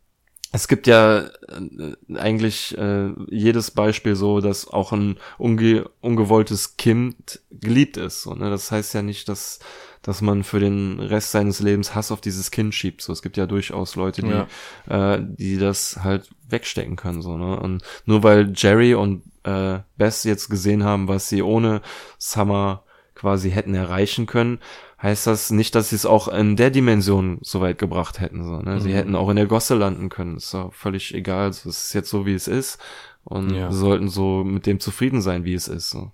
es 0.54 0.68
gibt 0.68 0.88
ja 0.88 1.20
äh, 1.20 2.16
eigentlich 2.16 2.78
äh, 2.78 3.10
jedes 3.30 3.72
Beispiel 3.72 4.16
so, 4.16 4.40
dass 4.40 4.68
auch 4.68 4.94
ein 4.94 5.18
unge 5.38 5.90
ungewolltes 6.00 6.78
Kind 6.78 7.42
geliebt 7.52 7.98
ist. 7.98 8.24
So, 8.24 8.34
ne? 8.36 8.50
Das 8.50 8.72
heißt 8.72 8.94
ja 8.94 9.02
nicht, 9.02 9.28
dass 9.28 9.60
dass 10.02 10.22
man 10.22 10.44
für 10.44 10.60
den 10.60 11.00
Rest 11.00 11.32
seines 11.32 11.60
Lebens 11.60 11.94
Hass 11.94 12.12
auf 12.12 12.22
dieses 12.22 12.52
Kind 12.52 12.74
schiebt. 12.74 13.02
So, 13.02 13.14
es 13.14 13.22
gibt 13.22 13.38
ja 13.38 13.46
durchaus 13.46 13.96
Leute, 13.96 14.22
die, 14.22 14.30
ja. 14.30 15.16
äh, 15.16 15.20
die 15.22 15.58
das 15.58 16.00
halt 16.04 16.30
wegstecken 16.50 16.96
können. 16.96 17.22
So, 17.22 17.38
ne? 17.38 17.60
Und 17.60 17.84
nur 18.06 18.24
weil 18.24 18.52
Jerry 18.56 18.96
und 18.96 19.24
äh, 19.44 19.80
Bess 19.98 20.24
jetzt 20.24 20.50
gesehen 20.50 20.84
haben, 20.84 21.08
was 21.08 21.30
sie 21.30 21.42
ohne 21.42 21.82
Summer 22.18 22.84
quasi 23.14 23.52
hätten 23.52 23.76
erreichen 23.76 24.26
können, 24.26 24.60
heißt 25.02 25.28
das 25.28 25.52
nicht, 25.52 25.76
dass 25.76 25.90
sie 25.90 25.96
es 25.96 26.06
auch 26.06 26.28
in 26.28 26.56
der 26.56 26.72
Dimension 26.72 27.40
so 27.42 27.62
weit 27.62 27.78
gebracht 27.78 28.20
hätten. 28.20 28.44
So, 28.44 28.58
ne? 28.58 28.80
Sie 28.80 28.90
mhm. 28.90 28.94
hätten 28.94 29.16
auch 29.16 29.30
in 29.30 29.36
der 29.36 29.48
Gosse 29.48 29.76
landen 29.76 30.10
können. 30.10 30.38
Ist 30.38 30.54
doch 30.54 30.74
völlig 30.74 31.14
egal. 31.14 31.50
Es 31.50 31.66
ist 31.66 31.94
jetzt 31.94 32.10
so, 32.10 32.26
wie 32.26 32.34
es 32.34 32.48
ist. 32.48 32.80
Und 33.24 33.54
ja. 33.54 33.72
sollten 33.72 34.10
so 34.10 34.44
mit 34.44 34.66
dem 34.66 34.80
zufrieden 34.80 35.22
sein, 35.22 35.46
wie 35.46 35.54
es 35.54 35.68
ist. 35.68 35.92
So. 35.92 36.12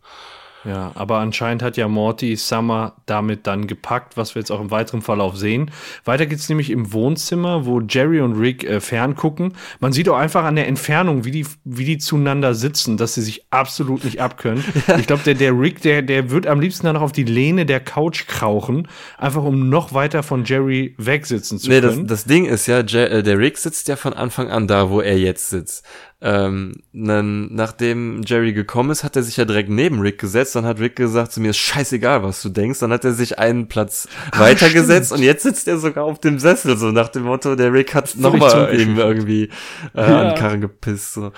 Ja, 0.68 0.91
aber 0.95 1.19
anscheinend 1.19 1.64
hat 1.64 1.77
ja 1.77 1.88
Morty 1.88 2.35
Summer 2.35 2.98
damit 3.06 3.48
dann 3.48 3.68
gepackt, 3.68 4.18
was 4.18 4.35
wir 4.35 4.41
jetzt 4.41 4.52
auch 4.52 4.60
im 4.60 4.69
weiteren 4.69 5.02
Verlauf 5.02 5.38
sehen. 5.38 5.72
Weiter 6.03 6.26
geht's 6.26 6.49
nämlich 6.49 6.72
im 6.72 6.91
Wohnzimmer, 6.91 7.65
wo 7.65 7.80
Jerry 7.80 8.19
und 8.19 8.34
Rick 8.34 8.65
äh, 8.65 8.81
ferngucken. 8.81 9.53
Man 9.80 9.94
sieht 9.94 10.10
auch 10.10 10.18
einfach 10.18 10.44
an 10.44 10.57
der 10.57 10.68
Entfernung, 10.68 11.23
wie 11.23 11.31
die, 11.31 11.45
wie 11.64 11.85
die 11.85 11.98
zueinander 11.99 12.53
sitzen, 12.53 12.98
dass 12.98 13.14
sie 13.14 13.22
sich 13.22 13.45
absolut 13.49 14.03
nicht 14.03 14.19
abkönnen. 14.19 14.61
ich 14.99 15.07
glaube, 15.07 15.23
der, 15.23 15.35
der 15.35 15.57
Rick, 15.57 15.81
der, 15.84 16.02
der 16.02 16.31
wird 16.31 16.48
am 16.48 16.60
liebsten 16.60 16.85
dann 16.85 16.95
noch 16.95 17.02
auf 17.02 17.14
die 17.14 17.23
Lehne 17.23 17.65
der 17.65 17.80
Couch 17.80 18.27
krauchen, 18.27 18.89
einfach 19.18 19.44
um 19.44 19.69
noch 19.69 19.94
weiter 19.94 20.22
von 20.22 20.44
Jerry 20.44 20.95
wegsitzen 20.98 21.60
zu 21.60 21.69
nee, 21.69 21.80
können. 21.80 22.02
Nee, 22.02 22.07
das, 22.07 22.23
das 22.23 22.26
Ding 22.26 22.45
ist 22.45 22.68
ja, 22.68 22.84
Jer 22.85 23.10
äh, 23.10 23.23
der 23.23 23.39
Rick 23.39 23.57
sitzt 23.57 23.88
ja 23.88 23.95
von 23.95 24.11
Anfang 24.11 24.49
an 24.49 24.68
da, 24.68 24.89
wo 24.89 24.99
er 24.99 25.18
jetzt 25.18 25.49
sitzt. 25.49 25.85
Ähm, 26.19 26.73
dann, 26.94 27.53
nachdem 27.53 28.23
Jerry 28.26 28.52
gekommen 28.53 28.89
ist, 28.89 29.03
hat 29.03 29.15
er 29.15 29.22
sich 29.22 29.38
ja 29.38 29.45
direkt 29.45 29.69
neben 29.69 29.99
Rick 29.99 30.19
gesetzt. 30.19 30.56
Dann 30.56 30.65
hat 30.65 30.80
Rick 30.80 30.95
gesagt 30.95 31.31
zu 31.31 31.39
mir, 31.39 31.52
ist 31.52 31.57
scheißegal, 31.57 32.23
was 32.23 32.41
du 32.41 32.49
denkst. 32.49 32.80
Dann 32.80 32.91
hat 32.91 33.06
er 33.06 33.14
sich 33.14 33.38
einen 33.38 33.68
Platz 33.68 34.07
ah, 34.31 34.39
weitergesetzt 34.39 35.11
und 35.11 35.22
jetzt 35.22 35.44
sitzt 35.44 35.68
er 35.68 35.77
sogar 35.77 36.06
auf 36.06 36.19
dem 36.19 36.39
Sessel, 36.39 36.76
so 36.76 36.91
nach 36.91 37.10
dem 37.10 37.23
Motto, 37.23 37.56
der 37.56 37.72
Rick 37.72 37.94
hat 37.94 38.15
nochmal 38.15 38.73
ihm 38.80 38.98
irgendwie 38.98 39.49
äh, 39.94 40.02
ja. 40.02 40.30
an 40.30 40.35
Karren 40.35 40.61
gepisst. 40.61 41.14
So. 41.14 41.31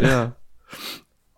Ja. 0.00 0.36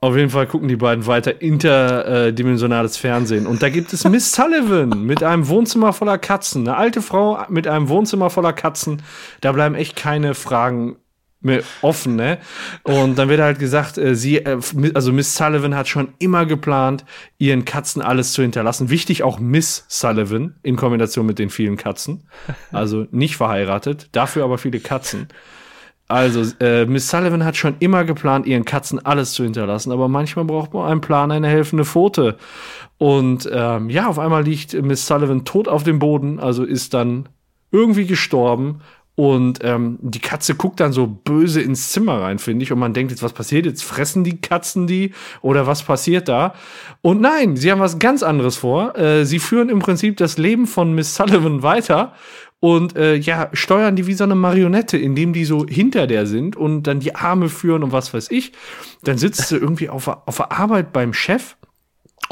Auf 0.02 0.14
jeden 0.14 0.28
Fall 0.28 0.46
gucken 0.46 0.68
die 0.68 0.76
beiden 0.76 1.06
weiter 1.06 1.40
interdimensionales 1.40 2.98
Fernsehen. 2.98 3.46
Und 3.46 3.62
da 3.62 3.70
gibt 3.70 3.94
es 3.94 4.04
Miss 4.04 4.32
Sullivan 4.32 5.06
mit 5.06 5.22
einem 5.22 5.48
Wohnzimmer 5.48 5.94
voller 5.94 6.18
Katzen. 6.18 6.68
Eine 6.68 6.76
alte 6.76 7.00
Frau 7.00 7.38
mit 7.48 7.66
einem 7.66 7.88
Wohnzimmer 7.88 8.28
voller 8.28 8.52
Katzen. 8.52 9.00
Da 9.40 9.52
bleiben 9.52 9.74
echt 9.74 9.96
keine 9.96 10.34
Fragen 10.34 10.96
offen, 11.82 12.16
ne? 12.16 12.38
Und 12.82 13.18
dann 13.18 13.28
wird 13.28 13.40
halt 13.40 13.58
gesagt, 13.58 13.98
äh, 13.98 14.14
sie, 14.16 14.38
äh, 14.38 14.58
also 14.94 15.12
Miss 15.12 15.34
Sullivan 15.34 15.74
hat 15.74 15.88
schon 15.88 16.14
immer 16.18 16.46
geplant, 16.46 17.04
ihren 17.38 17.64
Katzen 17.64 18.02
alles 18.02 18.32
zu 18.32 18.42
hinterlassen. 18.42 18.90
Wichtig 18.90 19.22
auch 19.22 19.38
Miss 19.38 19.84
Sullivan 19.88 20.56
in 20.62 20.76
Kombination 20.76 21.26
mit 21.26 21.38
den 21.38 21.50
vielen 21.50 21.76
Katzen. 21.76 22.28
Also 22.72 23.06
nicht 23.10 23.36
verheiratet, 23.36 24.08
dafür 24.12 24.44
aber 24.44 24.58
viele 24.58 24.80
Katzen. 24.80 25.28
Also, 26.06 26.44
äh, 26.60 26.84
Miss 26.84 27.08
Sullivan 27.08 27.44
hat 27.44 27.56
schon 27.56 27.76
immer 27.78 28.04
geplant, 28.04 28.46
ihren 28.46 28.66
Katzen 28.66 29.04
alles 29.04 29.32
zu 29.32 29.42
hinterlassen, 29.42 29.90
aber 29.90 30.06
manchmal 30.06 30.44
braucht 30.44 30.74
man 30.74 30.90
einen 30.90 31.00
Plan, 31.00 31.30
eine 31.30 31.48
helfende 31.48 31.86
Pfote. 31.86 32.36
Und 32.98 33.48
ähm, 33.50 33.88
ja, 33.88 34.06
auf 34.06 34.18
einmal 34.18 34.44
liegt 34.44 34.74
Miss 34.74 35.06
Sullivan 35.06 35.46
tot 35.46 35.66
auf 35.66 35.82
dem 35.82 35.98
Boden, 35.98 36.40
also 36.40 36.62
ist 36.62 36.92
dann 36.92 37.28
irgendwie 37.70 38.06
gestorben 38.06 38.82
und 39.16 39.60
ähm, 39.62 39.98
die 40.00 40.18
Katze 40.18 40.56
guckt 40.56 40.80
dann 40.80 40.92
so 40.92 41.06
böse 41.06 41.60
ins 41.60 41.90
Zimmer 41.90 42.20
rein, 42.20 42.40
finde 42.40 42.64
ich. 42.64 42.72
Und 42.72 42.80
man 42.80 42.94
denkt 42.94 43.12
jetzt, 43.12 43.22
was 43.22 43.32
passiert 43.32 43.64
jetzt? 43.64 43.84
Fressen 43.84 44.24
die 44.24 44.40
Katzen 44.40 44.88
die? 44.88 45.12
Oder 45.40 45.68
was 45.68 45.84
passiert 45.84 46.28
da? 46.28 46.54
Und 47.00 47.20
nein, 47.20 47.56
sie 47.56 47.70
haben 47.70 47.80
was 47.80 48.00
ganz 48.00 48.24
anderes 48.24 48.56
vor. 48.56 48.98
Äh, 48.98 49.24
sie 49.24 49.38
führen 49.38 49.68
im 49.68 49.78
Prinzip 49.78 50.16
das 50.16 50.36
Leben 50.36 50.66
von 50.66 50.94
Miss 50.94 51.14
Sullivan 51.14 51.62
weiter 51.62 52.14
und 52.58 52.96
äh, 52.96 53.14
ja, 53.14 53.50
steuern 53.52 53.94
die 53.94 54.06
wie 54.06 54.14
so 54.14 54.24
eine 54.24 54.34
Marionette, 54.34 54.98
indem 54.98 55.32
die 55.32 55.44
so 55.44 55.64
hinter 55.64 56.06
der 56.08 56.26
sind 56.26 56.56
und 56.56 56.84
dann 56.84 56.98
die 56.98 57.14
Arme 57.14 57.48
führen 57.50 57.84
und 57.84 57.92
was 57.92 58.12
weiß 58.12 58.30
ich. 58.32 58.52
Dann 59.04 59.18
sitzt 59.18 59.48
sie 59.48 59.56
irgendwie 59.56 59.90
auf, 59.90 60.08
auf 60.08 60.36
der 60.38 60.50
Arbeit 60.50 60.92
beim 60.92 61.12
Chef. 61.12 61.56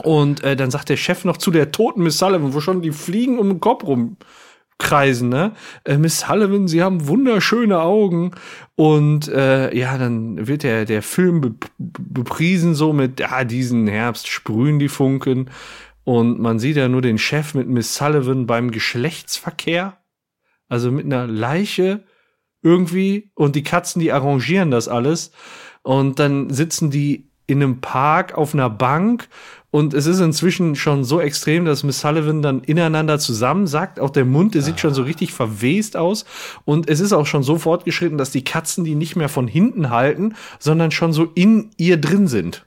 Und 0.03 0.43
äh, 0.43 0.57
dann 0.57 0.71
sagt 0.71 0.89
der 0.89 0.97
Chef 0.97 1.25
noch 1.25 1.37
zu 1.37 1.51
der 1.51 1.71
toten 1.71 2.03
Miss 2.03 2.19
Sullivan, 2.19 2.55
wo 2.55 2.61
schon 2.61 2.83
die 2.83 2.93
Fliegen 2.93 3.39
um 3.39 3.51
den 3.51 3.61
Kopf 3.61 3.85
rum 3.85 4.17
Kreisen, 4.83 5.29
ne? 5.29 5.53
Äh, 5.85 5.97
Miss 5.97 6.21
Sullivan, 6.21 6.69
Sie 6.69 6.83
haben 6.83 7.07
wunderschöne 7.07 7.81
Augen. 7.81 8.33
Und 8.75 9.29
äh, 9.29 9.75
ja, 9.75 9.97
dann 9.97 10.47
wird 10.47 10.65
der, 10.65 10.85
der 10.85 11.03
Film 11.03 11.41
be 11.41 11.55
bepriesen 11.79 12.75
so 12.75 12.93
mit, 12.93 13.21
ja, 13.21 13.45
diesen 13.45 13.87
Herbst 13.87 14.29
sprühen 14.29 14.79
die 14.79 14.89
Funken. 14.89 15.51
Und 16.05 16.41
man 16.41 16.59
sieht 16.59 16.77
ja 16.77 16.89
nur 16.89 17.01
den 17.01 17.19
Chef 17.19 17.55
mit 17.55 17.69
Miss 17.69 17.95
Sullivan 17.95 18.47
beim 18.47 18.71
Geschlechtsverkehr. 18.71 19.99
Also 20.69 20.91
mit 20.91 21.07
einer 21.07 21.27
Leiche 21.27 22.05
irgendwie. 22.63 23.31
Und 23.35 23.57
die 23.57 23.63
Katzen, 23.63 24.01
die 24.01 24.13
arrangieren 24.13 24.71
das 24.71 24.89
alles. 24.89 25.33
Und 25.83 26.19
dann 26.19 26.51
sitzen 26.51 26.91
die 26.91 27.31
in 27.47 27.63
einem 27.63 27.81
Park 27.81 28.35
auf 28.35 28.55
einer 28.55 28.71
Bank 28.71 29.29
und 29.73 29.95
es 29.95 30.05
ist 30.05 30.21
inzwischen 30.21 30.77
schon 30.77 31.03
so 31.03 31.19
extrem, 31.19 31.65
dass 31.65 31.83
Miss 31.83 32.01
Sullivan 32.01 32.43
dann 32.43 32.61
ineinander 32.61 33.19
zusammensackt. 33.19 33.99
Auch 34.01 34.11
der 34.11 34.27
Mund, 34.27 34.55
der 34.55 34.61
sieht 34.61 34.79
schon 34.79 34.93
so 34.93 35.03
richtig 35.03 35.33
verwest 35.33 35.97
aus. 35.97 36.27
Und 36.67 36.91
es 36.91 37.01
ist 37.01 37.15
auch 37.15 37.25
schon 37.25 37.43
so 37.43 37.57
fortgeschritten, 37.57 38.19
dass 38.19 38.31
die 38.31 38.45
Katzen 38.45 38.85
die 38.85 38.95
nicht 38.95 39.17
mehr 39.17 39.31
von 39.31 39.49
hinten 39.49 39.89
halten, 39.89 40.35
sondern 40.59 40.91
schon 40.91 41.15
so 41.15 41.33
in 41.35 41.71
ihr 41.79 41.97
drin 41.97 42.29
sind. 42.29 42.67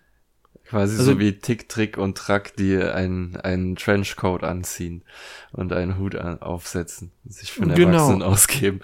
Quasi 0.67 0.97
also, 0.97 1.11
so 1.11 1.19
wie 1.19 1.33
Tick, 1.33 1.69
Trick 1.69 1.99
und 1.99 2.17
Track, 2.17 2.55
die 2.55 2.75
einen, 2.75 3.35
einen 3.35 3.75
Trenchcoat 3.75 4.43
anziehen 4.43 5.03
und 5.51 5.73
einen 5.73 5.99
Hut 5.99 6.15
an, 6.15 6.41
aufsetzen, 6.41 7.11
sich 7.23 7.53
für 7.53 7.61
einen 7.61 7.75
genau. 7.75 7.97
Erwachsenen 7.97 8.23
ausgeben. 8.23 8.79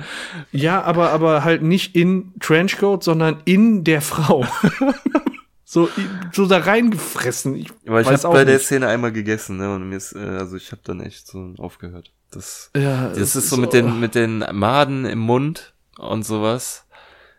Ja, 0.51 0.83
aber, 0.83 1.09
aber 1.09 1.43
halt 1.43 1.63
nicht 1.63 1.95
in 1.95 2.33
Trenchcoat, 2.39 3.03
sondern 3.03 3.41
in 3.45 3.83
der 3.83 4.01
Frau. 4.01 4.45
so, 5.71 5.87
so 6.33 6.47
da 6.47 6.57
reingefressen. 6.57 7.55
Ich 7.55 7.69
Aber 7.87 8.01
ich 8.01 8.07
habe 8.07 8.21
bei 8.23 8.39
nicht. 8.39 8.47
der 8.49 8.59
Szene 8.59 8.87
einmal 8.89 9.13
gegessen, 9.13 9.55
ne? 9.55 9.73
Und 9.73 9.87
mir 9.87 9.95
ist, 9.95 10.13
äh, 10.13 10.19
also 10.19 10.57
ich 10.57 10.73
habe 10.73 10.81
dann 10.83 10.99
echt 10.99 11.27
so 11.27 11.53
aufgehört. 11.59 12.11
Das, 12.29 12.71
ja, 12.75 13.07
das 13.07 13.37
ist 13.37 13.49
so, 13.49 13.55
so 13.55 13.61
mit 13.61 13.71
den 13.71 14.01
mit 14.01 14.13
den 14.13 14.43
Maden 14.51 15.05
im 15.05 15.19
Mund 15.19 15.73
und 15.97 16.25
sowas 16.25 16.85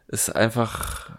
ist 0.09 0.35
einfach 0.35 1.11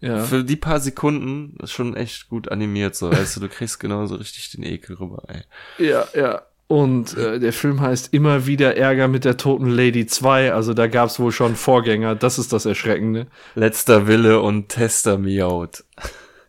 ja. 0.00 0.24
für 0.24 0.44
die 0.44 0.56
paar 0.56 0.80
Sekunden 0.80 1.58
schon 1.64 1.94
echt 1.94 2.30
gut 2.30 2.50
animiert, 2.50 2.96
so, 2.96 3.12
weißt 3.12 3.36
du, 3.36 3.40
du 3.40 3.48
kriegst 3.50 3.78
genauso 3.78 4.14
richtig 4.14 4.50
den 4.52 4.62
Ekel 4.62 4.96
rüber, 4.96 5.24
ey. 5.28 5.42
Ja, 5.86 6.06
ja. 6.14 6.42
Und 6.68 7.18
äh, 7.18 7.38
der 7.38 7.52
Film 7.52 7.82
heißt 7.82 8.14
immer 8.14 8.46
wieder 8.46 8.78
Ärger 8.78 9.08
mit 9.08 9.26
der 9.26 9.36
toten 9.36 9.68
Lady 9.68 10.06
2. 10.06 10.54
Also 10.54 10.72
da 10.72 10.86
gab 10.86 11.10
es 11.10 11.20
wohl 11.20 11.32
schon 11.32 11.54
Vorgänger. 11.54 12.14
Das 12.14 12.38
ist 12.38 12.50
das 12.54 12.64
Erschreckende. 12.64 13.26
Letzter 13.54 14.06
Wille 14.06 14.40
und 14.40 14.70
Tester 14.70 15.18
miaut. 15.18 15.84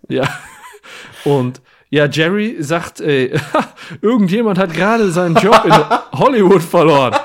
Ja. 0.09 0.27
Und 1.23 1.61
ja, 1.89 2.05
Jerry 2.05 2.55
sagt, 2.59 3.01
ey, 3.01 3.33
irgendjemand 4.01 4.57
hat 4.57 4.73
gerade 4.73 5.11
seinen 5.11 5.35
Job 5.35 5.63
in 5.65 5.73
Hollywood 6.19 6.63
verloren. 6.63 7.15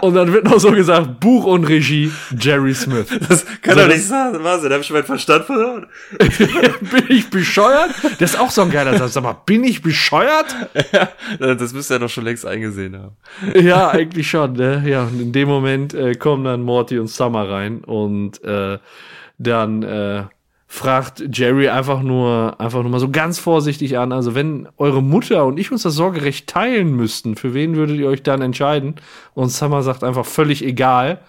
Und 0.00 0.14
dann 0.14 0.32
wird 0.32 0.44
noch 0.44 0.60
so 0.60 0.70
gesagt, 0.72 1.20
Buch 1.20 1.46
und 1.46 1.64
Regie, 1.64 2.12
Jerry 2.38 2.74
Smith. 2.74 3.06
Das 3.28 3.44
kann 3.62 3.74
so, 3.74 3.80
doch 3.80 3.88
nicht 3.88 4.06
sein. 4.06 4.36
Was? 4.40 4.62
Da 4.62 4.70
habe 4.70 4.82
ich 4.82 4.90
meinen 4.90 5.04
Verstand 5.04 5.46
verloren. 5.46 5.86
bin 6.18 7.04
ich 7.08 7.30
bescheuert? 7.30 7.90
Das 8.18 8.34
ist 8.34 8.38
auch 8.38 8.50
so 8.50 8.62
ein 8.62 8.70
geiler 8.70 8.96
Satz. 8.98 9.14
Sag 9.14 9.24
mal, 9.24 9.36
bin 9.46 9.64
ich 9.64 9.82
bescheuert? 9.82 10.54
Ja, 10.92 11.54
das 11.54 11.72
müsste 11.72 11.94
er 11.94 12.00
doch 12.00 12.08
schon 12.08 12.24
längst 12.24 12.46
eingesehen 12.46 12.96
haben. 12.96 13.16
Ja, 13.60 13.88
eigentlich 13.88 14.28
schon. 14.28 14.52
Ne? 14.52 14.84
Ja, 14.86 15.04
und 15.04 15.20
in 15.20 15.32
dem 15.32 15.48
Moment 15.48 15.94
äh, 15.94 16.14
kommen 16.14 16.44
dann 16.44 16.62
Morty 16.62 16.98
und 16.98 17.08
Summer 17.08 17.48
rein 17.48 17.82
und 17.82 18.42
äh, 18.44 18.78
dann 19.38 19.82
äh, 19.82 20.24
fragt 20.76 21.24
Jerry 21.32 21.68
einfach 21.68 22.02
nur, 22.02 22.60
einfach 22.60 22.82
nur 22.82 22.90
mal 22.90 23.00
so 23.00 23.10
ganz 23.10 23.38
vorsichtig 23.38 23.98
an. 23.98 24.12
Also 24.12 24.34
wenn 24.34 24.68
eure 24.76 25.02
Mutter 25.02 25.46
und 25.46 25.58
ich 25.58 25.72
uns 25.72 25.82
das 25.82 25.94
Sorgerecht 25.94 26.46
teilen 26.48 26.94
müssten, 26.94 27.36
für 27.36 27.54
wen 27.54 27.76
würdet 27.76 27.98
ihr 27.98 28.08
euch 28.08 28.22
dann 28.22 28.42
entscheiden? 28.42 28.96
Und 29.34 29.48
Summer 29.48 29.82
sagt 29.82 30.04
einfach 30.04 30.26
völlig 30.26 30.62
egal. 30.64 31.22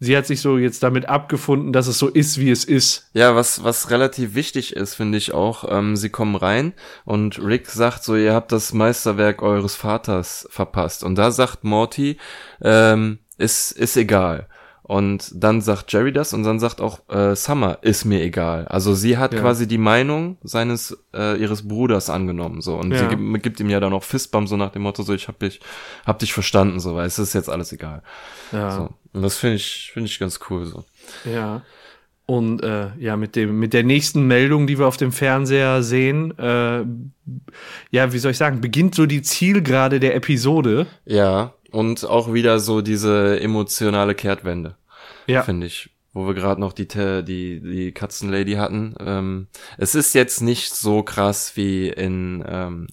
Sie 0.00 0.16
hat 0.16 0.26
sich 0.26 0.40
so 0.40 0.58
jetzt 0.58 0.82
damit 0.82 1.08
abgefunden, 1.08 1.72
dass 1.72 1.86
es 1.86 1.98
so 1.98 2.08
ist, 2.08 2.38
wie 2.38 2.50
es 2.50 2.64
ist. 2.64 3.08
Ja, 3.14 3.34
was, 3.34 3.64
was 3.64 3.90
relativ 3.90 4.34
wichtig 4.34 4.74
ist, 4.76 4.94
finde 4.94 5.18
ich 5.18 5.32
auch, 5.32 5.64
ähm, 5.70 5.96
sie 5.96 6.10
kommen 6.10 6.34
rein 6.36 6.72
und 7.04 7.38
Rick 7.42 7.68
sagt 7.68 8.04
so, 8.04 8.16
ihr 8.16 8.34
habt 8.34 8.52
das 8.52 8.72
Meisterwerk 8.72 9.42
eures 9.42 9.76
Vaters 9.76 10.46
verpasst. 10.50 11.04
Und 11.04 11.16
da 11.16 11.30
sagt 11.30 11.64
Morty, 11.64 12.18
ähm, 12.60 13.18
ist, 13.38 13.72
ist 13.72 13.96
egal. 13.96 14.48
Und 14.86 15.32
dann 15.34 15.62
sagt 15.62 15.90
Jerry 15.94 16.12
das 16.12 16.34
und 16.34 16.42
dann 16.42 16.60
sagt 16.60 16.82
auch 16.82 17.08
äh, 17.08 17.34
Summer, 17.34 17.78
ist 17.80 18.04
mir 18.04 18.20
egal. 18.22 18.66
Also 18.68 18.94
sie 18.94 19.16
hat 19.16 19.32
ja. 19.32 19.40
quasi 19.40 19.66
die 19.66 19.78
Meinung 19.78 20.36
seines 20.42 20.98
äh, 21.14 21.40
ihres 21.40 21.66
Bruders 21.66 22.10
angenommen 22.10 22.60
so 22.60 22.76
und 22.76 22.92
ja. 22.92 22.98
sie 22.98 23.16
gibt, 23.16 23.42
gibt, 23.42 23.60
ihm 23.60 23.70
ja 23.70 23.80
dann 23.80 23.94
auch 23.94 24.04
Fistbump 24.04 24.46
so 24.46 24.58
nach 24.58 24.72
dem 24.72 24.82
Motto 24.82 25.02
so 25.02 25.14
ich 25.14 25.26
hab 25.26 25.38
dich 25.38 25.60
hab 26.04 26.18
dich 26.18 26.34
verstanden 26.34 26.80
so, 26.80 26.94
weil 26.96 27.06
es 27.06 27.18
ist 27.18 27.32
jetzt 27.32 27.48
alles 27.48 27.72
egal. 27.72 28.02
Ja. 28.52 28.72
So. 28.72 28.90
Und 29.14 29.22
das 29.22 29.38
finde 29.38 29.56
ich 29.56 29.90
finde 29.94 30.10
ich 30.10 30.18
ganz 30.18 30.38
cool 30.50 30.66
so. 30.66 30.84
Ja. 31.24 31.62
Und 32.26 32.62
äh, 32.62 32.88
ja, 32.98 33.16
mit 33.16 33.36
dem 33.36 33.58
mit 33.58 33.74
der 33.74 33.84
nächsten 33.84 34.26
Meldung, 34.26 34.66
die 34.66 34.78
wir 34.78 34.86
auf 34.86 34.96
dem 34.96 35.12
Fernseher 35.12 35.82
sehen, 35.82 36.36
äh, 36.38 36.84
ja, 37.90 38.12
wie 38.12 38.18
soll 38.18 38.30
ich 38.30 38.38
sagen, 38.38 38.62
beginnt 38.62 38.94
so 38.94 39.04
die 39.04 39.20
Zielgerade 39.20 40.00
der 40.00 40.14
Episode. 40.14 40.86
Ja. 41.04 41.52
Und 41.70 42.04
auch 42.06 42.32
wieder 42.32 42.60
so 42.60 42.80
diese 42.80 43.40
emotionale 43.40 44.14
Kehrtwende. 44.14 44.76
Ja. 45.26 45.42
Finde 45.42 45.66
ich. 45.66 45.90
Wo 46.12 46.26
wir 46.26 46.34
gerade 46.34 46.60
noch 46.60 46.72
die, 46.72 46.86
die, 46.86 47.60
die 47.60 47.92
Katzenlady 47.92 48.52
hatten. 48.52 48.94
Ähm, 49.00 49.48
es 49.76 49.96
ist 49.96 50.14
jetzt 50.14 50.40
nicht 50.40 50.72
so 50.72 51.02
krass 51.02 51.56
wie 51.56 51.88
in 51.88 52.44
ähm, 52.46 52.86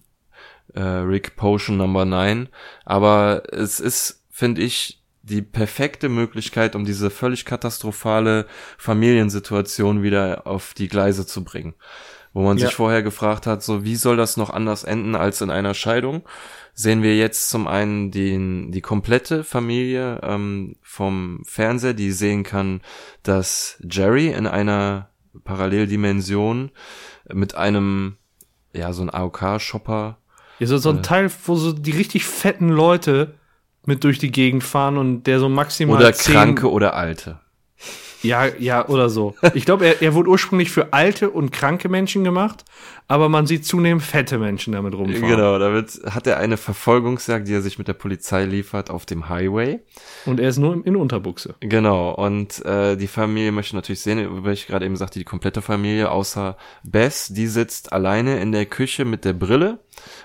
äh, 0.73 0.81
Rick 0.81 1.35
Potion 1.35 1.77
Number 1.77 2.05
9, 2.05 2.49
aber 2.83 3.43
es 3.51 3.79
ist, 3.79 4.23
finde 4.31 4.61
ich, 4.61 5.00
die 5.31 5.41
perfekte 5.41 6.09
Möglichkeit, 6.09 6.75
um 6.75 6.85
diese 6.85 7.09
völlig 7.09 7.45
katastrophale 7.45 8.45
Familiensituation 8.77 10.03
wieder 10.03 10.45
auf 10.45 10.73
die 10.73 10.87
Gleise 10.87 11.25
zu 11.25 11.43
bringen. 11.43 11.73
Wo 12.33 12.43
man 12.43 12.57
ja. 12.57 12.67
sich 12.67 12.75
vorher 12.75 13.03
gefragt 13.03 13.45
hat, 13.45 13.61
so 13.63 13.83
wie 13.83 13.95
soll 13.95 14.15
das 14.15 14.37
noch 14.37 14.51
anders 14.51 14.83
enden 14.83 15.15
als 15.15 15.41
in 15.41 15.49
einer 15.49 15.73
Scheidung? 15.73 16.23
sehen 16.73 17.03
wir 17.03 17.17
jetzt 17.17 17.49
zum 17.49 17.67
einen 17.67 18.11
den, 18.11 18.71
die 18.71 18.81
komplette 18.81 19.43
Familie 19.43 20.19
ähm, 20.23 20.75
vom 20.81 21.41
Fernseher, 21.45 21.93
die 21.93 22.11
sehen 22.11 22.43
kann, 22.43 22.81
dass 23.23 23.77
Jerry 23.89 24.27
in 24.27 24.47
einer 24.47 25.09
Paralleldimension 25.43 26.71
mit 27.31 27.55
einem, 27.55 28.17
ja, 28.73 28.93
so 28.93 29.03
ein 29.03 29.09
AOK-Shopper. 29.09 30.17
Ja, 30.59 30.67
so, 30.67 30.77
so 30.77 30.89
ein 30.89 30.99
äh, 30.99 31.01
Teil, 31.01 31.31
wo 31.45 31.55
so 31.55 31.73
die 31.73 31.91
richtig 31.91 32.25
fetten 32.25 32.69
Leute 32.69 33.35
mit 33.85 34.03
durch 34.03 34.19
die 34.19 34.31
Gegend 34.31 34.63
fahren 34.63 34.97
und 34.97 35.23
der 35.23 35.39
so 35.39 35.49
maximal. 35.49 35.97
Oder 35.97 36.11
Kranke 36.11 36.69
oder 36.69 36.93
Alte. 36.95 37.39
Ja, 38.23 38.45
ja, 38.45 38.87
oder 38.87 39.09
so. 39.09 39.35
Ich 39.55 39.65
glaube, 39.65 39.85
er, 39.85 40.01
er 40.01 40.13
wurde 40.13 40.29
ursprünglich 40.29 40.69
für 40.69 40.93
alte 40.93 41.31
und 41.31 41.51
kranke 41.51 41.89
Menschen 41.89 42.23
gemacht, 42.23 42.63
aber 43.11 43.27
man 43.27 43.45
sieht 43.45 43.65
zunehmend 43.65 44.03
fette 44.03 44.39
Menschen 44.39 44.71
damit 44.71 44.95
rumfahren. 44.95 45.27
Genau, 45.27 45.59
damit 45.59 45.99
hat 46.05 46.27
er 46.27 46.37
eine 46.37 46.55
Verfolgungsjagd, 46.55 47.45
die 47.45 47.53
er 47.53 47.61
sich 47.61 47.77
mit 47.77 47.89
der 47.89 47.93
Polizei 47.93 48.45
liefert 48.45 48.89
auf 48.89 49.05
dem 49.05 49.27
Highway. 49.27 49.81
Und 50.25 50.39
er 50.39 50.47
ist 50.47 50.59
nur 50.59 50.85
in 50.85 50.95
Unterbuchse. 50.95 51.55
Genau, 51.59 52.13
und 52.13 52.63
äh, 52.65 52.95
die 52.95 53.07
Familie 53.07 53.51
möchte 53.51 53.75
natürlich 53.75 53.99
sehen, 53.99 54.45
wie 54.45 54.51
ich 54.51 54.65
gerade 54.65 54.85
eben 54.85 54.95
sagte, 54.95 55.19
die 55.19 55.25
komplette 55.25 55.61
Familie, 55.61 56.09
außer 56.09 56.55
Bess, 56.83 57.27
die 57.27 57.47
sitzt 57.47 57.91
alleine 57.91 58.39
in 58.39 58.53
der 58.53 58.65
Küche 58.65 59.03
mit 59.03 59.25
der 59.25 59.33
Brille 59.33 59.79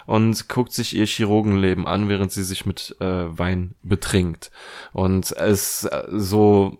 und 0.06 0.48
guckt 0.48 0.72
sich 0.72 0.94
ihr 0.94 1.06
Chirurgenleben 1.06 1.88
an, 1.88 2.08
während 2.08 2.30
sie 2.30 2.44
sich 2.44 2.66
mit 2.66 2.94
äh, 3.00 3.04
Wein 3.36 3.74
betrinkt. 3.82 4.52
Und 4.92 5.32
es 5.32 5.82
äh, 5.82 6.04
so 6.08 6.78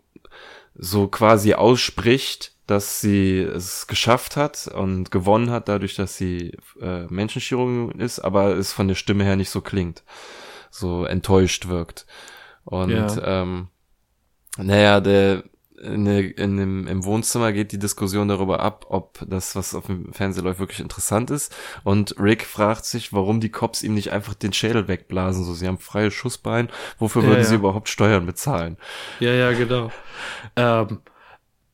so 0.79 1.09
quasi 1.09 1.55
ausspricht, 1.55 2.53
dass 2.67 3.01
sie 3.01 3.39
es 3.41 3.87
geschafft 3.87 4.37
hat 4.37 4.69
und 4.69 5.11
gewonnen 5.11 5.51
hat, 5.51 5.69
dadurch, 5.69 5.95
dass 5.95 6.17
sie 6.17 6.57
äh, 6.81 7.07
Menschenchirurgin 7.07 8.01
ist, 8.01 8.21
aber 8.21 8.57
es 8.57 8.73
von 8.73 8.89
der 8.89 8.97
Stimme 8.97 9.25
her 9.25 9.37
nicht 9.37 9.51
so 9.51 9.61
klingt, 9.61 10.03
so 10.71 11.05
enttäuscht 11.05 11.69
wirkt. 11.69 12.07
Und 12.65 12.91
ja. 12.91 13.43
ähm, 13.43 13.69
naja, 14.59 15.01
der 15.01 15.45
in, 15.81 16.07
in 16.07 16.57
dem, 16.57 16.87
im 16.87 17.05
Wohnzimmer 17.05 17.53
geht 17.53 17.73
die 17.73 17.79
Diskussion 17.79 18.29
darüber 18.29 18.61
ab, 18.61 18.87
ob 18.89 19.19
das, 19.27 19.55
was 19.57 19.75
auf 19.75 19.87
dem 19.87 20.13
Fernseher 20.13 20.45
läuft, 20.45 20.59
wirklich 20.59 20.81
interessant 20.81 21.31
ist. 21.31 21.55
Und 21.85 22.17
Rick 22.19 22.45
fragt 22.45 22.85
sich, 22.85 23.13
warum 23.13 23.41
die 23.41 23.51
Cops 23.51 23.83
ihm 23.83 23.95
nicht 23.95 24.11
einfach 24.11 24.35
den 24.35 24.53
Schädel 24.53 24.89
wegblasen. 24.89 25.45
So, 25.45 25.55
sie 25.55 25.67
haben 25.67 25.79
freie 25.79 26.11
Schussbein. 26.11 26.69
Wofür 26.99 27.23
ja, 27.23 27.29
würden 27.29 27.43
ja. 27.43 27.45
sie 27.45 27.55
überhaupt 27.57 27.89
Steuern 27.89 28.27
bezahlen? 28.27 28.77
Ja, 29.21 29.33
ja, 29.33 29.53
genau. 29.53 29.91
Ähm, 30.57 31.01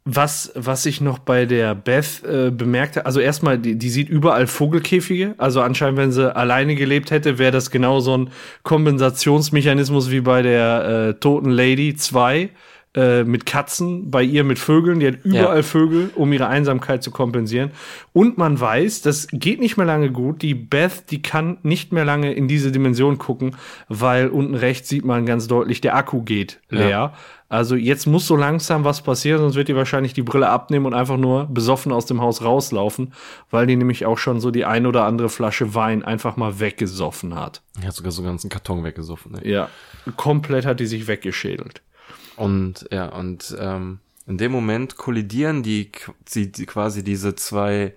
was, 0.05 0.51
was 0.57 0.85
ich 0.87 1.01
noch 1.01 1.21
bei 1.21 1.47
der 1.47 1.77
Beth 1.77 2.25
äh, 2.25 2.51
bemerkte, 2.51 3.07
also 3.07 3.21
erstmal, 3.21 3.59
die, 3.59 3.77
die 3.77 3.89
sieht 3.89 4.09
überall 4.09 4.49
Vogelkäfige. 4.49 5.35
Also 5.39 5.61
anscheinend, 5.61 5.99
wenn 5.99 6.13
sie 6.13 6.35
alleine 6.35 6.75
gelebt 6.75 7.11
hätte, 7.13 7.39
wäre 7.39 7.53
das 7.53 7.71
genau 7.71 8.01
so 8.01 8.17
ein 8.17 8.31
Kompensationsmechanismus 8.65 10.11
wie 10.11 10.21
bei 10.21 10.43
der 10.43 10.85
äh, 11.11 11.15
Toten 11.15 11.51
Lady 11.51 11.95
2 11.95 12.51
äh, 12.95 13.25
mit 13.25 13.47
Katzen, 13.47 14.11
bei 14.11 14.23
ihr 14.23 14.45
mit 14.45 14.59
Vögeln. 14.59 15.01
Die 15.01 15.07
hat 15.07 15.25
überall 15.25 15.57
ja. 15.57 15.63
Vögel, 15.63 16.11
um 16.15 16.33
ihre 16.33 16.47
Einsamkeit 16.47 17.03
zu 17.03 17.11
kompensieren. 17.11 17.71
Und 18.13 18.37
man 18.37 18.61
weiß, 18.61 19.03
das 19.03 19.29
geht 19.33 19.61
nicht 19.61 19.77
mehr 19.77 19.87
lange 19.87 20.11
gut. 20.11 20.43
Die 20.43 20.55
Beth, 20.55 21.11
die 21.11 21.23
kann 21.23 21.59
nicht 21.63 21.93
mehr 21.93 22.05
lange 22.05 22.33
in 22.35 22.49
diese 22.49 22.71
Dimension 22.71 23.19
gucken, 23.19 23.57
weil 23.89 24.29
unten 24.29 24.55
rechts 24.55 24.89
sieht 24.89 25.05
man 25.05 25.25
ganz 25.25 25.47
deutlich, 25.47 25.81
der 25.81 25.97
Akku 25.97 26.23
geht 26.23 26.61
leer. 26.69 26.89
Ja. 26.89 27.15
Also 27.49 27.77
jetzt 27.77 28.07
muss 28.07 28.27
so 28.27 28.35
langsam 28.35 28.85
was 28.85 29.03
passieren, 29.03 29.41
sonst 29.41 29.57
wird 29.57 29.69
die 29.69 29.77
wahrscheinlich 29.77 30.15
die 30.15 30.23
Brille 30.23 30.49
abnehmen 30.49 30.87
und 30.87 30.95
einfach 30.95 31.19
nur 31.19 31.47
besoffen 31.47 31.93
aus 31.93 32.07
dem 32.07 32.23
Haus 32.23 32.43
rauslaufen, 32.43 33.13
weil 33.51 33.67
die 33.67 33.77
nämlich 33.77 34.07
auch 34.07 34.17
schon 34.17 34.41
so 34.41 34.51
die 34.51 34.65
ein 34.65 34.87
oder 34.87 35.05
andere 35.05 35.29
Flasche 35.29 35.75
Wein 35.75 36.03
einfach 36.03 36.39
mal 36.39 36.61
weggesoffen 36.61 37.35
hat. 37.35 37.61
Die 37.83 37.87
hat 37.87 37.95
sogar 37.95 38.11
so 38.11 38.23
einen 38.23 38.31
ganzen 38.31 38.49
Karton 38.49 38.85
weggesoffen. 38.85 39.33
Ne? 39.33 39.47
Ja, 39.47 39.69
komplett 40.17 40.65
hat 40.65 40.81
die 40.81 40.87
sich 40.87 41.09
weggeschädelt. 41.09 41.83
Und 42.37 42.87
ja, 42.91 43.09
und 43.09 43.57
ähm, 43.59 43.99
in 44.27 44.39
dem 44.39 44.53
Moment 44.53 44.97
kollidieren 44.97 45.63
die, 45.63 45.91
die, 46.33 46.51
die 46.51 46.67
quasi 46.67 47.03
diese 47.03 47.35
zwei 47.35 47.95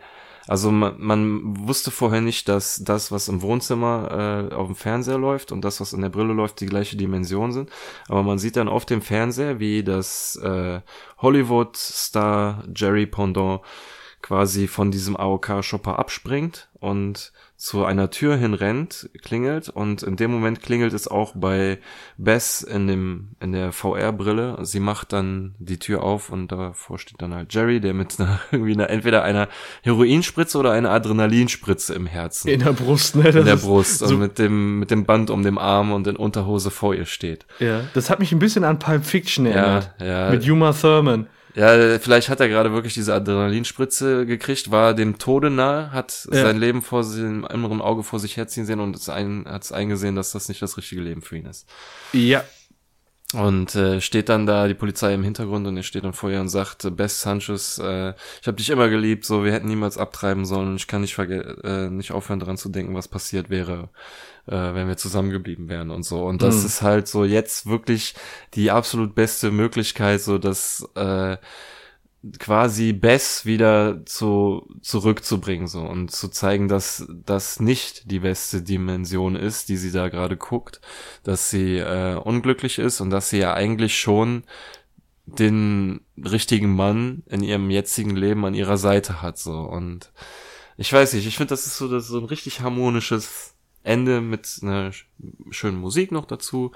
also 0.47 0.71
man, 0.71 0.95
man 0.99 1.67
wusste 1.67 1.89
vorher 1.89 2.21
nicht, 2.21 2.47
dass 2.47 2.83
das, 2.83 3.11
was 3.11 3.27
im 3.27 3.41
Wohnzimmer 3.41 4.49
äh, 4.51 4.53
auf 4.53 4.67
dem 4.67 4.75
Fernseher 4.75 5.17
läuft 5.17 5.51
und 5.51 5.65
das, 5.65 5.81
was 5.81 5.93
in 5.93 6.01
der 6.01 6.09
Brille 6.09 6.33
läuft, 6.33 6.59
die 6.59 6.67
gleiche 6.67 6.97
Dimension 6.97 7.51
sind. 7.51 7.71
Aber 8.07 8.21
man 8.21 8.37
sieht 8.37 8.55
dann 8.55 8.69
auf 8.69 8.85
dem 8.85 9.01
Fernseher, 9.01 9.59
wie 9.59 9.83
das 9.83 10.35
äh, 10.35 10.81
Hollywood-Star 11.17 12.63
Jerry 12.75 13.07
Pendant 13.07 13.61
quasi 14.21 14.67
von 14.67 14.91
diesem 14.91 15.17
AOK-Shopper 15.17 15.97
abspringt 15.97 16.69
und 16.79 17.31
zu 17.57 17.85
einer 17.85 18.09
Tür 18.09 18.35
hinrennt, 18.35 19.09
klingelt 19.23 19.69
und 19.69 20.03
in 20.03 20.17
dem 20.17 20.29
Moment 20.29 20.61
klingelt 20.61 20.93
es 20.93 21.07
auch 21.07 21.33
bei 21.35 21.79
Bess 22.17 22.61
in 22.61 22.87
dem 22.87 23.29
in 23.39 23.53
der 23.53 23.71
VR-Brille. 23.71 24.57
Sie 24.63 24.81
macht 24.81 25.13
dann 25.13 25.55
die 25.57 25.79
Tür 25.79 26.03
auf 26.03 26.29
und 26.29 26.51
davor 26.51 26.99
steht 26.99 27.21
dann 27.21 27.33
halt 27.33 27.53
Jerry, 27.53 27.79
der 27.79 27.93
mit 27.93 28.19
einer 28.19 28.41
irgendwie 28.51 28.73
einer, 28.73 28.89
entweder 28.89 29.23
einer 29.23 29.47
Heroinspritze 29.83 30.57
oder 30.57 30.71
einer 30.71 30.91
Adrenalinspritze 30.91 31.93
im 31.93 32.07
Herzen 32.07 32.49
in 32.49 32.59
der 32.59 32.73
Brust, 32.73 33.15
ne? 33.15 33.23
Das 33.23 33.35
in 33.35 33.45
der 33.45 33.55
Brust 33.55 33.99
so 33.99 34.07
und 34.07 34.19
mit 34.19 34.37
dem 34.37 34.79
mit 34.79 34.91
dem 34.91 35.05
Band 35.05 35.29
um 35.29 35.41
den 35.41 35.57
Arm 35.57 35.93
und 35.93 36.07
in 36.07 36.17
Unterhose 36.17 36.71
vor 36.71 36.93
ihr 36.93 37.05
steht. 37.05 37.45
Ja, 37.59 37.81
das 37.93 38.09
hat 38.09 38.19
mich 38.19 38.33
ein 38.33 38.39
bisschen 38.39 38.65
an 38.65 38.79
Pulp 38.79 39.05
Fiction 39.05 39.45
erinnert. 39.45 39.93
Ja, 39.99 40.05
ja. 40.05 40.29
Mit 40.29 40.47
Uma 40.49 40.73
Thurman. 40.73 41.27
Ja, 41.55 41.99
vielleicht 41.99 42.27
hat 42.29 42.41
er 42.41 42.49
gerade 42.49 42.73
wirklich 42.73 42.93
diese 42.93 43.13
Adrenalinspritze 43.13 44.25
gekriegt, 44.25 44.71
war 44.71 44.93
dem 44.93 45.17
Tode 45.17 45.49
nahe, 45.49 45.91
hat 45.91 46.27
Ja. 46.31 46.41
sein 46.43 46.57
Leben 46.57 46.81
vor 46.81 47.03
sich, 47.03 47.21
im 47.23 47.45
inneren 47.45 47.81
Auge 47.81 48.03
vor 48.03 48.19
sich 48.19 48.35
herziehen 48.35 48.65
sehen 48.65 48.81
und 48.81 49.07
ein, 49.09 49.45
hat 49.47 49.63
es 49.63 49.71
eingesehen, 49.71 50.15
dass 50.15 50.31
das 50.31 50.49
nicht 50.49 50.61
das 50.61 50.77
richtige 50.77 51.01
Leben 51.01 51.21
für 51.21 51.37
ihn 51.37 51.45
ist. 51.45 51.65
Ja. 52.11 52.43
Und 53.33 53.73
äh, 53.75 54.01
steht 54.01 54.29
dann 54.29 54.45
da 54.45 54.67
die 54.67 54.75
Polizei 54.75 55.13
im 55.13 55.23
Hintergrund 55.23 55.65
und 55.65 55.75
er 55.75 55.83
steht 55.83 56.03
dann 56.03 56.13
vor 56.13 56.29
ihr 56.29 56.39
und 56.39 56.47
sagt, 56.49 56.85
äh, 56.85 56.91
Best 56.91 57.21
Sanchez, 57.21 57.79
äh, 57.79 58.13
ich 58.41 58.47
habe 58.47 58.57
dich 58.57 58.69
immer 58.69 58.87
geliebt, 58.87 59.25
so 59.25 59.43
wir 59.43 59.51
hätten 59.51 59.67
niemals 59.67 59.97
abtreiben 59.97 60.45
sollen 60.45 60.69
und 60.69 60.75
ich 60.75 60.87
kann 60.87 61.01
nicht 61.01 61.17
äh, 61.17 61.89
nicht 61.89 62.11
aufhören 62.11 62.39
daran 62.39 62.57
zu 62.57 62.69
denken, 62.69 62.93
was 62.93 63.07
passiert 63.07 63.49
wäre, 63.49 63.89
äh, 64.47 64.51
wenn 64.73 64.87
wir 64.87 64.97
zusammengeblieben 64.97 65.69
wären 65.69 65.91
und 65.91 66.03
so. 66.03 66.25
Und 66.25 66.41
das 66.41 66.63
Mhm. 66.63 66.65
ist 66.65 66.81
halt 66.81 67.07
so 67.07 67.25
jetzt 67.25 67.65
wirklich 67.67 68.15
die 68.53 68.71
absolut 68.71 69.15
beste 69.15 69.51
Möglichkeit, 69.51 70.21
so 70.21 70.37
dass 70.37 70.87
äh, 70.95 71.37
quasi 72.39 72.91
Bess 72.93 73.45
wieder 73.45 74.03
zu, 74.05 74.67
zurückzubringen 74.81 75.67
so 75.67 75.81
und 75.81 76.09
zu 76.11 76.27
zeigen, 76.29 76.67
dass 76.67 77.05
das 77.23 77.59
nicht 77.59 78.09
die 78.09 78.19
beste 78.19 78.63
Dimension 78.63 79.35
ist, 79.35 79.69
die 79.69 79.77
sie 79.77 79.91
da 79.91 80.09
gerade 80.09 80.35
guckt, 80.35 80.81
dass 81.23 81.51
sie 81.51 81.77
äh, 81.77 82.15
unglücklich 82.15 82.79
ist 82.79 82.99
und 82.99 83.11
dass 83.11 83.29
sie 83.29 83.37
ja 83.39 83.53
eigentlich 83.53 83.99
schon 83.99 84.43
den 85.25 86.01
richtigen 86.23 86.75
Mann 86.75 87.23
in 87.27 87.43
ihrem 87.43 87.69
jetzigen 87.71 88.15
Leben 88.15 88.45
an 88.45 88.53
ihrer 88.55 88.77
Seite 88.77 89.21
hat 89.23 89.37
so 89.39 89.59
und 89.61 90.11
ich 90.77 90.91
weiß 90.93 91.13
nicht, 91.13 91.27
ich 91.27 91.37
finde 91.37 91.51
das 91.51 91.67
ist 91.67 91.77
so 91.77 91.89
das 91.89 92.03
ist 92.05 92.09
so 92.09 92.19
ein 92.19 92.25
richtig 92.25 92.61
harmonisches 92.61 93.54
Ende 93.85 94.21
mit 94.21 94.59
einer 94.61 94.89
sch- 94.91 95.03
schönen 95.51 95.77
Musik 95.77 96.11
noch 96.11 96.25
dazu 96.25 96.71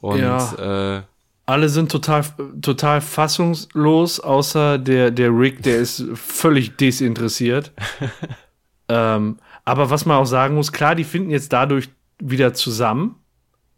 und 0.00 0.18
äh, 0.58 1.02
Alle 1.46 1.68
sind 1.70 1.90
total, 1.90 2.24
total 2.60 3.00
fassungslos, 3.00 4.20
außer 4.20 4.76
der, 4.78 5.10
der 5.10 5.30
Rick, 5.30 5.62
der 5.62 5.78
ist 5.78 6.04
völlig 6.14 6.76
desinteressiert. 6.76 7.72
ähm, 8.88 9.38
aber 9.64 9.90
was 9.90 10.04
man 10.06 10.16
auch 10.18 10.26
sagen 10.26 10.54
muss, 10.56 10.72
klar, 10.72 10.94
die 10.94 11.04
finden 11.04 11.30
jetzt 11.30 11.52
dadurch 11.52 11.88
wieder 12.20 12.54
zusammen. 12.54 13.14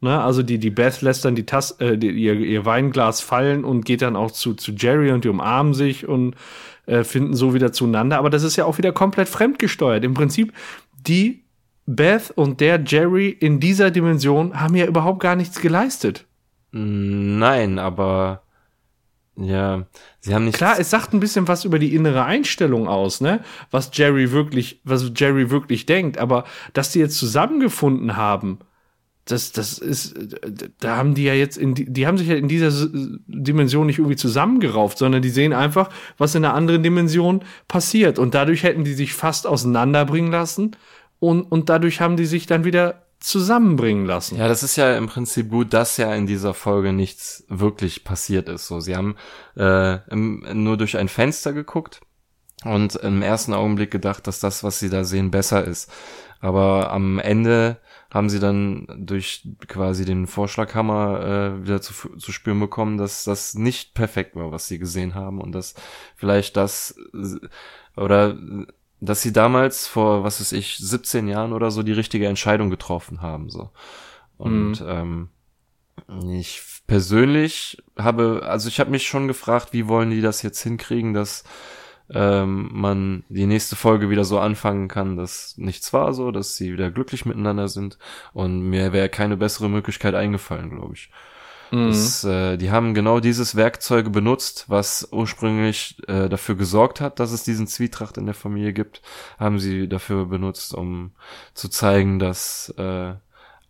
Ne? 0.01 0.21
Also 0.21 0.43
die, 0.43 0.59
die 0.59 0.71
Beth 0.71 1.03
lässt 1.03 1.25
dann 1.25 1.35
die 1.35 1.47
Tass, 1.47 1.73
äh, 1.81 1.99
die, 1.99 2.11
ihr, 2.11 2.35
ihr 2.35 2.65
Weinglas 2.65 3.21
fallen 3.21 3.65
und 3.65 3.85
geht 3.85 4.03
dann 4.03 4.17
auch 4.17 4.31
zu, 4.31 4.55
zu 4.55 4.73
Jerry 4.73 5.13
und 5.13 5.25
die 5.25 5.29
umarmen 5.29 5.75
sich 5.75 6.09
und 6.09 6.35
äh, 6.87 7.05
finden 7.05 7.35
so 7.35 7.55
wieder 7.55 7.73
zueinander. 7.73 8.19
Aber 8.19 8.31
das 8.31 8.43
ist 8.43 8.57
ja 8.57 8.65
auch 8.65 8.79
wieder 8.79 8.93
komplett 8.93 9.29
fremdgesteuert. 9.29 10.03
Im 10.05 10.15
Prinzip, 10.15 10.53
die 11.07 11.45
Beth 11.87 12.31
und 12.31 12.61
der 12.61 12.83
Jerry 12.85 13.29
in 13.29 13.61
dieser 13.61 13.91
Dimension 13.91 14.61
haben 14.61 14.77
ja 14.77 14.87
überhaupt 14.87 15.21
gar 15.21 15.37
nichts 15.37 15.61
geleistet. 15.61 16.27
Nein, 16.73 17.79
aber 17.79 18.43
ja, 19.37 19.87
sie 20.21 20.35
haben 20.35 20.45
nicht. 20.45 20.57
Klar, 20.57 20.79
es 20.79 20.91
sagt 20.91 21.13
ein 21.13 21.21
bisschen 21.21 21.49
was 21.49 21.65
über 21.65 21.79
die 21.79 21.95
innere 21.95 22.25
Einstellung 22.25 22.89
aus, 22.89 23.21
ne? 23.21 23.41
Was 23.71 23.91
Jerry 23.93 24.33
wirklich, 24.33 24.81
was 24.85 25.11
Jerry 25.17 25.51
wirklich 25.51 25.87
denkt, 25.87 26.19
aber 26.19 26.45
dass 26.75 26.93
die 26.93 26.99
jetzt 26.99 27.17
zusammengefunden 27.17 28.17
haben, 28.17 28.59
das, 29.25 29.53
das 29.53 29.79
ist, 29.79 30.15
da 30.81 30.97
haben 30.97 31.15
die 31.15 31.25
ja 31.25 31.35
jetzt 31.35 31.57
in 31.57 31.75
die, 31.75 31.91
die 31.91 32.07
haben 32.07 32.19
sich 32.19 32.29
ja 32.29 32.35
in 32.35 32.49
dieser 32.49 32.71
Dimension 33.27 33.87
nicht 33.87 33.99
irgendwie 33.99 34.17
zusammengerauft, 34.17 34.99
sondern 34.99 35.23
die 35.23 35.31
sehen 35.31 35.53
einfach, 35.53 35.89
was 36.19 36.35
in 36.35 36.45
einer 36.45 36.55
anderen 36.55 36.83
Dimension 36.83 37.43
passiert. 37.69 38.19
Und 38.19 38.35
dadurch 38.35 38.63
hätten 38.63 38.85
die 38.85 38.95
sich 38.95 39.13
fast 39.13 39.47
auseinanderbringen 39.47 40.33
lassen 40.33 40.77
und, 41.21 41.43
und 41.43 41.69
dadurch 41.69 42.01
haben 42.01 42.17
die 42.17 42.27
sich 42.27 42.47
dann 42.47 42.65
wieder 42.65 43.03
zusammenbringen 43.21 44.07
lassen. 44.07 44.39
Ja, 44.39 44.49
das 44.49 44.63
ist 44.63 44.77
ja 44.77 44.97
im 44.97 45.07
Prinzip 45.07 45.51
gut, 45.51 45.75
dass 45.75 45.99
ja 45.99 46.15
in 46.15 46.27
dieser 46.27 46.55
Folge 46.55 46.93
nichts 46.93 47.45
wirklich 47.49 48.03
passiert 48.03 48.49
ist. 48.49 48.67
So, 48.67 48.81
sie 48.81 48.97
haben 48.97 49.15
äh, 49.57 49.99
im, 50.11 50.45
nur 50.65 50.79
durch 50.79 50.97
ein 50.97 51.09
Fenster 51.09 51.53
geguckt 51.53 52.01
und 52.65 52.97
im 52.97 53.21
ersten 53.21 53.53
Augenblick 53.53 53.91
gedacht, 53.91 54.27
dass 54.27 54.41
das, 54.41 54.65
was 54.65 54.79
sie 54.79 54.89
da 54.89 55.05
sehen, 55.05 55.31
besser 55.31 55.65
ist. 55.65 55.93
Aber 56.41 56.91
am 56.91 57.19
Ende 57.19 57.79
haben 58.13 58.31
sie 58.31 58.41
dann 58.41 58.87
durch 58.97 59.47
quasi 59.69 60.07
den 60.07 60.27
Vorschlaghammer 60.27 61.21
äh, 61.61 61.63
wieder 61.63 61.83
zu, 61.83 62.17
zu 62.17 62.33
spüren 62.33 62.59
bekommen, 62.59 62.97
dass 62.97 63.25
das 63.25 63.55
nicht 63.55 63.93
perfekt 63.95 64.35
war, 64.35 64.51
was 64.51 64.67
sie 64.67 64.79
gesehen 64.79 65.15
haben 65.15 65.41
und 65.41 65.53
dass 65.53 65.75
vielleicht 66.17 66.57
das 66.57 66.97
oder 67.97 68.39
dass 69.01 69.23
sie 69.23 69.33
damals 69.33 69.87
vor, 69.87 70.25
was 70.25 70.41
weiß 70.41 70.53
ich, 70.53 70.77
17 70.79 71.29
Jahren 71.29 71.53
oder 71.53 71.71
so 71.71 71.83
die 71.83 71.93
richtige 71.93 72.27
Entscheidung 72.27 72.71
getroffen 72.71 73.23
haben, 73.23 73.51
so. 73.51 73.71
Und 74.37 74.83
ähm, 74.87 75.29
ich 76.33 76.63
persönlich 76.87 77.83
habe, 77.99 78.43
also 78.45 78.69
ich 78.69 78.81
habe 78.81 78.91
mich 78.91 79.07
schon 79.07 79.29
gefragt, 79.29 79.73
wie 79.73 79.87
wollen 79.87 80.11
die 80.11 80.23
das 80.23 80.43
jetzt 80.43 80.63
hinkriegen, 80.63 81.13
dass 81.13 81.45
ähm, 82.13 82.71
man 82.73 83.25
die 83.29 83.47
nächste 83.47 83.77
Folge 83.77 84.11
wieder 84.11 84.25
so 84.25 84.39
anfangen 84.39 84.89
kann, 84.89 85.17
dass 85.17 85.57
nichts 85.57 85.93
war 85.93 86.13
so, 86.13 86.31
dass 86.31 86.57
sie 86.57 86.73
wieder 86.73 86.91
glücklich 86.91 87.25
miteinander 87.25 87.69
sind. 87.69 87.99
Und 88.33 88.63
mir 88.63 88.93
wäre 88.93 89.09
keine 89.09 89.37
bessere 89.37 89.69
Möglichkeit 89.69 90.15
eingefallen, 90.15 90.71
glaube 90.71 90.95
ich. 90.95 91.11
Das, 91.71 92.25
äh, 92.25 92.57
die 92.57 92.71
haben 92.71 92.95
genau 92.95 93.21
dieses 93.21 93.55
Werkzeug 93.55 94.13
benutzt, 94.13 94.65
was 94.69 95.09
ursprünglich 95.13 95.97
äh, 96.09 96.29
dafür 96.29 96.57
gesorgt 96.57 97.01
hat, 97.01 97.21
dass 97.21 97.31
es 97.33 97.45
diesen 97.45 97.67
Zwietracht 97.69 98.17
in 98.19 98.27
der 98.27 98.35
Familie 98.35 98.73
gibt, 98.73 99.03
haben 99.39 99.59
sie 99.61 99.89
dafür 99.89 100.27
benutzt, 100.27 100.75
um 100.75 101.13
zu 101.55 101.69
zeigen, 101.69 102.19
dass 102.19 102.75
äh, 102.77 103.15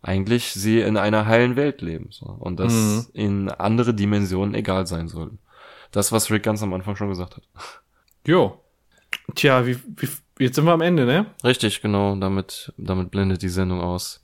eigentlich 0.01 0.53
sie 0.53 0.79
in 0.79 0.97
einer 0.97 1.27
heilen 1.27 1.55
Welt 1.55 1.81
leben 1.81 2.07
so, 2.09 2.25
und 2.25 2.59
dass 2.59 2.73
Mhm. 2.73 3.05
in 3.13 3.49
andere 3.49 3.93
Dimensionen 3.93 4.55
egal 4.55 4.87
sein 4.87 5.07
sollen. 5.07 5.37
Das, 5.91 6.11
was 6.11 6.31
Rick 6.31 6.43
ganz 6.43 6.63
am 6.63 6.73
Anfang 6.73 6.95
schon 6.95 7.09
gesagt 7.09 7.35
hat. 7.37 7.43
Jo. 8.25 8.59
Tja, 9.35 9.65
wie, 9.65 9.77
wie, 9.97 10.07
jetzt 10.39 10.55
sind 10.55 10.65
wir 10.65 10.73
am 10.73 10.81
Ende, 10.81 11.05
ne? 11.05 11.25
Richtig, 11.43 11.81
genau, 11.81 12.15
damit, 12.15 12.71
damit 12.77 13.11
blendet 13.11 13.41
die 13.41 13.49
Sendung 13.49 13.81
aus. 13.81 14.23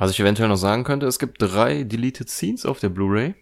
Was 0.00 0.10
ich 0.10 0.18
eventuell 0.20 0.48
noch 0.48 0.56
sagen 0.56 0.82
könnte, 0.82 1.06
es 1.06 1.18
gibt 1.18 1.40
drei 1.40 1.84
Deleted 1.84 2.28
Scenes 2.28 2.66
auf 2.66 2.80
der 2.80 2.88
Blu-ray. 2.88 3.34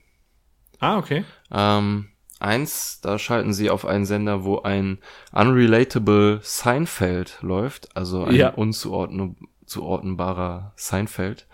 Ah, 0.80 0.98
okay. 0.98 1.24
Ähm, 1.50 2.08
eins, 2.40 3.00
da 3.00 3.18
schalten 3.18 3.52
sie 3.52 3.70
auf 3.70 3.84
einen 3.86 4.04
Sender, 4.04 4.44
wo 4.44 4.60
ein 4.62 4.98
unrelatable 5.32 6.40
Seinfeld 6.42 7.38
läuft, 7.42 7.96
also 7.96 8.24
ein 8.24 8.34
Ja. 8.34 8.50
unzuordnbarer 8.50 10.72
Seinfeld, 10.76 11.46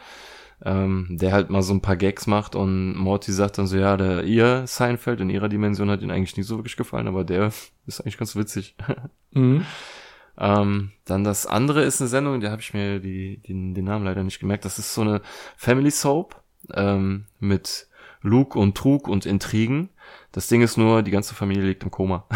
ähm, 0.64 1.09
der 1.10 1.32
halt 1.32 1.51
mal 1.51 1.62
so 1.62 1.74
ein 1.74 1.82
paar 1.82 1.97
Gags 1.97 2.26
macht 2.26 2.55
und 2.55 2.94
Morty 2.97 3.32
sagt 3.32 3.59
dann 3.59 3.66
so, 3.66 3.76
ja, 3.76 3.97
der 3.97 4.24
ihr 4.24 4.66
Seinfeld 4.66 5.20
in 5.20 5.31
ihrer 5.31 5.48
Dimension 5.48 5.90
hat 5.90 6.02
ihnen 6.02 6.10
eigentlich 6.10 6.36
nicht 6.36 6.47
so 6.47 6.59
wirklich 6.59 6.76
gefallen, 6.76 7.09
aber 7.09 7.24
der 7.24 7.52
ist 7.86 8.01
eigentlich 8.01 8.18
ganz 8.18 8.36
witzig. 8.36 8.76
Mhm. 9.32 9.64
Ähm, 10.39 10.93
dann 11.05 11.24
das 11.24 11.47
andere 11.47 11.82
ist 11.82 12.01
eine 12.01 12.09
Sendung, 12.09 12.40
da 12.40 12.51
habe 12.51 12.62
ich 12.62 12.74
mir 12.74 13.01
die, 13.01 13.39
den, 13.39 13.74
den 13.74 13.85
Namen 13.85 14.05
leider 14.05 14.24
nicht 14.24 14.40
gemerkt. 14.40 14.65
Das 14.65 14.78
ist 14.78 14.94
so 14.94 15.02
eine 15.02 15.20
Family 15.56 15.90
Soap 15.90 16.40
ähm, 16.73 17.27
mit 17.40 17.89
Lug 18.23 18.56
und 18.56 18.77
Trug 18.77 19.06
und 19.06 19.27
Intrigen. 19.27 19.90
Das 20.32 20.48
Ding 20.48 20.62
ist 20.62 20.77
nur, 20.77 21.02
die 21.02 21.11
ganze 21.11 21.35
Familie 21.35 21.65
liegt 21.65 21.82
im 21.82 21.90
Koma. 21.90 22.27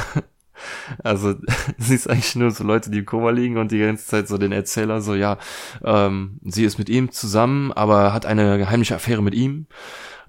Also 1.05 1.35
sie 1.79 1.95
ist 1.95 2.09
eigentlich 2.09 2.37
nur 2.37 2.51
so 2.51 2.65
Leute, 2.65 2.91
die 2.91 2.99
im 2.99 3.07
Koma 3.07 3.31
liegen 3.31 3.59
und 3.59 3.71
die 3.71 3.79
ganze 3.79 4.07
Zeit 4.07 4.29
so 4.29 4.39
den 4.39 4.53
Erzähler 4.53 5.01
so, 5.01 5.15
ja, 5.15 5.39
ähm, 5.85 6.41
sie 6.45 6.65
ist 6.65 6.79
mit 6.79 6.89
ihm 6.89 7.13
zusammen, 7.13 7.73
aber 7.73 8.13
hat 8.13 8.27
eine 8.27 8.59
geheimliche 8.59 8.97
Affäre 8.97 9.23
mit 9.23 9.35
ihm. 9.35 9.67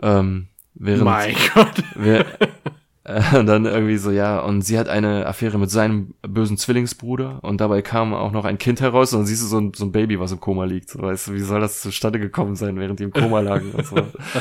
Ähm, 0.01 0.47
während, 0.75 1.05
Mein 1.05 1.35
Gott. 1.53 1.83
Wer, 1.95 2.25
und 3.33 3.47
dann 3.47 3.65
irgendwie 3.65 3.97
so, 3.97 4.11
ja, 4.11 4.39
und 4.39 4.61
sie 4.61 4.77
hat 4.77 4.87
eine 4.87 5.25
Affäre 5.25 5.57
mit 5.57 5.71
seinem 5.71 6.13
bösen 6.21 6.57
Zwillingsbruder 6.57 7.43
und 7.43 7.59
dabei 7.59 7.81
kam 7.81 8.13
auch 8.13 8.31
noch 8.31 8.45
ein 8.45 8.59
Kind 8.59 8.81
heraus 8.81 9.13
und 9.13 9.21
dann 9.21 9.25
siehst 9.25 9.41
du 9.41 9.47
so 9.47 9.59
ein, 9.59 9.73
so 9.73 9.85
ein 9.85 9.91
Baby, 9.91 10.19
was 10.19 10.31
im 10.31 10.39
Koma 10.39 10.65
liegt. 10.65 10.89
So, 10.89 11.01
weißt 11.01 11.27
du, 11.27 11.33
wie 11.33 11.39
soll 11.39 11.59
das 11.59 11.81
zustande 11.81 12.19
gekommen 12.19 12.55
sein, 12.55 12.77
während 12.77 12.99
die 12.99 13.05
im 13.05 13.13
Koma 13.13 13.39
lagen 13.41 13.71
und 13.71 13.85
so. 13.85 13.95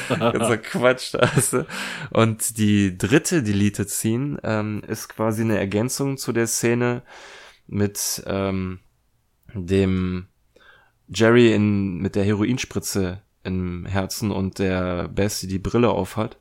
Ganzer 0.09 0.59
Quatsch, 0.59 1.15
weißt 1.19 1.53
du. 1.55 1.67
Und 2.11 2.59
die 2.59 2.99
dritte 2.99 3.43
Deleted 3.43 3.89
Scene 3.89 4.39
ähm, 4.43 4.83
ist 4.87 5.09
quasi 5.09 5.43
eine 5.43 5.59
Ergänzung 5.59 6.19
zu 6.19 6.33
der 6.33 6.47
Szene 6.47 7.03
mit 7.67 8.23
ähm, 8.27 8.81
dem 9.55 10.27
Jerry 11.09 11.55
in, 11.55 11.99
mit 11.99 12.17
der 12.17 12.25
Heroinspritze 12.25 13.23
im 13.45 13.87
Herzen 13.87 14.31
und 14.31 14.59
der 14.59 15.09
Bess, 15.09 15.41
die 15.41 15.47
die 15.47 15.59
Brille 15.59 15.89
aufhat. 15.89 16.39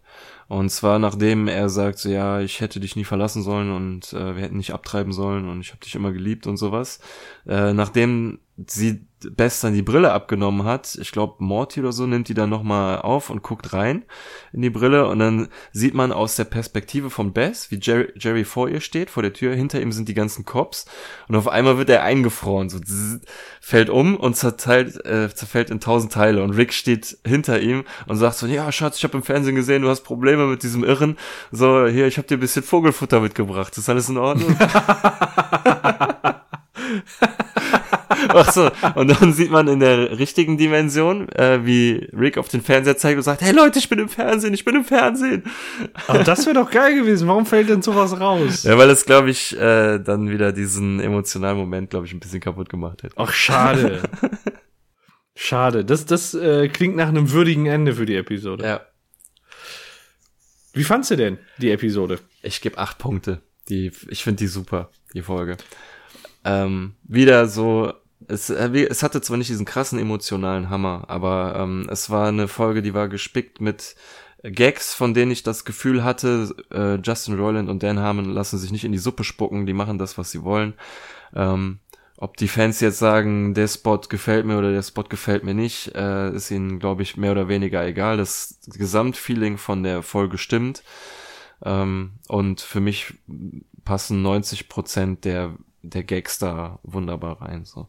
Und 0.47 0.69
zwar 0.69 0.97
nachdem 0.99 1.47
er 1.47 1.69
sagt, 1.69 1.99
so 1.99 2.09
ja, 2.09 2.39
ich 2.39 2.61
hätte 2.61 2.79
dich 2.79 2.95
nie 2.95 3.03
verlassen 3.03 3.43
sollen 3.43 3.71
und 3.71 4.13
äh, 4.13 4.35
wir 4.35 4.43
hätten 4.43 4.57
nicht 4.57 4.73
abtreiben 4.73 5.11
sollen 5.11 5.49
und 5.49 5.61
ich 5.61 5.71
habe 5.71 5.79
dich 5.81 5.95
immer 5.95 6.11
geliebt 6.11 6.47
und 6.47 6.57
sowas. 6.57 6.99
Äh, 7.45 7.73
nachdem 7.73 8.39
sie 8.65 9.05
Bess 9.31 9.61
dann 9.61 9.73
die 9.73 9.81
Brille 9.81 10.11
abgenommen 10.11 10.63
hat, 10.63 10.97
ich 11.01 11.11
glaube 11.11 11.43
Morty 11.43 11.79
oder 11.79 11.91
so 11.91 12.05
nimmt 12.05 12.27
die 12.27 12.35
dann 12.35 12.51
nochmal 12.51 13.01
auf 13.01 13.31
und 13.31 13.41
guckt 13.41 13.73
rein 13.73 14.05
in 14.53 14.61
die 14.61 14.69
Brille 14.69 15.07
und 15.07 15.17
dann 15.17 15.47
sieht 15.71 15.95
man 15.95 16.11
aus 16.11 16.35
der 16.35 16.43
Perspektive 16.43 17.09
von 17.09 17.33
Bess, 17.33 17.71
wie 17.71 17.79
Jerry, 17.81 18.13
Jerry 18.15 18.45
vor 18.45 18.69
ihr 18.69 18.79
steht, 18.79 19.09
vor 19.09 19.23
der 19.23 19.33
Tür, 19.33 19.55
hinter 19.55 19.81
ihm 19.81 19.91
sind 19.91 20.07
die 20.07 20.13
ganzen 20.13 20.45
Cops 20.45 20.85
und 21.27 21.35
auf 21.35 21.47
einmal 21.47 21.79
wird 21.79 21.89
er 21.89 22.03
eingefroren, 22.03 22.69
so 22.69 22.79
zzz, 22.79 23.21
fällt 23.59 23.89
um 23.89 24.17
und 24.17 24.35
zerteilt, 24.35 25.03
äh, 25.05 25.33
zerfällt 25.33 25.71
in 25.71 25.79
tausend 25.79 26.13
Teile 26.13 26.43
und 26.43 26.51
Rick 26.51 26.73
steht 26.73 27.17
hinter 27.25 27.59
ihm 27.59 27.85
und 28.07 28.17
sagt 28.17 28.37
so, 28.37 28.45
ja 28.45 28.71
Schatz, 28.71 28.97
ich 28.97 29.03
habe 29.03 29.17
im 29.17 29.23
Fernsehen 29.23 29.55
gesehen, 29.55 29.81
du 29.81 29.89
hast 29.89 30.01
Probleme 30.01 30.45
mit 30.45 30.61
diesem 30.61 30.83
Irren, 30.83 31.17
so 31.51 31.87
hier, 31.87 32.05
ich 32.05 32.17
habe 32.17 32.27
dir 32.27 32.37
ein 32.37 32.41
bisschen 32.41 32.63
Vogelfutter 32.63 33.19
mitgebracht, 33.19 33.75
ist 33.77 33.89
alles 33.89 34.09
in 34.09 34.17
Ordnung? 34.17 34.55
Ach 38.29 38.51
so, 38.51 38.69
und 38.95 39.09
dann 39.09 39.33
sieht 39.33 39.51
man 39.51 39.67
in 39.67 39.79
der 39.79 40.17
richtigen 40.17 40.57
Dimension, 40.57 41.29
äh, 41.29 41.65
wie 41.65 42.09
Rick 42.17 42.37
auf 42.37 42.47
den 42.47 42.61
Fernseher 42.61 42.97
zeigt 42.97 43.17
und 43.17 43.23
sagt, 43.23 43.41
hey 43.41 43.53
Leute, 43.53 43.79
ich 43.79 43.89
bin 43.89 43.99
im 43.99 44.09
Fernsehen, 44.09 44.53
ich 44.53 44.65
bin 44.65 44.75
im 44.75 44.85
Fernsehen. 44.85 45.43
Aber 46.07 46.23
das 46.23 46.45
wäre 46.45 46.55
doch 46.55 46.71
geil 46.71 46.95
gewesen. 46.95 47.27
Warum 47.27 47.45
fällt 47.45 47.69
denn 47.69 47.81
sowas 47.81 48.19
raus? 48.19 48.63
Ja, 48.63 48.77
weil 48.77 48.89
es, 48.89 49.05
glaube 49.05 49.29
ich, 49.29 49.57
äh, 49.57 49.99
dann 49.99 50.29
wieder 50.29 50.51
diesen 50.51 50.99
emotionalen 50.99 51.57
Moment, 51.57 51.89
glaube 51.89 52.05
ich, 52.05 52.13
ein 52.13 52.19
bisschen 52.19 52.39
kaputt 52.39 52.69
gemacht 52.69 53.03
hätte. 53.03 53.15
Ach, 53.17 53.31
schade. 53.31 54.01
schade. 55.35 55.83
Das, 55.83 56.05
das 56.05 56.33
äh, 56.33 56.69
klingt 56.69 56.95
nach 56.95 57.09
einem 57.09 57.31
würdigen 57.31 57.65
Ende 57.65 57.93
für 57.93 58.05
die 58.05 58.15
Episode. 58.15 58.65
Ja. 58.65 58.81
Wie 60.73 60.83
fandst 60.83 61.11
du 61.11 61.15
denn 61.15 61.39
die 61.57 61.71
Episode? 61.71 62.19
Ich 62.43 62.61
gebe 62.61 62.77
acht 62.77 62.99
Punkte. 62.99 63.41
Die, 63.69 63.91
ich 64.07 64.23
finde 64.23 64.37
die 64.37 64.47
super, 64.47 64.91
die 65.13 65.21
Folge. 65.21 65.57
Ähm, 66.47 66.95
wieder 67.03 67.47
so 67.47 67.93
es, 68.27 68.49
äh, 68.49 68.69
es 68.89 69.03
hatte 69.03 69.21
zwar 69.21 69.37
nicht 69.37 69.49
diesen 69.49 69.65
krassen 69.65 69.99
emotionalen 69.99 70.69
Hammer, 70.69 71.05
aber 71.07 71.55
ähm, 71.57 71.87
es 71.89 72.09
war 72.09 72.27
eine 72.27 72.47
Folge, 72.47 72.81
die 72.81 72.93
war 72.93 73.07
gespickt 73.07 73.61
mit 73.61 73.95
Gags, 74.43 74.93
von 74.93 75.13
denen 75.13 75.31
ich 75.31 75.43
das 75.43 75.65
Gefühl 75.65 76.03
hatte, 76.03 76.55
äh, 76.71 76.95
Justin 76.95 77.39
Roiland 77.39 77.69
und 77.69 77.83
Dan 77.83 77.99
Harmon 77.99 78.29
lassen 78.29 78.57
sich 78.57 78.71
nicht 78.71 78.85
in 78.85 78.91
die 78.91 78.97
Suppe 78.97 79.23
spucken, 79.23 79.65
die 79.65 79.73
machen 79.73 79.97
das, 79.97 80.17
was 80.17 80.31
sie 80.31 80.43
wollen. 80.43 80.73
Ähm, 81.35 81.79
ob 82.17 82.37
die 82.37 82.47
Fans 82.47 82.79
jetzt 82.79 82.97
sagen, 82.97 83.53
der 83.53 83.67
Spot 83.67 83.99
gefällt 83.99 84.45
mir 84.45 84.57
oder 84.57 84.71
der 84.71 84.81
Spot 84.81 85.03
gefällt 85.03 85.43
mir 85.43 85.53
nicht, 85.53 85.93
äh, 85.95 86.31
ist 86.31 86.49
ihnen, 86.49 86.79
glaube 86.79 87.03
ich, 87.03 87.17
mehr 87.17 87.31
oder 87.31 87.47
weniger 87.47 87.85
egal. 87.85 88.17
Das 88.17 88.59
Gesamtfeeling 88.67 89.57
von 89.57 89.83
der 89.83 90.01
Folge 90.01 90.37
stimmt. 90.37 90.83
Ähm, 91.63 92.13
und 92.27 92.61
für 92.61 92.79
mich 92.79 93.13
passen 93.85 94.21
90 94.23 94.67
Prozent 94.67 95.25
der 95.25 95.55
der 95.81 96.03
Gagster 96.03 96.79
wunderbar 96.83 97.41
rein. 97.41 97.65
So. 97.65 97.87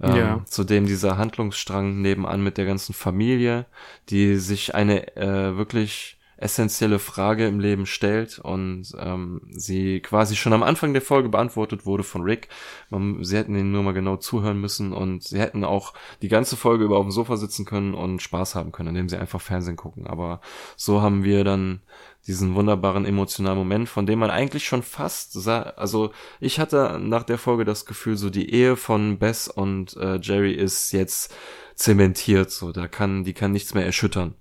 Ähm, 0.00 0.16
ja. 0.16 0.44
Zudem 0.46 0.86
dieser 0.86 1.18
Handlungsstrang 1.18 2.00
nebenan 2.00 2.42
mit 2.42 2.58
der 2.58 2.66
ganzen 2.66 2.94
Familie, 2.94 3.66
die 4.08 4.36
sich 4.36 4.74
eine 4.74 5.16
äh, 5.16 5.56
wirklich 5.56 6.18
essentielle 6.38 7.00
Frage 7.00 7.48
im 7.48 7.58
Leben 7.58 7.84
stellt 7.84 8.38
und 8.38 8.92
ähm, 8.96 9.40
sie 9.50 10.00
quasi 10.00 10.36
schon 10.36 10.52
am 10.52 10.62
Anfang 10.62 10.92
der 10.92 11.02
Folge 11.02 11.28
beantwortet 11.28 11.84
wurde 11.84 12.04
von 12.04 12.22
Rick. 12.22 12.48
Man, 12.90 13.24
sie 13.24 13.36
hätten 13.36 13.56
ihn 13.56 13.72
nur 13.72 13.82
mal 13.82 13.92
genau 13.92 14.16
zuhören 14.16 14.60
müssen 14.60 14.92
und 14.92 15.24
sie 15.24 15.40
hätten 15.40 15.64
auch 15.64 15.94
die 16.22 16.28
ganze 16.28 16.56
Folge 16.56 16.84
über 16.84 16.96
auf 16.96 17.04
dem 17.04 17.10
Sofa 17.10 17.36
sitzen 17.36 17.64
können 17.64 17.92
und 17.92 18.22
Spaß 18.22 18.54
haben 18.54 18.70
können, 18.70 18.90
indem 18.90 19.08
sie 19.08 19.16
einfach 19.16 19.40
Fernsehen 19.40 19.76
gucken. 19.76 20.06
Aber 20.06 20.40
so 20.76 21.02
haben 21.02 21.24
wir 21.24 21.42
dann 21.42 21.80
diesen 22.28 22.54
wunderbaren 22.54 23.06
emotionalen 23.06 23.58
Moment, 23.58 23.88
von 23.88 24.06
dem 24.06 24.18
man 24.18 24.30
eigentlich 24.30 24.66
schon 24.66 24.82
fast 24.82 25.32
sah, 25.32 25.62
also 25.62 26.12
ich 26.40 26.60
hatte 26.60 27.00
nach 27.00 27.22
der 27.24 27.38
Folge 27.38 27.64
das 27.64 27.86
Gefühl, 27.86 28.16
so 28.16 28.28
die 28.28 28.52
Ehe 28.52 28.76
von 28.76 29.18
Bess 29.18 29.48
und 29.48 29.96
äh, 29.96 30.18
Jerry 30.20 30.52
ist 30.52 30.92
jetzt 30.92 31.34
zementiert, 31.74 32.50
so 32.50 32.70
da 32.70 32.86
kann, 32.86 33.24
die 33.24 33.32
kann 33.32 33.52
nichts 33.52 33.72
mehr 33.72 33.86
erschüttern. 33.86 34.34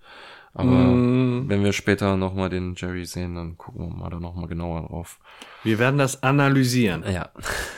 Aber 0.53 0.71
mm. 0.71 1.49
wenn 1.49 1.63
wir 1.63 1.71
später 1.71 2.17
nochmal 2.17 2.49
den 2.49 2.73
Jerry 2.75 3.05
sehen, 3.05 3.35
dann 3.35 3.57
gucken 3.57 3.87
wir 3.87 3.95
mal 3.95 4.09
da 4.09 4.19
nochmal 4.19 4.47
genauer 4.47 4.87
drauf. 4.87 5.19
Wir 5.63 5.77
werden 5.77 5.99
das 5.99 6.23
analysieren. 6.23 7.03
Ja. 7.07 7.29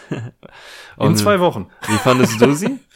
In 0.98 1.18
zwei 1.18 1.41
Wochen. 1.41 1.68
Wie 1.88 1.98
fandest 1.98 2.40
du 2.41 2.53
sie? 2.53 2.80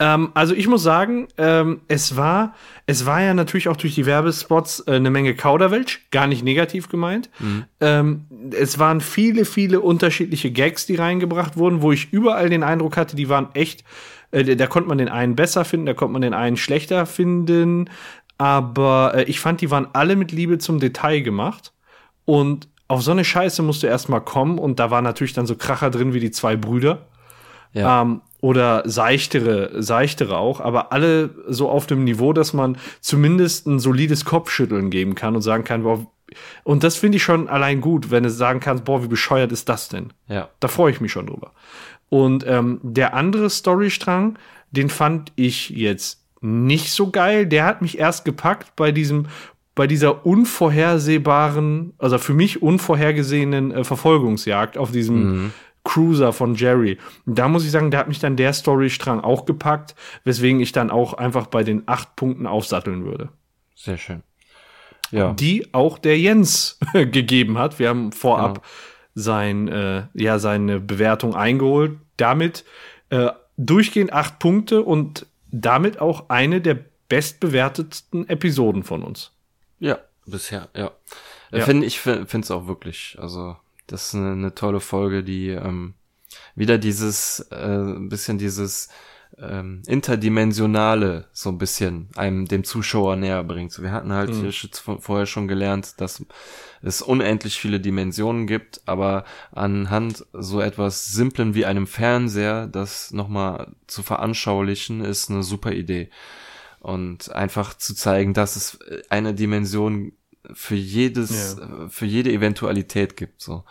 ähm, 0.00 0.30
also 0.34 0.54
ich 0.54 0.66
muss 0.66 0.82
sagen, 0.82 1.28
ähm, 1.38 1.82
es 1.86 2.16
war, 2.16 2.54
es 2.86 3.06
war 3.06 3.22
ja 3.22 3.34
natürlich 3.34 3.68
auch 3.68 3.76
durch 3.76 3.94
die 3.94 4.06
Werbespots 4.06 4.80
äh, 4.86 4.94
eine 4.94 5.10
Menge 5.10 5.34
Kauderwelsch, 5.34 6.06
gar 6.10 6.26
nicht 6.26 6.42
negativ 6.42 6.88
gemeint. 6.88 7.30
Mhm. 7.38 7.64
Ähm, 7.80 8.24
es 8.50 8.78
waren 8.80 9.00
viele, 9.00 9.44
viele 9.44 9.80
unterschiedliche 9.80 10.50
Gags, 10.50 10.86
die 10.86 10.96
reingebracht 10.96 11.56
wurden, 11.56 11.82
wo 11.82 11.92
ich 11.92 12.12
überall 12.12 12.48
den 12.48 12.64
Eindruck 12.64 12.96
hatte, 12.96 13.14
die 13.14 13.28
waren 13.28 13.48
echt 13.54 13.84
äh, 14.30 14.56
da 14.56 14.66
konnte 14.66 14.88
man 14.88 14.98
den 14.98 15.08
einen 15.08 15.36
besser 15.36 15.64
finden, 15.64 15.86
da 15.86 15.94
konnte 15.94 16.12
man 16.12 16.22
den 16.22 16.34
einen 16.34 16.56
schlechter 16.56 17.06
finden. 17.06 17.90
Aber 18.38 19.12
äh, 19.14 19.24
ich 19.24 19.40
fand, 19.40 19.60
die 19.60 19.70
waren 19.70 19.88
alle 19.92 20.16
mit 20.16 20.32
Liebe 20.32 20.58
zum 20.58 20.80
Detail 20.80 21.20
gemacht. 21.20 21.72
Und 22.24 22.68
auf 22.88 23.02
so 23.02 23.10
eine 23.10 23.24
Scheiße 23.24 23.62
musst 23.62 23.82
du 23.82 23.86
erstmal 23.86 24.22
kommen. 24.22 24.58
Und 24.58 24.78
da 24.78 24.90
war 24.90 25.02
natürlich 25.02 25.32
dann 25.32 25.46
so 25.46 25.56
Kracher 25.56 25.90
drin 25.90 26.14
wie 26.14 26.20
die 26.20 26.30
zwei 26.30 26.56
Brüder. 26.56 27.06
Ja. 27.72 28.02
Ähm, 28.02 28.22
oder 28.40 28.82
seichtere, 28.86 29.82
seichtere 29.82 30.38
auch, 30.38 30.60
aber 30.60 30.92
alle 30.92 31.30
so 31.48 31.68
auf 31.68 31.86
dem 31.86 32.04
Niveau, 32.04 32.32
dass 32.32 32.52
man 32.52 32.78
zumindest 33.00 33.66
ein 33.66 33.78
solides 33.78 34.24
Kopfschütteln 34.24 34.90
geben 34.90 35.14
kann 35.14 35.34
und 35.34 35.42
sagen 35.42 35.64
kann, 35.64 35.82
boah, 35.82 36.06
und 36.64 36.84
das 36.84 36.96
finde 36.96 37.16
ich 37.16 37.22
schon 37.22 37.48
allein 37.48 37.80
gut, 37.80 38.10
wenn 38.10 38.22
du 38.22 38.30
sagen 38.30 38.60
kannst, 38.60 38.84
boah, 38.84 39.02
wie 39.02 39.08
bescheuert 39.08 39.52
ist 39.52 39.68
das 39.68 39.88
denn? 39.88 40.12
Ja. 40.28 40.48
Da 40.60 40.68
freue 40.68 40.92
ich 40.92 41.00
mich 41.00 41.12
schon 41.12 41.26
drüber. 41.26 41.52
Und 42.08 42.44
ähm, 42.46 42.80
der 42.82 43.14
andere 43.14 43.50
Storystrang, 43.50 44.38
den 44.70 44.88
fand 44.88 45.32
ich 45.36 45.70
jetzt 45.70 46.24
nicht 46.40 46.92
so 46.92 47.10
geil. 47.10 47.46
Der 47.46 47.64
hat 47.64 47.82
mich 47.82 47.98
erst 47.98 48.24
gepackt 48.24 48.74
bei 48.76 48.92
diesem 48.92 49.26
bei 49.76 49.86
dieser 49.86 50.26
unvorhersehbaren, 50.26 51.94
also 51.96 52.18
für 52.18 52.34
mich 52.34 52.60
unvorhergesehenen 52.60 53.70
äh, 53.70 53.84
Verfolgungsjagd 53.84 54.76
auf 54.76 54.90
diesem 54.90 55.22
mhm. 55.22 55.52
Cruiser 55.84 56.32
von 56.32 56.54
Jerry. 56.54 56.98
Da 57.26 57.48
muss 57.48 57.64
ich 57.64 57.70
sagen, 57.70 57.90
da 57.90 57.98
hat 57.98 58.08
mich 58.08 58.18
dann 58.18 58.36
der 58.36 58.52
Storystrang 58.52 59.20
auch 59.20 59.44
gepackt, 59.44 59.94
weswegen 60.24 60.60
ich 60.60 60.72
dann 60.72 60.90
auch 60.90 61.14
einfach 61.14 61.46
bei 61.46 61.62
den 61.62 61.84
acht 61.86 62.16
Punkten 62.16 62.46
aufsatteln 62.46 63.04
würde. 63.04 63.30
Sehr 63.74 63.96
schön. 63.96 64.22
Ja. 65.10 65.32
Die 65.32 65.72
auch 65.72 65.98
der 65.98 66.18
Jens 66.18 66.78
gegeben 66.92 67.58
hat. 67.58 67.78
Wir 67.78 67.88
haben 67.88 68.12
vorab 68.12 68.54
genau. 68.54 68.66
sein, 69.14 69.68
äh, 69.68 70.02
ja, 70.14 70.38
seine 70.38 70.80
Bewertung 70.80 71.34
eingeholt. 71.34 71.98
Damit 72.16 72.64
äh, 73.08 73.30
durchgehend 73.56 74.12
acht 74.12 74.38
Punkte 74.38 74.82
und 74.82 75.26
damit 75.50 76.00
auch 76.00 76.28
eine 76.28 76.60
der 76.60 76.78
bestbewertetsten 77.08 78.28
Episoden 78.28 78.84
von 78.84 79.02
uns. 79.02 79.32
Ja, 79.80 79.98
bisher, 80.26 80.68
ja. 80.74 80.92
Äh, 81.50 81.58
ja. 81.58 81.64
Find, 81.64 81.84
ich 81.84 82.00
finde 82.00 82.38
es 82.38 82.50
auch 82.50 82.66
wirklich, 82.66 83.16
also 83.20 83.56
das 83.90 84.08
ist 84.08 84.14
eine, 84.14 84.32
eine 84.32 84.54
tolle 84.54 84.80
Folge, 84.80 85.24
die 85.24 85.48
ähm, 85.48 85.94
wieder 86.54 86.78
dieses, 86.78 87.40
äh, 87.50 87.94
bisschen 87.98 88.38
dieses 88.38 88.88
ähm, 89.38 89.82
interdimensionale 89.86 91.26
so 91.32 91.50
ein 91.50 91.58
bisschen 91.58 92.08
einem 92.16 92.46
dem 92.46 92.64
Zuschauer 92.64 93.16
näher 93.16 93.42
bringt. 93.44 93.80
Wir 93.80 93.92
hatten 93.92 94.12
halt 94.12 94.30
mhm. 94.30 94.50
hier 94.50 94.70
vorher 94.98 95.26
schon 95.26 95.48
gelernt, 95.48 96.00
dass 96.00 96.24
es 96.82 97.02
unendlich 97.02 97.58
viele 97.58 97.80
Dimensionen 97.80 98.46
gibt, 98.46 98.82
aber 98.86 99.24
anhand 99.52 100.26
so 100.32 100.60
etwas 100.60 101.06
Simplen 101.06 101.54
wie 101.54 101.66
einem 101.66 101.86
Fernseher, 101.86 102.66
das 102.66 103.12
nochmal 103.12 103.74
zu 103.86 104.02
veranschaulichen, 104.02 105.04
ist 105.04 105.30
eine 105.30 105.42
super 105.42 105.72
Idee. 105.72 106.10
Und 106.80 107.30
einfach 107.32 107.74
zu 107.74 107.94
zeigen, 107.94 108.32
dass 108.32 108.56
es 108.56 108.78
eine 109.10 109.34
Dimension 109.34 110.12
für 110.52 110.74
jedes, 110.74 111.56
ja. 111.58 111.88
für 111.88 112.06
jede 112.06 112.32
Eventualität 112.32 113.16
gibt, 113.16 113.42
so. 113.42 113.64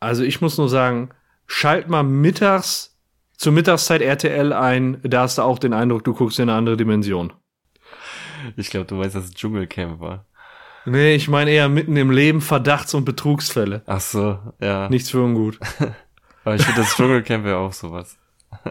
Also 0.00 0.22
ich 0.22 0.40
muss 0.40 0.58
nur 0.58 0.68
sagen, 0.68 1.10
schalt 1.46 1.88
mal 1.88 2.02
mittags 2.02 2.96
zur 3.36 3.52
Mittagszeit 3.52 4.02
RTL 4.02 4.52
ein, 4.52 5.00
da 5.02 5.22
hast 5.22 5.38
du 5.38 5.42
auch 5.42 5.58
den 5.58 5.72
Eindruck, 5.72 6.04
du 6.04 6.12
guckst 6.12 6.38
in 6.38 6.48
eine 6.48 6.58
andere 6.58 6.76
Dimension. 6.76 7.32
Ich 8.56 8.70
glaube, 8.70 8.86
du 8.86 8.98
weißt, 8.98 9.14
dass 9.14 9.26
es 9.26 9.34
Dschungelcamp 9.34 10.00
war. 10.00 10.26
Nee, 10.84 11.14
ich 11.14 11.28
meine 11.28 11.50
eher 11.50 11.68
mitten 11.68 11.96
im 11.96 12.10
Leben 12.10 12.40
Verdachts- 12.40 12.94
und 12.94 13.04
Betrugsfälle. 13.04 13.82
Ach 13.86 14.00
so, 14.00 14.38
ja. 14.60 14.88
Nichts 14.88 15.10
für 15.10 15.22
ungut. 15.22 15.58
Aber 16.44 16.54
ich 16.54 16.62
finde, 16.62 16.80
das 16.80 16.94
Dschungelcamp 16.94 17.44
wäre 17.44 17.58
auch 17.58 17.72
sowas. 17.72 18.18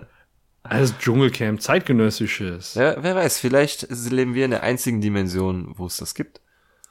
Also 0.70 0.94
Dschungelcamp, 1.00 1.62
zeitgenössisches. 1.62 2.74
Ja, 2.74 3.02
wer 3.02 3.16
weiß, 3.16 3.40
vielleicht 3.40 3.90
leben 3.90 4.34
wir 4.34 4.44
in 4.44 4.52
der 4.52 4.64
einzigen 4.64 5.00
Dimension, 5.00 5.74
wo 5.78 5.86
es 5.86 5.96
das 5.96 6.14
gibt. 6.14 6.42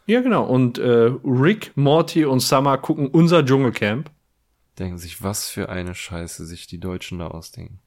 Ja, 0.06 0.20
genau. 0.20 0.44
Und 0.44 0.78
äh, 0.78 1.12
Rick, 1.24 1.72
Morty 1.74 2.24
und 2.24 2.40
Summer 2.40 2.78
gucken 2.78 3.08
unser 3.08 3.44
Dschungelcamp 3.44 4.10
denken 4.78 4.98
sich, 4.98 5.22
was 5.22 5.48
für 5.48 5.68
eine 5.68 5.94
Scheiße 5.94 6.44
sich 6.44 6.66
die 6.66 6.80
Deutschen 6.80 7.18
da 7.18 7.28
ausdenken. 7.28 7.80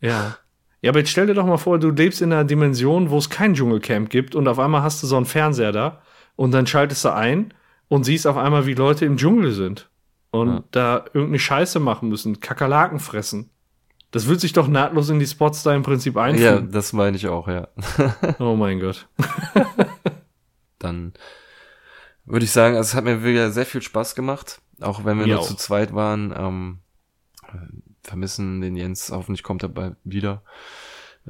Ja. 0.00 0.36
Ja, 0.82 0.90
aber 0.90 0.98
jetzt 0.98 1.10
stell 1.10 1.26
dir 1.26 1.34
doch 1.34 1.46
mal 1.46 1.56
vor, 1.56 1.78
du 1.78 1.90
lebst 1.90 2.20
in 2.20 2.32
einer 2.32 2.44
Dimension, 2.44 3.08
wo 3.08 3.16
es 3.16 3.30
kein 3.30 3.54
Dschungelcamp 3.54 4.10
gibt 4.10 4.34
und 4.34 4.46
auf 4.48 4.58
einmal 4.58 4.82
hast 4.82 5.02
du 5.02 5.06
so 5.06 5.16
einen 5.16 5.24
Fernseher 5.24 5.72
da 5.72 6.02
und 6.36 6.52
dann 6.52 6.66
schaltest 6.66 7.04
du 7.06 7.14
ein 7.14 7.54
und 7.88 8.04
siehst 8.04 8.26
auf 8.26 8.36
einmal, 8.36 8.66
wie 8.66 8.74
Leute 8.74 9.06
im 9.06 9.16
Dschungel 9.16 9.52
sind 9.52 9.88
und 10.30 10.48
ja. 10.48 10.64
da 10.72 11.04
irgendeine 11.14 11.38
Scheiße 11.38 11.80
machen 11.80 12.10
müssen, 12.10 12.40
Kakerlaken 12.40 12.98
fressen. 12.98 13.48
Das 14.10 14.28
wird 14.28 14.40
sich 14.40 14.52
doch 14.52 14.68
nahtlos 14.68 15.08
in 15.08 15.18
die 15.18 15.26
Spots 15.26 15.62
da 15.62 15.74
im 15.74 15.82
Prinzip 15.82 16.18
einfügen. 16.18 16.44
Ja, 16.44 16.60
das 16.60 16.92
meine 16.92 17.16
ich 17.16 17.28
auch, 17.28 17.48
ja. 17.48 17.68
oh 18.38 18.54
mein 18.54 18.78
Gott. 18.78 19.08
Dann 20.84 21.12
würde 22.24 22.44
ich 22.44 22.52
sagen, 22.52 22.76
also 22.76 22.88
es 22.88 22.94
hat 22.94 23.04
mir 23.04 23.24
wieder 23.24 23.50
sehr 23.50 23.66
viel 23.66 23.82
Spaß 23.82 24.14
gemacht, 24.14 24.60
auch 24.80 25.04
wenn 25.04 25.18
wir 25.18 25.26
Mir 25.26 25.34
nur 25.34 25.42
auch. 25.42 25.48
zu 25.48 25.56
zweit 25.56 25.94
waren. 25.94 26.34
Ähm, 26.36 26.78
vermissen 28.02 28.60
den 28.60 28.76
Jens, 28.76 29.10
hoffentlich 29.10 29.42
kommt 29.42 29.62
er 29.62 29.68
bald 29.68 29.96
wieder. 30.04 30.42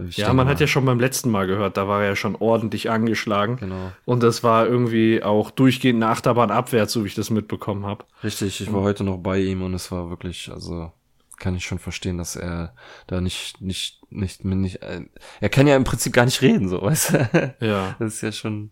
Ich 0.08 0.16
ja, 0.16 0.32
man 0.32 0.46
mal, 0.46 0.52
hat 0.52 0.60
ja 0.60 0.66
schon 0.66 0.84
beim 0.84 0.98
letzten 0.98 1.30
Mal 1.30 1.46
gehört, 1.46 1.76
da 1.76 1.86
war 1.86 2.02
er 2.02 2.08
ja 2.10 2.16
schon 2.16 2.34
ordentlich 2.34 2.90
angeschlagen. 2.90 3.56
Genau. 3.56 3.92
Und 4.04 4.24
das 4.24 4.42
war 4.42 4.66
irgendwie 4.66 5.22
auch 5.22 5.52
durchgehend 5.52 6.02
eine 6.02 6.10
Achterbahn 6.10 6.50
abwärts, 6.50 6.92
so 6.92 7.04
wie 7.04 7.08
ich 7.08 7.14
das 7.14 7.30
mitbekommen 7.30 7.86
habe. 7.86 8.04
Richtig, 8.24 8.60
ich 8.60 8.72
war 8.72 8.82
heute 8.82 9.04
noch 9.04 9.18
bei 9.18 9.38
ihm 9.38 9.62
und 9.62 9.72
es 9.72 9.92
war 9.92 10.10
wirklich, 10.10 10.50
also 10.50 10.90
kann 11.38 11.54
ich 11.54 11.64
schon 11.64 11.78
verstehen, 11.78 12.18
dass 12.18 12.36
er 12.36 12.74
da 13.06 13.20
nicht, 13.20 13.60
nicht, 13.60 14.00
nicht, 14.10 14.44
nicht, 14.44 14.82
äh, 14.82 15.02
er 15.40 15.48
kann 15.48 15.66
ja 15.66 15.76
im 15.76 15.84
Prinzip 15.84 16.12
gar 16.12 16.24
nicht 16.24 16.42
reden, 16.42 16.68
so, 16.68 16.82
weißt 16.82 17.12
du? 17.12 17.54
Ja. 17.60 17.96
Das 17.98 18.14
ist 18.14 18.22
ja 18.22 18.32
schon, 18.32 18.70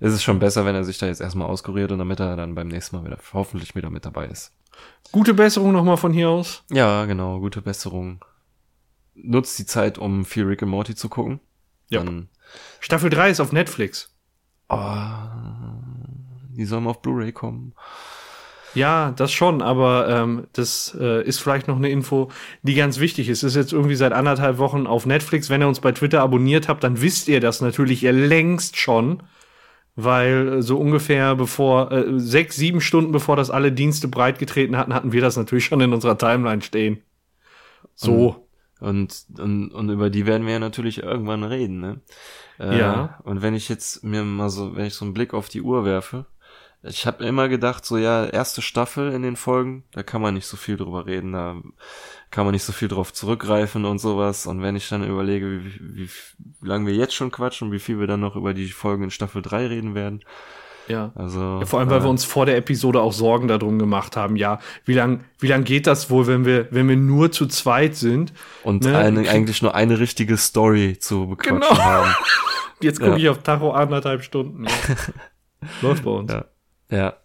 ist 0.00 0.12
es 0.12 0.22
schon 0.22 0.38
besser, 0.38 0.64
wenn 0.64 0.74
er 0.74 0.84
sich 0.84 0.98
da 0.98 1.06
jetzt 1.06 1.20
erstmal 1.20 1.48
auskuriert 1.48 1.92
und 1.92 1.98
damit 1.98 2.20
er 2.20 2.36
dann 2.36 2.54
beim 2.54 2.68
nächsten 2.68 2.96
Mal 2.96 3.04
wieder, 3.04 3.18
hoffentlich 3.32 3.74
wieder 3.74 3.90
mit 3.90 4.04
dabei 4.04 4.26
ist. 4.26 4.54
Gute 5.10 5.34
Besserung 5.34 5.72
nochmal 5.72 5.96
von 5.96 6.12
hier 6.12 6.28
aus. 6.30 6.62
Ja, 6.70 7.04
genau, 7.06 7.40
gute 7.40 7.62
Besserung. 7.62 8.24
Nutzt 9.14 9.58
die 9.58 9.66
Zeit, 9.66 9.98
um 9.98 10.24
viel 10.24 10.44
Rick 10.44 10.62
and 10.62 10.70
Morty 10.70 10.94
zu 10.94 11.08
gucken. 11.08 11.40
Ja. 11.88 12.04
Dann, 12.04 12.28
Staffel 12.80 13.10
3 13.10 13.30
ist 13.30 13.40
auf 13.40 13.52
Netflix. 13.52 14.14
oh, 14.68 14.76
die 16.50 16.64
sollen 16.64 16.84
mal 16.84 16.90
auf 16.90 17.02
Blu-ray 17.02 17.32
kommen. 17.32 17.74
Ja, 18.74 19.12
das 19.16 19.32
schon, 19.32 19.62
aber 19.62 20.08
ähm, 20.08 20.46
das 20.52 20.96
äh, 21.00 21.22
ist 21.24 21.40
vielleicht 21.40 21.68
noch 21.68 21.76
eine 21.76 21.88
Info, 21.90 22.30
die 22.62 22.74
ganz 22.74 23.00
wichtig 23.00 23.28
ist. 23.28 23.42
Ist 23.42 23.56
jetzt 23.56 23.72
irgendwie 23.72 23.94
seit 23.96 24.12
anderthalb 24.12 24.58
Wochen 24.58 24.86
auf 24.86 25.06
Netflix. 25.06 25.48
Wenn 25.50 25.62
ihr 25.62 25.68
uns 25.68 25.80
bei 25.80 25.92
Twitter 25.92 26.20
abonniert 26.22 26.68
habt, 26.68 26.84
dann 26.84 27.00
wisst 27.00 27.28
ihr 27.28 27.40
das 27.40 27.60
natürlich 27.60 28.02
ihr 28.02 28.12
längst 28.12 28.76
schon, 28.76 29.22
weil 29.96 30.58
äh, 30.58 30.62
so 30.62 30.78
ungefähr 30.78 31.34
bevor, 31.34 31.90
äh, 31.92 32.18
sechs, 32.20 32.56
sieben 32.56 32.80
Stunden 32.80 33.10
bevor 33.10 33.36
das 33.36 33.50
alle 33.50 33.72
Dienste 33.72 34.06
breitgetreten 34.06 34.76
hatten, 34.76 34.94
hatten 34.94 35.12
wir 35.12 35.22
das 35.22 35.36
natürlich 35.36 35.64
schon 35.64 35.80
in 35.80 35.92
unserer 35.92 36.18
Timeline 36.18 36.62
stehen. 36.62 37.02
So. 37.94 38.44
Und, 38.80 39.24
und, 39.38 39.70
und 39.70 39.88
über 39.90 40.08
die 40.08 40.24
werden 40.24 40.46
wir 40.46 40.52
ja 40.52 40.58
natürlich 40.60 41.02
irgendwann 41.02 41.42
reden, 41.42 41.80
ne? 41.80 42.00
Äh, 42.60 42.78
Ja. 42.78 43.18
Und 43.24 43.42
wenn 43.42 43.54
ich 43.54 43.68
jetzt 43.68 44.04
mir 44.04 44.22
mal 44.22 44.50
so, 44.50 44.76
wenn 44.76 44.84
ich 44.84 44.94
so 44.94 45.04
einen 45.04 45.14
Blick 45.14 45.34
auf 45.34 45.48
die 45.48 45.62
Uhr 45.62 45.84
werfe, 45.84 46.26
ich 46.82 47.06
habe 47.06 47.24
immer 47.24 47.48
gedacht, 47.48 47.84
so 47.84 47.96
ja, 47.96 48.24
erste 48.26 48.62
Staffel 48.62 49.12
in 49.12 49.22
den 49.22 49.36
Folgen, 49.36 49.84
da 49.92 50.02
kann 50.02 50.22
man 50.22 50.34
nicht 50.34 50.46
so 50.46 50.56
viel 50.56 50.76
drüber 50.76 51.06
reden, 51.06 51.32
da 51.32 51.56
kann 52.30 52.44
man 52.44 52.52
nicht 52.52 52.62
so 52.64 52.72
viel 52.72 52.88
drauf 52.88 53.12
zurückgreifen 53.12 53.84
und 53.84 53.98
sowas. 53.98 54.46
Und 54.46 54.62
wenn 54.62 54.76
ich 54.76 54.88
dann 54.88 55.02
überlege, 55.06 55.62
wie, 55.64 55.80
wie, 55.80 56.08
wie 56.60 56.66
lange 56.68 56.86
wir 56.86 56.94
jetzt 56.94 57.14
schon 57.14 57.30
quatschen 57.30 57.68
und 57.68 57.74
wie 57.74 57.78
viel 57.80 57.98
wir 57.98 58.06
dann 58.06 58.20
noch 58.20 58.36
über 58.36 58.54
die 58.54 58.68
Folgen 58.68 59.04
in 59.04 59.10
Staffel 59.10 59.42
3 59.42 59.66
reden 59.66 59.94
werden. 59.94 60.22
Ja. 60.86 61.12
Also 61.16 61.58
Ja, 61.60 61.66
vor 61.66 61.80
allem, 61.80 61.90
weil 61.90 62.00
äh, 62.00 62.04
wir 62.04 62.08
uns 62.10 62.24
vor 62.24 62.46
der 62.46 62.56
Episode 62.56 63.00
auch 63.00 63.12
Sorgen 63.12 63.48
darum 63.48 63.78
gemacht 63.78 64.16
haben, 64.16 64.36
ja, 64.36 64.58
wie 64.86 64.94
lang, 64.94 65.24
wie 65.38 65.48
lang 65.48 65.64
geht 65.64 65.86
das 65.86 66.08
wohl, 66.10 66.26
wenn 66.26 66.46
wir, 66.46 66.68
wenn 66.70 66.88
wir 66.88 66.96
nur 66.96 67.30
zu 67.32 67.46
zweit 67.46 67.94
sind? 67.96 68.32
und 68.62 68.84
ne, 68.84 68.96
eine, 68.96 69.28
eigentlich 69.28 69.60
nur 69.62 69.74
eine 69.74 69.98
richtige 69.98 70.36
Story 70.38 70.96
zu 70.98 71.26
bequatschen 71.26 71.60
Genau. 71.60 71.76
haben. 71.78 72.14
Jetzt 72.80 73.00
gucke 73.00 73.10
Ja. 73.12 73.16
ich 73.16 73.28
auf 73.28 73.42
Tacho 73.42 73.72
anderthalb 73.72 74.22
Stunden. 74.22 74.64
Ja. 74.64 74.70
Läuft 75.82 76.04
bei 76.04 76.10
uns. 76.10 76.32
Ja. 76.32 76.44
Ja. 76.90 77.16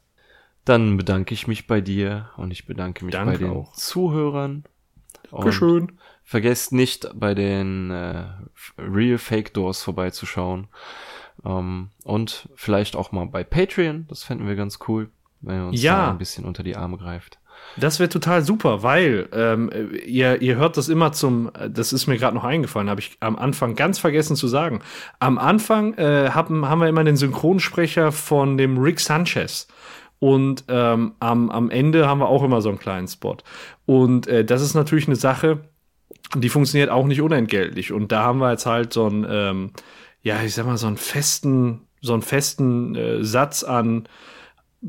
Dann 0.66 0.96
bedanke 0.98 1.34
ich 1.34 1.48
mich 1.48 1.68
bei 1.68 1.82
dir 1.82 2.30
und 2.38 2.52
ich 2.52 2.66
bedanke 2.66 3.04
mich 3.04 3.14
Danke 3.14 3.32
bei 3.34 3.38
den 3.40 3.52
auch. 3.52 3.74
Zuhörern. 3.74 4.64
Dankeschön. 5.32 6.00
vergesst 6.24 6.72
nicht, 6.72 7.10
bei 7.16 7.34
den 7.34 7.90
äh, 7.92 8.26
Real 8.78 9.18
Fake 9.18 9.54
Doors 9.54 9.84
vorbeizuschauen. 9.84 10.68
Ähm, 11.44 11.90
und 12.04 12.48
vielleicht 12.56 12.96
auch 12.96 13.12
mal 13.12 13.26
bei 13.26 13.44
Patreon. 13.44 14.06
Das 14.08 14.24
fänden 14.24 14.48
wir 14.48 14.56
ganz 14.56 14.80
cool, 14.88 15.10
wenn 15.42 15.56
ihr 15.64 15.68
uns 15.68 15.82
Ja. 15.82 15.98
da 16.06 16.12
ein 16.12 16.18
bisschen 16.18 16.46
unter 16.46 16.64
die 16.64 16.76
Arme 16.78 16.98
greift. 16.98 17.40
Das 17.76 18.00
wäre 18.00 18.10
total 18.10 18.44
super, 18.44 18.84
weil 18.84 19.28
ähm, 19.34 19.72
ihr, 20.06 20.42
ihr 20.42 20.58
hört 20.58 20.78
das 20.78 20.90
immer 20.90 21.12
zum, 21.12 21.52
das 21.70 21.92
ist 21.92 22.06
mir 22.06 22.18
gerade 22.18 22.36
noch 22.36 22.44
eingefallen, 22.44 22.90
habe 22.90 23.02
ich 23.02 23.18
am 23.20 23.36
Anfang 23.36 23.76
ganz 23.76 23.98
vergessen 23.98 24.36
zu 24.36 24.48
sagen. 24.48 24.82
Am 25.20 25.38
Anfang 25.40 25.96
äh, 25.96 26.30
haben, 26.32 26.68
haben 26.70 26.82
wir 26.82 26.88
immer 26.88 27.04
den 27.04 27.18
Synchronsprecher 27.18 28.12
von 28.12 28.58
dem 28.58 28.78
Rick 28.78 29.00
Sanchez. 29.00 29.68
Und 30.20 30.66
ähm, 30.70 31.14
am, 31.20 31.50
am 31.50 31.70
Ende 31.70 32.08
haben 32.08 32.20
wir 32.20 32.30
auch 32.30 32.44
immer 32.44 32.62
so 32.62 32.70
einen 32.70 32.80
kleinen 32.80 33.08
Spot. 33.08 33.38
Und 33.86 34.28
äh, 34.28 34.46
das 34.46 34.62
ist 34.62 34.74
natürlich 34.74 35.08
eine 35.08 35.18
Sache, 35.18 35.60
die 36.36 36.50
funktioniert 36.50 36.90
auch 36.90 37.06
nicht 37.06 37.22
unentgeltlich. 37.22 37.92
Und 37.92 38.12
da 38.12 38.24
haben 38.24 38.40
wir 38.40 38.52
jetzt 38.52 38.66
halt 38.66 38.94
so 38.94 39.06
einen, 39.06 39.26
ähm, 39.30 39.72
ja, 40.22 40.42
ich 40.42 40.54
sag 40.54 40.66
mal, 40.66 40.78
so 40.78 40.88
einen 40.88 40.98
festen, 40.98 41.82
so 42.02 42.14
einen 42.14 42.22
festen 42.22 42.96
äh, 42.96 43.24
Satz 43.24 43.64
an 43.64 44.08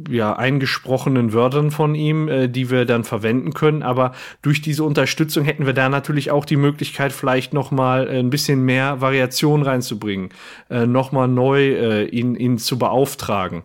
ja, 0.08 0.34
eingesprochenen 0.34 1.32
Wörtern 1.32 1.70
von 1.70 1.94
ihm, 1.94 2.28
äh, 2.28 2.48
die 2.48 2.70
wir 2.70 2.84
dann 2.84 3.04
verwenden 3.04 3.52
können. 3.54 3.82
Aber 3.82 4.12
durch 4.42 4.60
diese 4.60 4.84
Unterstützung 4.84 5.44
hätten 5.44 5.66
wir 5.66 5.72
da 5.72 5.88
natürlich 5.88 6.30
auch 6.30 6.44
die 6.44 6.56
Möglichkeit, 6.56 7.12
vielleicht 7.12 7.54
noch 7.54 7.70
mal 7.70 8.08
äh, 8.08 8.18
ein 8.18 8.30
bisschen 8.30 8.64
mehr 8.64 9.00
Variation 9.00 9.62
reinzubringen, 9.62 10.30
äh, 10.68 10.86
noch 10.86 11.12
mal 11.12 11.28
neu 11.28 11.74
äh, 11.74 12.04
ihn, 12.06 12.34
ihn 12.34 12.58
zu 12.58 12.78
beauftragen. 12.78 13.62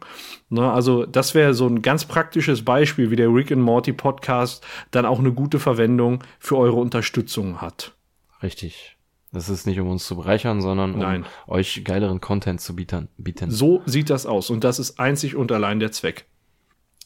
Ne, 0.50 0.72
also 0.72 1.06
das 1.06 1.36
wäre 1.36 1.54
so 1.54 1.68
ein 1.68 1.82
ganz 1.82 2.06
praktisches 2.06 2.64
Beispiel, 2.64 3.12
wie 3.12 3.16
der 3.16 3.34
Rick 3.34 3.52
and 3.52 3.62
Morty 3.62 3.94
Podcast 3.94 4.66
dann 4.92 5.06
auch 5.06 5.20
eine 5.20 5.32
gute 5.32 5.60
Verwendung 5.60 6.24
für 6.40 6.58
eure 6.58 6.78
Unterstützung 6.78 7.62
hat. 7.62 7.94
Richtig. 8.42 8.99
Das 9.32 9.48
ist 9.50 9.68
nicht, 9.68 9.80
um 9.80 9.88
uns 9.90 10.06
zu 10.08 10.16
bereichern, 10.16 10.60
sondern 10.62 10.94
um 10.96 11.00
Nein. 11.02 11.26
euch 11.48 11.84
geileren 11.84 12.20
Content 12.20 12.62
zu 12.62 12.76
bieten. 12.76 13.10
So 13.50 13.82
sieht 13.86 14.10
das 14.10 14.26
aus 14.26 14.50
und 14.50 14.64
das 14.64 14.80
ist 14.80 15.00
einzig 15.00 15.36
und 15.36 15.52
allein 15.52 15.80
der 15.80 15.92
Zweck. 15.92 16.26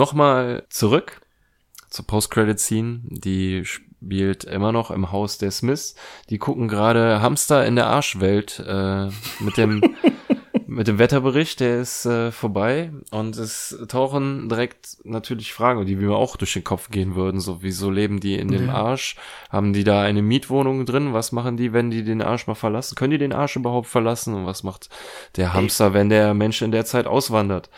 Nochmal 0.00 0.64
zurück 0.70 1.20
zur 1.90 2.06
Post-Credit-Scene. 2.06 3.00
Die 3.04 3.66
spielt 3.66 4.44
immer 4.44 4.72
noch 4.72 4.90
im 4.90 5.12
Haus 5.12 5.36
der 5.36 5.50
Smiths. 5.50 5.94
Die 6.30 6.38
gucken 6.38 6.68
gerade 6.68 7.20
Hamster 7.20 7.66
in 7.66 7.76
der 7.76 7.86
Arschwelt 7.86 8.64
äh, 8.66 9.08
mit 9.40 9.58
dem 9.58 9.82
mit 10.70 10.86
dem 10.86 10.98
Wetterbericht, 10.98 11.58
der 11.58 11.80
ist 11.80 12.06
äh, 12.06 12.30
vorbei 12.30 12.92
und 13.10 13.36
es 13.36 13.76
tauchen 13.88 14.48
direkt 14.48 14.98
natürlich 15.04 15.52
Fragen, 15.52 15.84
die 15.84 15.96
mir 15.96 16.12
auch 16.14 16.36
durch 16.36 16.52
den 16.52 16.62
Kopf 16.62 16.90
gehen 16.90 17.16
würden, 17.16 17.40
so 17.40 17.58
wieso 17.62 17.90
leben 17.90 18.20
die 18.20 18.36
in 18.36 18.48
dem 18.48 18.68
Ja. 18.68 18.74
Arsch? 18.74 19.16
Haben 19.50 19.72
die 19.72 19.82
da 19.82 20.00
eine 20.02 20.22
Mietwohnung 20.22 20.86
drin? 20.86 21.12
Was 21.12 21.32
machen 21.32 21.56
die, 21.56 21.72
wenn 21.72 21.90
die 21.90 22.04
den 22.04 22.22
Arsch 22.22 22.46
mal 22.46 22.54
verlassen? 22.54 22.94
Können 22.94 23.10
die 23.10 23.18
den 23.18 23.32
Arsch 23.32 23.56
überhaupt 23.56 23.88
verlassen? 23.88 24.32
Und 24.34 24.46
was 24.46 24.62
macht 24.62 24.88
der 25.36 25.52
Hamster, 25.54 25.92
wenn 25.92 26.08
der 26.08 26.34
Mensch 26.34 26.62
in 26.62 26.70
der 26.70 26.84
Zeit 26.84 27.06
auswandert? 27.08 27.68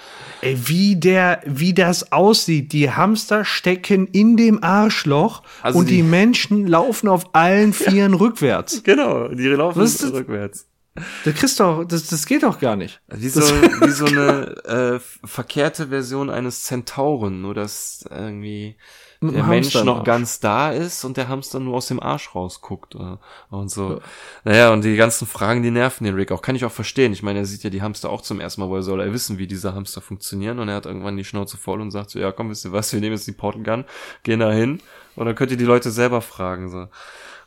Ey, 0.43 0.59
wie 0.69 0.97
der, 0.97 1.41
wie 1.47 1.73
das 1.73 2.13
aussieht. 2.13 2.73
Die 2.75 2.91
Hamster 2.91 3.45
stecken 3.47 4.07
in 4.09 4.37
dem 4.37 4.63
Arschloch 4.63 5.43
Also 5.63 5.79
und 5.79 5.89
die, 5.89 5.97
die- 5.97 6.03
Menschen 6.03 6.67
laufen 6.67 7.09
auf 7.09 7.35
allen 7.35 7.73
Vieren 7.73 8.13
rückwärts. 8.15 8.83
Genau, 8.83 9.29
die 9.29 9.49
laufen 9.49 9.81
rückwärts. 10.13 10.67
Das 10.95 11.35
kriegst 11.35 11.59
doch, 11.59 11.85
das, 11.85 12.07
das 12.09 12.27
geht 12.27 12.43
doch 12.43 12.61
gar 12.61 12.77
nicht. 12.77 13.01
Wie 13.09 13.29
so, 13.29 13.41
wie 13.41 13.91
so 13.91 14.05
eine 14.05 14.65
äh, 14.65 15.01
verkehrte 15.27 15.89
Version 15.89 16.29
eines 16.29 16.65
Zentauren, 16.65 17.41
nur 17.41 17.55
dass 17.55 18.05
irgendwie 18.11 18.77
der 19.23 19.45
Mensch 19.45 19.67
Hamster 19.67 19.85
noch 19.85 20.05
ganz 20.05 20.41
da 20.41 20.71
ist 20.73 21.05
und 21.05 21.17
der 21.17 21.29
Hamster 21.29 21.61
nur 21.61 21.77
aus 21.77 21.87
dem 21.87 22.03
Arsch 22.03 22.35
rausguckt 22.35 22.97
äh, 22.97 23.17
und 23.51 23.71
so. 23.71 24.01
Naja, 24.45 24.73
und 24.73 24.83
die 24.83 24.97
ganzen 24.97 25.27
Fragen, 25.27 25.63
die 25.63 25.71
nerven 25.71 26.05
den 26.05 26.15
Rick 26.15 26.33
auch. 26.33 26.43
Kann 26.43 26.57
ich 26.57 26.65
auch 26.65 26.73
verstehen. 26.73 27.13
Ich 27.13 27.23
meine, 27.23 27.39
er 27.39 27.47
sieht 27.47 27.63
ja 27.63 27.71
die 27.71 27.83
Hamster 27.83 28.11
auch 28.11 28.21
zum 28.21 28.41
ersten 28.41 28.61
Mal, 28.61 28.69
woher 28.69 28.83
soll 28.83 29.01
er 29.01 29.13
wissen, 29.13 29.39
wie 29.39 29.47
diese 29.47 29.75
Hamster 29.75 30.01
funktionieren 30.01 30.59
und 30.59 30.69
er 30.69 30.75
hat 30.75 30.87
irgendwann 30.87 31.17
die 31.17 31.25
Schnauze 31.25 31.57
voll 31.57 31.81
und 31.81 31.91
sagt 31.91 32.11
so, 32.11 32.19
ja 32.19 32.33
komm, 32.33 32.51
wisst 32.51 32.65
ihr 32.65 32.73
was, 32.73 32.93
wir 32.93 33.01
nehmen 33.01 33.15
jetzt 33.15 33.27
die 33.27 33.33
Portal 33.33 33.63
Gun, 33.63 33.85
gehen 34.25 34.41
da 34.41 34.51
hin 34.51 34.81
und 35.15 35.27
dann 35.27 35.35
könnt 35.37 35.53
ihr 35.53 35.57
die 35.57 35.65
Leute 35.65 35.91
selber 35.91 36.21
fragen, 36.21 36.69
so. 36.69 36.89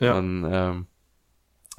Ja. 0.00 0.16
Und, 0.16 0.48
ähm, 0.50 0.86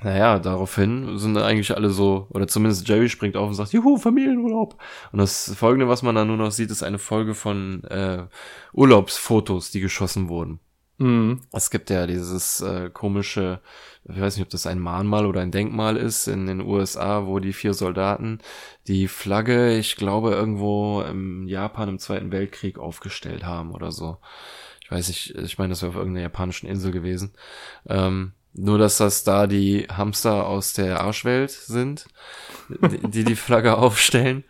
naja, 0.04 0.38
daraufhin 0.38 1.18
sind 1.18 1.38
eigentlich 1.38 1.76
alle 1.76 1.90
so, 1.90 2.28
oder 2.30 2.48
zumindest 2.48 2.88
Jerry 2.88 3.10
springt 3.10 3.36
auf 3.36 3.48
und 3.48 3.56
sagt, 3.56 3.74
juhu, 3.74 3.98
Familienurlaub. 3.98 4.78
Und 5.12 5.20
das 5.20 5.56
folgende, 5.56 5.88
was 5.88 6.04
man 6.04 6.14
dann 6.14 6.28
nur 6.28 6.38
noch 6.38 6.52
sieht, 6.52 6.70
ist 6.70 6.84
eine 6.84 7.00
Folge 7.00 7.34
von 7.34 7.84
äh, 7.86 8.28
Urlaubsfotos, 8.74 9.72
die 9.72 9.80
geschossen 9.80 10.30
wurden. 10.30 10.60
Mhm. 11.00 11.42
Es 11.52 11.72
gibt 11.72 11.90
ja 11.90 12.06
dieses 12.06 12.62
äh, 12.62 12.90
komische, 12.92 13.62
ich 14.04 14.20
weiß 14.20 14.36
nicht, 14.36 14.46
ob 14.46 14.50
das 14.50 14.68
ein 14.68 14.80
Mahnmal 14.80 15.26
oder 15.26 15.42
ein 15.42 15.52
Denkmal 15.52 15.98
ist 15.98 16.28
in 16.28 16.46
den 16.46 16.62
USA, 16.62 17.26
wo 17.26 17.40
die 17.40 17.54
vier 17.54 17.74
Soldaten 17.74 18.40
die 18.88 19.08
Flagge, 19.08 19.78
ich 19.78 19.96
glaube, 19.96 20.32
irgendwo 20.32 21.02
im 21.02 21.48
Japan 21.48 21.90
im 21.90 22.00
Zweiten 22.00 22.32
Weltkrieg 22.32 22.80
aufgestellt 22.80 23.46
haben 23.46 23.72
oder 23.74 23.92
so. 23.92 24.18
Ich 24.84 24.92
weiß 24.92 25.08
nicht, 25.10 25.36
ich 25.36 25.58
meine, 25.58 25.72
das 25.72 25.82
wäre 25.82 25.90
auf 25.90 25.98
irgendeiner 25.98 26.24
japanischen 26.24 26.68
Insel 26.68 26.92
gewesen. 26.92 27.34
Ähm, 27.88 28.34
nur, 28.58 28.78
dass 28.78 28.98
das 28.98 29.24
da 29.24 29.48
die 29.48 29.88
Hamster 29.90 30.48
aus 30.48 30.74
der 30.74 31.02
Arschwelt 31.02 31.52
sind, 31.52 32.08
die 32.70 33.24
die, 33.24 33.36
Flagge 33.36 33.78
aufstellen. 33.78 34.44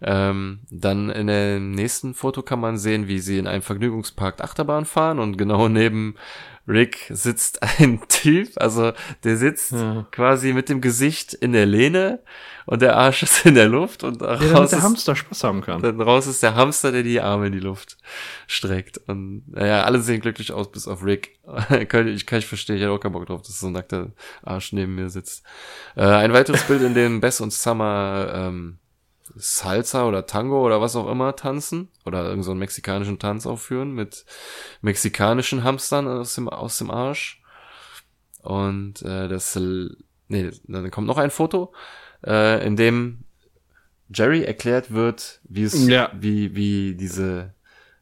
Ähm, 0.00 0.60
dann 0.70 1.10
in 1.10 1.26
dem 1.26 1.72
nächsten 1.72 2.14
Foto 2.14 2.42
kann 2.42 2.60
man 2.60 2.78
sehen, 2.78 3.08
wie 3.08 3.18
sie 3.18 3.38
in 3.38 3.48
einem 3.48 3.62
Vergnügungspark 3.62 4.40
Achterbahn 4.40 4.84
fahren 4.84 5.18
und 5.18 5.36
genau 5.36 5.68
neben 5.68 6.14
Rick 6.68 7.10
sitzt 7.10 7.62
ein 7.80 8.00
Typ, 8.08 8.50
also 8.56 8.92
der 9.24 9.36
sitzt 9.36 9.72
Ja. 9.72 10.06
quasi 10.12 10.52
mit 10.52 10.68
dem 10.68 10.80
Gesicht 10.80 11.32
in 11.34 11.52
der 11.52 11.64
Lehne 11.66 12.20
und 12.66 12.82
der 12.82 12.96
Arsch 12.96 13.22
ist 13.24 13.46
in 13.46 13.54
der 13.54 13.68
Luft 13.68 14.04
und 14.04 14.20
Ja, 14.20 14.34
raus 14.34 14.70
der 14.70 14.78
ist, 14.80 14.84
Hamster 14.84 15.16
Spaß 15.16 15.44
haben 15.44 15.62
kann. 15.62 15.80
dann 15.82 16.00
raus 16.00 16.26
ist 16.26 16.42
der 16.42 16.54
Hamster, 16.54 16.92
der 16.92 17.02
die 17.02 17.20
Arme 17.20 17.46
in 17.46 17.52
die 17.54 17.60
Luft 17.60 17.96
streckt. 18.46 18.98
Und 19.06 19.44
naja, 19.48 19.84
alle 19.84 20.00
sehen 20.00 20.20
glücklich 20.20 20.52
aus, 20.52 20.70
bis 20.70 20.86
auf 20.86 21.02
Rick. 21.04 21.38
kann 21.88 22.06
ich, 22.06 22.26
kann 22.26 22.38
ich 22.40 22.46
verstehen, 22.46 22.76
ich 22.76 22.82
hätte 22.82 22.92
auch 22.92 23.00
keinen 23.00 23.12
Bock 23.12 23.26
drauf, 23.26 23.40
dass 23.42 23.58
so 23.58 23.68
ein 23.68 23.72
nackter 23.72 24.12
Arsch 24.42 24.72
neben 24.74 24.94
mir 24.94 25.08
sitzt. 25.08 25.44
Äh, 25.96 26.02
ein 26.04 26.32
weiteres 26.34 26.62
Bild, 26.64 26.82
in 26.82 26.92
dem 26.94 27.20
Bess 27.20 27.40
und 27.40 27.52
Summer 27.52 28.30
ähm, 28.34 28.78
Salsa 29.36 30.06
oder 30.06 30.26
Tango 30.26 30.64
oder 30.64 30.80
was 30.80 30.96
auch 30.96 31.10
immer 31.10 31.36
tanzen 31.36 31.88
oder 32.04 32.18
irgendeinen 32.18 32.42
so 32.42 32.50
einen 32.52 32.60
mexikanischen 32.60 33.18
Tanz 33.18 33.46
aufführen 33.46 33.92
mit 33.92 34.24
mexikanischen 34.80 35.64
Hamstern 35.64 36.06
aus 36.08 36.34
dem, 36.34 36.48
aus 36.48 36.78
dem 36.78 36.90
Arsch. 36.90 37.42
Und 38.42 39.02
äh, 39.02 39.28
das, 39.28 39.56
nee, 40.28 40.50
dann 40.64 40.90
kommt 40.90 41.06
noch 41.06 41.18
ein 41.18 41.30
Foto, 41.30 41.72
äh, 42.26 42.64
in 42.66 42.76
dem 42.76 43.24
Jerry 44.12 44.42
erklärt 44.44 44.92
wird, 44.92 45.40
wie 45.44 45.64
es, 45.64 45.86
Ja. 45.86 46.10
wie, 46.18 46.54
wie 46.56 46.94
diese 46.94 47.54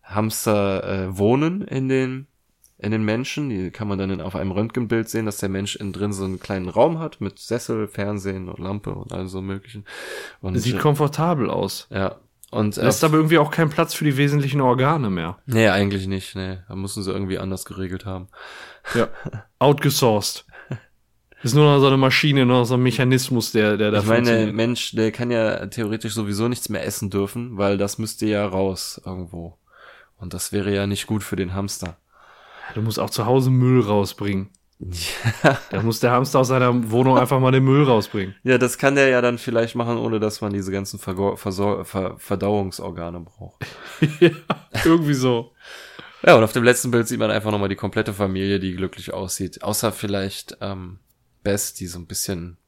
Hamster 0.02 0.84
äh, 1.08 1.18
wohnen 1.18 1.62
in 1.62 1.88
den, 1.88 2.26
in 2.78 2.92
den 2.92 3.04
Menschen. 3.04 3.48
Die 3.48 3.70
kann 3.70 3.88
man 3.88 3.98
dann 3.98 4.10
in, 4.10 4.20
auf 4.20 4.36
einem 4.36 4.50
Röntgenbild 4.50 5.08
sehen, 5.08 5.26
dass 5.26 5.38
der 5.38 5.48
Mensch 5.48 5.76
innen 5.76 5.92
drin 5.92 6.12
so 6.12 6.24
einen 6.24 6.40
kleinen 6.40 6.68
Raum 6.68 6.98
hat 6.98 7.20
mit 7.20 7.38
Sessel, 7.38 7.88
Fernsehen 7.88 8.48
und 8.48 8.58
Lampe 8.58 8.90
und 8.90 9.12
all 9.12 9.26
so 9.28 9.40
möglichen. 9.42 9.84
Und, 10.40 10.58
Sieht 10.58 10.76
äh, 10.76 10.78
komfortabel 10.78 11.50
aus. 11.50 11.86
ja. 11.90 12.16
Und 12.52 12.78
äh, 12.78 12.84
Lässt 12.84 13.02
aber 13.02 13.16
irgendwie 13.16 13.38
auch 13.38 13.50
keinen 13.50 13.70
Platz 13.70 13.92
für 13.92 14.04
die 14.04 14.16
wesentlichen 14.16 14.60
Organe 14.60 15.10
mehr. 15.10 15.38
nee, 15.46 15.68
eigentlich 15.68 16.06
nicht. 16.06 16.36
Nee, 16.36 16.58
da 16.68 16.76
müssen 16.76 17.02
sie 17.02 17.10
irgendwie 17.10 17.38
anders 17.38 17.64
geregelt 17.64 18.06
haben. 18.06 18.28
Ja. 18.94 19.08
Outgesourced. 19.58 20.46
Ist 21.42 21.54
nur 21.54 21.64
noch 21.64 21.80
so 21.80 21.88
eine 21.88 21.96
Maschine, 21.96 22.46
noch 22.46 22.64
so 22.64 22.74
ein 22.74 22.82
Mechanismus, 22.82 23.50
der, 23.52 23.76
der 23.76 23.90
da 23.90 23.98
Ich 23.98 24.06
meine. 24.06 24.52
Mensch, 24.52 24.92
der 24.92 25.10
kann 25.10 25.30
ja 25.30 25.66
theoretisch 25.66 26.14
sowieso 26.14 26.46
nichts 26.48 26.68
mehr 26.68 26.84
essen 26.84 27.10
dürfen, 27.10 27.58
weil 27.58 27.78
das 27.78 27.98
müsste 27.98 28.26
ja 28.26 28.46
raus 28.46 29.00
irgendwo. 29.04 29.58
Und 30.16 30.32
das 30.32 30.52
wäre 30.52 30.72
ja 30.72 30.86
nicht 30.86 31.06
gut 31.06 31.22
für 31.24 31.36
den 31.36 31.52
Hamster. 31.52 31.98
Du 32.74 32.82
musst 32.82 32.98
auch 32.98 33.10
zu 33.10 33.26
Hause 33.26 33.50
Müll 33.50 33.80
rausbringen. 33.80 34.50
Ja, 34.78 35.58
Da 35.70 35.82
muss 35.82 36.00
der 36.00 36.10
Hamster 36.10 36.40
aus 36.40 36.48
seiner 36.48 36.90
Wohnung 36.90 37.16
einfach 37.16 37.40
mal 37.40 37.50
den 37.50 37.64
Müll 37.64 37.84
rausbringen. 37.84 38.34
ja, 38.42 38.58
das 38.58 38.76
kann 38.76 38.94
der 38.94 39.08
ja 39.08 39.22
dann 39.22 39.38
vielleicht 39.38 39.74
machen, 39.74 39.96
ohne 39.96 40.20
dass 40.20 40.42
man 40.42 40.52
diese 40.52 40.70
ganzen 40.70 40.98
Vergo 40.98 41.36
Versor 41.36 41.84
Ver 41.84 42.18
Verdauungsorgane 42.18 43.20
braucht. 43.20 43.64
ja, 44.20 44.30
irgendwie 44.84 45.14
so. 45.14 45.52
Ja, 46.22 46.34
und 46.34 46.42
auf 46.44 46.52
dem 46.52 46.64
letzten 46.64 46.90
Bild 46.90 47.08
sieht 47.08 47.18
man 47.18 47.30
einfach 47.30 47.50
nochmal 47.50 47.68
die 47.68 47.76
komplette 47.76 48.12
Familie, 48.12 48.58
die 48.58 48.74
glücklich 48.74 49.14
aussieht. 49.14 49.62
Außer 49.62 49.92
vielleicht 49.92 50.58
ähm, 50.60 50.98
Bess, 51.42 51.72
die 51.72 51.86
so 51.86 51.98
ein 51.98 52.06
bisschen 52.06 52.58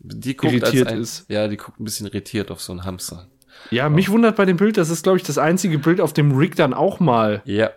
die 0.00 0.36
guckt 0.36 0.52
Irritiert 0.52 0.86
als 0.88 0.94
ein, 0.94 1.00
ist. 1.02 1.24
Ja, 1.28 1.48
die 1.48 1.56
guckt 1.56 1.80
ein 1.80 1.84
bisschen 1.84 2.06
irritiert 2.06 2.50
auf 2.50 2.60
so 2.60 2.72
einen 2.72 2.84
Hamster. 2.84 3.28
Ja, 3.70 3.88
mich 3.88 4.10
wundert 4.10 4.36
bei 4.36 4.44
dem 4.44 4.56
Bild, 4.56 4.76
das 4.76 4.90
ist, 4.90 5.02
glaube 5.02 5.18
ich, 5.18 5.24
das 5.24 5.38
einzige 5.38 5.78
Bild, 5.78 6.00
auf 6.00 6.12
dem 6.12 6.36
Rick 6.36 6.54
dann 6.56 6.72
auch 6.74 7.00
mal. 7.00 7.42
Ja, 7.44 7.70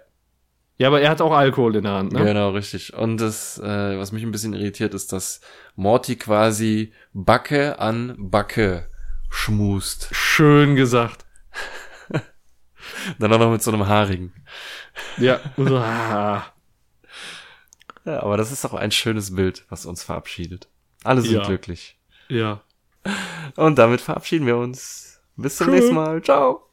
Ja, 0.82 0.88
aber 0.88 1.00
er 1.00 1.12
hat 1.12 1.22
auch 1.22 1.32
Alkohol 1.32 1.76
in 1.76 1.84
der 1.84 1.94
Hand, 1.94 2.12
ne? 2.12 2.26
Genau, 2.26 2.50
richtig. 2.50 2.96
Und 2.96 3.18
das, 3.18 3.60
äh, 3.60 4.00
was 4.00 4.12
mich 4.12 4.24
ein 4.24 4.32
bisschen 4.32 4.54
irritiert, 4.56 4.96
ist, 4.96 5.14
dass 5.14 5.40
Morty 5.76 6.16
quasi 6.16 6.92
Backe 7.14 7.78
an 7.78 8.16
Backe 8.18 8.90
schmust. 9.30 10.10
Schön 10.12 10.76
gesagt. 10.76 11.24
Dann 13.20 13.32
auch 13.32 13.38
noch 13.38 13.52
mit 13.52 13.62
so 13.62 13.72
einem 13.72 13.88
Haarigen. 13.88 14.34
Ja. 15.18 15.40
Ja, 18.04 18.24
aber 18.24 18.36
das 18.36 18.52
ist 18.52 18.66
auch 18.66 18.74
ein 18.74 18.90
schönes 18.90 19.36
Bild, 19.36 19.64
was 19.70 19.86
uns 19.86 20.02
verabschiedet. 20.02 20.68
Alle 21.04 21.22
sind 21.22 21.34
Ja. 21.34 21.44
glücklich. 21.46 22.00
Ja. 22.30 22.62
Und 23.56 23.78
damit 23.78 24.02
verabschieden 24.02 24.48
wir 24.48 24.58
uns. 24.58 25.22
Bis 25.36 25.58
zum 25.58 25.68
Tschö. 25.68 25.74
nächsten 25.76 25.94
Mal. 25.94 26.20
Ciao. 26.24 26.68